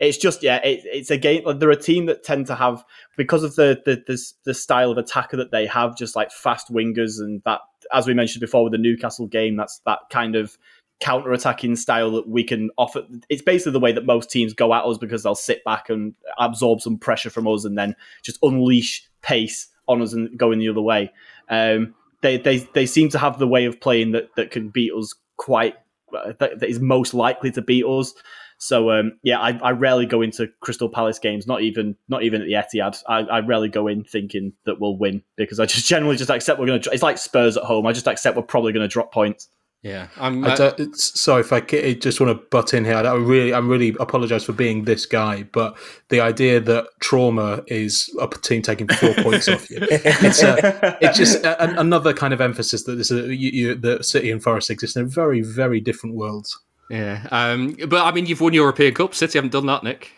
It's 0.00 0.16
just 0.16 0.44
yeah, 0.44 0.58
it, 0.58 0.80
it's 0.84 1.10
a 1.10 1.18
game. 1.18 1.42
Like, 1.44 1.58
they're 1.58 1.70
a 1.70 1.76
team 1.76 2.06
that 2.06 2.22
tend 2.22 2.46
to 2.46 2.54
have 2.54 2.84
because 3.16 3.42
of 3.42 3.56
the, 3.56 3.80
the 3.84 4.02
the 4.06 4.22
the 4.44 4.54
style 4.54 4.92
of 4.92 4.98
attacker 4.98 5.36
that 5.36 5.50
they 5.50 5.66
have, 5.66 5.96
just 5.96 6.14
like 6.14 6.30
fast 6.30 6.72
wingers 6.72 7.18
and 7.18 7.42
that, 7.44 7.60
as 7.92 8.06
we 8.06 8.14
mentioned 8.14 8.40
before 8.40 8.62
with 8.62 8.72
the 8.72 8.78
Newcastle 8.78 9.26
game, 9.26 9.56
that's 9.56 9.80
that 9.86 9.98
kind 10.10 10.36
of 10.36 10.56
counter 11.00 11.32
attacking 11.32 11.76
style 11.76 12.10
that 12.10 12.28
we 12.28 12.42
can 12.42 12.70
offer. 12.76 13.02
It's 13.28 13.42
basically 13.42 13.72
the 13.72 13.80
way 13.80 13.92
that 13.92 14.04
most 14.04 14.30
teams 14.30 14.52
go 14.52 14.74
at 14.74 14.84
us 14.84 14.98
because 14.98 15.22
they'll 15.22 15.34
sit 15.34 15.64
back 15.64 15.88
and 15.88 16.14
absorb 16.38 16.80
some 16.80 16.98
pressure 16.98 17.30
from 17.30 17.46
us 17.46 17.64
and 17.64 17.78
then 17.78 17.94
just 18.22 18.38
unleash 18.42 19.06
pace 19.22 19.68
on 19.86 20.02
us 20.02 20.12
and 20.12 20.36
going 20.38 20.58
the 20.58 20.68
other 20.68 20.82
way. 20.82 21.12
Um, 21.48 21.94
they, 22.20 22.36
they 22.36 22.58
they 22.58 22.86
seem 22.86 23.08
to 23.10 23.18
have 23.18 23.38
the 23.38 23.46
way 23.46 23.64
of 23.64 23.80
playing 23.80 24.12
that, 24.12 24.34
that 24.36 24.50
can 24.50 24.70
beat 24.70 24.92
us 24.92 25.14
quite 25.36 25.76
that, 26.12 26.38
that 26.38 26.68
is 26.68 26.80
most 26.80 27.14
likely 27.14 27.50
to 27.52 27.62
beat 27.62 27.84
us. 27.84 28.12
So 28.58 28.90
um, 28.90 29.18
yeah, 29.22 29.38
I, 29.38 29.56
I, 29.62 29.70
rarely 29.70 30.04
go 30.04 30.20
into 30.20 30.48
Crystal 30.60 30.88
Palace 30.88 31.20
games, 31.20 31.46
not 31.46 31.62
even 31.62 31.94
not 32.08 32.24
even 32.24 32.42
at 32.42 32.48
the 32.48 32.54
Etihad. 32.54 33.00
I, 33.06 33.20
I 33.20 33.38
rarely 33.38 33.68
go 33.68 33.86
in 33.86 34.02
thinking 34.02 34.52
that 34.64 34.80
we'll 34.80 34.96
win 34.96 35.22
because 35.36 35.60
I 35.60 35.66
just 35.66 35.86
generally 35.86 36.16
just 36.16 36.30
accept 36.30 36.58
we're 36.58 36.66
going 36.66 36.82
to. 36.82 36.90
It's 36.90 37.02
like 37.02 37.18
Spurs 37.18 37.56
at 37.56 37.62
home. 37.62 37.86
I 37.86 37.92
just 37.92 38.08
accept 38.08 38.36
we're 38.36 38.42
probably 38.42 38.72
going 38.72 38.82
to 38.82 38.92
drop 38.92 39.12
points. 39.12 39.48
Yeah, 39.82 40.08
I'm. 40.16 40.42
Uh, 40.42 40.72
sorry 40.94 41.42
if 41.42 41.52
I, 41.52 41.58
I 41.58 41.94
just 41.94 42.20
want 42.20 42.36
to 42.36 42.46
butt 42.50 42.74
in 42.74 42.84
here. 42.84 42.96
I 42.96 43.14
really, 43.14 43.54
I'm 43.54 43.68
really 43.68 43.94
apologise 44.00 44.42
for 44.42 44.52
being 44.52 44.84
this 44.84 45.06
guy, 45.06 45.44
but 45.44 45.76
the 46.08 46.20
idea 46.20 46.58
that 46.58 46.88
trauma 46.98 47.62
is 47.68 48.12
a 48.20 48.26
team 48.26 48.60
taking 48.60 48.88
four 48.88 49.14
points 49.14 49.48
off 49.48 49.70
you, 49.70 49.78
it's, 49.80 50.42
a, 50.42 50.98
it's 51.00 51.16
just 51.16 51.44
a, 51.44 51.78
another 51.78 52.12
kind 52.12 52.34
of 52.34 52.40
emphasis 52.40 52.82
that 52.84 52.96
this, 52.96 53.12
you, 53.12 53.28
you, 53.28 53.74
that 53.76 54.04
City 54.04 54.32
and 54.32 54.42
Forest 54.42 54.68
exist 54.68 54.96
in 54.96 55.08
very, 55.08 55.42
very 55.42 55.80
different 55.80 56.16
worlds. 56.16 56.58
Yeah, 56.90 57.28
um, 57.30 57.76
but 57.86 58.04
I 58.04 58.10
mean, 58.10 58.26
you've 58.26 58.40
won 58.40 58.54
European 58.54 58.94
Cup. 58.94 59.14
City 59.14 59.38
haven't 59.38 59.52
done 59.52 59.66
that, 59.66 59.84
Nick. 59.84 60.10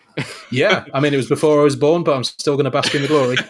Yeah, 0.51 0.85
I 0.93 1.01
mean, 1.01 1.15
it 1.15 1.17
was 1.17 1.29
before 1.29 1.61
I 1.61 1.65
was 1.65 1.77
born, 1.77 2.03
but 2.03 2.17
I'm 2.17 2.25
still 2.25 2.55
going 2.55 2.65
to 2.65 2.71
bask 2.71 2.95
in 2.95 3.03
the 3.03 3.09
glory. 3.09 3.37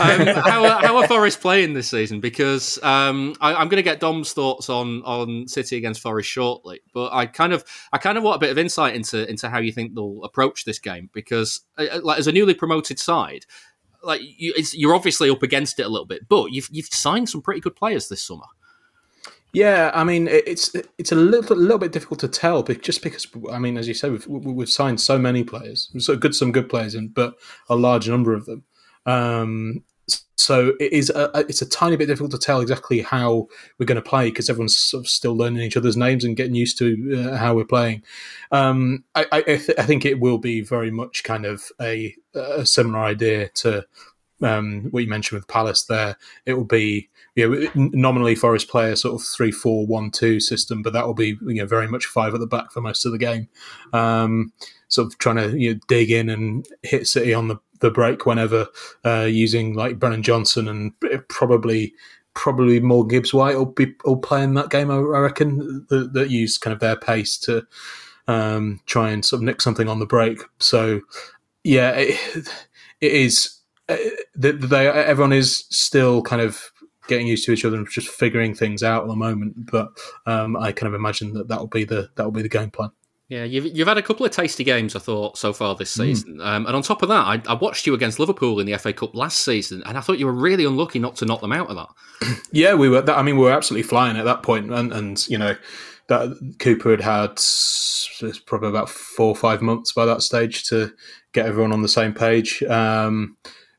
um, 0.00 0.26
how, 0.42 0.80
how, 0.80 0.96
are 0.96 1.06
Forest 1.06 1.40
playing 1.40 1.74
this 1.74 1.88
season? 1.88 2.20
Because 2.20 2.78
um, 2.82 3.34
I, 3.40 3.60
am 3.60 3.68
going 3.68 3.78
to 3.78 3.82
get 3.82 4.00
Dom's 4.00 4.32
thoughts 4.32 4.68
on 4.68 5.02
on 5.02 5.46
City 5.48 5.76
against 5.76 6.00
Forest 6.00 6.28
shortly, 6.28 6.80
but 6.92 7.12
I 7.12 7.26
kind 7.26 7.52
of 7.52 7.64
I 7.92 7.98
kind 7.98 8.18
of 8.18 8.24
want 8.24 8.36
a 8.36 8.40
bit 8.40 8.50
of 8.50 8.58
insight 8.58 8.94
into 8.94 9.28
into 9.28 9.48
how 9.48 9.58
you 9.58 9.72
think 9.72 9.94
they'll 9.94 10.22
approach 10.24 10.64
this 10.64 10.78
game 10.78 11.10
because, 11.12 11.60
uh, 11.78 11.86
uh, 11.92 12.00
like, 12.02 12.18
as 12.18 12.26
a 12.26 12.32
newly 12.32 12.54
promoted 12.54 12.98
side, 12.98 13.46
like 14.02 14.20
you, 14.22 14.54
you're 14.72 14.94
obviously 14.94 15.30
up 15.30 15.42
against 15.42 15.78
it 15.78 15.86
a 15.86 15.88
little 15.88 16.06
bit, 16.06 16.28
but 16.28 16.52
you've 16.52 16.68
you've 16.70 16.86
signed 16.86 17.28
some 17.28 17.42
pretty 17.42 17.60
good 17.60 17.76
players 17.76 18.08
this 18.08 18.22
summer. 18.22 18.46
Yeah, 19.54 19.92
I 19.94 20.02
mean 20.02 20.28
it's 20.28 20.74
it's 20.98 21.12
a 21.12 21.16
little 21.16 21.56
a 21.56 21.58
little 21.58 21.78
bit 21.78 21.92
difficult 21.92 22.20
to 22.20 22.28
tell, 22.28 22.62
but 22.64 22.82
just 22.82 23.02
because 23.02 23.26
I 23.50 23.58
mean, 23.58 23.78
as 23.78 23.86
you 23.86 23.94
said, 23.94 24.10
we've 24.10 24.26
we've 24.26 24.68
signed 24.68 25.00
so 25.00 25.16
many 25.16 25.44
players, 25.44 25.90
so 25.98 26.16
good 26.16 26.34
some 26.34 26.50
good 26.52 26.68
players, 26.68 26.94
in, 26.94 27.08
but 27.08 27.36
a 27.68 27.76
large 27.76 28.08
number 28.08 28.34
of 28.34 28.46
them. 28.46 28.64
Um, 29.06 29.84
so 30.36 30.74
it 30.80 30.92
is 30.92 31.10
a, 31.10 31.30
it's 31.48 31.62
a 31.62 31.68
tiny 31.68 31.96
bit 31.96 32.06
difficult 32.06 32.32
to 32.32 32.38
tell 32.38 32.60
exactly 32.60 33.00
how 33.00 33.46
we're 33.78 33.86
going 33.86 34.02
to 34.02 34.02
play 34.02 34.28
because 34.28 34.50
everyone's 34.50 34.76
sort 34.76 35.04
of 35.04 35.08
still 35.08 35.34
learning 35.34 35.62
each 35.62 35.76
other's 35.76 35.96
names 35.96 36.24
and 36.24 36.36
getting 36.36 36.54
used 36.54 36.76
to 36.78 37.30
uh, 37.32 37.36
how 37.36 37.54
we're 37.54 37.64
playing. 37.64 38.02
Um, 38.50 39.04
I, 39.14 39.26
I, 39.32 39.42
th- 39.42 39.78
I, 39.78 39.84
think 39.84 40.04
it 40.04 40.20
will 40.20 40.38
be 40.38 40.60
very 40.60 40.90
much 40.90 41.24
kind 41.24 41.46
of 41.46 41.62
a, 41.80 42.14
a 42.34 42.66
similar 42.66 42.98
idea 42.98 43.48
to 43.50 43.86
um, 44.42 44.88
what 44.90 45.04
you 45.04 45.08
mentioned 45.08 45.38
with 45.38 45.48
Palace 45.48 45.84
there. 45.84 46.16
It 46.44 46.54
will 46.54 46.64
be 46.64 47.08
you 47.34 47.68
know, 47.74 47.90
nominally 47.92 48.34
Forest 48.34 48.68
play 48.68 48.92
a 48.92 48.96
sort 48.96 49.20
of 49.20 49.26
three 49.26 49.50
four 49.50 49.86
one 49.86 50.10
two 50.10 50.40
system, 50.40 50.82
but 50.82 50.92
that 50.92 51.06
will 51.06 51.14
be 51.14 51.36
you 51.46 51.54
know 51.54 51.66
very 51.66 51.88
much 51.88 52.06
five 52.06 52.34
at 52.34 52.40
the 52.40 52.46
back 52.46 52.72
for 52.72 52.80
most 52.80 53.04
of 53.04 53.12
the 53.12 53.18
game. 53.18 53.48
Um, 53.92 54.52
sort 54.88 55.06
of 55.06 55.18
trying 55.18 55.36
to 55.36 55.58
you 55.58 55.74
know, 55.74 55.80
dig 55.88 56.10
in 56.10 56.28
and 56.28 56.66
hit 56.82 57.08
City 57.08 57.34
on 57.34 57.48
the, 57.48 57.56
the 57.80 57.90
break 57.90 58.26
whenever 58.26 58.68
uh, 59.04 59.26
using 59.28 59.74
like 59.74 59.98
Brennan 59.98 60.22
Johnson 60.22 60.68
and 60.68 60.92
probably 61.28 61.94
probably 62.34 62.80
Morgan 62.80 63.08
Gibbs 63.18 63.32
White 63.32 63.56
will 63.56 63.66
be 63.66 63.94
all 64.04 64.16
playing 64.16 64.54
that 64.54 64.70
game. 64.70 64.90
I 64.90 64.98
reckon 64.98 65.86
that, 65.88 66.12
that 66.12 66.30
use 66.30 66.58
kind 66.58 66.74
of 66.74 66.80
their 66.80 66.96
pace 66.96 67.38
to 67.38 67.66
um, 68.28 68.80
try 68.86 69.10
and 69.10 69.24
sort 69.24 69.38
of 69.38 69.44
nick 69.44 69.60
something 69.60 69.88
on 69.88 70.00
the 70.00 70.06
break. 70.06 70.40
So 70.58 71.00
yeah, 71.62 71.90
it, 71.92 72.48
it 73.00 73.12
is. 73.12 73.50
Uh, 73.88 73.96
they, 74.34 74.88
everyone 74.88 75.32
is 75.32 75.64
still 75.70 76.22
kind 76.22 76.40
of 76.40 76.70
getting 77.08 77.26
used 77.26 77.44
to 77.46 77.52
each 77.52 77.64
other 77.64 77.76
and 77.76 77.88
just 77.88 78.08
figuring 78.08 78.54
things 78.54 78.82
out 78.82 79.02
at 79.02 79.08
the 79.08 79.16
moment. 79.16 79.70
But 79.70 79.88
um, 80.26 80.56
I 80.56 80.72
kind 80.72 80.88
of 80.88 80.94
imagine 80.94 81.32
that 81.34 81.48
that 81.48 81.58
will 81.58 81.66
be 81.66 81.84
the 81.84 82.10
that 82.16 82.24
will 82.24 82.32
be 82.32 82.42
the 82.42 82.48
game 82.48 82.70
plan. 82.70 82.90
Yeah, 83.28 83.44
you've, 83.44 83.74
you've 83.74 83.88
had 83.88 83.96
a 83.96 84.02
couple 84.02 84.26
of 84.26 84.32
tasty 84.32 84.64
games, 84.64 84.94
I 84.94 84.98
thought, 84.98 85.38
so 85.38 85.54
far 85.54 85.74
this 85.74 85.94
hmm. 85.94 86.02
season. 86.02 86.36
Mm. 86.36 86.46
Um, 86.46 86.66
and 86.66 86.76
on 86.76 86.82
top 86.82 87.02
of 87.02 87.08
that, 87.08 87.26
I, 87.26 87.42
I, 87.48 87.54
watched 87.54 87.86
you 87.86 87.94
against 87.94 88.18
Liverpool 88.18 88.60
in 88.60 88.66
the 88.66 88.76
FA 88.76 88.92
Cup 88.92 89.14
last 89.14 89.38
season, 89.38 89.82
and 89.86 89.96
I 89.96 90.02
thought 90.02 90.18
you 90.18 90.26
were 90.26 90.32
really 90.32 90.66
unlucky 90.66 90.98
not 90.98 91.16
to 91.16 91.24
knock 91.24 91.40
them 91.40 91.52
out 91.52 91.70
of 91.70 91.76
that. 91.76 92.42
yeah, 92.52 92.74
we 92.74 92.90
were. 92.90 93.08
I 93.10 93.22
mean, 93.22 93.36
we 93.38 93.44
were 93.44 93.52
absolutely 93.52 93.88
flying 93.88 94.18
at 94.18 94.26
that 94.26 94.42
point, 94.42 94.70
and, 94.72 94.92
and 94.92 95.26
you 95.26 95.38
know 95.38 95.56
that 96.08 96.56
Cooper 96.58 96.90
had 96.90 97.00
had 97.00 97.40
probably 98.46 98.68
about 98.68 98.90
four 98.90 99.28
or 99.28 99.36
five 99.36 99.62
months 99.62 99.92
by 99.92 100.04
that 100.04 100.22
stage 100.22 100.64
to 100.64 100.92
get 101.32 101.46
everyone 101.46 101.72
on 101.72 101.82
the 101.82 101.88
same 101.88 102.12
page. 102.12 102.62
Um, 102.64 103.36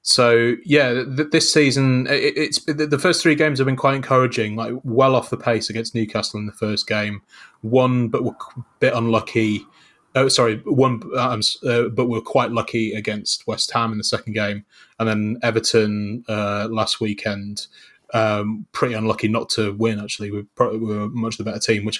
so 0.08 0.54
yeah, 0.64 1.04
th- 1.04 1.32
this 1.32 1.52
season 1.52 2.06
it, 2.06 2.38
it's 2.38 2.64
the 2.66 3.00
first 3.00 3.24
three 3.24 3.34
games 3.34 3.58
have 3.58 3.66
been 3.66 3.76
quite 3.76 3.96
encouraging. 3.96 4.56
Like 4.56 4.76
well 4.84 5.16
off 5.16 5.32
the 5.32 5.38
pace 5.38 5.68
against 5.68 5.96
Newcastle 5.96 6.40
in 6.40 6.46
the 6.46 6.52
first 6.52 6.88
game, 6.88 7.24
one 7.62 8.10
but 8.10 8.24
were 8.24 8.36
a 8.56 8.62
bit 8.80 8.94
unlucky. 8.94 9.66
Oh, 10.14 10.28
sorry, 10.28 10.58
one, 10.64 11.02
um, 11.18 11.42
uh, 11.68 11.90
but 11.90 12.06
we're 12.06 12.22
quite 12.22 12.52
lucky 12.52 12.94
against 12.94 13.48
West 13.48 13.72
Ham 13.72 13.92
in 13.92 13.98
the 13.98 14.04
second 14.04 14.34
game, 14.34 14.64
and 15.00 15.10
then 15.10 15.40
Everton 15.42 16.24
uh, 16.30 16.68
last 16.70 17.02
weekend. 17.02 17.66
Um, 18.14 18.68
pretty 18.74 18.94
unlucky 18.94 19.28
not 19.28 19.50
to 19.50 19.74
win. 19.74 20.00
Actually, 20.00 20.30
we 20.30 20.44
probably 20.54 20.80
were 20.80 21.10
much 21.10 21.38
the 21.38 21.44
better 21.44 21.60
team, 21.60 21.84
which 21.84 22.00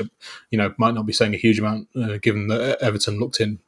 you 0.52 0.60
know 0.60 0.76
might 0.78 0.94
not 0.94 1.08
be 1.08 1.12
saying 1.12 1.34
a 1.34 1.38
huge 1.38 1.58
amount, 1.58 1.90
uh, 1.96 2.18
given 2.22 2.50
that 2.50 2.78
Everton 2.82 3.20
looked 3.20 3.42
in 3.42 3.60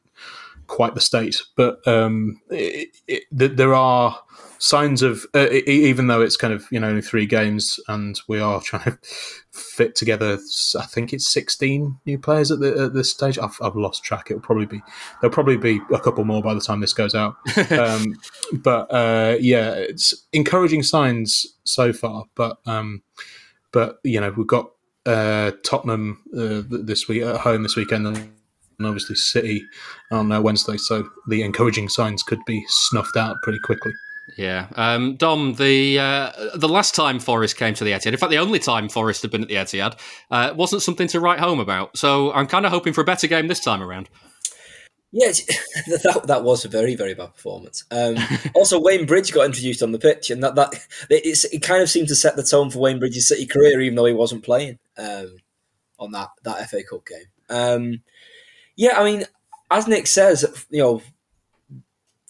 quite 0.68 0.94
the 0.94 1.00
state. 1.00 1.42
But 1.56 1.86
um, 1.86 2.40
it, 2.50 2.96
it, 3.08 3.56
there 3.56 3.74
are 3.74 4.20
signs 4.58 5.02
of 5.02 5.24
uh, 5.34 5.48
even 5.50 6.08
though 6.08 6.20
it's 6.20 6.36
kind 6.36 6.52
of 6.52 6.66
you 6.70 6.80
know 6.80 6.88
only 6.88 7.02
three 7.02 7.26
games 7.26 7.78
and 7.88 8.20
we 8.28 8.40
are 8.40 8.60
trying 8.60 8.82
to 8.84 8.98
fit 9.52 9.94
together 9.94 10.38
i 10.78 10.84
think 10.84 11.12
it's 11.12 11.28
16 11.28 11.96
new 12.06 12.18
players 12.18 12.50
at, 12.50 12.58
the, 12.58 12.76
at 12.84 12.92
this 12.92 13.10
stage 13.10 13.38
I've, 13.38 13.56
I've, 13.62 13.76
lost 13.76 14.02
track 14.02 14.30
it'll 14.30 14.42
probably 14.42 14.66
be 14.66 14.82
there'll 15.20 15.32
probably 15.32 15.56
be 15.56 15.80
a 15.92 16.00
couple 16.00 16.24
more 16.24 16.42
by 16.42 16.54
the 16.54 16.60
time 16.60 16.80
this 16.80 16.92
goes 16.92 17.14
out 17.14 17.36
um, 17.70 18.16
but 18.52 18.92
uh, 18.92 19.36
yeah 19.40 19.70
it's 19.74 20.26
encouraging 20.32 20.82
signs 20.82 21.46
so 21.64 21.92
far 21.92 22.24
but 22.34 22.58
um, 22.66 23.02
but 23.72 24.00
you 24.02 24.20
know 24.20 24.34
we've 24.36 24.46
got 24.46 24.72
uh, 25.06 25.52
tottenham 25.62 26.22
uh, 26.36 26.62
this 26.68 27.06
week 27.06 27.22
at 27.22 27.40
home 27.40 27.62
this 27.62 27.76
weekend 27.76 28.06
and 28.08 28.32
obviously 28.86 29.16
city 29.16 29.64
on 30.10 30.30
uh, 30.30 30.40
wednesday 30.40 30.76
so 30.76 31.08
the 31.28 31.42
encouraging 31.42 31.88
signs 31.88 32.22
could 32.22 32.44
be 32.46 32.64
snuffed 32.68 33.16
out 33.16 33.36
pretty 33.42 33.58
quickly 33.58 33.92
yeah, 34.36 34.68
um, 34.76 35.16
Dom. 35.16 35.54
The 35.54 35.98
uh, 35.98 36.32
the 36.54 36.68
last 36.68 36.94
time 36.94 37.18
Forest 37.18 37.56
came 37.56 37.74
to 37.74 37.84
the 37.84 37.92
Etihad, 37.92 38.12
in 38.12 38.16
fact, 38.16 38.30
the 38.30 38.38
only 38.38 38.58
time 38.58 38.88
Forest 38.88 39.22
had 39.22 39.30
been 39.30 39.42
at 39.42 39.48
the 39.48 39.54
Etihad, 39.54 39.98
uh, 40.30 40.52
wasn't 40.54 40.82
something 40.82 41.08
to 41.08 41.20
write 41.20 41.38
home 41.38 41.60
about. 41.60 41.96
So 41.96 42.32
I'm 42.32 42.46
kind 42.46 42.66
of 42.66 42.72
hoping 42.72 42.92
for 42.92 43.00
a 43.00 43.04
better 43.04 43.26
game 43.26 43.48
this 43.48 43.60
time 43.60 43.82
around. 43.82 44.08
Yeah, 45.10 45.28
that 45.86 46.24
that 46.26 46.44
was 46.44 46.64
a 46.64 46.68
very 46.68 46.94
very 46.94 47.14
bad 47.14 47.34
performance. 47.34 47.84
Um, 47.90 48.16
also, 48.54 48.80
Wayne 48.80 49.06
Bridge 49.06 49.32
got 49.32 49.46
introduced 49.46 49.82
on 49.82 49.92
the 49.92 49.98
pitch, 49.98 50.30
and 50.30 50.42
that 50.42 50.54
that 50.56 50.74
it 51.10 51.62
kind 51.62 51.82
of 51.82 51.88
seemed 51.88 52.08
to 52.08 52.16
set 52.16 52.36
the 52.36 52.42
tone 52.42 52.70
for 52.70 52.80
Wayne 52.80 52.98
Bridge's 52.98 53.28
City 53.28 53.46
career, 53.46 53.80
even 53.80 53.96
though 53.96 54.04
he 54.04 54.12
wasn't 54.12 54.44
playing 54.44 54.78
um, 54.98 55.36
on 55.98 56.12
that 56.12 56.28
that 56.44 56.68
FA 56.68 56.82
Cup 56.82 57.06
game. 57.06 58.02
Yeah, 58.78 58.96
I 58.96 59.04
mean, 59.04 59.24
as 59.72 59.88
Nick 59.88 60.06
says, 60.06 60.46
you 60.70 60.78
know, 60.78 61.02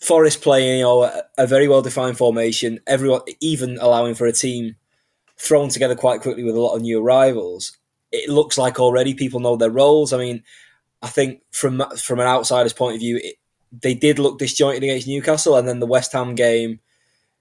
Forest 0.01 0.40
playing, 0.40 0.78
you 0.78 0.84
know, 0.84 1.22
a, 1.36 1.46
very 1.46 1.68
well 1.68 1.82
defined 1.82 2.16
formation. 2.16 2.80
Everyone, 2.86 3.20
even 3.40 3.78
allowing 3.80 4.14
for 4.14 4.26
a 4.26 4.32
team 4.32 4.76
thrown 5.38 5.68
together 5.68 5.94
quite 5.94 6.22
quickly 6.22 6.44
with 6.44 6.55
a 6.55 6.61
lot 6.61 6.74
of 6.74 6.82
new 6.82 7.03
arrivals. 7.05 7.76
It 8.12 8.30
looks 8.30 8.57
like 8.57 8.80
already 8.80 9.12
people 9.12 9.40
know 9.40 9.57
their 9.57 9.70
roles. 9.70 10.12
I 10.12 10.18
mean, 10.18 10.42
I 11.03 11.09
think 11.09 11.42
from 11.51 11.82
from 11.99 12.18
an 12.20 12.26
outsider's 12.26 12.72
point 12.72 12.94
of 12.94 13.01
view, 13.01 13.20
it, 13.22 13.36
they 13.70 13.92
did 13.92 14.18
look 14.18 14.38
disjointed 14.38 14.84
against 14.84 15.07
Newcastle, 15.07 15.57
and 15.57 15.68
then 15.68 15.80
the 15.80 15.86
West 15.86 16.12
Ham 16.12 16.34
game, 16.34 16.80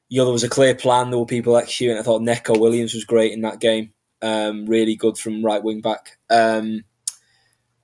you 0.10 0.18
know, 0.18 0.26
there 0.26 0.34
was 0.34 0.44
a 0.44 0.50
clear 0.50 0.76
plan. 0.76 1.12
There 1.12 1.20
were 1.20 1.26
people 1.26 1.56
executing. 1.56 1.98
I 1.98 2.02
thought 2.02 2.24
Neco 2.24 2.58
Williams 2.58 2.94
was 2.94 3.06
great 3.06 3.32
in 3.32 3.42
that 3.42 3.62
game. 3.62 3.94
Um, 4.22 4.66
really 4.66 4.96
good 4.96 5.18
from 5.18 5.46
right 5.46 5.64
wing 5.64 5.80
back. 5.80 6.18
Um, 6.30 6.84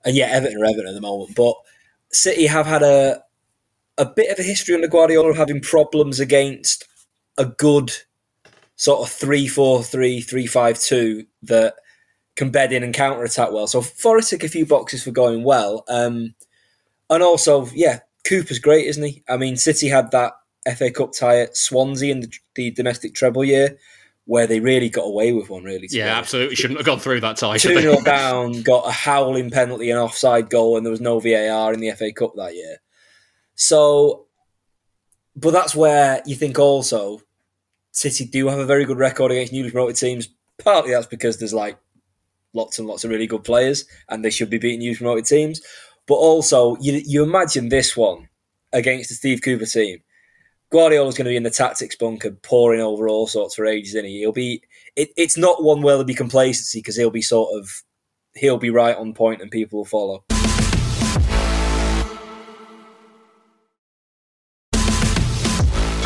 and 0.04 0.16
yeah, 0.16 0.26
Everton 0.26 0.60
are 0.60 0.64
Everton 0.64 0.88
at 0.88 0.94
the 0.94 1.00
moment, 1.00 1.34
but 1.34 1.54
City 2.12 2.46
have 2.46 2.66
had 2.66 2.82
a 2.82 3.22
a 3.96 4.04
bit 4.04 4.30
of 4.30 4.38
a 4.38 4.42
history 4.42 4.74
under 4.74 4.88
Guardiola 4.88 5.34
having 5.34 5.60
problems 5.60 6.18
against 6.18 6.84
a 7.38 7.44
good 7.44 7.92
sort 8.76 9.06
of 9.06 9.14
3 9.14 9.46
4 9.46 9.82
3 9.82 10.20
3 10.20 10.46
5 10.46 10.80
2 10.80 11.26
that 11.44 11.74
can 12.36 12.50
bed 12.50 12.72
in 12.72 12.82
and 12.82 12.92
counter 12.92 13.22
attack 13.22 13.52
well. 13.52 13.66
So 13.66 13.80
Forest 13.80 14.30
tick 14.30 14.44
a 14.44 14.48
few 14.48 14.66
boxes 14.66 15.04
for 15.04 15.12
going 15.12 15.44
well. 15.44 15.84
Um, 15.88 16.34
and 17.08 17.22
also, 17.22 17.66
yeah, 17.74 18.00
Cooper's 18.26 18.58
great, 18.58 18.86
isn't 18.86 19.04
he? 19.04 19.22
I 19.28 19.36
mean, 19.36 19.56
City 19.56 19.88
had 19.88 20.10
that 20.10 20.32
FA 20.76 20.90
Cup 20.90 21.12
tie 21.12 21.40
at 21.40 21.56
Swansea 21.56 22.10
in 22.10 22.20
the, 22.20 22.32
the 22.54 22.70
domestic 22.72 23.14
treble 23.14 23.44
year 23.44 23.78
where 24.26 24.46
they 24.46 24.60
really 24.60 24.88
got 24.88 25.02
away 25.02 25.32
with 25.32 25.50
one, 25.50 25.64
really. 25.64 25.88
Yeah, 25.90 26.16
absolutely. 26.16 26.56
Shouldn't 26.56 26.78
have 26.78 26.86
gone 26.86 26.98
through 26.98 27.20
that 27.20 27.36
tie. 27.36 27.58
2 27.58 27.80
0 27.80 28.00
down, 28.04 28.62
got 28.62 28.88
a 28.88 28.92
howling 28.92 29.50
penalty 29.50 29.90
an 29.90 29.98
offside 29.98 30.48
goal, 30.48 30.76
and 30.76 30.86
there 30.86 30.90
was 30.90 31.00
no 31.00 31.20
VAR 31.20 31.72
in 31.72 31.80
the 31.80 31.90
FA 31.92 32.12
Cup 32.12 32.34
that 32.36 32.54
year. 32.54 32.78
So, 33.54 34.26
but 35.36 35.52
that's 35.52 35.74
where 35.74 36.22
you 36.26 36.34
think 36.34 36.58
also 36.58 37.20
City 37.92 38.24
do 38.24 38.48
have 38.48 38.58
a 38.58 38.66
very 38.66 38.84
good 38.84 38.98
record 38.98 39.30
against 39.30 39.52
newly 39.52 39.70
promoted 39.70 39.96
teams. 39.96 40.28
Partly 40.58 40.92
that's 40.92 41.06
because 41.06 41.38
there's 41.38 41.54
like 41.54 41.78
lots 42.52 42.78
and 42.78 42.88
lots 42.88 43.04
of 43.04 43.10
really 43.10 43.26
good 43.26 43.44
players, 43.44 43.84
and 44.08 44.24
they 44.24 44.30
should 44.30 44.50
be 44.50 44.58
beating 44.58 44.80
newly 44.80 44.96
promoted 44.96 45.26
teams. 45.26 45.60
But 46.06 46.14
also, 46.14 46.76
you 46.80 47.00
you 47.04 47.22
imagine 47.22 47.68
this 47.68 47.96
one 47.96 48.28
against 48.72 49.10
the 49.10 49.14
Steve 49.14 49.42
Cooper 49.42 49.66
team. 49.66 50.00
Guardiola's 50.74 51.16
going 51.16 51.26
to 51.26 51.30
be 51.30 51.36
in 51.36 51.44
the 51.44 51.50
tactics 51.50 51.94
bunker, 51.94 52.32
pouring 52.42 52.80
over 52.80 53.08
all 53.08 53.28
sorts 53.28 53.54
for 53.54 53.64
ages. 53.64 53.94
In 53.94 54.04
he? 54.04 54.18
He'll 54.18 54.32
be. 54.32 54.60
It, 54.96 55.10
it's 55.16 55.36
not 55.36 55.62
one 55.62 55.82
where 55.82 55.94
there'll 55.94 56.04
be 56.04 56.14
complacency 56.14 56.80
because 56.80 56.96
he'll 56.96 57.10
be 57.10 57.22
sort 57.22 57.56
of 57.56 57.70
he'll 58.34 58.58
be 58.58 58.70
right 58.70 58.96
on 58.96 59.14
point 59.14 59.40
and 59.40 59.52
people 59.52 59.78
will 59.78 59.84
follow. 59.84 60.24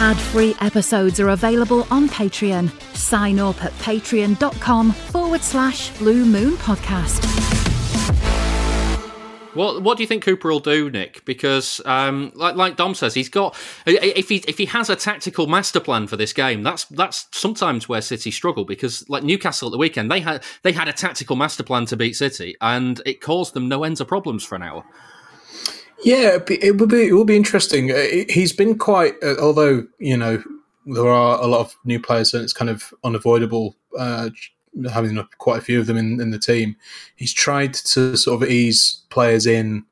Ad-free 0.01 0.55
episodes 0.61 1.19
are 1.19 1.31
available 1.31 1.87
on 1.91 2.07
Patreon. 2.11 2.71
Sign 2.95 3.39
up 3.39 3.65
at 3.65 3.73
patreon.com 3.79 4.93
forward 4.93 5.43
slash 5.43 5.97
blue 5.97 6.27
moon 6.27 6.59
podcast. 6.59 7.58
What 9.55 9.83
what 9.83 9.97
do 9.97 10.03
you 10.03 10.07
think 10.07 10.25
Cooper 10.25 10.49
will 10.49 10.61
do, 10.61 10.91
Nick? 10.91 11.25
Because 11.25 11.81
um, 11.85 12.33
like 12.35 12.57
like 12.57 12.77
Dom 12.77 12.95
says, 12.95 13.15
he's 13.15 13.29
got 13.29 13.57
if 13.87 14.29
he 14.29 14.37
if 14.49 14.59
he 14.59 14.67
has 14.67 14.91
a 14.91 14.97
tactical 14.97 15.47
master 15.47 15.81
plan 15.81 16.07
for 16.07 16.17
this 16.17 16.33
game, 16.33 16.63
that's 16.63 16.85
that's 16.87 17.27
sometimes 17.33 17.89
where 17.89 18.01
City 18.01 18.31
struggle 18.31 18.65
because 18.65 19.09
like 19.09 19.23
Newcastle 19.23 19.69
at 19.69 19.73
the 19.73 19.79
weekend, 19.79 20.11
they 20.11 20.21
had 20.21 20.43
they 20.63 20.73
had 20.73 20.89
a 20.89 20.93
tactical 20.93 21.37
master 21.37 21.63
plan 21.63 21.87
to 21.87 21.97
beat 21.97 22.15
City, 22.15 22.57
and 22.61 23.01
it 23.07 23.21
caused 23.21 23.55
them 23.55 23.69
no 23.69 23.85
ends 23.85 24.01
of 24.01 24.09
problems 24.09 24.45
for 24.45 24.55
an 24.55 24.63
hour. 24.63 24.85
Yeah, 26.05 26.39
it 26.49 26.79
would 26.79 26.91
be 26.91 27.09
it 27.09 27.13
would 27.13 27.27
be 27.27 27.37
interesting. 27.37 27.91
Uh, 27.91 28.25
he's 28.29 28.53
been 28.53 28.79
quite, 28.79 29.15
uh, 29.23 29.37
although 29.41 29.87
you 29.99 30.17
know 30.17 30.43
there 30.87 31.09
are 31.09 31.43
a 31.43 31.47
lot 31.47 31.61
of 31.61 31.77
new 31.85 32.01
players, 32.01 32.35
and 32.35 32.45
it's 32.45 32.53
kind 32.53 32.71
of 32.71 32.95
unavoidable 33.03 33.77
uh, 33.99 34.31
having 34.93 35.23
quite 35.39 35.59
a 35.59 35.63
few 35.63 35.81
of 35.81 35.87
them 35.87 35.97
in, 35.97 36.21
in 36.21 36.31
the 36.31 36.39
team. 36.39 36.77
He's 37.17 37.33
tried 37.33 37.75
to 37.75 38.17
sort 38.17 38.43
of 38.43 38.49
ease 38.49 39.03
players 39.11 39.47
in 39.47 39.85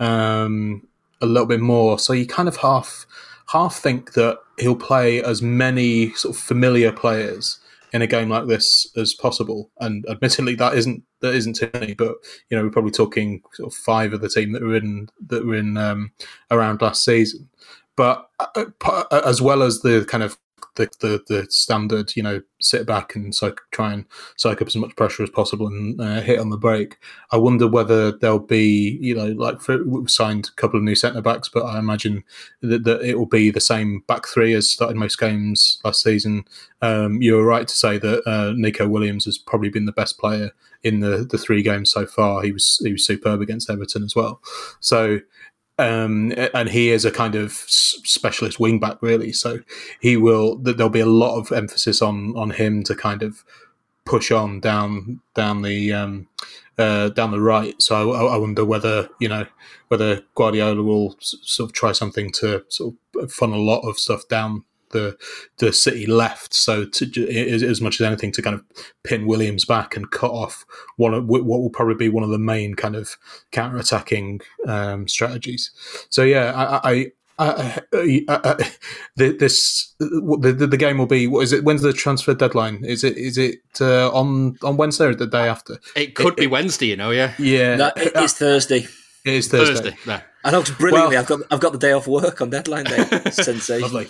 um, 0.00 0.86
a 1.20 1.26
little 1.26 1.46
bit 1.46 1.60
more, 1.60 1.98
so 1.98 2.12
you 2.12 2.26
kind 2.26 2.48
of 2.48 2.56
half 2.56 3.06
half 3.46 3.76
think 3.76 4.14
that 4.14 4.38
he'll 4.58 4.76
play 4.76 5.22
as 5.22 5.42
many 5.42 6.12
sort 6.14 6.34
of 6.34 6.42
familiar 6.42 6.92
players 6.92 7.60
in 7.92 8.02
a 8.02 8.06
game 8.06 8.28
like 8.28 8.46
this 8.46 8.90
as 8.96 9.14
possible. 9.14 9.70
And 9.78 10.04
admittedly, 10.08 10.56
that 10.56 10.74
isn't 10.74 11.02
that 11.20 11.34
isn't 11.34 11.54
too 11.54 11.70
many, 11.74 11.94
but 11.94 12.16
you 12.50 12.56
know 12.56 12.64
we're 12.64 12.70
probably 12.70 12.90
talking 12.90 13.42
sort 13.52 13.72
of 13.72 13.78
five 13.78 14.12
of 14.12 14.20
the 14.20 14.28
team 14.28 14.52
that 14.52 14.62
were 14.62 14.76
in 14.76 15.08
that 15.28 15.46
were 15.46 15.54
in 15.54 15.76
um, 15.76 16.10
around 16.50 16.82
last 16.82 17.04
season. 17.04 17.48
But 17.96 18.28
uh, 18.40 18.64
uh 18.84 19.22
as 19.24 19.40
well 19.40 19.62
as 19.62 19.80
the 19.80 20.04
kind 20.06 20.24
of 20.24 20.36
the, 20.76 20.90
the, 21.00 21.22
the 21.28 21.46
standard, 21.50 22.14
you 22.16 22.22
know, 22.22 22.42
sit 22.60 22.86
back 22.86 23.14
and 23.14 23.34
so 23.34 23.54
try 23.70 23.92
and 23.92 24.04
soak 24.36 24.62
up 24.62 24.68
as 24.68 24.76
much 24.76 24.96
pressure 24.96 25.22
as 25.22 25.30
possible 25.30 25.66
and 25.66 26.00
uh, 26.00 26.20
hit 26.20 26.38
on 26.38 26.50
the 26.50 26.56
break. 26.56 26.98
I 27.30 27.36
wonder 27.36 27.68
whether 27.68 28.12
there'll 28.12 28.38
be, 28.38 28.98
you 29.00 29.14
know, 29.14 29.26
like 29.26 29.60
for, 29.60 29.84
we've 29.84 30.10
signed 30.10 30.48
a 30.48 30.60
couple 30.60 30.78
of 30.78 30.84
new 30.84 30.94
centre 30.94 31.20
backs, 31.20 31.48
but 31.48 31.64
I 31.64 31.78
imagine 31.78 32.24
that, 32.62 32.84
that, 32.84 33.02
it 33.02 33.18
will 33.18 33.26
be 33.26 33.50
the 33.50 33.60
same 33.60 34.02
back 34.06 34.26
three 34.26 34.54
as 34.54 34.70
started 34.70 34.96
most 34.96 35.18
games 35.18 35.80
last 35.84 36.02
season. 36.02 36.44
Um, 36.82 37.20
you 37.22 37.34
were 37.34 37.44
right 37.44 37.66
to 37.66 37.74
say 37.74 37.98
that 37.98 38.26
uh, 38.26 38.52
Neco 38.56 38.88
Williams 38.88 39.24
has 39.26 39.38
probably 39.38 39.70
been 39.70 39.86
the 39.86 39.92
best 39.92 40.18
player 40.18 40.50
in 40.82 41.00
the, 41.00 41.26
the 41.30 41.38
three 41.38 41.62
games 41.62 41.90
so 41.90 42.06
far. 42.06 42.42
He 42.42 42.52
was 42.52 42.80
he 42.84 42.92
was 42.92 43.06
superb 43.06 43.40
against 43.40 43.70
Everton 43.70 44.04
as 44.04 44.14
well. 44.14 44.40
So 44.80 45.20
um, 45.78 46.32
and 46.54 46.68
he 46.68 46.90
is 46.90 47.04
a 47.04 47.10
kind 47.10 47.34
of 47.34 47.52
specialist 47.52 48.58
wingback, 48.58 48.98
really. 49.00 49.32
So 49.32 49.60
he 50.00 50.16
will. 50.16 50.56
There'll 50.56 50.88
be 50.88 51.00
a 51.00 51.06
lot 51.06 51.38
of 51.38 51.52
emphasis 51.52 52.00
on 52.00 52.36
on 52.36 52.50
him 52.50 52.82
to 52.84 52.94
kind 52.94 53.22
of 53.22 53.44
push 54.04 54.30
on 54.30 54.60
down 54.60 55.20
down 55.34 55.62
the 55.62 55.92
um, 55.92 56.28
uh, 56.78 57.08
down 57.10 57.30
the 57.30 57.40
right. 57.40 57.80
So 57.80 58.12
I, 58.12 58.34
I, 58.34 58.36
wonder 58.36 58.64
whether 58.64 59.08
you 59.18 59.28
know 59.28 59.46
whether 59.88 60.22
Guardiola 60.34 60.82
will 60.82 61.16
sort 61.20 61.70
of 61.70 61.74
try 61.74 61.92
something 61.92 62.30
to 62.32 62.64
sort 62.68 62.94
of 63.16 63.32
funnel 63.32 63.60
a 63.60 63.62
lot 63.62 63.80
of 63.80 63.98
stuff 63.98 64.28
down 64.28 64.64
the 64.94 65.18
the 65.58 65.72
City 65.72 66.06
left. 66.06 66.54
So 66.54 66.86
to, 66.86 67.28
as 67.68 67.82
much 67.82 68.00
as 68.00 68.06
anything 68.06 68.32
to 68.32 68.42
kind 68.42 68.54
of 68.54 68.64
pin 69.02 69.26
Williams 69.26 69.66
back 69.66 69.96
and 69.96 70.10
cut 70.10 70.30
off 70.30 70.64
one 70.96 71.12
of 71.12 71.26
what 71.26 71.44
will 71.44 71.68
probably 71.68 71.96
be 71.96 72.08
one 72.08 72.24
of 72.24 72.30
the 72.30 72.38
main 72.38 72.74
kind 72.74 72.96
of 72.96 73.16
counter 73.52 73.76
attacking 73.76 74.40
um, 74.66 75.06
strategies. 75.06 75.70
So 76.08 76.22
yeah, 76.22 76.52
I, 76.54 76.90
I 76.90 77.12
uh, 77.36 77.78
uh, 77.92 78.28
uh, 78.28 78.64
this 79.16 79.94
the, 79.98 80.68
the 80.70 80.76
game 80.76 80.98
will 80.98 81.06
be 81.06 81.26
what 81.26 81.40
is 81.40 81.52
it 81.52 81.64
when's 81.64 81.82
the 81.82 81.92
transfer 81.92 82.32
deadline? 82.32 82.84
Is 82.84 83.02
it 83.02 83.16
is 83.16 83.36
it 83.36 83.60
uh, 83.80 84.10
on 84.12 84.56
on 84.62 84.76
wednesday 84.76 85.06
or 85.06 85.14
the 85.14 85.26
day 85.26 85.48
after? 85.48 85.78
It 85.96 86.14
could 86.14 86.34
it, 86.34 86.36
be 86.36 86.46
wednesday 86.46 86.86
you 86.86 86.96
know 86.96 87.10
yeah. 87.10 87.34
Yeah. 87.38 87.76
No, 87.76 87.90
it 87.96 88.14
is 88.16 88.34
thursday. 88.34 88.86
It 89.24 89.34
is 89.34 89.48
thursday, 89.48 89.90
thursday. 89.90 90.22
i 90.44 90.50
know 90.50 90.62
brilliantly. 90.78 91.16
Well, 91.16 91.22
i've 91.22 91.26
got 91.26 91.40
i've 91.50 91.60
got 91.60 91.72
the 91.72 91.78
day 91.78 91.92
off 91.92 92.06
work 92.06 92.40
on 92.40 92.50
deadline 92.50 92.84
day. 92.84 93.04
Sensation 93.30 93.82
lovely 93.82 94.08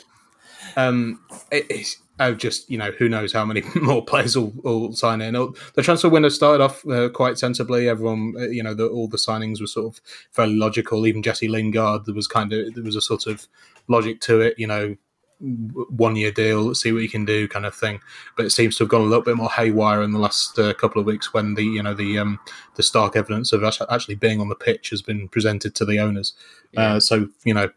Um, 0.77 1.21
it, 1.51 1.67
it's 1.71 2.03
oh, 2.21 2.35
just 2.35 2.71
you 2.71 2.79
know, 2.79 2.91
who 2.93 3.09
knows 3.09 3.33
how 3.33 3.45
many 3.45 3.63
more 3.75 4.05
players 4.05 4.37
will, 4.37 4.53
will 4.63 4.93
sign 4.93 5.21
in. 5.21 5.35
The 5.35 5.83
transfer 5.83 6.09
window 6.09 6.29
started 6.29 6.63
off 6.63 6.87
uh, 6.87 7.09
quite 7.11 7.39
sensibly. 7.39 7.89
Everyone, 7.89 8.35
uh, 8.39 8.49
you 8.49 8.63
know, 8.63 8.75
the, 8.75 8.87
all 8.87 9.09
the 9.09 9.17
signings 9.17 9.61
were 9.61 9.67
sort 9.67 9.95
of 9.95 10.01
fairly 10.33 10.57
logical. 10.57 11.07
Even 11.07 11.23
Jesse 11.23 11.49
Lingard, 11.49 12.07
there 12.07 12.15
was 12.15 12.27
kind 12.27 12.53
of 12.53 12.75
there 12.75 12.85
was 12.85 12.97
a 12.97 13.01
sort 13.01 13.27
of 13.27 13.47
logic 13.89 14.21
to 14.23 14.41
it. 14.41 14.59
You 14.59 14.67
know, 14.67 14.97
one 15.41 16.17
year 16.17 16.31
deal, 16.31 16.75
see 16.75 16.93
what 16.93 17.03
you 17.03 17.09
can 17.09 17.25
do, 17.25 17.49
kind 17.49 17.67
of 17.67 17.75
thing. 17.75 18.01
But 18.37 18.47
it 18.47 18.51
seems 18.51 18.77
to 18.77 18.85
have 18.85 18.91
gone 18.91 19.03
a 19.03 19.05
little 19.05 19.25
bit 19.25 19.37
more 19.37 19.51
haywire 19.51 20.03
in 20.03 20.13
the 20.13 20.19
last 20.19 20.59
uh, 20.59 20.73
couple 20.75 21.01
of 21.01 21.07
weeks 21.07 21.35
when 21.35 21.55
the 21.55 21.65
you 21.65 21.83
know 21.83 21.95
the 21.95 22.19
um, 22.19 22.41
the 22.77 22.83
stark 22.83 23.17
evidence 23.17 23.53
of 23.53 23.65
actually 23.65 24.15
being 24.15 24.41
on 24.41 24.49
the 24.49 24.55
pitch 24.55 24.91
has 24.91 25.03
been 25.03 25.29
presented 25.29 25.75
to 25.75 25.85
the 25.85 25.99
owners. 25.99 26.35
Yeah. 26.73 26.95
Uh, 26.95 27.01
so 27.01 27.29
you 27.45 27.55
know 27.55 27.71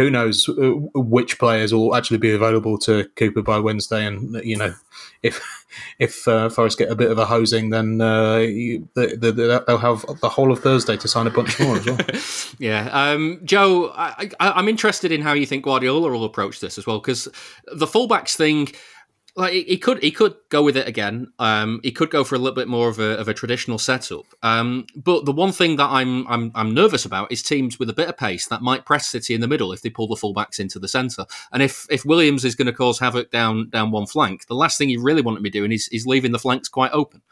who 0.00 0.10
knows 0.10 0.48
uh, 0.48 0.72
which 0.94 1.38
players 1.38 1.74
will 1.74 1.94
actually 1.94 2.16
be 2.16 2.32
available 2.32 2.78
to 2.78 3.04
Cooper 3.16 3.42
by 3.42 3.58
Wednesday, 3.58 4.06
and 4.06 4.42
you 4.42 4.56
know, 4.56 4.72
if 5.22 5.42
if 5.98 6.26
uh, 6.26 6.48
Forest 6.48 6.78
get 6.78 6.90
a 6.90 6.94
bit 6.94 7.10
of 7.10 7.18
a 7.18 7.26
hosing, 7.26 7.68
then 7.68 8.00
uh, 8.00 8.38
they, 8.38 8.86
will 8.94 9.78
have 9.78 10.06
the 10.20 10.30
whole 10.30 10.50
of 10.50 10.60
Thursday 10.60 10.96
to 10.96 11.06
sign 11.06 11.26
a 11.26 11.30
bunch 11.30 11.60
more 11.60 11.76
as 11.76 11.86
well. 11.86 11.98
yeah, 12.58 12.88
um, 12.92 13.40
Joe, 13.44 13.92
I, 13.94 14.30
am 14.40 14.68
interested 14.68 15.12
in 15.12 15.20
how 15.20 15.34
you 15.34 15.44
think 15.44 15.64
Guardiola 15.64 16.10
will 16.10 16.24
approach 16.24 16.60
this 16.60 16.78
as 16.78 16.86
well, 16.86 16.98
because 16.98 17.28
the 17.70 17.86
fullbacks 17.86 18.36
thing 18.36 18.68
like 19.40 19.52
he 19.52 19.78
could 19.78 20.02
he 20.02 20.10
could 20.10 20.34
go 20.50 20.62
with 20.62 20.76
it 20.76 20.86
again. 20.86 21.32
Um, 21.38 21.80
he 21.82 21.90
could 21.90 22.10
go 22.10 22.22
for 22.24 22.34
a 22.34 22.38
little 22.38 22.54
bit 22.54 22.68
more 22.68 22.88
of 22.88 22.98
a, 22.98 23.18
of 23.18 23.28
a 23.28 23.34
traditional 23.34 23.78
setup. 23.78 24.26
Um, 24.42 24.86
but 24.94 25.24
the 25.24 25.32
one 25.32 25.52
thing 25.52 25.76
that 25.76 25.88
I'm, 25.90 26.26
I'm 26.28 26.52
I'm 26.54 26.74
nervous 26.74 27.04
about 27.04 27.32
is 27.32 27.42
teams 27.42 27.78
with 27.78 27.90
a 27.90 27.94
bit 27.94 28.08
of 28.08 28.16
pace 28.16 28.46
that 28.48 28.62
might 28.62 28.84
press 28.84 29.06
City 29.06 29.34
in 29.34 29.40
the 29.40 29.48
middle 29.48 29.72
if 29.72 29.82
they 29.82 29.90
pull 29.90 30.06
the 30.06 30.14
fullbacks 30.14 30.60
into 30.60 30.78
the 30.78 30.88
centre. 30.88 31.26
And 31.52 31.62
if 31.62 31.86
if 31.90 32.04
Williams 32.04 32.44
is 32.44 32.54
going 32.54 32.66
to 32.66 32.72
cause 32.72 32.98
havoc 32.98 33.30
down 33.30 33.70
down 33.70 33.90
one 33.90 34.06
flank, 34.06 34.46
the 34.46 34.54
last 34.54 34.78
thing 34.78 34.90
you 34.90 35.02
really 35.02 35.22
want 35.22 35.38
to 35.38 35.42
be 35.42 35.50
doing 35.50 35.72
is 35.72 35.88
is 35.88 36.06
leaving 36.06 36.32
the 36.32 36.38
flanks 36.38 36.68
quite 36.68 36.92
open. 36.92 37.22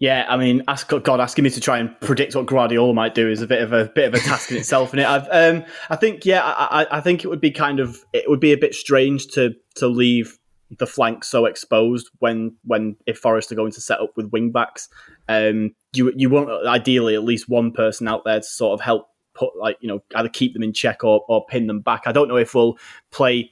Yeah, 0.00 0.24
I 0.26 0.38
mean, 0.38 0.62
ask 0.66 0.88
God 0.88 1.20
asking 1.20 1.44
me 1.44 1.50
to 1.50 1.60
try 1.60 1.78
and 1.78 1.94
predict 2.00 2.34
what 2.34 2.46
Guardiola 2.46 2.94
might 2.94 3.14
do 3.14 3.28
is 3.28 3.42
a 3.42 3.46
bit 3.46 3.60
of 3.60 3.74
a 3.74 3.84
bit 3.94 4.08
of 4.08 4.14
a 4.14 4.18
task 4.18 4.50
in 4.50 4.56
itself. 4.56 4.94
And 4.94 5.00
it, 5.00 5.06
I've, 5.06 5.28
um, 5.30 5.62
I 5.90 5.96
think, 5.96 6.24
yeah, 6.24 6.42
I, 6.42 6.86
I 6.90 7.00
think 7.02 7.22
it 7.22 7.28
would 7.28 7.40
be 7.40 7.50
kind 7.50 7.80
of 7.80 7.98
it 8.14 8.24
would 8.26 8.40
be 8.40 8.52
a 8.52 8.56
bit 8.56 8.74
strange 8.74 9.26
to 9.34 9.54
to 9.74 9.88
leave 9.88 10.38
the 10.78 10.86
flank 10.86 11.24
so 11.24 11.46
exposed 11.46 12.10
when 12.18 12.54
when 12.64 12.96
if 13.06 13.18
Forest 13.18 13.50
are 13.50 13.56
going 13.56 13.72
to 13.72 13.80
set 13.80 14.00
up 14.00 14.16
with 14.16 14.30
wing 14.30 14.50
backs. 14.50 14.88
Um, 15.28 15.74
you 15.92 16.12
you 16.14 16.30
want 16.30 16.66
ideally 16.66 17.14
at 17.14 17.24
least 17.24 17.48
one 17.48 17.72
person 17.72 18.06
out 18.06 18.24
there 18.24 18.40
to 18.40 18.46
sort 18.46 18.74
of 18.78 18.84
help 18.84 19.08
put 19.34 19.56
like 19.56 19.76
you 19.80 19.88
know 19.88 20.02
either 20.14 20.28
keep 20.28 20.54
them 20.54 20.62
in 20.62 20.72
check 20.72 21.02
or, 21.02 21.24
or 21.28 21.44
pin 21.46 21.66
them 21.66 21.80
back. 21.80 22.02
I 22.06 22.12
don't 22.12 22.28
know 22.28 22.36
if 22.36 22.54
we'll 22.54 22.78
play. 23.10 23.50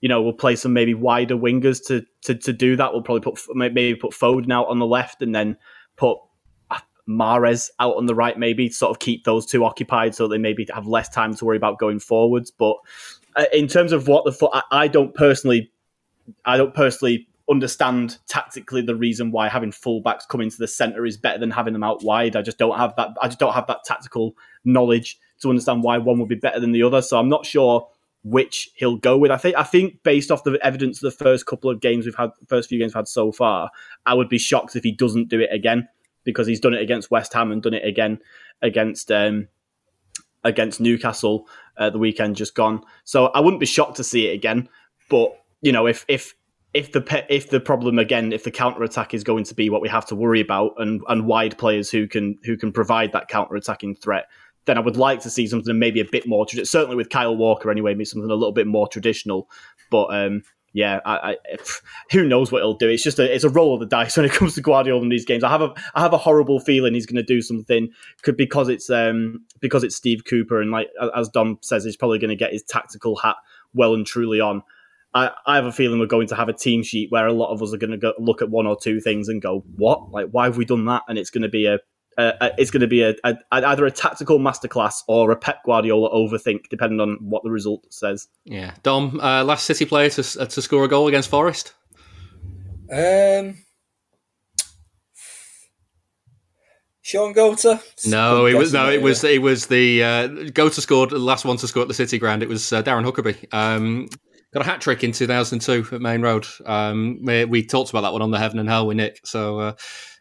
You 0.00 0.08
know, 0.08 0.20
we'll 0.20 0.32
play 0.32 0.56
some 0.56 0.72
maybe 0.72 0.94
wider 0.94 1.36
wingers 1.36 1.84
to 1.86 2.04
to, 2.22 2.34
to 2.34 2.52
do 2.52 2.76
that. 2.76 2.92
We'll 2.92 3.02
probably 3.02 3.20
put 3.20 3.40
maybe 3.54 3.94
put 3.94 4.12
Foden 4.12 4.52
out 4.52 4.68
on 4.68 4.78
the 4.78 4.86
left 4.86 5.22
and 5.22 5.34
then 5.34 5.56
put 5.96 6.18
uh, 6.70 6.80
Mahrez 7.08 7.70
out 7.78 7.96
on 7.96 8.06
the 8.06 8.14
right, 8.14 8.36
maybe 8.38 8.68
sort 8.68 8.90
of 8.90 8.98
keep 8.98 9.24
those 9.24 9.46
two 9.46 9.64
occupied 9.64 10.14
so 10.14 10.26
they 10.26 10.38
maybe 10.38 10.66
have 10.74 10.86
less 10.86 11.08
time 11.08 11.34
to 11.34 11.44
worry 11.44 11.56
about 11.56 11.78
going 11.78 12.00
forwards. 12.00 12.50
But 12.50 12.78
uh, 13.36 13.44
in 13.52 13.68
terms 13.68 13.92
of 13.92 14.08
what 14.08 14.24
the 14.24 14.64
I 14.70 14.88
don't 14.88 15.14
personally 15.14 15.71
I 16.44 16.56
don't 16.56 16.74
personally 16.74 17.28
understand 17.50 18.18
tactically 18.28 18.82
the 18.82 18.94
reason 18.94 19.30
why 19.30 19.48
having 19.48 19.70
fullbacks 19.70 20.26
come 20.28 20.40
into 20.40 20.58
the 20.58 20.68
centre 20.68 21.04
is 21.04 21.16
better 21.16 21.38
than 21.38 21.50
having 21.50 21.72
them 21.72 21.82
out 21.82 22.02
wide. 22.02 22.36
I 22.36 22.42
just 22.42 22.58
don't 22.58 22.78
have 22.78 22.94
that. 22.96 23.10
I 23.20 23.26
just 23.26 23.38
don't 23.38 23.52
have 23.52 23.66
that 23.66 23.84
tactical 23.84 24.34
knowledge 24.64 25.18
to 25.40 25.50
understand 25.50 25.82
why 25.82 25.98
one 25.98 26.18
would 26.18 26.28
be 26.28 26.34
better 26.34 26.60
than 26.60 26.72
the 26.72 26.82
other. 26.82 27.02
So 27.02 27.18
I'm 27.18 27.28
not 27.28 27.44
sure 27.44 27.88
which 28.24 28.70
he'll 28.76 28.96
go 28.96 29.18
with. 29.18 29.30
I 29.30 29.36
think 29.36 29.56
I 29.56 29.64
think 29.64 30.02
based 30.02 30.30
off 30.30 30.44
the 30.44 30.58
evidence 30.62 31.02
of 31.02 31.10
the 31.10 31.24
first 31.24 31.46
couple 31.46 31.70
of 31.70 31.80
games 31.80 32.04
we've 32.04 32.14
had, 32.14 32.30
first 32.48 32.68
few 32.68 32.78
games 32.78 32.90
we've 32.90 33.00
had 33.00 33.08
so 33.08 33.32
far, 33.32 33.70
I 34.06 34.14
would 34.14 34.28
be 34.28 34.38
shocked 34.38 34.76
if 34.76 34.84
he 34.84 34.92
doesn't 34.92 35.28
do 35.28 35.40
it 35.40 35.50
again 35.52 35.88
because 36.24 36.46
he's 36.46 36.60
done 36.60 36.74
it 36.74 36.82
against 36.82 37.10
West 37.10 37.32
Ham 37.32 37.50
and 37.50 37.62
done 37.62 37.74
it 37.74 37.84
again 37.84 38.20
against 38.62 39.10
um, 39.10 39.48
against 40.44 40.80
Newcastle 40.80 41.48
uh, 41.76 41.90
the 41.90 41.98
weekend 41.98 42.36
just 42.36 42.54
gone. 42.54 42.84
So 43.04 43.26
I 43.26 43.40
wouldn't 43.40 43.60
be 43.60 43.66
shocked 43.66 43.96
to 43.96 44.04
see 44.04 44.28
it 44.28 44.34
again, 44.34 44.68
but 45.10 45.36
you 45.62 45.72
know, 45.72 45.86
if 45.86 46.04
if 46.08 46.34
if 46.74 46.92
the 46.92 47.24
if 47.28 47.50
the 47.50 47.60
problem 47.60 47.98
again, 47.98 48.32
if 48.32 48.44
the 48.44 48.50
counter 48.50 48.82
attack 48.82 49.14
is 49.14 49.24
going 49.24 49.44
to 49.44 49.54
be 49.54 49.70
what 49.70 49.82
we 49.82 49.88
have 49.88 50.06
to 50.06 50.14
worry 50.14 50.40
about, 50.40 50.74
and 50.78 51.00
and 51.08 51.26
wide 51.26 51.56
players 51.56 51.90
who 51.90 52.06
can 52.06 52.38
who 52.44 52.56
can 52.56 52.72
provide 52.72 53.12
that 53.12 53.28
counter 53.28 53.54
attacking 53.54 53.94
threat, 53.94 54.26
then 54.66 54.76
I 54.76 54.80
would 54.80 54.96
like 54.96 55.20
to 55.20 55.30
see 55.30 55.46
something 55.46 55.78
maybe 55.78 56.00
a 56.00 56.04
bit 56.04 56.26
more. 56.26 56.44
Traditional. 56.44 56.66
Certainly 56.66 56.96
with 56.96 57.10
Kyle 57.10 57.36
Walker, 57.36 57.70
anyway, 57.70 57.92
maybe 57.92 58.04
something 58.04 58.30
a 58.30 58.34
little 58.34 58.52
bit 58.52 58.66
more 58.66 58.88
traditional. 58.88 59.48
But 59.90 60.14
um, 60.14 60.42
yeah, 60.72 61.00
I, 61.04 61.32
I, 61.32 61.56
who 62.10 62.26
knows 62.26 62.50
what 62.50 62.62
he'll 62.62 62.74
do? 62.74 62.88
It's 62.88 63.02
just 63.04 63.18
a 63.18 63.34
it's 63.34 63.44
a 63.44 63.50
roll 63.50 63.74
of 63.74 63.80
the 63.80 63.86
dice 63.86 64.16
when 64.16 64.26
it 64.26 64.32
comes 64.32 64.54
to 64.54 64.62
Guardiola 64.62 65.02
in 65.02 65.10
these 65.10 65.26
games. 65.26 65.44
I 65.44 65.50
have 65.50 65.62
a 65.62 65.74
I 65.94 66.00
have 66.00 66.14
a 66.14 66.18
horrible 66.18 66.58
feeling 66.58 66.94
he's 66.94 67.06
going 67.06 67.16
to 67.16 67.22
do 67.22 67.42
something 67.42 67.90
could 68.22 68.36
because 68.36 68.68
it's 68.68 68.88
um 68.88 69.44
because 69.60 69.84
it's 69.84 69.96
Steve 69.96 70.24
Cooper 70.24 70.60
and 70.60 70.70
like 70.70 70.88
as 71.14 71.28
Dom 71.28 71.58
says, 71.60 71.84
he's 71.84 71.96
probably 71.96 72.18
going 72.18 72.30
to 72.30 72.36
get 72.36 72.52
his 72.52 72.62
tactical 72.62 73.16
hat 73.16 73.36
well 73.74 73.94
and 73.94 74.06
truly 74.06 74.40
on. 74.40 74.62
I, 75.14 75.30
I 75.46 75.56
have 75.56 75.66
a 75.66 75.72
feeling 75.72 76.00
we're 76.00 76.06
going 76.06 76.28
to 76.28 76.34
have 76.34 76.48
a 76.48 76.54
team 76.54 76.82
sheet 76.82 77.10
where 77.10 77.26
a 77.26 77.32
lot 77.32 77.52
of 77.52 77.62
us 77.62 77.74
are 77.74 77.76
going 77.76 77.98
to 77.98 78.14
look 78.18 78.40
at 78.40 78.50
one 78.50 78.66
or 78.66 78.76
two 78.80 79.00
things 79.00 79.28
and 79.28 79.42
go, 79.42 79.64
"What? 79.76 80.10
Like, 80.10 80.28
why 80.30 80.44
have 80.44 80.56
we 80.56 80.64
done 80.64 80.86
that?" 80.86 81.02
And 81.08 81.18
it's 81.18 81.30
going 81.30 81.42
to 81.42 81.48
be 81.48 81.66
a, 81.66 81.78
a, 82.16 82.32
a 82.40 82.50
it's 82.58 82.70
going 82.70 82.80
to 82.80 82.86
be 82.86 83.02
a, 83.02 83.14
a, 83.24 83.36
either 83.52 83.84
a 83.84 83.90
tactical 83.90 84.38
masterclass 84.38 85.02
or 85.08 85.30
a 85.30 85.36
Pep 85.36 85.64
Guardiola 85.64 86.10
overthink, 86.10 86.68
depending 86.70 87.00
on 87.00 87.18
what 87.20 87.42
the 87.42 87.50
result 87.50 87.84
says. 87.92 88.28
Yeah, 88.44 88.74
Dom, 88.82 89.20
uh, 89.20 89.44
last 89.44 89.66
City 89.66 89.84
player 89.84 90.08
to 90.10 90.22
to 90.22 90.62
score 90.62 90.84
a 90.84 90.88
goal 90.88 91.08
against 91.08 91.28
Forest. 91.28 91.74
Um, 92.90 93.58
Shaun 97.02 97.34
Goater? 97.34 97.82
No, 98.06 98.46
it 98.46 98.54
was 98.54 98.72
no, 98.72 98.88
it 98.88 99.02
was 99.02 99.24
it 99.24 99.42
was 99.42 99.66
the 99.66 100.02
uh, 100.02 100.28
Goater 100.28 100.80
scored 100.80 101.10
the 101.10 101.18
last 101.18 101.44
one 101.44 101.58
to 101.58 101.68
score 101.68 101.82
at 101.82 101.88
the 101.88 101.94
City 101.94 102.18
Ground. 102.18 102.42
It 102.42 102.48
was 102.48 102.72
uh, 102.72 102.82
Darren 102.82 103.04
Huckerby. 103.04 103.52
Um, 103.52 104.08
got 104.52 104.62
a 104.62 104.68
hat 104.68 104.80
trick 104.80 105.02
in 105.02 105.12
2002 105.12 105.94
at 105.94 106.00
Maine 106.00 106.22
Road. 106.22 106.46
Um, 106.66 107.20
we, 107.22 107.44
we, 107.44 107.64
talked 107.64 107.90
about 107.90 108.02
that 108.02 108.12
one 108.12 108.22
on 108.22 108.30
the 108.30 108.38
Heaven 108.38 108.58
and 108.58 108.68
Hell 108.68 108.86
with 108.86 108.96
Nick. 108.96 109.26
So 109.26 109.58
uh, 109.58 109.72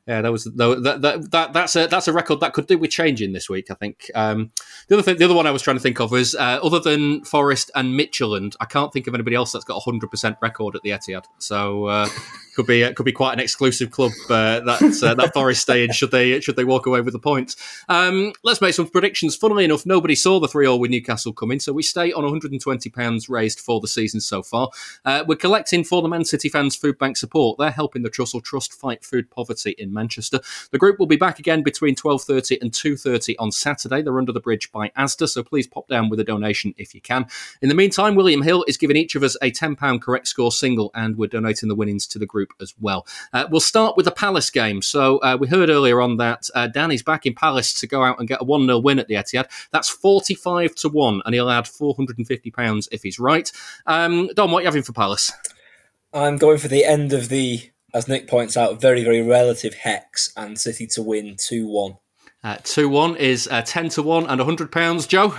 yeah, 0.08 0.22
that 0.22 0.32
was 0.32 0.46
that, 0.46 1.00
that, 1.02 1.32
that 1.32 1.54
that's 1.54 1.76
a 1.76 1.88
that's 1.88 2.08
a 2.08 2.14
record 2.14 2.40
that 2.40 2.54
could 2.54 2.66
do 2.66 2.78
with 2.78 2.90
changing 2.90 3.34
this 3.34 3.50
week. 3.50 3.70
I 3.70 3.76
think. 3.76 4.10
Um, 4.16 4.52
the 4.88 4.96
other 4.96 5.04
thing, 5.04 5.18
the 5.18 5.26
other 5.26 5.36
one 5.36 5.46
I 5.46 5.52
was 5.52 5.62
trying 5.62 5.78
to 5.78 5.82
think 5.82 6.00
of 6.00 6.12
was 6.12 6.34
uh, 6.34 6.60
other 6.64 6.80
than 6.80 7.24
Forest 7.24 7.70
and 7.76 8.00
Midtjylland, 8.00 8.56
I 8.60 8.66
can't 8.66 8.92
think 8.92 9.08
of 9.08 9.14
anybody 9.14 9.36
else 9.36 9.52
that's 9.52 9.64
got 9.64 9.78
a 9.78 9.80
hundred 9.80 10.10
percent 10.10 10.38
record 10.42 10.76
at 10.76 10.82
the 10.82 10.90
Etihad. 10.90 11.26
So 11.38 11.86
uh, 11.86 12.10
could 12.56 12.66
be 12.66 12.84
uh, 12.84 12.94
could 12.94 13.06
be 13.06 13.12
quite 13.12 13.34
an 13.34 13.40
exclusive 13.40 13.92
club 13.92 14.12
uh, 14.30 14.62
that 14.62 15.02
uh, 15.04 15.14
that 15.14 15.34
Forest 15.34 15.62
stay 15.62 15.84
in 15.84 15.92
should 15.92 16.12
they 16.12 16.42
should 16.42 16.56
they 16.56 16.64
walk 16.64 16.88
away 16.88 17.02
with 17.02 17.14
the 17.14 17.20
points. 17.20 17.56
Um, 17.88 18.34
let's 18.44 18.62
make 18.62 18.74
some 18.74 18.88
predictions. 18.88 19.36
Funnily 19.36 19.66
enough, 19.66 19.86
nobody 19.86 20.16
saw 20.16 20.40
the 20.40 20.48
three 20.48 20.66
all 20.66 20.80
with 20.80 20.92
Newcastle 20.92 21.34
coming, 21.34 21.60
so 21.60 21.74
we 21.74 21.84
stay 21.84 22.12
on 22.12 22.24
120 22.24 22.90
pounds 22.90 23.30
raised 23.30 23.60
for 23.60 23.80
the 23.80 23.88
season 23.88 24.20
so 24.20 24.42
far. 24.42 24.70
Uh, 25.06 25.24
we're 25.28 25.36
collecting 25.36 25.84
for 25.84 26.02
the 26.02 26.10
Man 26.10 26.26
City 26.26 26.50
fans 26.50 26.76
food 26.76 26.98
bank 26.98 27.18
support. 27.18 27.58
They're 27.60 27.72
helping 27.72 28.02
the 28.02 28.10
Trussell 28.10 28.44
Trust 28.44 28.74
fight 28.74 29.06
food 29.06 29.30
poverty 29.30 29.76
in 29.78 29.94
Manchester. 30.02 30.40
The 30.72 30.78
group 30.78 31.00
will 31.00 31.08
be 31.08 31.16
back 31.16 31.40
again 31.40 31.64
between 31.64 31.96
12:30 31.96 32.58
and 32.62 32.72
2:30 32.72 33.36
on 33.40 33.52
Saturday. 33.52 34.02
They're 34.02 34.20
under 34.20 34.34
the 34.34 34.46
bridge 34.48 34.72
by 34.72 34.90
Asda, 34.98 35.28
so 35.30 35.44
please 35.44 35.68
pop 35.68 35.88
down 35.88 36.10
with 36.10 36.20
a 36.20 36.24
donation 36.34 36.74
if 36.78 36.94
you 36.94 37.02
can. 37.02 37.26
In 37.62 37.70
the 37.70 37.76
meantime, 37.82 38.16
William 38.16 38.42
Hill 38.42 38.66
is 38.68 38.78
giving 38.78 38.98
each 38.98 39.16
of 39.16 39.24
us 39.24 39.38
a 39.42 39.52
10 39.52 39.76
pound 39.76 40.02
correct 40.02 40.28
score 40.28 40.52
single, 40.52 40.92
and 40.94 41.18
we're 41.18 41.28
donating 41.38 41.70
the 41.70 41.76
winnings 41.76 42.06
to 42.08 42.20
the 42.20 42.26
group 42.26 42.42
group 42.42 42.54
as 42.62 42.74
well. 42.80 43.06
Uh, 43.34 43.46
we'll 43.52 43.62
start 43.62 43.96
with 43.96 44.06
the 44.06 44.12
Palace 44.12 44.50
game. 44.50 44.82
So 44.82 45.20
uh, 45.20 45.38
we 45.40 45.48
heard 45.48 45.70
earlier 45.70 46.02
on 46.02 46.18
that 46.18 46.50
uh, 46.56 46.68
Danny's 46.68 47.04
back 47.04 47.26
in 47.26 47.34
Palace 47.34 47.80
to 47.82 47.88
go 47.88 48.04
out 48.04 48.20
and 48.20 48.28
get 48.28 48.42
a 48.42 48.44
1 48.44 48.66
0 48.66 48.80
win 48.80 49.00
at 49.00 49.08
the 49.08 49.16
Etihad. 49.16 49.48
That's 49.72 49.90
45 49.90 50.76
to 50.76 50.90
1, 50.90 51.22
and 51.26 51.36
he'll 51.36 51.50
add 51.50 51.66
£450 51.66 52.88
if 52.92 53.04
he's 53.04 53.20
right. 53.20 53.52
Um, 53.86 54.30
Dom, 54.36 54.52
what 54.52 54.60
are 54.60 54.62
you 54.62 54.68
having 54.68 54.84
for 54.84 54.94
Palace? 54.94 55.32
I'm 56.14 56.38
going 56.38 56.58
for 56.58 56.68
the 56.68 56.84
end 56.84 57.14
of 57.14 57.30
the, 57.30 57.70
as 57.94 58.08
Nick 58.08 58.28
points 58.28 58.58
out, 58.58 58.80
very, 58.82 59.04
very 59.04 59.22
relative 59.22 59.74
hex 59.74 60.34
and 60.36 60.60
City 60.60 60.88
to 60.88 61.02
win 61.02 61.36
2 61.38 61.68
1. 61.68 61.98
Uh, 62.44 62.58
2 62.64 62.90
1 62.90 63.18
is 63.18 63.48
uh, 63.52 63.62
10 63.62 63.90
to 63.90 64.04
1 64.04 64.28
and 64.28 64.42
£100. 64.42 65.08
Joe? 65.08 65.36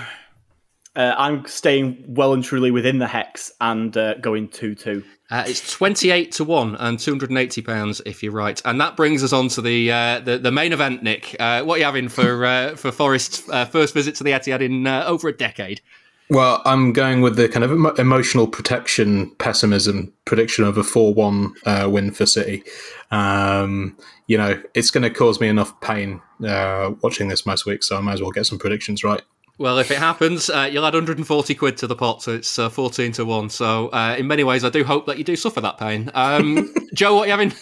Uh, 0.94 1.14
I'm 1.16 1.46
staying 1.46 2.04
well 2.06 2.34
and 2.34 2.44
truly 2.44 2.70
within 2.70 2.98
the 2.98 3.06
hex 3.06 3.50
and 3.60 3.96
uh, 3.96 4.14
going 4.14 4.48
2 4.48 4.74
2. 4.74 5.02
Uh, 5.32 5.44
it's 5.46 5.72
28 5.72 6.30
to 6.32 6.44
1 6.44 6.76
and 6.76 6.98
280 6.98 7.62
pounds 7.62 8.02
if 8.04 8.22
you're 8.22 8.32
right. 8.32 8.60
And 8.66 8.78
that 8.82 8.96
brings 8.96 9.24
us 9.24 9.32
on 9.32 9.48
to 9.48 9.62
the 9.62 9.90
uh, 9.90 10.20
the, 10.20 10.36
the, 10.36 10.52
main 10.52 10.74
event, 10.74 11.02
Nick. 11.02 11.34
Uh, 11.40 11.62
what 11.62 11.76
are 11.76 11.78
you 11.78 11.84
having 11.86 12.10
for 12.10 12.44
uh, 12.44 12.76
for 12.76 12.92
Forest's 12.92 13.48
uh, 13.48 13.64
first 13.64 13.94
visit 13.94 14.14
to 14.16 14.24
the 14.24 14.32
Etihad 14.32 14.60
in 14.60 14.86
uh, 14.86 15.04
over 15.06 15.28
a 15.28 15.32
decade? 15.32 15.80
Well, 16.30 16.62
I'm 16.64 16.92
going 16.92 17.20
with 17.20 17.36
the 17.36 17.48
kind 17.48 17.64
of 17.64 17.98
emotional 17.98 18.46
protection 18.46 19.30
pessimism 19.36 20.12
prediction 20.24 20.64
of 20.64 20.78
a 20.78 20.84
4 20.84 21.12
1 21.12 21.54
win 21.90 22.10
for 22.12 22.26
City. 22.26 22.62
Um, 23.10 23.96
you 24.26 24.38
know, 24.38 24.62
it's 24.72 24.90
going 24.90 25.02
to 25.02 25.10
cause 25.10 25.40
me 25.40 25.48
enough 25.48 25.78
pain 25.80 26.22
watching 26.40 27.28
this 27.28 27.44
most 27.44 27.66
weeks, 27.66 27.88
so 27.88 27.98
I 27.98 28.00
might 28.00 28.14
as 28.14 28.22
well 28.22 28.30
get 28.30 28.46
some 28.46 28.58
predictions 28.58 29.04
right. 29.04 29.22
Well, 29.58 29.78
if 29.78 29.90
it 29.90 29.98
happens, 29.98 30.48
uh, 30.48 30.68
you'll 30.72 30.86
add 30.86 30.94
140 30.94 31.54
quid 31.54 31.76
to 31.78 31.86
the 31.86 31.94
pot, 31.94 32.22
so 32.22 32.34
it's 32.34 32.58
uh, 32.58 32.68
14 32.70 33.12
to 33.12 33.24
1. 33.24 33.50
So, 33.50 33.88
uh, 33.90 34.16
in 34.18 34.26
many 34.26 34.44
ways, 34.44 34.64
I 34.64 34.70
do 34.70 34.82
hope 34.82 35.06
that 35.06 35.18
you 35.18 35.24
do 35.24 35.36
suffer 35.36 35.60
that 35.60 35.78
pain. 35.78 36.10
Um, 36.14 36.74
Joe, 36.94 37.14
what 37.14 37.22
are 37.22 37.26
you 37.26 37.30
having? 37.32 37.52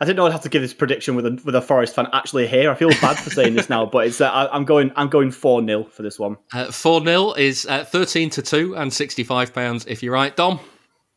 I 0.00 0.04
didn't 0.04 0.16
know 0.16 0.26
I'd 0.26 0.32
have 0.32 0.42
to 0.42 0.48
give 0.48 0.62
this 0.62 0.74
prediction 0.74 1.14
with 1.14 1.26
a 1.26 1.40
with 1.44 1.54
a 1.54 1.62
Forest 1.62 1.94
fan 1.94 2.08
actually 2.12 2.46
here. 2.46 2.70
I 2.70 2.74
feel 2.74 2.90
bad 3.00 3.18
for 3.18 3.30
saying 3.30 3.54
this 3.54 3.68
now, 3.68 3.86
but 3.86 4.06
it's 4.06 4.20
uh, 4.20 4.30
I, 4.30 4.56
am 4.56 4.64
going 4.64 4.92
I'm 4.96 5.08
going 5.08 5.30
four 5.30 5.64
0 5.64 5.84
for 5.84 6.02
this 6.02 6.18
one. 6.18 6.36
Uh, 6.52 6.70
four 6.70 7.02
0 7.02 7.32
is 7.32 7.66
uh, 7.66 7.84
thirteen 7.84 8.30
to 8.30 8.42
two 8.42 8.76
and 8.76 8.92
sixty 8.92 9.24
five 9.24 9.54
pounds 9.54 9.86
if 9.86 10.02
you're 10.02 10.12
right, 10.14 10.34
Dom. 10.36 10.60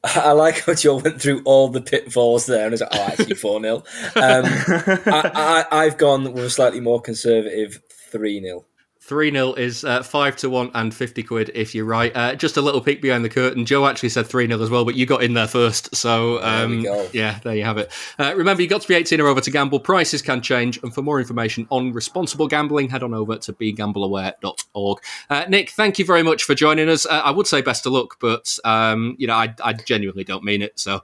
I 0.03 0.31
like 0.31 0.63
how 0.63 0.73
Joe 0.75 0.97
went 0.97 1.21
through 1.21 1.41
all 1.43 1.67
the 1.67 1.81
pitfalls 1.81 2.45
there 2.45 2.63
and 2.63 2.71
was 2.71 2.79
like, 2.79 2.89
oh, 2.93 3.01
actually 3.01 3.35
4 3.35 3.61
0. 3.61 3.75
Um, 3.75 3.83
I, 4.15 5.65
I, 5.71 5.83
I've 5.83 5.97
gone 5.97 6.31
with 6.31 6.45
a 6.45 6.49
slightly 6.49 6.79
more 6.79 7.01
conservative 7.01 7.81
3 8.11 8.41
0. 8.41 8.65
3 9.09 9.31
0 9.31 9.53
is 9.53 9.83
uh, 9.83 10.03
5 10.03 10.35
to 10.37 10.51
1 10.51 10.69
and 10.75 10.93
50 10.93 11.23
quid 11.23 11.51
if 11.55 11.73
you're 11.73 11.83
right. 11.83 12.15
Uh, 12.15 12.35
just 12.35 12.57
a 12.57 12.61
little 12.61 12.79
peek 12.79 13.01
behind 13.01 13.25
the 13.25 13.29
curtain. 13.29 13.65
Joe 13.65 13.87
actually 13.87 14.09
said 14.09 14.27
3 14.27 14.45
0 14.45 14.61
as 14.61 14.69
well, 14.69 14.85
but 14.85 14.93
you 14.93 15.07
got 15.07 15.23
in 15.23 15.33
there 15.33 15.47
first. 15.47 15.95
So, 15.95 16.39
um, 16.43 16.83
there 16.83 17.09
yeah, 17.11 17.39
there 17.43 17.55
you 17.55 17.63
have 17.63 17.79
it. 17.79 17.91
Uh, 18.19 18.35
remember, 18.35 18.61
you've 18.61 18.69
got 18.69 18.83
to 18.83 18.87
be 18.87 18.93
18 18.93 19.19
or 19.19 19.25
over 19.25 19.41
to 19.41 19.49
gamble. 19.49 19.79
Prices 19.79 20.21
can 20.21 20.41
change. 20.41 20.77
And 20.83 20.93
for 20.93 21.01
more 21.01 21.19
information 21.19 21.65
on 21.71 21.91
responsible 21.91 22.47
gambling, 22.47 22.87
head 22.87 23.01
on 23.01 23.15
over 23.15 23.35
to 23.37 23.51
begambleaware.org. 23.51 24.99
Uh, 25.27 25.45
Nick, 25.49 25.71
thank 25.71 25.97
you 25.97 26.05
very 26.05 26.21
much 26.21 26.43
for 26.43 26.53
joining 26.53 26.87
us. 26.87 27.07
Uh, 27.07 27.23
I 27.25 27.31
would 27.31 27.47
say 27.47 27.63
best 27.63 27.87
of 27.87 27.93
luck, 27.93 28.17
but, 28.21 28.59
um, 28.63 29.15
you 29.17 29.25
know, 29.25 29.33
I, 29.33 29.55
I, 29.63 29.73
genuinely 29.73 30.23
don't 30.23 30.43
mean 30.43 30.61
it. 30.61 30.79
So. 30.79 31.03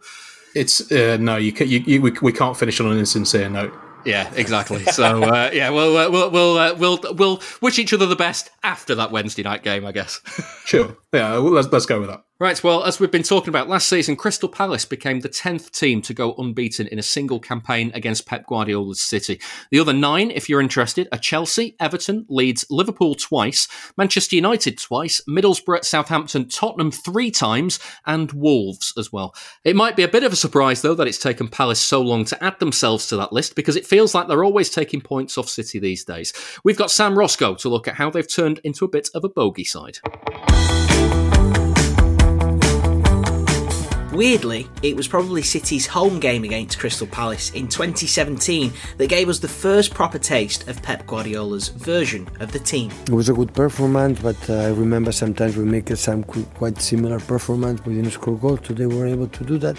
It's 0.53 0.89
uh, 0.89 1.17
no, 1.19 1.35
you, 1.35 1.51
can, 1.51 1.67
you, 1.67 1.79
you 1.79 2.01
we, 2.01 2.11
we 2.21 2.31
can't 2.31 2.55
finish 2.55 2.79
on 2.79 2.89
an 2.89 2.97
insincere 2.97 3.49
note. 3.49 3.73
Yeah, 4.05 4.31
exactly. 4.35 4.83
So 4.85 5.23
uh, 5.23 5.49
yeah, 5.51 5.69
we'll 5.71 5.97
uh, 5.97 6.09
we'll 6.09 6.29
we'll 6.29 6.57
uh, 6.57 6.75
we'll 6.75 6.99
we'll 7.13 7.41
wish 7.61 7.79
each 7.79 7.93
other 7.93 8.05
the 8.05 8.15
best 8.15 8.51
after 8.63 8.95
that 8.95 9.11
Wednesday 9.11 9.43
night 9.43 9.63
game, 9.63 9.85
I 9.85 9.91
guess. 9.91 10.21
sure. 10.65 10.95
Yeah, 11.11 11.33
well, 11.33 11.51
let's 11.51 11.67
let's 11.69 11.85
go 11.85 11.99
with 11.99 12.09
that. 12.09 12.23
Right, 12.37 12.61
well, 12.61 12.83
as 12.83 12.99
we've 12.99 13.09
been 13.09 13.23
talking 13.23 13.47
about 13.47 13.69
last 13.69 13.87
season, 13.87 14.17
Crystal 14.17 14.49
Palace 14.49 14.83
became 14.83 15.21
the 15.21 15.29
10th 15.29 15.71
team 15.71 16.01
to 16.01 16.13
go 16.13 16.35
unbeaten 16.37 16.85
in 16.87 16.99
a 16.99 17.03
single 17.03 17.39
campaign 17.39 17.91
against 17.93 18.25
Pep 18.25 18.45
Guardiola's 18.45 18.99
City. 18.99 19.39
The 19.71 19.79
other 19.79 19.93
nine, 19.93 20.31
if 20.31 20.49
you're 20.49 20.59
interested, 20.59 21.07
are 21.13 21.17
Chelsea, 21.17 21.77
Everton, 21.79 22.25
Leeds, 22.27 22.65
Liverpool 22.69 23.15
twice, 23.15 23.69
Manchester 23.95 24.35
United 24.35 24.77
twice, 24.77 25.21
Middlesbrough, 25.29 25.85
Southampton, 25.85 26.49
Tottenham 26.49 26.91
three 26.91 27.31
times, 27.31 27.79
and 28.05 28.33
Wolves 28.33 28.91
as 28.97 29.13
well. 29.13 29.33
It 29.63 29.77
might 29.77 29.95
be 29.95 30.03
a 30.03 30.09
bit 30.09 30.25
of 30.25 30.33
a 30.33 30.35
surprise, 30.35 30.81
though, 30.81 30.95
that 30.95 31.07
it's 31.07 31.17
taken 31.17 31.47
Palace 31.47 31.79
so 31.79 32.01
long 32.01 32.25
to 32.25 32.43
add 32.43 32.59
themselves 32.59 33.07
to 33.07 33.15
that 33.15 33.31
list 33.31 33.55
because 33.55 33.77
it 33.77 33.87
feels 33.87 34.13
like 34.13 34.27
they're 34.27 34.43
always 34.43 34.69
taking 34.69 34.99
points 34.99 35.37
off 35.37 35.47
City 35.47 35.79
these 35.79 36.03
days. 36.03 36.33
We've 36.65 36.77
got 36.77 36.91
Sam 36.91 37.17
Roscoe 37.17 37.55
to 37.55 37.69
look 37.69 37.87
at 37.87 37.95
how 37.95 38.09
they've 38.09 38.27
turned 38.29 38.59
into 38.65 38.83
a 38.83 38.89
bit 38.89 39.07
of 39.15 39.23
a 39.23 39.29
bogey 39.29 39.63
side. 39.63 39.99
Weirdly, 44.15 44.69
it 44.81 44.95
was 44.95 45.09
probably 45.09 45.41
City's 45.41 45.85
home 45.85 46.21
game 46.21 46.45
against 46.45 46.79
Crystal 46.79 47.05
Palace 47.05 47.51
in 47.51 47.67
2017 47.67 48.71
that 48.95 49.07
gave 49.07 49.27
us 49.27 49.39
the 49.39 49.49
first 49.49 49.93
proper 49.93 50.17
taste 50.17 50.69
of 50.69 50.81
Pep 50.81 51.05
Guardiola's 51.05 51.67
version 51.67 52.25
of 52.39 52.53
the 52.53 52.59
team. 52.59 52.91
It 53.07 53.09
was 53.09 53.27
a 53.27 53.33
good 53.33 53.53
performance, 53.53 54.21
but 54.21 54.37
uh, 54.49 54.53
I 54.53 54.67
remember 54.69 55.11
sometimes 55.11 55.57
we 55.57 55.65
make 55.65 55.89
some 55.97 56.23
quite 56.23 56.79
similar 56.79 57.19
performance. 57.19 57.85
We 57.85 57.95
didn't 57.95 58.11
score 58.11 58.37
goals, 58.37 58.61
today 58.61 58.85
we 58.85 58.95
were 58.95 59.07
able 59.07 59.27
to 59.27 59.43
do 59.43 59.57
that. 59.57 59.77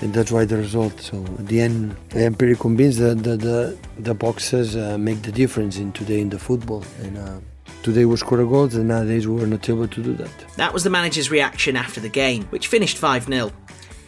And 0.00 0.14
that's 0.14 0.30
why 0.30 0.44
the 0.44 0.56
result. 0.56 1.00
So 1.00 1.16
at 1.40 1.48
the 1.48 1.60
end, 1.60 1.96
I 2.14 2.20
am 2.20 2.34
pretty 2.34 2.54
convinced 2.54 3.00
that 3.00 3.24
the, 3.24 3.36
the, 3.36 3.78
the 3.98 4.14
boxes 4.14 4.76
uh, 4.76 4.96
make 4.96 5.22
the 5.22 5.32
difference 5.32 5.76
in 5.76 5.90
today 5.90 6.20
in 6.20 6.30
the 6.30 6.38
football. 6.38 6.84
And 7.02 7.18
uh, 7.18 7.40
Today 7.82 8.04
we 8.04 8.14
scored 8.16 8.42
a 8.42 8.44
goal, 8.44 8.64
and 8.64 8.88
nowadays 8.88 9.26
we 9.26 9.40
were 9.40 9.46
not 9.46 9.66
able 9.66 9.88
to 9.88 10.02
do 10.02 10.12
that. 10.14 10.30
That 10.56 10.74
was 10.74 10.84
the 10.84 10.90
manager's 10.90 11.30
reaction 11.30 11.76
after 11.76 11.98
the 11.98 12.10
game, 12.10 12.44
which 12.50 12.66
finished 12.66 12.98
5 12.98 13.24
0. 13.24 13.50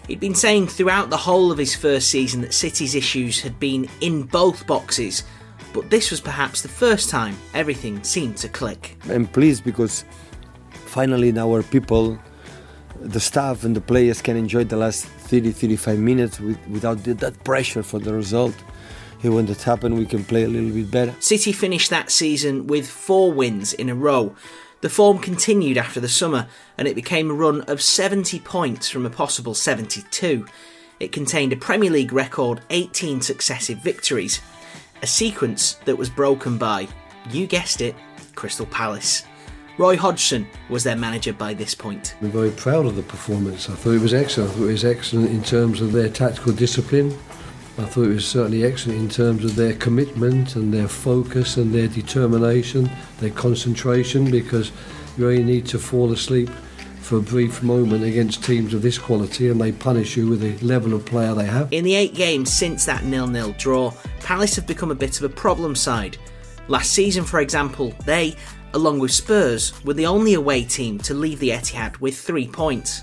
He'd 0.09 0.21
been 0.21 0.35
saying 0.35 0.67
throughout 0.67 1.09
the 1.09 1.17
whole 1.17 1.51
of 1.51 1.57
his 1.57 1.75
first 1.75 2.11
season 2.11 2.43
that 2.43 2.53
City's 2.53 2.95
issues 2.95 3.41
had 3.41 3.59
been 3.59 3.89
in 4.03 4.25
both 4.25 4.67
boxes, 4.67 5.25
but 5.73 5.89
this 5.89 6.11
was 6.11 6.21
perhaps 6.21 6.61
the 6.61 6.69
first 6.69 7.09
time 7.09 7.35
everything 7.55 8.03
seemed 8.05 8.37
to 8.39 8.49
click. 8.49 8.99
I'm 9.09 9.27
pleased 9.27 9.65
because 9.65 10.05
finally 10.85 11.37
our 11.39 11.63
people, 11.63 12.19
the 13.01 13.21
staff 13.21 13.65
and 13.65 13.75
the 13.75 13.81
players 13.81 14.21
can 14.21 14.37
enjoy 14.37 14.65
the 14.65 14.77
last 14.77 15.07
30 15.07 15.51
35 15.51 15.99
minutes 15.99 16.41
with, 16.41 16.59
without 16.69 17.03
that 17.05 17.43
pressure 17.43 17.83
for 17.83 17.99
the 17.99 18.13
result 18.13 18.55
when 19.31 19.47
that 19.47 19.63
happens, 19.63 19.99
we 19.99 20.07
can 20.07 20.25
play 20.25 20.45
a 20.45 20.49
little 20.49 20.71
bit 20.71 20.91
better. 20.91 21.15
City 21.21 21.53
finished 21.53 21.91
that 21.91 22.11
season 22.11 22.67
with 22.67 22.89
four 22.89 23.33
wins 23.33 23.73
in 23.73 23.89
a 23.89 23.95
row. 23.95 24.35
The 24.81 24.91
form 24.91 25.19
continued 25.19 25.79
after 25.79 26.01
the 26.01 26.09
summer, 26.09 26.49
and 26.77 26.89
it 26.89 26.97
became 26.97 27.31
a 27.31 27.35
run 27.35 27.61
of 27.63 27.81
70 27.81 28.41
points 28.41 28.89
from 28.89 29.07
a 29.07 29.11
possible 29.11 29.55
72. 29.55 30.45
It 30.99 31.13
contained 31.13 31.53
a 31.53 31.57
Premier 31.57 31.91
League 31.91 32.13
record 32.13 32.63
18 32.71 33.21
successive 33.21 33.79
victories, 33.79 34.41
a 35.03 35.07
sequence 35.07 35.75
that 35.85 35.97
was 35.97 36.11
broken 36.11 36.59
by, 36.59 36.89
you 37.31 37.47
guessed 37.47 37.81
it, 37.81 37.95
Crystal 38.35 38.67
Palace. 38.67 39.25
Roy 39.79 39.97
Hodgson 39.97 40.47
was 40.69 40.85
their 40.85 40.97
manager 40.97 41.33
by 41.33 41.55
this 41.55 41.75
point. 41.75 42.15
I'm 42.21 42.31
very 42.31 42.51
proud 42.51 42.85
of 42.85 42.97
the 42.97 43.03
performance. 43.03 43.71
I 43.71 43.75
thought 43.75 43.93
it 43.93 44.03
was 44.03 44.15
excellent. 44.15 44.51
I 44.51 44.55
thought 44.55 44.65
it 44.65 44.73
was 44.73 44.85
excellent 44.85 45.31
in 45.31 45.43
terms 45.43 45.81
of 45.81 45.93
their 45.93 46.09
tactical 46.09 46.53
discipline. 46.53 47.17
I 47.79 47.85
thought 47.85 48.05
it 48.05 48.15
was 48.15 48.29
certainly 48.29 48.65
excellent 48.65 48.99
in 48.99 49.09
terms 49.09 49.45
of 49.45 49.57
their 49.57 49.73
commitment 49.75 50.57
and 50.57 50.73
their 50.73 50.89
focus 50.89 51.57
and 51.57 51.75
their 51.75 51.89
determination, 51.89 52.91
their 53.19 53.31
concentration, 53.31 54.31
because 54.31 54.73
you 55.17 55.29
only 55.29 55.43
need 55.43 55.67
to 55.67 55.79
fall 55.79 56.13
asleep 56.13 56.51
for 57.01 57.17
a 57.17 57.23
brief 57.23 57.63
moment 57.63 58.05
against 58.05 58.45
teams 58.45 58.75
of 58.75 58.83
this 58.83 58.99
quality 58.99 59.49
and 59.49 59.61
they 59.61 59.73
punish 59.73 60.17
you 60.17 60.29
with 60.29 60.41
the 60.41 60.57
level 60.65 60.93
of 60.95 61.05
player 61.07 61.35
they 61.35 61.47
have. 61.47 61.73
In 61.73 61.83
the 61.83 61.95
eight 61.95 62.15
games 62.15 62.53
since 62.53 62.85
that 62.85 63.05
nil-nil 63.05 63.55
draw, 63.59 63.93
Palace 64.21 64.55
have 64.57 64.67
become 64.67 64.91
a 64.91 64.95
bit 64.95 65.19
of 65.19 65.25
a 65.25 65.35
problem 65.35 65.75
side. 65.75 66.19
Last 66.69 66.93
season, 66.93 67.25
for 67.25 67.41
example, 67.41 67.95
they, 68.05 68.37
along 68.75 68.99
with 68.99 69.13
Spurs, 69.13 69.73
were 69.85 69.95
the 69.95 70.07
only 70.07 70.35
away 70.35 70.63
team 70.63 70.99
to 71.01 71.15
leave 71.15 71.41
the 71.41 71.51
Etihad 71.51 71.99
with 72.01 72.17
three 72.19 72.47
points. 72.47 73.03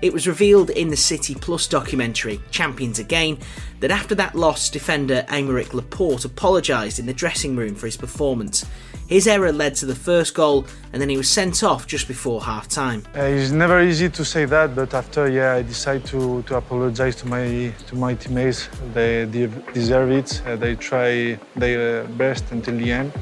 It 0.00 0.12
was 0.12 0.28
revealed 0.28 0.70
in 0.70 0.90
the 0.90 0.96
City 0.96 1.34
Plus 1.34 1.66
documentary, 1.66 2.40
Champions 2.52 3.00
Again, 3.00 3.38
that 3.80 3.90
after 3.90 4.14
that 4.14 4.36
loss, 4.36 4.70
defender 4.70 5.24
Aymeric 5.28 5.74
Laporte 5.74 6.24
apologised 6.24 7.00
in 7.00 7.06
the 7.06 7.12
dressing 7.12 7.56
room 7.56 7.74
for 7.74 7.86
his 7.86 7.96
performance. 7.96 8.64
His 9.08 9.26
error 9.26 9.50
led 9.52 9.74
to 9.76 9.86
the 9.86 9.94
first 9.94 10.34
goal, 10.34 10.66
and 10.92 11.00
then 11.00 11.08
he 11.08 11.16
was 11.16 11.28
sent 11.28 11.64
off 11.64 11.86
just 11.86 12.06
before 12.06 12.42
half 12.42 12.68
time. 12.68 13.02
Uh, 13.16 13.22
it's 13.22 13.50
never 13.50 13.80
easy 13.82 14.08
to 14.10 14.24
say 14.24 14.44
that, 14.44 14.76
but 14.76 14.94
after, 14.94 15.28
yeah, 15.28 15.54
I 15.54 15.62
decided 15.62 16.04
to, 16.08 16.42
to 16.42 16.56
apologise 16.56 17.16
to 17.16 17.26
my 17.26 17.72
to 17.86 17.96
my 17.96 18.14
teammates. 18.14 18.68
They, 18.92 19.24
they 19.24 19.50
deserve 19.72 20.10
it. 20.10 20.42
Uh, 20.46 20.56
they 20.56 20.76
try 20.76 21.40
their 21.56 22.04
best 22.04 22.52
until 22.52 22.76
the 22.76 22.92
end 22.92 23.12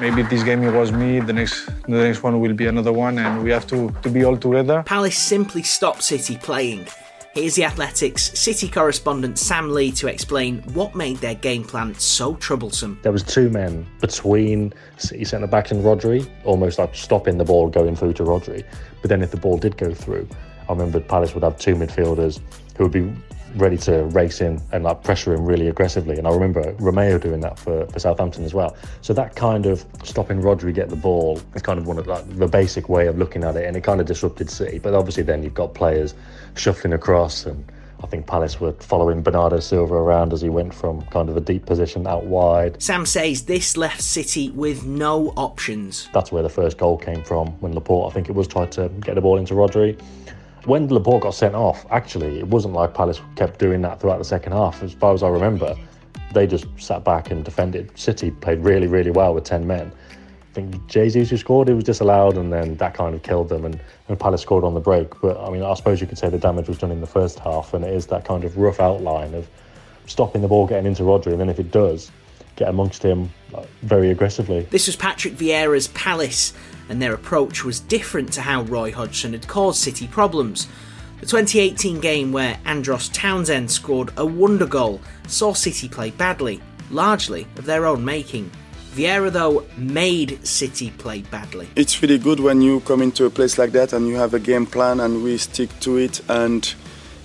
maybe 0.00 0.22
this 0.22 0.42
game 0.42 0.62
it 0.62 0.72
was 0.72 0.92
me, 0.92 1.20
the 1.20 1.32
next 1.32 1.66
the 1.66 2.02
next 2.02 2.22
one 2.22 2.40
will 2.40 2.54
be 2.54 2.66
another 2.66 2.92
one, 2.92 3.18
and 3.18 3.42
we 3.42 3.50
have 3.50 3.66
to, 3.68 3.90
to 4.02 4.10
be 4.10 4.24
all 4.24 4.36
together. 4.36 4.82
Palace 4.84 5.18
simply 5.18 5.62
stopped 5.62 6.02
City 6.02 6.36
playing. 6.36 6.86
Here's 7.34 7.54
the 7.54 7.64
Athletic's 7.64 8.36
City 8.38 8.68
correspondent 8.68 9.38
Sam 9.38 9.70
Lee 9.70 9.92
to 9.92 10.08
explain 10.08 10.62
what 10.74 10.94
made 10.94 11.18
their 11.18 11.34
game 11.34 11.62
plan 11.62 11.94
so 11.94 12.34
troublesome. 12.36 12.98
There 13.02 13.12
was 13.12 13.22
two 13.22 13.48
men 13.50 13.86
between 14.00 14.72
City 14.96 15.24
centre 15.24 15.46
back 15.46 15.70
and 15.70 15.84
Rodri, 15.84 16.28
almost 16.44 16.78
like 16.78 16.94
stopping 16.94 17.38
the 17.38 17.44
ball 17.44 17.68
going 17.68 17.94
through 17.94 18.14
to 18.14 18.24
Rodri. 18.24 18.64
But 19.02 19.10
then 19.10 19.22
if 19.22 19.30
the 19.30 19.36
ball 19.36 19.58
did 19.58 19.76
go 19.76 19.94
through, 19.94 20.28
I 20.68 20.72
remember 20.72 21.00
Palace 21.00 21.34
would 21.34 21.44
have 21.44 21.58
two 21.58 21.74
midfielders 21.74 22.40
who 22.76 22.84
would 22.84 22.92
be 22.92 23.12
ready 23.56 23.76
to 23.78 24.04
race 24.04 24.40
in 24.40 24.60
and 24.72 24.84
like 24.84 25.02
pressure 25.02 25.34
him 25.34 25.44
really 25.44 25.68
aggressively. 25.68 26.16
And 26.16 26.26
I 26.26 26.30
remember 26.30 26.72
Romeu 26.74 27.20
doing 27.20 27.40
that 27.40 27.58
for, 27.58 27.86
for 27.86 27.98
Southampton 27.98 28.44
as 28.44 28.54
well. 28.54 28.76
So 29.00 29.12
that 29.14 29.36
kind 29.36 29.66
of 29.66 29.84
stopping 30.04 30.40
Rodri 30.40 30.74
get 30.74 30.88
the 30.88 30.96
ball 30.96 31.40
is 31.54 31.62
kind 31.62 31.78
of 31.78 31.86
one 31.86 31.98
of 31.98 32.06
like 32.06 32.28
the 32.36 32.48
basic 32.48 32.88
way 32.88 33.06
of 33.06 33.18
looking 33.18 33.44
at 33.44 33.56
it, 33.56 33.66
and 33.66 33.76
it 33.76 33.82
kind 33.82 34.00
of 34.00 34.06
disrupted 34.06 34.50
City. 34.50 34.78
But 34.78 34.94
obviously 34.94 35.22
then 35.22 35.42
you've 35.42 35.54
got 35.54 35.74
players 35.74 36.14
shuffling 36.54 36.92
across 36.92 37.46
and. 37.46 37.64
I 38.00 38.06
think 38.06 38.28
Palace 38.28 38.60
were 38.60 38.74
following 38.74 39.22
Bernardo 39.22 39.58
Silva 39.58 39.94
around 39.94 40.32
as 40.32 40.40
he 40.40 40.48
went 40.48 40.72
from 40.72 41.02
kind 41.06 41.28
of 41.28 41.36
a 41.36 41.40
deep 41.40 41.66
position 41.66 42.06
out 42.06 42.26
wide. 42.26 42.80
Sam 42.80 43.04
says 43.04 43.46
this 43.46 43.76
left 43.76 44.02
City 44.02 44.50
with 44.50 44.84
no 44.84 45.30
options. 45.30 46.08
That's 46.14 46.30
where 46.30 46.44
the 46.44 46.48
first 46.48 46.78
goal 46.78 46.96
came 46.96 47.24
from 47.24 47.48
when 47.60 47.74
Laporte, 47.74 48.12
I 48.12 48.14
think 48.14 48.28
it 48.28 48.36
was, 48.36 48.46
tried 48.46 48.70
to 48.72 48.88
get 49.00 49.16
the 49.16 49.20
ball 49.20 49.36
into 49.36 49.54
Rodri. 49.54 50.00
When 50.64 50.88
Laporte 50.88 51.22
got 51.22 51.34
sent 51.34 51.54
off, 51.54 51.86
actually, 51.90 52.38
it 52.38 52.46
wasn't 52.46 52.74
like 52.74 52.94
Palace 52.94 53.20
kept 53.36 53.58
doing 53.58 53.82
that 53.82 54.00
throughout 54.00 54.18
the 54.18 54.24
second 54.24 54.52
half. 54.52 54.82
As 54.82 54.92
far 54.92 55.14
as 55.14 55.22
I 55.22 55.28
remember, 55.28 55.76
they 56.32 56.46
just 56.46 56.66
sat 56.78 57.04
back 57.04 57.30
and 57.30 57.44
defended. 57.44 57.96
City 57.98 58.30
played 58.30 58.58
really, 58.60 58.86
really 58.86 59.10
well 59.10 59.34
with 59.34 59.44
10 59.44 59.66
men. 59.66 59.90
I 60.10 60.54
think 60.54 60.86
Jesus 60.86 61.30
who 61.30 61.36
scored, 61.36 61.68
it 61.68 61.74
was 61.74 61.84
disallowed, 61.84 62.36
and 62.36 62.52
then 62.52 62.76
that 62.76 62.94
kind 62.94 63.14
of 63.14 63.22
killed 63.22 63.48
them. 63.48 63.64
And, 63.64 63.80
and 64.08 64.18
Palace 64.18 64.42
scored 64.42 64.64
on 64.64 64.74
the 64.74 64.80
break. 64.80 65.20
But 65.20 65.38
I 65.40 65.50
mean, 65.50 65.62
I 65.62 65.72
suppose 65.74 66.00
you 66.00 66.06
could 66.06 66.18
say 66.18 66.28
the 66.28 66.38
damage 66.38 66.68
was 66.68 66.78
done 66.78 66.90
in 66.90 67.00
the 67.00 67.06
first 67.06 67.38
half, 67.38 67.74
and 67.74 67.84
it 67.84 67.92
is 67.94 68.06
that 68.08 68.24
kind 68.24 68.44
of 68.44 68.56
rough 68.56 68.80
outline 68.80 69.34
of 69.34 69.48
stopping 70.06 70.42
the 70.42 70.48
ball 70.48 70.66
getting 70.66 70.86
into 70.86 71.02
Rodri. 71.02 71.32
And 71.32 71.40
then 71.40 71.48
if 71.48 71.58
it 71.58 71.70
does, 71.70 72.10
get 72.56 72.68
amongst 72.68 73.02
him 73.02 73.30
very 73.82 74.10
aggressively. 74.10 74.62
This 74.70 74.86
was 74.86 74.96
Patrick 74.96 75.34
Vieira's 75.34 75.88
Palace, 75.88 76.52
and 76.88 77.00
their 77.00 77.14
approach 77.14 77.64
was 77.64 77.80
different 77.80 78.32
to 78.32 78.40
how 78.40 78.62
Roy 78.62 78.92
Hodgson 78.92 79.32
had 79.32 79.46
caused 79.48 79.80
City 79.80 80.06
problems. 80.06 80.68
The 81.20 81.26
2018 81.26 82.00
game 82.00 82.32
where 82.32 82.58
Andros 82.64 83.08
Townsend 83.08 83.70
scored 83.70 84.12
a 84.16 84.24
wonder 84.24 84.66
goal 84.66 85.00
saw 85.26 85.52
City 85.52 85.88
play 85.88 86.10
badly, 86.10 86.60
largely 86.90 87.46
of 87.56 87.64
their 87.64 87.86
own 87.86 88.04
making. 88.04 88.50
Vieira, 88.92 89.30
though, 89.30 89.64
made 89.76 90.44
City 90.46 90.90
play 90.92 91.22
badly. 91.22 91.68
It's 91.76 92.00
really 92.02 92.18
good 92.18 92.40
when 92.40 92.62
you 92.62 92.80
come 92.80 93.02
into 93.02 93.26
a 93.26 93.30
place 93.30 93.58
like 93.58 93.72
that 93.72 93.92
and 93.92 94.06
you 94.08 94.16
have 94.16 94.34
a 94.34 94.40
game 94.40 94.66
plan 94.66 95.00
and 95.00 95.22
we 95.22 95.38
stick 95.38 95.70
to 95.80 95.96
it 95.96 96.20
and 96.28 96.74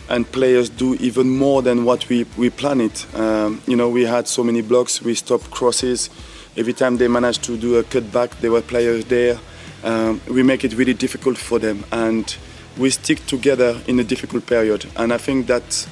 and 0.09 0.29
players 0.31 0.69
do 0.69 0.95
even 0.95 1.29
more 1.29 1.61
than 1.61 1.85
what 1.85 2.07
we, 2.09 2.25
we 2.37 2.49
plan 2.49 2.81
it. 2.81 3.05
Um, 3.15 3.61
you 3.65 3.75
know, 3.75 3.89
we 3.89 4.03
had 4.03 4.27
so 4.27 4.43
many 4.43 4.61
blocks, 4.61 5.01
we 5.01 5.15
stopped 5.15 5.49
crosses. 5.49 6.09
Every 6.57 6.73
time 6.73 6.97
they 6.97 7.07
managed 7.07 7.43
to 7.45 7.57
do 7.57 7.77
a 7.77 7.83
cutback, 7.83 8.39
there 8.41 8.51
were 8.51 8.61
players 8.61 9.05
there. 9.05 9.39
Um, 9.83 10.21
we 10.27 10.43
make 10.43 10.63
it 10.63 10.73
really 10.73 10.93
difficult 10.93 11.37
for 11.37 11.59
them 11.59 11.83
and 11.91 12.35
we 12.77 12.89
stick 12.89 13.25
together 13.25 13.79
in 13.87 13.99
a 13.99 14.03
difficult 14.03 14.45
period. 14.45 14.85
And 14.95 15.13
I 15.13 15.17
think 15.17 15.47
that 15.47 15.87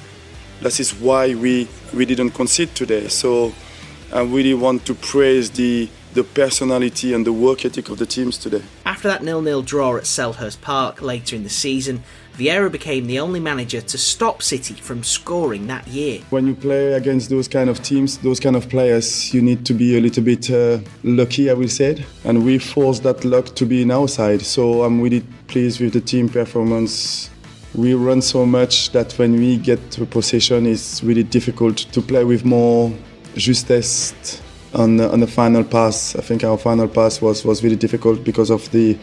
that 0.62 0.80
is 0.80 0.94
why 0.94 1.34
we, 1.34 1.68
we 1.92 2.06
didn't 2.06 2.30
concede 2.30 2.74
today. 2.74 3.08
So 3.08 3.52
I 4.12 4.22
really 4.22 4.54
want 4.54 4.86
to 4.86 4.94
praise 4.94 5.50
the 5.50 5.88
the 6.14 6.22
personality 6.22 7.14
and 7.14 7.26
the 7.26 7.32
work 7.32 7.64
ethic 7.64 7.88
of 7.88 7.98
the 7.98 8.06
teams 8.06 8.36
today. 8.36 8.62
After 8.84 9.08
that 9.08 9.22
nil-nil 9.22 9.62
draw 9.62 9.96
at 9.96 10.02
Selhurst 10.02 10.60
Park 10.60 11.00
later 11.00 11.34
in 11.36 11.42
the 11.42 11.48
season, 11.48 12.02
Vieira 12.36 12.72
became 12.72 13.06
the 13.06 13.20
only 13.20 13.40
manager 13.40 13.82
to 13.82 13.98
stop 13.98 14.42
City 14.42 14.74
from 14.74 15.02
scoring 15.02 15.66
that 15.66 15.86
year. 15.86 16.20
When 16.30 16.46
you 16.46 16.54
play 16.54 16.94
against 16.94 17.28
those 17.28 17.46
kind 17.46 17.68
of 17.68 17.82
teams, 17.82 18.16
those 18.18 18.40
kind 18.40 18.56
of 18.56 18.70
players, 18.70 19.34
you 19.34 19.42
need 19.42 19.66
to 19.66 19.74
be 19.74 19.98
a 19.98 20.00
little 20.00 20.24
bit 20.24 20.50
uh, 20.50 20.78
lucky, 21.04 21.50
I 21.50 21.52
will 21.52 21.68
say. 21.68 22.04
And 22.24 22.42
we 22.44 22.58
forced 22.58 23.02
that 23.02 23.24
luck 23.24 23.54
to 23.56 23.66
be 23.66 23.82
in 23.82 23.90
our 23.90 24.08
side. 24.08 24.40
So 24.40 24.82
I'm 24.82 25.00
really 25.00 25.22
pleased 25.46 25.80
with 25.80 25.92
the 25.92 26.00
team 26.00 26.28
performance. 26.28 27.28
We 27.74 27.92
run 27.94 28.22
so 28.22 28.46
much 28.46 28.92
that 28.92 29.12
when 29.18 29.32
we 29.32 29.58
get 29.58 29.90
to 29.92 30.06
possession, 30.06 30.66
it's 30.66 31.02
really 31.02 31.24
difficult 31.24 31.76
to 31.76 32.00
play 32.00 32.24
with 32.24 32.46
more 32.46 32.92
justesse 33.34 34.40
on 34.74 34.96
the, 34.96 35.10
on 35.12 35.20
the 35.20 35.26
final 35.26 35.64
pass. 35.64 36.16
I 36.16 36.22
think 36.22 36.44
our 36.44 36.56
final 36.56 36.88
pass 36.88 37.20
was, 37.20 37.44
was 37.44 37.62
really 37.62 37.76
difficult 37.76 38.24
because 38.24 38.50
of 38.50 38.70
the 38.72 38.98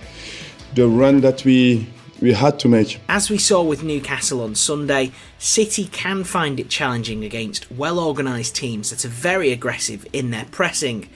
the 0.76 0.88
run 0.88 1.22
that 1.22 1.43
we 1.45 1.88
we 2.22 2.34
had 2.34 2.60
to 2.60 2.68
make. 2.68 3.00
As 3.10 3.30
we 3.30 3.38
saw 3.38 3.64
with 3.64 3.84
Newcastle 3.84 4.41
on 4.41 4.56
Sunday, 4.56 5.12
City 5.38 5.86
can 5.86 6.24
find 6.24 6.60
it 6.60 6.70
challenging 6.70 7.24
against 7.24 7.72
well 7.72 8.00
organised 8.00 8.56
teams 8.56 8.90
that 8.90 9.06
are 9.06 9.10
very 9.10 9.52
aggressive 9.52 10.06
in 10.14 10.32
their 10.32 10.46
pressing. 10.46 11.10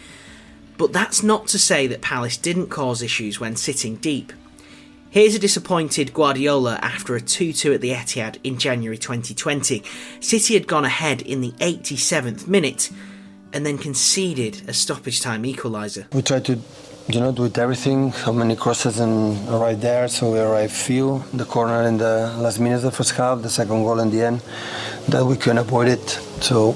But 0.78 0.94
that's 0.94 1.22
not 1.24 1.48
to 1.48 1.60
say 1.60 1.88
that 1.88 2.02
Palace 2.02 2.38
didn't 2.38 2.68
cause 2.68 3.02
issues 3.02 3.40
when 3.40 3.56
sitting 3.56 3.98
deep. 3.98 4.34
Here's 5.10 5.36
a 5.36 5.40
disappointed 5.40 6.12
Guardiola 6.12 6.80
after 6.82 7.16
a 7.16 7.22
2 7.22 7.54
2 7.54 7.74
at 7.74 7.82
the 7.82 7.92
Etihad 7.92 8.40
in 8.44 8.58
January 8.58 8.98
2020. 8.98 9.84
City 10.20 10.54
had 10.56 10.68
gone 10.68 10.86
ahead 10.86 11.22
in 11.22 11.42
the 11.42 11.52
87th 11.52 12.48
minute 12.48 12.90
and 13.54 13.64
then 13.64 13.78
conceded 13.78 14.68
a 14.68 14.74
stoppage 14.74 15.22
time 15.22 15.44
equaliser. 15.44 16.12
We 16.14 16.24
tried 16.24 16.46
to 16.46 16.60
you 17.08 17.20
know, 17.20 17.32
do 17.32 17.46
it 17.46 17.58
everything. 17.58 18.12
How 18.12 18.32
many 18.32 18.56
crosses 18.56 19.00
and 19.00 19.48
right 19.50 19.80
there, 19.80 20.08
so 20.08 20.32
we 20.32 20.40
arrived 20.40 20.72
few. 20.72 21.24
The 21.34 21.46
corner 21.46 21.84
in 21.84 21.98
the 21.98 22.34
last 22.40 22.60
minute 22.60 22.78
of 22.78 22.84
the 22.84 22.92
first 22.92 23.12
half, 23.12 23.42
the 23.42 23.50
second 23.50 23.84
goal 23.84 24.00
in 24.00 24.10
the 24.10 24.22
end, 24.24 24.42
that 25.10 25.26
we 25.26 25.36
couldn't 25.36 25.58
avoid 25.58 25.90
it. 25.90 26.10
So, 26.42 26.74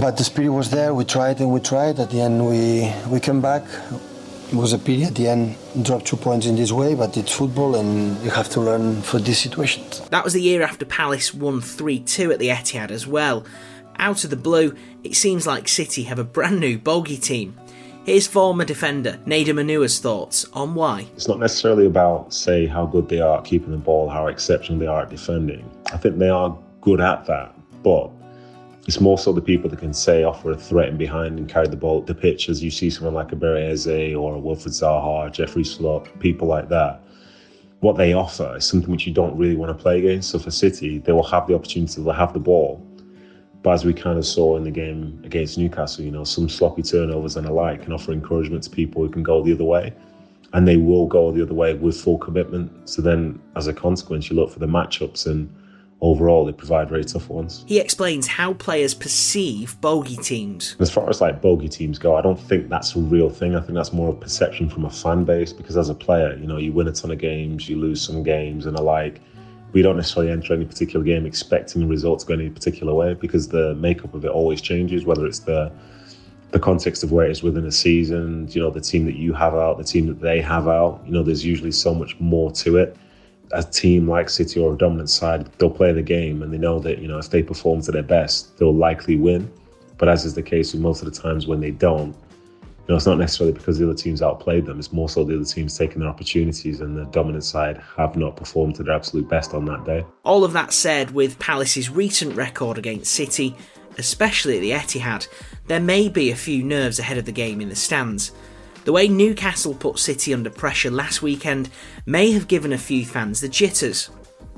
but 0.00 0.16
the 0.16 0.24
spirit 0.24 0.50
was 0.50 0.70
there. 0.70 0.92
We 0.94 1.04
tried 1.04 1.40
and 1.40 1.50
we 1.50 1.60
tried. 1.60 1.98
At 1.98 2.10
the 2.10 2.20
end, 2.20 2.46
we 2.46 2.92
we 3.08 3.20
came 3.20 3.40
back. 3.40 3.64
It 4.52 4.56
was 4.56 4.72
a 4.72 4.78
pity 4.78 5.04
at 5.04 5.14
the 5.14 5.28
end, 5.28 5.56
drop 5.82 6.04
two 6.04 6.16
points 6.16 6.44
in 6.44 6.56
this 6.56 6.72
way, 6.72 6.96
but 6.96 7.16
it's 7.16 7.30
football 7.30 7.76
and 7.76 8.20
you 8.20 8.30
have 8.30 8.48
to 8.50 8.60
learn 8.60 9.00
for 9.00 9.20
these 9.20 9.38
situations. 9.38 10.00
That 10.10 10.24
was 10.24 10.32
the 10.32 10.42
year 10.42 10.62
after 10.62 10.84
Palace 10.84 11.32
won 11.32 11.60
3 11.60 12.00
2 12.00 12.32
at 12.32 12.40
the 12.40 12.48
Etihad 12.48 12.90
as 12.90 13.06
well. 13.06 13.44
Out 14.00 14.24
of 14.24 14.30
the 14.30 14.36
blue, 14.36 14.74
it 15.04 15.14
seems 15.14 15.46
like 15.46 15.68
City 15.68 16.02
have 16.04 16.18
a 16.18 16.24
brand 16.24 16.58
new 16.58 16.78
bogey 16.78 17.16
team. 17.16 17.59
Here's 18.04 18.26
former 18.26 18.64
defender 18.64 19.18
Nedum 19.26 19.60
Onuoha's 19.60 19.98
thoughts 19.98 20.46
on 20.54 20.74
why. 20.74 21.06
It's 21.14 21.28
not 21.28 21.38
necessarily 21.38 21.84
about, 21.84 22.32
say, 22.32 22.66
how 22.66 22.86
good 22.86 23.10
they 23.10 23.20
are 23.20 23.38
at 23.38 23.44
keeping 23.44 23.72
the 23.72 23.76
ball, 23.76 24.08
how 24.08 24.26
exceptional 24.26 24.78
they 24.78 24.86
are 24.86 25.02
at 25.02 25.10
defending. 25.10 25.70
I 25.92 25.98
think 25.98 26.18
they 26.18 26.30
are 26.30 26.56
good 26.80 27.02
at 27.02 27.26
that, 27.26 27.54
but 27.82 28.10
it's 28.86 29.00
more 29.00 29.18
so 29.18 29.34
the 29.34 29.42
people 29.42 29.68
that 29.68 29.80
can 29.80 29.92
say 29.92 30.24
offer 30.24 30.50
a 30.50 30.56
threat 30.56 30.88
in 30.88 30.96
behind 30.96 31.38
and 31.38 31.46
carry 31.46 31.68
the 31.68 31.76
ball 31.76 32.00
the 32.00 32.14
pitch, 32.14 32.48
as 32.48 32.62
you 32.62 32.70
see 32.70 32.88
someone 32.88 33.12
like 33.12 33.32
a 33.32 33.36
Bereze 33.36 34.18
or 34.18 34.34
a 34.34 34.40
Wilfried 34.40 34.72
Zaha, 34.72 35.30
Jeffrey 35.30 35.62
Schlupp, 35.62 36.18
people 36.20 36.48
like 36.48 36.70
that. 36.70 37.02
What 37.80 37.98
they 37.98 38.14
offer 38.14 38.56
is 38.56 38.64
something 38.64 38.90
which 38.90 39.06
you 39.06 39.12
don't 39.12 39.36
really 39.36 39.56
want 39.56 39.76
to 39.76 39.80
play 39.80 39.98
against. 39.98 40.30
So 40.30 40.38
for 40.38 40.50
City, 40.50 40.98
they 40.98 41.12
will 41.12 41.22
have 41.24 41.46
the 41.46 41.54
opportunity 41.54 42.02
to 42.02 42.10
have 42.10 42.32
the 42.32 42.40
ball, 42.40 42.82
but 43.62 43.72
as 43.72 43.84
we 43.84 43.92
kind 43.92 44.18
of 44.18 44.26
saw 44.26 44.56
in 44.56 44.64
the 44.64 44.70
game 44.70 45.20
against 45.24 45.58
Newcastle, 45.58 46.04
you 46.04 46.10
know, 46.10 46.24
some 46.24 46.48
sloppy 46.48 46.82
turnovers 46.82 47.36
and 47.36 47.46
alike 47.46 47.82
can 47.82 47.92
offer 47.92 48.12
encouragement 48.12 48.62
to 48.64 48.70
people 48.70 49.02
who 49.02 49.10
can 49.10 49.22
go 49.22 49.42
the 49.42 49.52
other 49.52 49.64
way. 49.64 49.92
And 50.52 50.66
they 50.66 50.78
will 50.78 51.06
go 51.06 51.30
the 51.30 51.42
other 51.42 51.54
way 51.54 51.74
with 51.74 52.00
full 52.00 52.18
commitment. 52.18 52.88
So 52.88 53.02
then, 53.02 53.40
as 53.54 53.68
a 53.68 53.72
consequence, 53.72 54.30
you 54.30 54.36
look 54.36 54.50
for 54.50 54.58
the 54.58 54.66
matchups 54.66 55.26
and 55.26 55.54
overall 56.00 56.44
they 56.44 56.52
provide 56.52 56.88
very 56.88 57.04
tough 57.04 57.28
ones. 57.28 57.64
He 57.68 57.78
explains 57.78 58.26
how 58.26 58.54
players 58.54 58.94
perceive 58.94 59.80
bogey 59.80 60.16
teams. 60.16 60.74
As 60.80 60.90
far 60.90 61.08
as 61.08 61.20
like 61.20 61.42
bogey 61.42 61.68
teams 61.68 61.98
go, 61.98 62.16
I 62.16 62.22
don't 62.22 62.40
think 62.40 62.68
that's 62.68 62.96
a 62.96 62.98
real 62.98 63.30
thing. 63.30 63.54
I 63.54 63.60
think 63.60 63.74
that's 63.74 63.92
more 63.92 64.08
a 64.08 64.14
perception 64.14 64.68
from 64.70 64.86
a 64.86 64.90
fan 64.90 65.24
base 65.24 65.52
because 65.52 65.76
as 65.76 65.88
a 65.88 65.94
player, 65.94 66.36
you 66.36 66.46
know, 66.46 66.56
you 66.56 66.72
win 66.72 66.88
a 66.88 66.92
ton 66.92 67.10
of 67.10 67.18
games, 67.18 67.68
you 67.68 67.76
lose 67.76 68.00
some 68.00 68.22
games 68.22 68.66
and 68.66 68.76
alike 68.76 69.20
we 69.72 69.82
don't 69.82 69.96
necessarily 69.96 70.32
enter 70.32 70.54
any 70.54 70.64
particular 70.64 71.04
game 71.04 71.26
expecting 71.26 71.82
the 71.82 71.88
result 71.88 72.20
to 72.20 72.26
go 72.26 72.34
any 72.34 72.50
particular 72.50 72.94
way 72.94 73.14
because 73.14 73.48
the 73.48 73.74
makeup 73.76 74.14
of 74.14 74.24
it 74.24 74.30
always 74.30 74.60
changes, 74.60 75.04
whether 75.04 75.26
it's 75.26 75.40
the 75.40 75.72
the 76.50 76.58
context 76.58 77.04
of 77.04 77.12
where 77.12 77.26
it 77.26 77.30
is 77.30 77.42
within 77.42 77.64
a 77.64 77.70
season, 77.70 78.48
you 78.50 78.60
know, 78.60 78.70
the 78.70 78.80
team 78.80 79.04
that 79.04 79.14
you 79.14 79.32
have 79.32 79.54
out, 79.54 79.78
the 79.78 79.84
team 79.84 80.06
that 80.06 80.20
they 80.20 80.40
have 80.40 80.66
out, 80.66 81.00
you 81.06 81.12
know, 81.12 81.22
there's 81.22 81.44
usually 81.44 81.70
so 81.70 81.94
much 81.94 82.18
more 82.18 82.50
to 82.50 82.76
it. 82.76 82.96
A 83.52 83.62
team 83.62 84.08
like 84.08 84.28
City 84.28 84.58
or 84.60 84.74
a 84.74 84.76
dominant 84.76 85.10
side, 85.10 85.46
they'll 85.58 85.70
play 85.70 85.92
the 85.92 86.02
game 86.02 86.42
and 86.42 86.52
they 86.52 86.58
know 86.58 86.80
that, 86.80 86.98
you 86.98 87.06
know, 87.06 87.18
if 87.18 87.30
they 87.30 87.42
perform 87.42 87.82
to 87.82 87.92
their 87.92 88.02
best, 88.02 88.58
they'll 88.58 88.74
likely 88.74 89.16
win. 89.16 89.48
But 89.96 90.08
as 90.08 90.24
is 90.24 90.34
the 90.34 90.42
case 90.42 90.72
with 90.72 90.82
most 90.82 91.02
of 91.02 91.12
the 91.12 91.20
times 91.20 91.46
when 91.46 91.60
they 91.60 91.70
don't, 91.70 92.16
know, 92.88 92.96
it's 92.96 93.06
not 93.06 93.18
necessarily 93.18 93.52
because 93.52 93.78
the 93.78 93.84
other 93.84 93.94
teams 93.94 94.22
outplayed 94.22 94.66
them. 94.66 94.78
It's 94.78 94.92
more 94.92 95.08
so 95.08 95.24
the 95.24 95.36
other 95.36 95.44
teams 95.44 95.76
taking 95.76 96.00
their 96.00 96.08
opportunities, 96.08 96.80
and 96.80 96.96
the 96.96 97.04
dominant 97.06 97.44
side 97.44 97.80
have 97.96 98.16
not 98.16 98.36
performed 98.36 98.74
to 98.76 98.82
their 98.82 98.94
absolute 98.94 99.28
best 99.28 99.54
on 99.54 99.64
that 99.66 99.84
day. 99.84 100.04
All 100.24 100.44
of 100.44 100.52
that 100.52 100.72
said, 100.72 101.12
with 101.12 101.38
Palace's 101.38 101.90
recent 101.90 102.34
record 102.34 102.78
against 102.78 103.12
City, 103.12 103.54
especially 103.98 104.56
at 104.56 104.60
the 104.60 104.70
Etihad, 104.72 105.28
there 105.66 105.80
may 105.80 106.08
be 106.08 106.30
a 106.30 106.36
few 106.36 106.62
nerves 106.62 106.98
ahead 106.98 107.18
of 107.18 107.26
the 107.26 107.32
game 107.32 107.60
in 107.60 107.68
the 107.68 107.76
stands. 107.76 108.32
The 108.84 108.92
way 108.92 109.08
Newcastle 109.08 109.74
put 109.74 109.98
City 109.98 110.32
under 110.32 110.50
pressure 110.50 110.90
last 110.90 111.22
weekend 111.22 111.68
may 112.06 112.32
have 112.32 112.48
given 112.48 112.72
a 112.72 112.78
few 112.78 113.04
fans 113.04 113.40
the 113.40 113.48
jitters. 113.48 114.10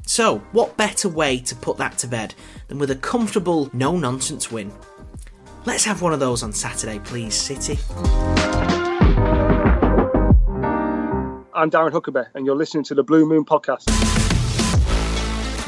So, 0.06 0.38
what 0.52 0.76
better 0.76 1.08
way 1.08 1.38
to 1.38 1.54
put 1.54 1.76
that 1.78 1.98
to 1.98 2.08
bed 2.08 2.34
than 2.68 2.78
with 2.78 2.90
a 2.90 2.96
comfortable, 2.96 3.70
no 3.72 3.96
nonsense 3.96 4.50
win? 4.50 4.72
Let's 5.64 5.84
have 5.84 6.02
one 6.02 6.12
of 6.12 6.18
those 6.18 6.42
on 6.42 6.52
Saturday, 6.52 6.98
please, 6.98 7.36
City. 7.36 7.78
I'm 11.54 11.70
Darren 11.70 11.92
Huckerby, 11.92 12.26
and 12.34 12.44
you're 12.44 12.56
listening 12.56 12.82
to 12.84 12.96
the 12.96 13.04
Blue 13.04 13.24
Moon 13.26 13.44
Podcast. 13.44 13.84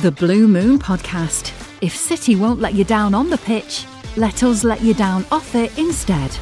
The 0.03 0.11
Blue 0.11 0.49
Moon 0.49 0.81
Podcast. 0.81 1.53
If 1.81 1.95
City 1.95 2.35
won't 2.35 2.61
let 2.61 2.75
you 2.75 2.83
down 2.83 3.15
on 3.15 3.31
the 3.31 3.39
pitch, 3.39 3.87
let 4.16 4.43
us 4.43 4.65
let 4.65 4.83
you 4.83 4.95
down 4.95 5.25
off 5.31 5.55
it 5.55 5.79
instead. 5.79 6.37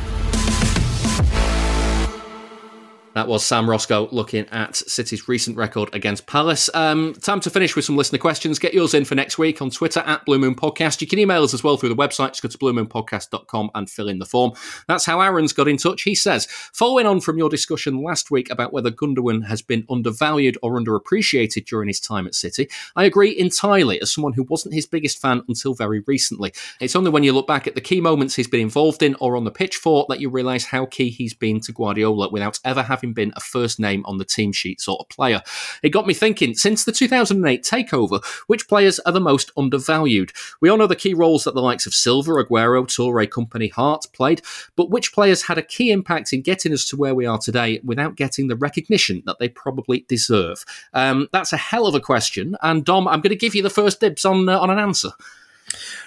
That 3.15 3.29
was 3.29 3.45
Sam 3.45 3.69
Roscoe 3.69 4.09
looking 4.11 4.47
at 4.49 4.75
City's 4.75 5.29
recent 5.29 5.59
record 5.59 5.95
against 5.95 6.27
Palace. 6.27 6.71
Um, 6.73 7.13
time 7.13 7.41
to 7.41 7.51
finish 7.51 7.77
with 7.77 7.85
some 7.85 7.95
listener 7.97 8.19
questions. 8.19 8.59
Get 8.59 8.73
yours 8.73 8.95
in 8.95 9.05
for 9.05 9.15
next 9.15 9.37
week 9.37 9.61
on 9.61 9.69
Twitter 9.69 10.01
at 10.01 10.25
Blue 10.25 10.39
Moon 10.39 10.55
Podcast. 10.55 11.03
You 11.03 11.07
can 11.07 11.19
email 11.19 11.43
us 11.43 11.53
as 11.53 11.63
well 11.63 11.77
through 11.77 11.91
the 11.91 11.95
website. 11.95 12.29
Just 12.29 12.43
go 12.43 12.49
to 12.49 12.57
bluemoonpodcast.com 12.57 13.71
and 13.75 13.91
fill 13.91 14.09
in 14.09 14.19
the 14.19 14.25
form. 14.25 14.53
That's 14.89 15.05
how 15.05 15.21
Aaron's 15.21 15.53
got 15.53 15.69
in 15.69 15.77
touch. 15.77 16.03
He 16.03 16.15
says, 16.15 16.47
following 16.73 17.05
on 17.05 17.21
from 17.21 17.37
your 17.37 17.51
discussion 17.51 18.03
last 18.03 18.31
week 18.31 18.49
about 18.51 18.73
whether 18.73 18.91
Gundogan 18.91 19.47
has 19.47 19.61
been 19.61 19.85
undervalued 19.91 20.57
or 20.63 20.81
underappreciated 20.81 21.67
during 21.67 21.89
his 21.89 22.01
time 22.01 22.27
at 22.27 22.35
City, 22.35 22.71
I 22.97 23.05
agree 23.05 23.39
entirely 23.39 24.01
as 24.01 24.11
someone 24.11 24.33
who 24.33 24.45
wasn't 24.45 24.75
his 24.75 24.87
biggest 24.87 25.21
fan 25.21 25.43
until 25.49 25.75
very 25.75 26.03
recently. 26.07 26.55
It's 26.81 26.97
only 26.97 27.11
when 27.11 27.25
you 27.25 27.35
look 27.35 27.47
back 27.47 27.67
at 27.67 27.75
the 27.75 27.83
key 27.83 28.01
moments 28.01 28.37
he's 28.37 28.49
been 28.49 28.61
involved 28.61 29.03
in 29.03 29.17
or 29.21 29.37
on 29.37 29.45
the 29.45 29.51
pitch 29.51 29.77
for 29.77 30.07
that 30.09 30.21
you 30.21 30.31
realise 30.31 30.65
how 30.65 30.87
key 30.87 31.11
he's 31.11 31.35
been 31.35 31.61
to 31.61 31.73
Guardiola 31.73 32.31
without 32.31 32.59
ever 32.65 32.83
having 32.83 33.02
having 33.03 33.12
been 33.12 33.33
a 33.35 33.41
first 33.41 33.81
name 33.81 34.05
on 34.07 34.19
the 34.19 34.24
team 34.24 34.53
sheet 34.53 34.81
sort 34.81 35.01
of 35.01 35.09
player. 35.09 35.43
It 35.83 35.91
got 35.91 36.07
me 36.07 36.15
thinking, 36.15 36.55
since 36.55 36.85
the 36.85 36.93
2008 36.93 37.65
takeover, 37.65 38.24
which 38.47 38.69
players 38.69 39.01
are 39.01 39.12
the 39.12 39.20
most 39.20 39.51
undervalued? 39.57 40.33
We 40.61 40.69
all 40.69 40.77
know 40.79 40.87
the 40.87 40.95
key 40.95 41.15
roles 41.15 41.45
that 41.45 41.55
the 41.55 41.62
likes 41.62 41.87
of 41.87 41.95
Silva, 41.95 42.31
Aguero, 42.33 42.85
Toure, 42.87 43.27
Kompany, 43.27 43.73
Hart 43.73 44.07
played, 44.12 44.43
but 44.77 44.91
which 44.91 45.12
players 45.12 45.43
had 45.43 45.59
a 45.59 45.62
key 45.62 45.91
impact 45.91 46.33
in 46.33 46.43
getting 46.43 46.73
us 46.73 46.85
to 46.87 46.97
where 46.97 47.15
we 47.15 47.27
are 47.27 47.39
today 47.39 47.81
without 47.85 48.16
getting 48.16 48.47
the 48.47 48.57
recognition 48.57 49.23
that 49.27 49.39
they 49.41 49.49
probably 49.49 50.05
deserve? 50.09 50.65
Um, 50.95 51.29
that's 51.33 51.53
a 51.53 51.57
hell 51.57 51.87
of 51.87 51.95
a 51.95 52.01
question, 52.01 52.57
and 52.62 52.85
Dom, 52.85 53.09
I'm 53.09 53.20
going 53.20 53.31
to 53.31 53.37
give 53.37 53.55
you 53.55 53.62
the 53.62 53.70
first 53.70 54.01
dibs 54.01 54.24
on 54.24 54.49
uh, 54.49 54.59
on 54.59 54.70
an 54.70 54.79
answer. 54.79 55.11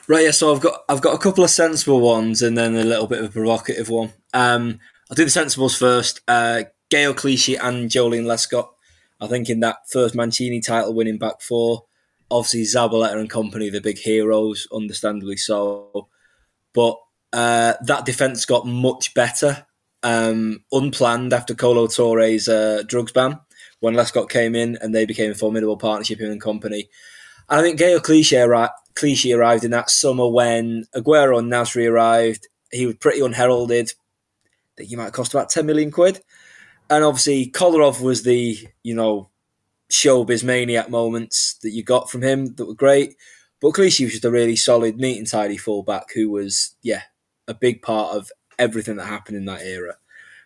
Right, 0.08 0.26
yeah. 0.26 0.32
So 0.32 0.54
I've 0.54 0.62
got 0.62 0.84
I've 0.88 1.02
got 1.02 1.16
a 1.16 1.18
couple 1.18 1.44
of 1.44 1.50
sensible 1.50 2.00
ones 2.00 2.42
and 2.42 2.58
then 2.58 2.76
a 2.76 2.84
little 2.84 3.08
bit 3.08 3.20
of 3.20 3.26
a 3.26 3.32
provocative 3.32 3.90
one. 3.90 4.14
Um, 4.34 4.80
I'll 5.10 5.16
do 5.16 5.26
the 5.26 5.32
sensibles 5.32 5.78
first. 5.78 6.22
Uh, 6.28 6.64
Gael 6.90 7.14
Clichy 7.14 7.56
and 7.56 7.90
Joleon 7.90 8.26
Lescott. 8.26 8.70
I 9.20 9.28
think 9.28 9.50
in 9.50 9.62
that 9.62 9.90
first 9.90 10.16
Mancini 10.16 10.62
title 10.62 10.94
winning 10.94 11.18
back 11.18 11.42
four, 11.42 11.86
obviously 12.30 12.64
Zabaleta 12.64 13.20
and 13.20 13.30
Kompany, 13.30 13.72
the 13.72 13.82
big 13.82 13.98
heroes, 13.98 14.68
understandably 14.74 15.38
so. 15.38 16.10
But 16.74 16.98
uh, 17.34 17.74
that 17.84 18.06
defence 18.06 18.46
got 18.46 18.68
much 18.68 19.14
better, 19.14 19.66
um, 20.04 20.64
unplanned 20.72 21.34
after 21.34 21.56
Kolo 21.56 21.88
Toure's 21.88 22.48
uh, 22.48 22.84
drugs 22.88 23.12
ban 23.12 23.40
when 23.80 23.94
Lescott 23.94 24.30
came 24.30 24.56
in 24.56 24.78
and 24.82 24.94
they 24.94 25.06
became 25.06 25.32
a 25.32 25.36
formidable 25.36 25.78
partnership, 25.78 26.20
him 26.20 26.32
and 26.32 26.42
Kompany. 26.42 26.88
I 27.48 27.62
think 27.62 27.78
Gael 27.78 28.00
Clichy, 28.00 28.36
arri- 28.36 28.70
Clichy 28.96 29.34
arrived 29.34 29.64
in 29.64 29.72
that 29.72 29.90
summer 29.90 30.28
when 30.28 30.86
Aguero 30.96 31.40
and 31.40 31.52
Nasri 31.52 31.90
arrived. 31.90 32.48
He 32.72 32.86
was 32.86 32.96
pretty 32.96 33.22
unheralded. 33.22 33.94
I 34.48 34.74
think 34.78 34.90
he 34.90 34.96
might 34.96 35.14
cost 35.14 35.34
about 35.34 35.50
10 35.50 35.66
million 35.66 35.92
quid. 35.92 36.22
And 36.90 37.04
obviously, 37.04 37.50
Kolarov 37.50 38.02
was 38.02 38.24
the, 38.24 38.58
you 38.84 38.96
know, 38.96 39.30
showbiz 39.90 40.44
maniac 40.44 40.90
moments 40.90 41.56
that 41.64 41.72
you 41.72 41.84
got 41.84 42.10
from 42.10 42.22
him 42.22 42.56
that 42.56 42.66
were 42.66 42.76
great. 42.76 43.16
But 43.62 43.74
Clichy 43.74 44.04
was 44.04 44.14
just 44.14 44.26
a 44.26 44.32
really 44.32 44.56
solid, 44.56 44.98
neat 44.98 45.18
and 45.18 45.28
tidy 45.28 45.58
fullback 45.58 46.14
who 46.14 46.30
was, 46.30 46.76
yeah, 46.82 47.04
a 47.48 47.54
big 47.54 47.82
part 47.82 48.16
of 48.16 48.32
everything 48.60 48.98
that 48.98 49.06
happened 49.06 49.38
in 49.38 49.46
that 49.46 49.62
era. 49.62 49.96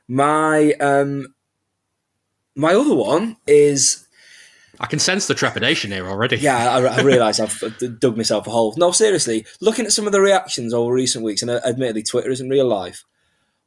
My 0.07 0.73
um, 0.73 1.33
my 2.55 2.73
other 2.73 2.95
one 2.95 3.37
is 3.47 4.07
I 4.79 4.87
can 4.87 4.99
sense 4.99 5.27
the 5.27 5.35
trepidation 5.35 5.91
here 5.91 6.07
already. 6.07 6.37
Yeah, 6.37 6.71
I, 6.71 6.83
I 6.83 7.01
realise 7.03 7.39
I've 7.39 7.99
dug 7.99 8.17
myself 8.17 8.47
a 8.47 8.51
hole. 8.51 8.73
No, 8.77 8.91
seriously, 8.91 9.45
looking 9.61 9.85
at 9.85 9.91
some 9.91 10.05
of 10.07 10.11
the 10.13 10.21
reactions 10.21 10.73
over 10.73 10.91
recent 10.91 11.23
weeks, 11.23 11.41
and 11.41 11.51
admittedly, 11.51 12.03
Twitter 12.03 12.31
isn't 12.31 12.49
real 12.49 12.67
life, 12.67 13.03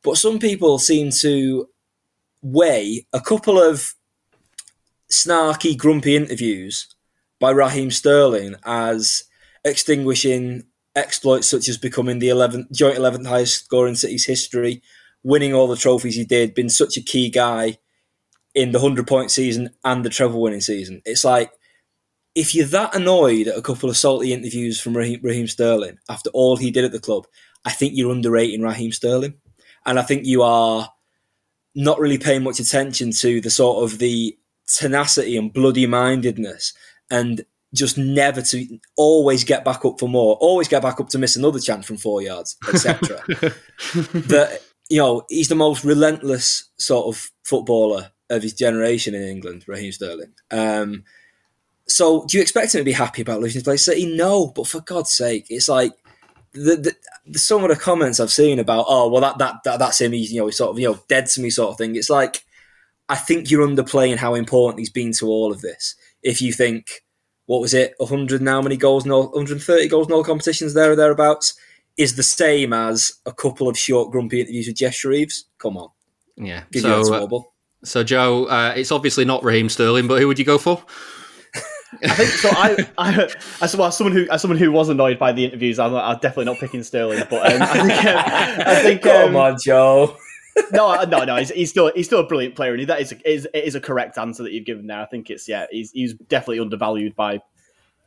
but 0.03 0.17
some 0.17 0.39
people 0.39 0.79
seem 0.79 1.11
to 1.21 1.69
weigh 2.43 3.07
a 3.13 3.21
couple 3.21 3.61
of 3.61 3.95
snarky, 5.11 5.77
grumpy 5.77 6.17
interviews 6.17 6.95
by 7.41 7.51
Raheem 7.51 7.91
Sterling 7.91 8.57
as 8.65 9.25
extinguishing 9.65 10.65
exploits 10.95 11.47
such 11.47 11.69
as 11.69 11.79
becoming 11.79 12.19
the 12.19 12.29
11th, 12.29 12.71
joint 12.73 12.99
11th 12.99 13.27
highest 13.27 13.65
scorer 13.65 13.89
in 13.89 13.97
City's 13.97 14.27
history, 14.27 14.83
winning 15.23 15.55
all 15.55 15.69
the 15.69 15.77
trophies 15.77 16.17
he 16.17 16.25
did, 16.25 16.55
been 16.55 16.69
such 16.69 16.97
a 16.97 17.03
key 17.03 17.31
guy 17.31 17.79
in 18.55 18.73
the 18.73 18.79
100 18.79 19.07
point 19.07 19.31
season 19.31 19.71
and 19.85 20.05
the 20.05 20.11
treble 20.11 20.41
winning 20.41 20.61
season. 20.61 21.01
It's 21.05 21.25
like, 21.25 21.53
if 22.35 22.55
you're 22.55 22.67
that 22.67 22.95
annoyed 22.95 23.49
at 23.49 23.59
a 23.59 23.63
couple 23.63 23.91
of 23.91 23.97
salty 23.97 24.33
interviews 24.33 24.81
from 24.81 24.97
Raheem, 24.97 25.21
Raheem 25.23 25.47
Sterling 25.47 25.99
after 26.09 26.31
all 26.31 26.57
he 26.57 26.71
did 26.71 26.85
at 26.85 26.93
the 26.93 27.01
club, 27.01 27.27
I 27.65 27.71
think 27.71 27.93
you're 27.95 28.13
underrating 28.13 28.63
Raheem 28.63 28.93
Sterling. 28.93 29.35
And 29.85 29.99
I 29.99 30.03
think 30.03 30.25
you 30.25 30.43
are 30.43 30.92
not 31.75 31.99
really 31.99 32.19
paying 32.19 32.43
much 32.43 32.61
attention 32.61 33.11
to 33.13 33.41
the 33.41 33.51
sort 33.51 33.85
of 33.85 33.99
the 33.99 34.37
tenacity 34.67 35.37
and 35.37 35.53
bloody 35.53 35.87
mindedness 35.87 36.73
and 37.11 37.45
just 37.75 37.97
never 37.97 38.43
to 38.43 38.79
always 38.97 39.45
get 39.45 39.65
back 39.65 39.85
up 39.85 39.99
for 39.99 40.09
more, 40.09 40.37
always 40.37 40.69
get 40.69 40.83
back 40.83 41.01
up 41.01 41.09
to 41.09 41.19
miss 41.19 41.37
another 41.37 41.59
chance 41.59 41.87
from 41.87 41.97
four 41.97 42.21
yards, 42.21 42.57
etc. 42.69 43.23
that 43.27 44.61
you 44.91 44.99
know 44.99 45.23
he's 45.29 45.49
the 45.49 45.55
most 45.55 45.85
relentless 45.85 46.71
sort 46.77 47.07
of 47.07 47.31
footballer 47.45 48.11
of 48.29 48.43
his 48.43 48.55
generation 48.55 49.15
in 49.15 49.23
England, 49.23 49.65
Raheem 49.67 49.93
Sterling. 49.93 50.33
Um, 50.51 51.05
so, 51.89 52.25
do 52.27 52.37
you 52.37 52.43
expect 52.43 52.75
him 52.75 52.81
to 52.81 52.85
be 52.85 52.93
happy 52.93 53.23
about 53.23 53.41
losing 53.41 53.59
his 53.59 53.65
place? 53.65 53.85
City? 53.85 54.15
No, 54.17 54.49
but 54.49 54.67
for 54.67 54.81
God's 54.81 55.11
sake, 55.11 55.47
it's 55.49 55.69
like 55.69 55.93
the, 56.55 56.95
the, 57.27 57.39
some 57.39 57.63
of 57.63 57.71
the 57.71 57.77
comments 57.77 58.21
I've 58.21 58.31
seen 58.31 58.59
about, 58.59 58.87
oh, 58.89 59.09
well, 59.09 59.21
that, 59.23 59.39
that, 59.39 59.57
that 59.65 59.79
that's 59.79 60.01
him. 60.01 60.13
He's 60.13 60.33
you 60.33 60.41
know 60.41 60.47
he's 60.47 60.57
sort 60.57 60.71
of 60.71 60.79
you 60.79 60.89
know 60.89 60.99
dead 61.09 61.27
to 61.27 61.41
me 61.41 61.51
sort 61.51 61.71
of 61.71 61.79
thing. 61.79 61.97
It's 61.97 62.11
like 62.11 62.45
I 63.09 63.17
think 63.17 63.51
you're 63.51 63.67
underplaying 63.67 64.17
how 64.17 64.35
important 64.35 64.81
he's 64.81 64.91
been 64.91 65.13
to 65.15 65.27
all 65.27 65.53
of 65.53 65.61
this. 65.61 65.95
If 66.23 66.41
you 66.41 66.53
think 66.53 67.03
what 67.47 67.61
was 67.61 67.75
it, 67.75 67.95
100 67.99 68.41
now 68.41 68.63
many 68.63 68.77
goals, 68.77 69.05
no 69.05 69.21
130 69.21 69.89
goals 69.89 70.07
in 70.07 70.13
all 70.13 70.25
competitions 70.25 70.75
there 70.75 70.93
or 70.93 70.97
thereabouts, 70.97 71.55
is 71.97 72.17
the 72.17 72.23
same 72.23 72.73
as 72.73 73.13
a 73.27 73.33
couple 73.33 73.69
of 73.69 73.77
short 73.77 74.11
grumpy 74.11 74.41
interviews 74.41 74.67
with 74.67 74.77
Geoff 74.77 74.95
Shreeves. 74.95 75.45
Come 75.59 75.77
on, 75.77 75.89
yeah. 76.37 76.63
Give 76.71 76.83
so, 76.83 77.05
you 77.05 77.15
uh, 77.15 77.41
so 77.85 78.05
Joe, 78.05 78.47
uh, 78.47 78.75
it's 78.77 78.93
obviously 78.93 79.25
not 79.25 79.45
Raheem 79.45 79.69
Sterling, 79.69 80.07
but 80.07 80.21
who 80.21 80.29
would 80.29 80.39
you 80.39 80.45
go 80.45 80.59
for? 80.59 80.83
I 82.03 82.15
think 82.15 82.31
so. 82.31 82.49
I, 82.53 82.89
I, 82.99 83.29
as 83.61 83.77
well, 83.77 83.89
as 83.89 83.97
someone 83.97 84.15
who, 84.15 84.27
as 84.31 84.43
someone 84.43 84.59
who 84.59 84.73
was 84.73 84.89
annoyed 84.89 85.19
by 85.19 85.33
the 85.33 85.45
interviews, 85.45 85.79
I'm, 85.79 85.95
I'm 85.95 86.19
definitely 86.19 86.47
not 86.47 86.59
picking 86.59 86.83
Sterling. 86.83 87.25
But 87.29 87.53
um, 87.53 87.63
I 87.63 87.67
think, 87.67 88.05
um, 88.07 88.63
I 88.67 88.83
think, 88.83 89.03
come 89.03 89.31
um, 89.31 89.37
on, 89.37 89.57
Joe. 89.63 90.17
no, 90.73 91.03
no, 91.05 91.25
no. 91.25 91.37
He's, 91.37 91.51
he's, 91.51 91.71
still 91.71 91.93
he's 91.95 92.07
still 92.07 92.21
a 92.21 92.27
brilliant 92.27 92.55
player, 92.55 92.75
and 92.75 92.89
that 92.89 92.99
a, 92.99 93.03
is, 93.03 93.13
is 93.25 93.49
it 93.53 93.65
is 93.65 93.75
a 93.75 93.81
correct 93.81 94.19
answer 94.19 94.43
that 94.43 94.53
you've 94.53 94.65
given 94.65 94.87
there. 94.87 95.01
I 95.01 95.07
think 95.07 95.31
it's 95.31 95.49
yeah, 95.49 95.67
he's 95.71 95.91
he's 95.93 96.15
definitely 96.15 96.61
undervalued 96.61 97.15
by 97.15 97.41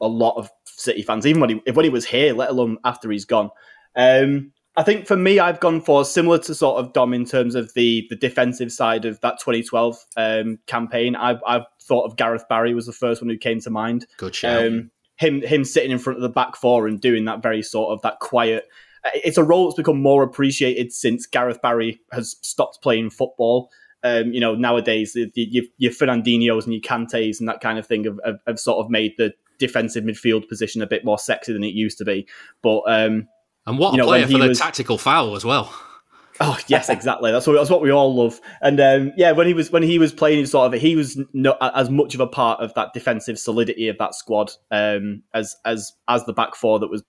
a 0.02 0.08
lot 0.08 0.36
of 0.38 0.50
City 0.66 1.02
fans, 1.02 1.26
even 1.26 1.42
when 1.42 1.50
he 1.50 1.72
when 1.72 1.84
he 1.84 1.90
was 1.90 2.06
here, 2.06 2.34
let 2.34 2.50
alone 2.50 2.78
after 2.84 3.10
he's 3.10 3.26
gone. 3.26 3.50
Um, 3.96 4.52
I 4.78 4.84
think 4.84 5.08
for 5.08 5.16
me, 5.16 5.40
I've 5.40 5.62
gone 5.62 5.80
for 5.80 6.04
similar 6.04 6.38
to 6.40 6.54
sort 6.54 6.80
of 6.84 6.92
Dom 6.92 7.14
in 7.14 7.26
terms 7.26 7.56
of 7.56 7.74
the 7.74 8.06
the 8.10 8.16
defensive 8.16 8.72
side 8.72 9.06
of 9.06 9.20
that 9.22 9.40
2012 9.40 10.06
um, 10.18 10.60
campaign. 10.68 11.16
I've, 11.16 11.42
I've 11.48 11.66
thought 11.86 12.06
of 12.06 12.18
Gareth 12.18 12.48
Barry 12.50 12.74
was 12.74 12.86
the 12.86 12.92
first 12.92 13.22
one 13.22 13.30
who 13.30 13.38
came 13.38 13.60
to 13.62 13.70
mind. 13.70 14.06
Good 14.18 14.36
shout. 14.36 14.66
Um, 14.66 14.92
him 15.18 15.42
him 15.42 15.64
sitting 15.64 15.92
in 15.92 16.00
front 16.00 16.18
of 16.18 16.24
the 16.24 16.30
back 16.30 16.56
four 16.56 16.88
and 16.88 17.00
doing 17.00 17.26
that 17.26 17.42
very 17.42 17.62
sort 17.62 17.92
of 17.92 18.02
that 18.02 18.20
quiet. 18.20 18.68
It's 19.14 19.38
a 19.38 19.44
role 19.44 19.66
that's 19.66 19.78
become 19.78 20.02
more 20.02 20.24
appreciated 20.24 20.92
since 20.92 21.28
Gareth 21.28 21.62
Barry 21.62 22.02
has 22.12 22.36
stopped 22.42 22.82
playing 22.82 23.12
football. 23.12 23.70
Um, 24.04 24.34
you 24.34 24.40
know, 24.40 24.56
nowadays 24.56 25.16
your, 25.36 25.64
your 25.78 25.92
Fernandinho's 25.92 26.66
and 26.66 26.74
your 26.74 26.82
Kantes 26.82 27.40
and 27.40 27.48
that 27.48 27.62
kind 27.62 27.80
of 27.80 27.88
thing 27.88 28.04
have, 28.04 28.20
have, 28.26 28.40
have, 28.46 28.60
sort 28.60 28.84
of 28.84 28.92
made 28.92 29.14
the 29.18 29.34
defensive 29.58 30.04
midfield 30.04 30.48
position 30.48 30.82
a 30.82 30.88
bit 30.88 31.04
more 31.06 31.18
sexy 31.18 31.54
than 31.54 31.64
it 31.64 31.74
used 31.74 31.98
to 32.00 32.06
be. 32.06 32.28
But 32.62 32.82
um, 32.88 33.28
and 33.66 33.80
what 33.80 33.94
you 33.94 33.96
a 33.96 33.98
know, 33.98 34.06
player 34.08 34.28
for 34.28 34.38
the 34.38 34.48
was... 34.50 34.60
tactical 34.60 34.98
foul 34.98 35.36
as 35.36 35.46
well. 35.46 35.74
Oh 36.40 36.58
yes, 36.68 36.90
exactly. 36.90 37.32
That's 37.32 37.48
what 37.48 37.54
that's 37.54 37.70
what 37.70 37.82
we 37.82 37.92
all 37.92 38.14
love. 38.14 38.42
And 38.62 38.80
um, 38.80 39.14
yeah, 39.16 39.32
when 39.32 39.48
he 39.48 39.54
was 39.54 39.72
when 39.72 39.84
he 39.84 39.98
was 39.98 40.12
playing, 40.12 40.46
sort 40.46 40.74
of, 40.74 40.80
he 40.80 40.96
was 40.96 41.18
not 41.34 41.58
as 41.76 41.90
much 41.90 42.14
of 42.14 42.20
a 42.20 42.28
part 42.28 42.60
of 42.60 42.74
that 42.74 42.94
defensive 42.94 43.40
solidity 43.40 43.88
of 43.88 43.98
that 44.00 44.16
squad 44.16 44.52
um, 44.72 45.24
as 45.34 45.56
as 45.66 45.94
as 46.08 46.26
the 46.26 46.34
back 46.34 46.56
four 46.56 46.80
that 46.80 46.90
was. 46.90 47.02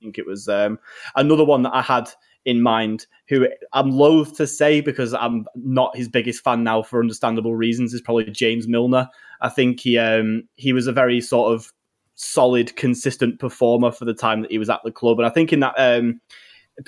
I 0.00 0.04
think 0.04 0.18
it 0.18 0.26
was 0.26 0.46
um, 0.48 0.78
another 1.14 1.44
one 1.44 1.62
that 1.62 1.74
I 1.74 1.80
had 1.80 2.10
in 2.44 2.60
mind, 2.60 3.06
who 3.28 3.48
I'm 3.72 3.90
loath 3.90 4.36
to 4.36 4.46
say 4.46 4.80
because 4.80 5.14
I'm 5.14 5.46
not 5.54 5.96
his 5.96 6.08
biggest 6.08 6.44
fan 6.44 6.62
now 6.62 6.82
for 6.82 7.00
understandable 7.00 7.56
reasons. 7.56 7.94
Is 7.94 8.02
probably 8.02 8.30
James 8.30 8.68
Milner. 8.68 9.08
I 9.40 9.48
think 9.48 9.80
he 9.80 9.96
um, 9.96 10.48
he 10.56 10.72
was 10.72 10.86
a 10.86 10.92
very 10.92 11.20
sort 11.20 11.54
of 11.54 11.72
solid, 12.16 12.74
consistent 12.76 13.38
performer 13.38 13.92
for 13.92 14.04
the 14.04 14.14
time 14.14 14.42
that 14.42 14.50
he 14.50 14.58
was 14.58 14.70
at 14.70 14.80
the 14.84 14.90
club. 14.90 15.18
And 15.18 15.26
I 15.26 15.30
think 15.30 15.52
in 15.52 15.60
that, 15.60 15.74
um, 15.76 16.20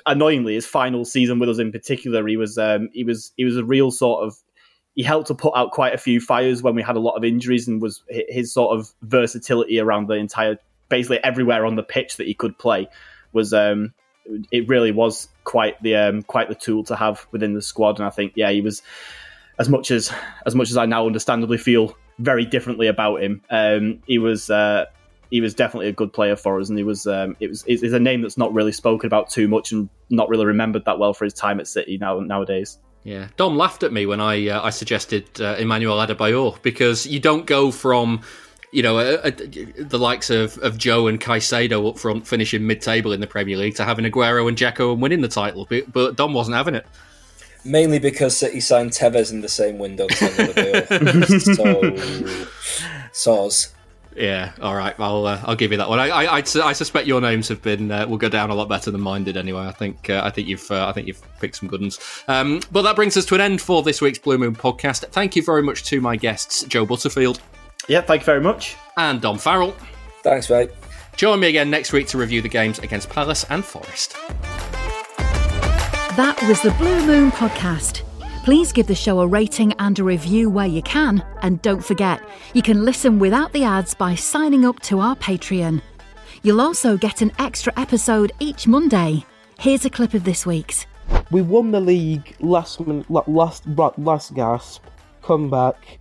annoyingly, 0.06 0.54
his 0.54 0.66
final 0.66 1.04
season 1.04 1.38
with 1.38 1.48
us 1.48 1.58
in 1.58 1.72
particular, 1.72 2.26
he 2.26 2.36
was 2.36 2.58
um, 2.58 2.90
he 2.92 3.04
was 3.04 3.32
he 3.36 3.44
was 3.44 3.56
a 3.56 3.64
real 3.64 3.90
sort 3.90 4.24
of 4.24 4.36
he 4.94 5.02
helped 5.02 5.28
to 5.28 5.34
put 5.34 5.52
out 5.56 5.70
quite 5.70 5.94
a 5.94 5.98
few 5.98 6.20
fires 6.20 6.62
when 6.62 6.74
we 6.74 6.82
had 6.82 6.96
a 6.96 7.00
lot 7.00 7.16
of 7.16 7.24
injuries, 7.24 7.68
and 7.68 7.80
was 7.80 8.02
his 8.08 8.52
sort 8.52 8.78
of 8.78 8.92
versatility 9.02 9.78
around 9.78 10.08
the 10.08 10.14
entire, 10.14 10.58
basically 10.88 11.22
everywhere 11.22 11.64
on 11.64 11.76
the 11.76 11.82
pitch 11.82 12.16
that 12.16 12.26
he 12.26 12.34
could 12.34 12.58
play 12.58 12.88
was. 13.32 13.52
Um, 13.52 13.94
it 14.52 14.68
really 14.68 14.92
was 14.92 15.28
quite 15.44 15.82
the 15.82 15.96
um, 15.96 16.22
quite 16.22 16.50
the 16.50 16.54
tool 16.54 16.84
to 16.84 16.96
have 16.96 17.26
within 17.32 17.54
the 17.54 17.62
squad, 17.62 17.98
and 17.98 18.06
I 18.06 18.10
think 18.10 18.34
yeah, 18.36 18.50
he 18.50 18.60
was 18.60 18.82
as 19.58 19.68
much 19.68 19.90
as 19.90 20.12
as 20.46 20.54
much 20.54 20.70
as 20.70 20.76
I 20.76 20.84
now 20.84 21.06
understandably 21.06 21.56
feel 21.56 21.96
very 22.18 22.44
differently 22.44 22.88
about 22.88 23.22
him. 23.22 23.42
Um, 23.48 24.02
he 24.06 24.18
was 24.18 24.50
uh, 24.50 24.86
he 25.30 25.40
was 25.40 25.54
definitely 25.54 25.88
a 25.88 25.92
good 25.92 26.12
player 26.12 26.36
for 26.36 26.60
us, 26.60 26.68
and 26.68 26.78
he 26.78 26.84
was 26.84 27.06
um, 27.06 27.36
it 27.40 27.48
was 27.48 27.64
is 27.64 27.92
a 27.92 28.00
name 28.00 28.22
that's 28.22 28.38
not 28.38 28.52
really 28.52 28.72
spoken 28.72 29.06
about 29.06 29.30
too 29.30 29.48
much 29.48 29.72
and 29.72 29.88
not 30.10 30.28
really 30.28 30.46
remembered 30.46 30.84
that 30.86 30.98
well 30.98 31.14
for 31.14 31.24
his 31.24 31.34
time 31.34 31.60
at 31.60 31.66
City 31.66 31.98
now 31.98 32.18
nowadays. 32.20 32.78
Yeah, 33.04 33.28
Dom 33.36 33.56
laughed 33.56 33.82
at 33.82 33.92
me 33.92 34.06
when 34.06 34.20
I 34.20 34.48
uh, 34.48 34.62
I 34.62 34.70
suggested 34.70 35.40
uh, 35.40 35.56
Emmanuel 35.58 35.98
Adebayor 35.98 36.60
because 36.62 37.06
you 37.06 37.20
don't 37.20 37.46
go 37.46 37.70
from 37.70 38.22
you 38.72 38.82
know 38.82 38.98
a, 38.98 39.14
a, 39.24 39.30
the 39.30 39.98
likes 39.98 40.30
of, 40.30 40.58
of 40.58 40.78
Joe 40.78 41.06
and 41.06 41.20
Caicedo 41.20 41.88
up 41.88 41.98
front 41.98 42.26
finishing 42.26 42.66
mid 42.66 42.80
table 42.80 43.12
in 43.12 43.20
the 43.20 43.26
Premier 43.26 43.56
League 43.56 43.76
to 43.76 43.84
having 43.84 44.04
Aguero 44.04 44.48
and 44.48 44.56
Dzeko 44.56 44.92
and 44.92 45.02
winning 45.02 45.20
the 45.20 45.28
title, 45.28 45.66
but, 45.68 45.90
but 45.92 46.16
Dom 46.16 46.34
wasn't 46.34 46.56
having 46.56 46.74
it. 46.74 46.86
Mainly 47.64 47.98
because 47.98 48.36
City 48.36 48.60
signed 48.60 48.92
Tevez 48.92 49.32
in 49.32 49.40
the 49.40 49.48
same 49.48 49.78
window. 49.78 50.06
so, 50.08 50.24
soz. 53.12 53.72
Yeah, 54.18 54.52
all 54.60 54.74
right. 54.74 54.98
I'll 54.98 55.26
uh, 55.26 55.40
I'll 55.44 55.54
give 55.54 55.70
you 55.70 55.78
that 55.78 55.88
one. 55.88 56.00
I 56.00 56.08
I, 56.08 56.24
I, 56.24 56.38
I 56.38 56.72
suspect 56.72 57.06
your 57.06 57.20
names 57.20 57.46
have 57.48 57.62
been 57.62 57.90
uh, 57.92 58.06
will 58.06 58.18
go 58.18 58.28
down 58.28 58.50
a 58.50 58.54
lot 58.54 58.68
better 58.68 58.90
than 58.90 59.00
mine 59.00 59.22
did 59.22 59.36
anyway. 59.36 59.60
I 59.62 59.70
think 59.70 60.10
uh, 60.10 60.22
I 60.24 60.30
think 60.30 60.48
you've 60.48 60.68
uh, 60.70 60.88
I 60.88 60.92
think 60.92 61.06
you've 61.06 61.22
picked 61.38 61.56
some 61.56 61.68
good 61.68 61.80
ones. 61.80 62.00
Um, 62.26 62.60
but 62.72 62.82
that 62.82 62.96
brings 62.96 63.16
us 63.16 63.24
to 63.26 63.36
an 63.36 63.40
end 63.40 63.60
for 63.60 63.82
this 63.82 64.00
week's 64.00 64.18
Blue 64.18 64.36
Moon 64.36 64.56
podcast. 64.56 65.06
Thank 65.10 65.36
you 65.36 65.42
very 65.42 65.62
much 65.62 65.84
to 65.84 66.00
my 66.00 66.16
guests, 66.16 66.64
Joe 66.64 66.84
Butterfield. 66.84 67.40
Yeah, 67.86 68.00
thank 68.00 68.22
you 68.22 68.26
very 68.26 68.40
much. 68.40 68.76
And 68.96 69.20
Dom 69.20 69.38
Farrell. 69.38 69.74
Thanks, 70.22 70.50
mate. 70.50 70.70
Join 71.16 71.38
me 71.38 71.48
again 71.48 71.70
next 71.70 71.92
week 71.92 72.08
to 72.08 72.18
review 72.18 72.42
the 72.42 72.48
games 72.48 72.80
against 72.80 73.08
Palace 73.10 73.44
and 73.50 73.64
Forest. 73.64 74.16
That 76.16 76.42
was 76.48 76.60
the 76.62 76.72
Blue 76.72 77.06
Moon 77.06 77.30
podcast. 77.30 78.02
Please 78.48 78.72
give 78.72 78.86
the 78.86 78.94
show 78.94 79.20
a 79.20 79.26
rating 79.26 79.74
and 79.74 79.98
a 79.98 80.02
review 80.02 80.48
where 80.48 80.66
you 80.66 80.80
can. 80.80 81.22
And 81.42 81.60
don't 81.60 81.84
forget, 81.84 82.26
you 82.54 82.62
can 82.62 82.82
listen 82.82 83.18
without 83.18 83.52
the 83.52 83.62
ads 83.62 83.92
by 83.92 84.14
signing 84.14 84.64
up 84.64 84.80
to 84.84 85.00
our 85.00 85.14
Patreon. 85.16 85.82
You'll 86.42 86.62
also 86.62 86.96
get 86.96 87.20
an 87.20 87.30
extra 87.38 87.74
episode 87.76 88.32
each 88.40 88.66
Monday. 88.66 89.22
Here's 89.58 89.84
a 89.84 89.90
clip 89.90 90.14
of 90.14 90.24
this 90.24 90.46
week's. 90.46 90.86
We 91.30 91.42
won 91.42 91.72
the 91.72 91.80
league 91.80 92.34
last 92.40 92.80
last 93.10 93.66
last 93.66 94.34
gasp, 94.34 94.82
comeback. 95.20 95.98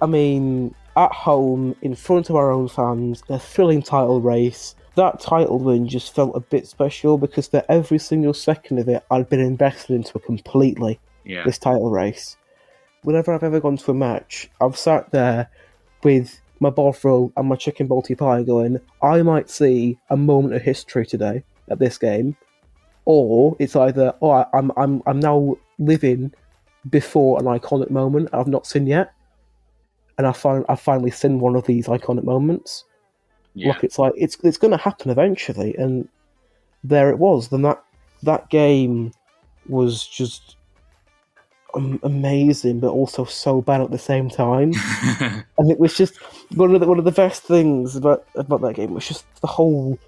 I 0.00 0.06
mean, 0.06 0.74
at 0.96 1.12
home 1.12 1.76
in 1.82 1.94
front 1.94 2.30
of 2.30 2.34
our 2.34 2.50
own 2.50 2.66
fans, 2.66 3.22
a 3.28 3.38
thrilling 3.38 3.82
title 3.82 4.20
race 4.20 4.74
that 4.94 5.20
title 5.20 5.58
win 5.58 5.88
just 5.88 6.14
felt 6.14 6.36
a 6.36 6.40
bit 6.40 6.66
special 6.66 7.16
because 7.16 7.46
for 7.48 7.64
every 7.68 7.98
single 7.98 8.34
second 8.34 8.78
of 8.78 8.88
it, 8.88 9.02
I'd 9.10 9.28
been 9.28 9.40
invested 9.40 9.94
into 9.94 10.18
it 10.18 10.24
completely. 10.24 11.00
Yeah. 11.24 11.44
This 11.44 11.58
title 11.58 11.90
race. 11.90 12.36
Whenever 13.02 13.32
I've 13.32 13.42
ever 13.42 13.60
gone 13.60 13.76
to 13.76 13.90
a 13.90 13.94
match, 13.94 14.50
I've 14.60 14.76
sat 14.76 15.10
there 15.10 15.50
with 16.02 16.40
my 16.60 16.70
bovril 16.70 17.32
and 17.36 17.48
my 17.48 17.56
chicken 17.56 17.88
balti 17.88 18.16
pie 18.16 18.42
going, 18.42 18.80
I 19.02 19.22
might 19.22 19.50
see 19.50 19.98
a 20.10 20.16
moment 20.16 20.54
of 20.54 20.62
history 20.62 21.04
today 21.04 21.42
at 21.68 21.78
this 21.78 21.98
game. 21.98 22.36
Or 23.04 23.56
it's 23.58 23.74
either, 23.74 24.14
oh, 24.22 24.44
I'm, 24.52 24.70
I'm, 24.76 25.02
I'm 25.06 25.18
now 25.18 25.56
living 25.78 26.32
before 26.88 27.38
an 27.38 27.46
iconic 27.46 27.90
moment 27.90 28.28
I've 28.32 28.48
not 28.48 28.66
seen 28.66 28.86
yet. 28.86 29.12
And 30.18 30.26
I 30.26 30.32
find 30.32 30.64
I've 30.68 30.80
finally 30.80 31.10
seen 31.10 31.40
one 31.40 31.56
of 31.56 31.66
these 31.66 31.86
iconic 31.86 32.24
moments. 32.24 32.84
Yeah. 33.54 33.68
Look, 33.68 33.84
it's 33.84 33.98
like 33.98 34.12
it's 34.16 34.36
it's 34.44 34.58
going 34.58 34.70
to 34.70 34.76
happen 34.76 35.10
eventually, 35.10 35.74
and 35.76 36.08
there 36.84 37.10
it 37.10 37.18
was. 37.18 37.48
Then 37.48 37.62
that 37.62 37.82
that 38.22 38.48
game 38.50 39.12
was 39.68 40.06
just 40.06 40.56
amazing, 41.74 42.80
but 42.80 42.88
also 42.90 43.24
so 43.24 43.60
bad 43.60 43.80
at 43.80 43.90
the 43.90 43.98
same 43.98 44.28
time. 44.28 44.72
and 45.58 45.70
it 45.70 45.78
was 45.78 45.94
just 45.96 46.16
one 46.54 46.74
of 46.74 46.80
the 46.80 46.86
one 46.86 46.98
of 46.98 47.04
the 47.04 47.12
best 47.12 47.42
things 47.42 47.96
about 47.96 48.24
about 48.34 48.60
that 48.62 48.74
game 48.74 48.92
was 48.94 49.06
just 49.06 49.24
the 49.40 49.46
whole 49.46 49.98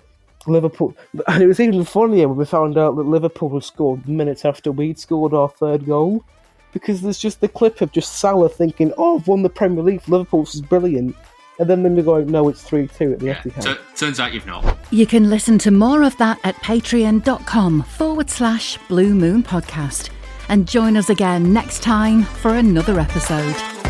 Liverpool. 0.47 0.95
And 1.28 1.43
it 1.43 1.47
was 1.47 1.61
even 1.61 1.85
funnier 1.85 2.28
when 2.28 2.36
we 2.36 2.45
found 2.45 2.77
out 2.77 2.97
that 2.97 3.03
Liverpool 3.05 3.53
had 3.55 3.65
scored 3.65 4.07
minutes 4.09 4.45
after 4.45 4.70
we'd 4.73 4.99
scored 4.99 5.32
our 5.32 5.49
third 5.49 5.86
goal. 5.86 6.24
Because 6.73 7.03
there's 7.03 7.19
just 7.20 7.41
the 7.41 7.49
clip 7.49 7.81
of 7.81 7.93
just 7.93 8.16
Salah 8.19 8.49
thinking, 8.49 8.93
"Oh, 8.99 9.19
I've 9.19 9.28
won 9.28 9.43
the 9.43 9.49
Premier 9.49 9.82
League. 9.82 10.03
Liverpool 10.09 10.43
this 10.45 10.57
is 10.57 10.61
brilliant," 10.61 11.15
and 11.61 11.70
then 11.70 11.85
then 11.85 11.95
we 11.95 12.03
go, 12.03 12.23
"No, 12.24 12.49
it's 12.49 12.62
three 12.65 12.89
two 12.89 13.12
at 13.12 13.20
the 13.20 13.27
Yeah. 13.27 13.41
Etihad." 13.43 13.62
Tu- 13.62 13.78
turns 13.97 14.19
out 14.19 14.35
you've 14.35 14.45
not. 14.47 14.77
You 14.91 15.07
can 15.07 15.31
listen 15.31 15.57
to 15.59 15.70
more 15.70 16.03
of 16.03 16.16
that 16.19 16.41
at 16.43 16.57
patreon.com 16.57 17.82
forward 17.85 18.28
slash 18.28 18.77
blue 18.89 19.15
moon 19.15 19.45
podcast. 19.45 20.11
And 20.49 20.69
join 20.69 20.97
us 20.97 21.11
again 21.11 21.53
next 21.53 21.83
time 21.83 22.25
for 22.25 22.55
another 22.55 23.01
episode. 23.01 23.84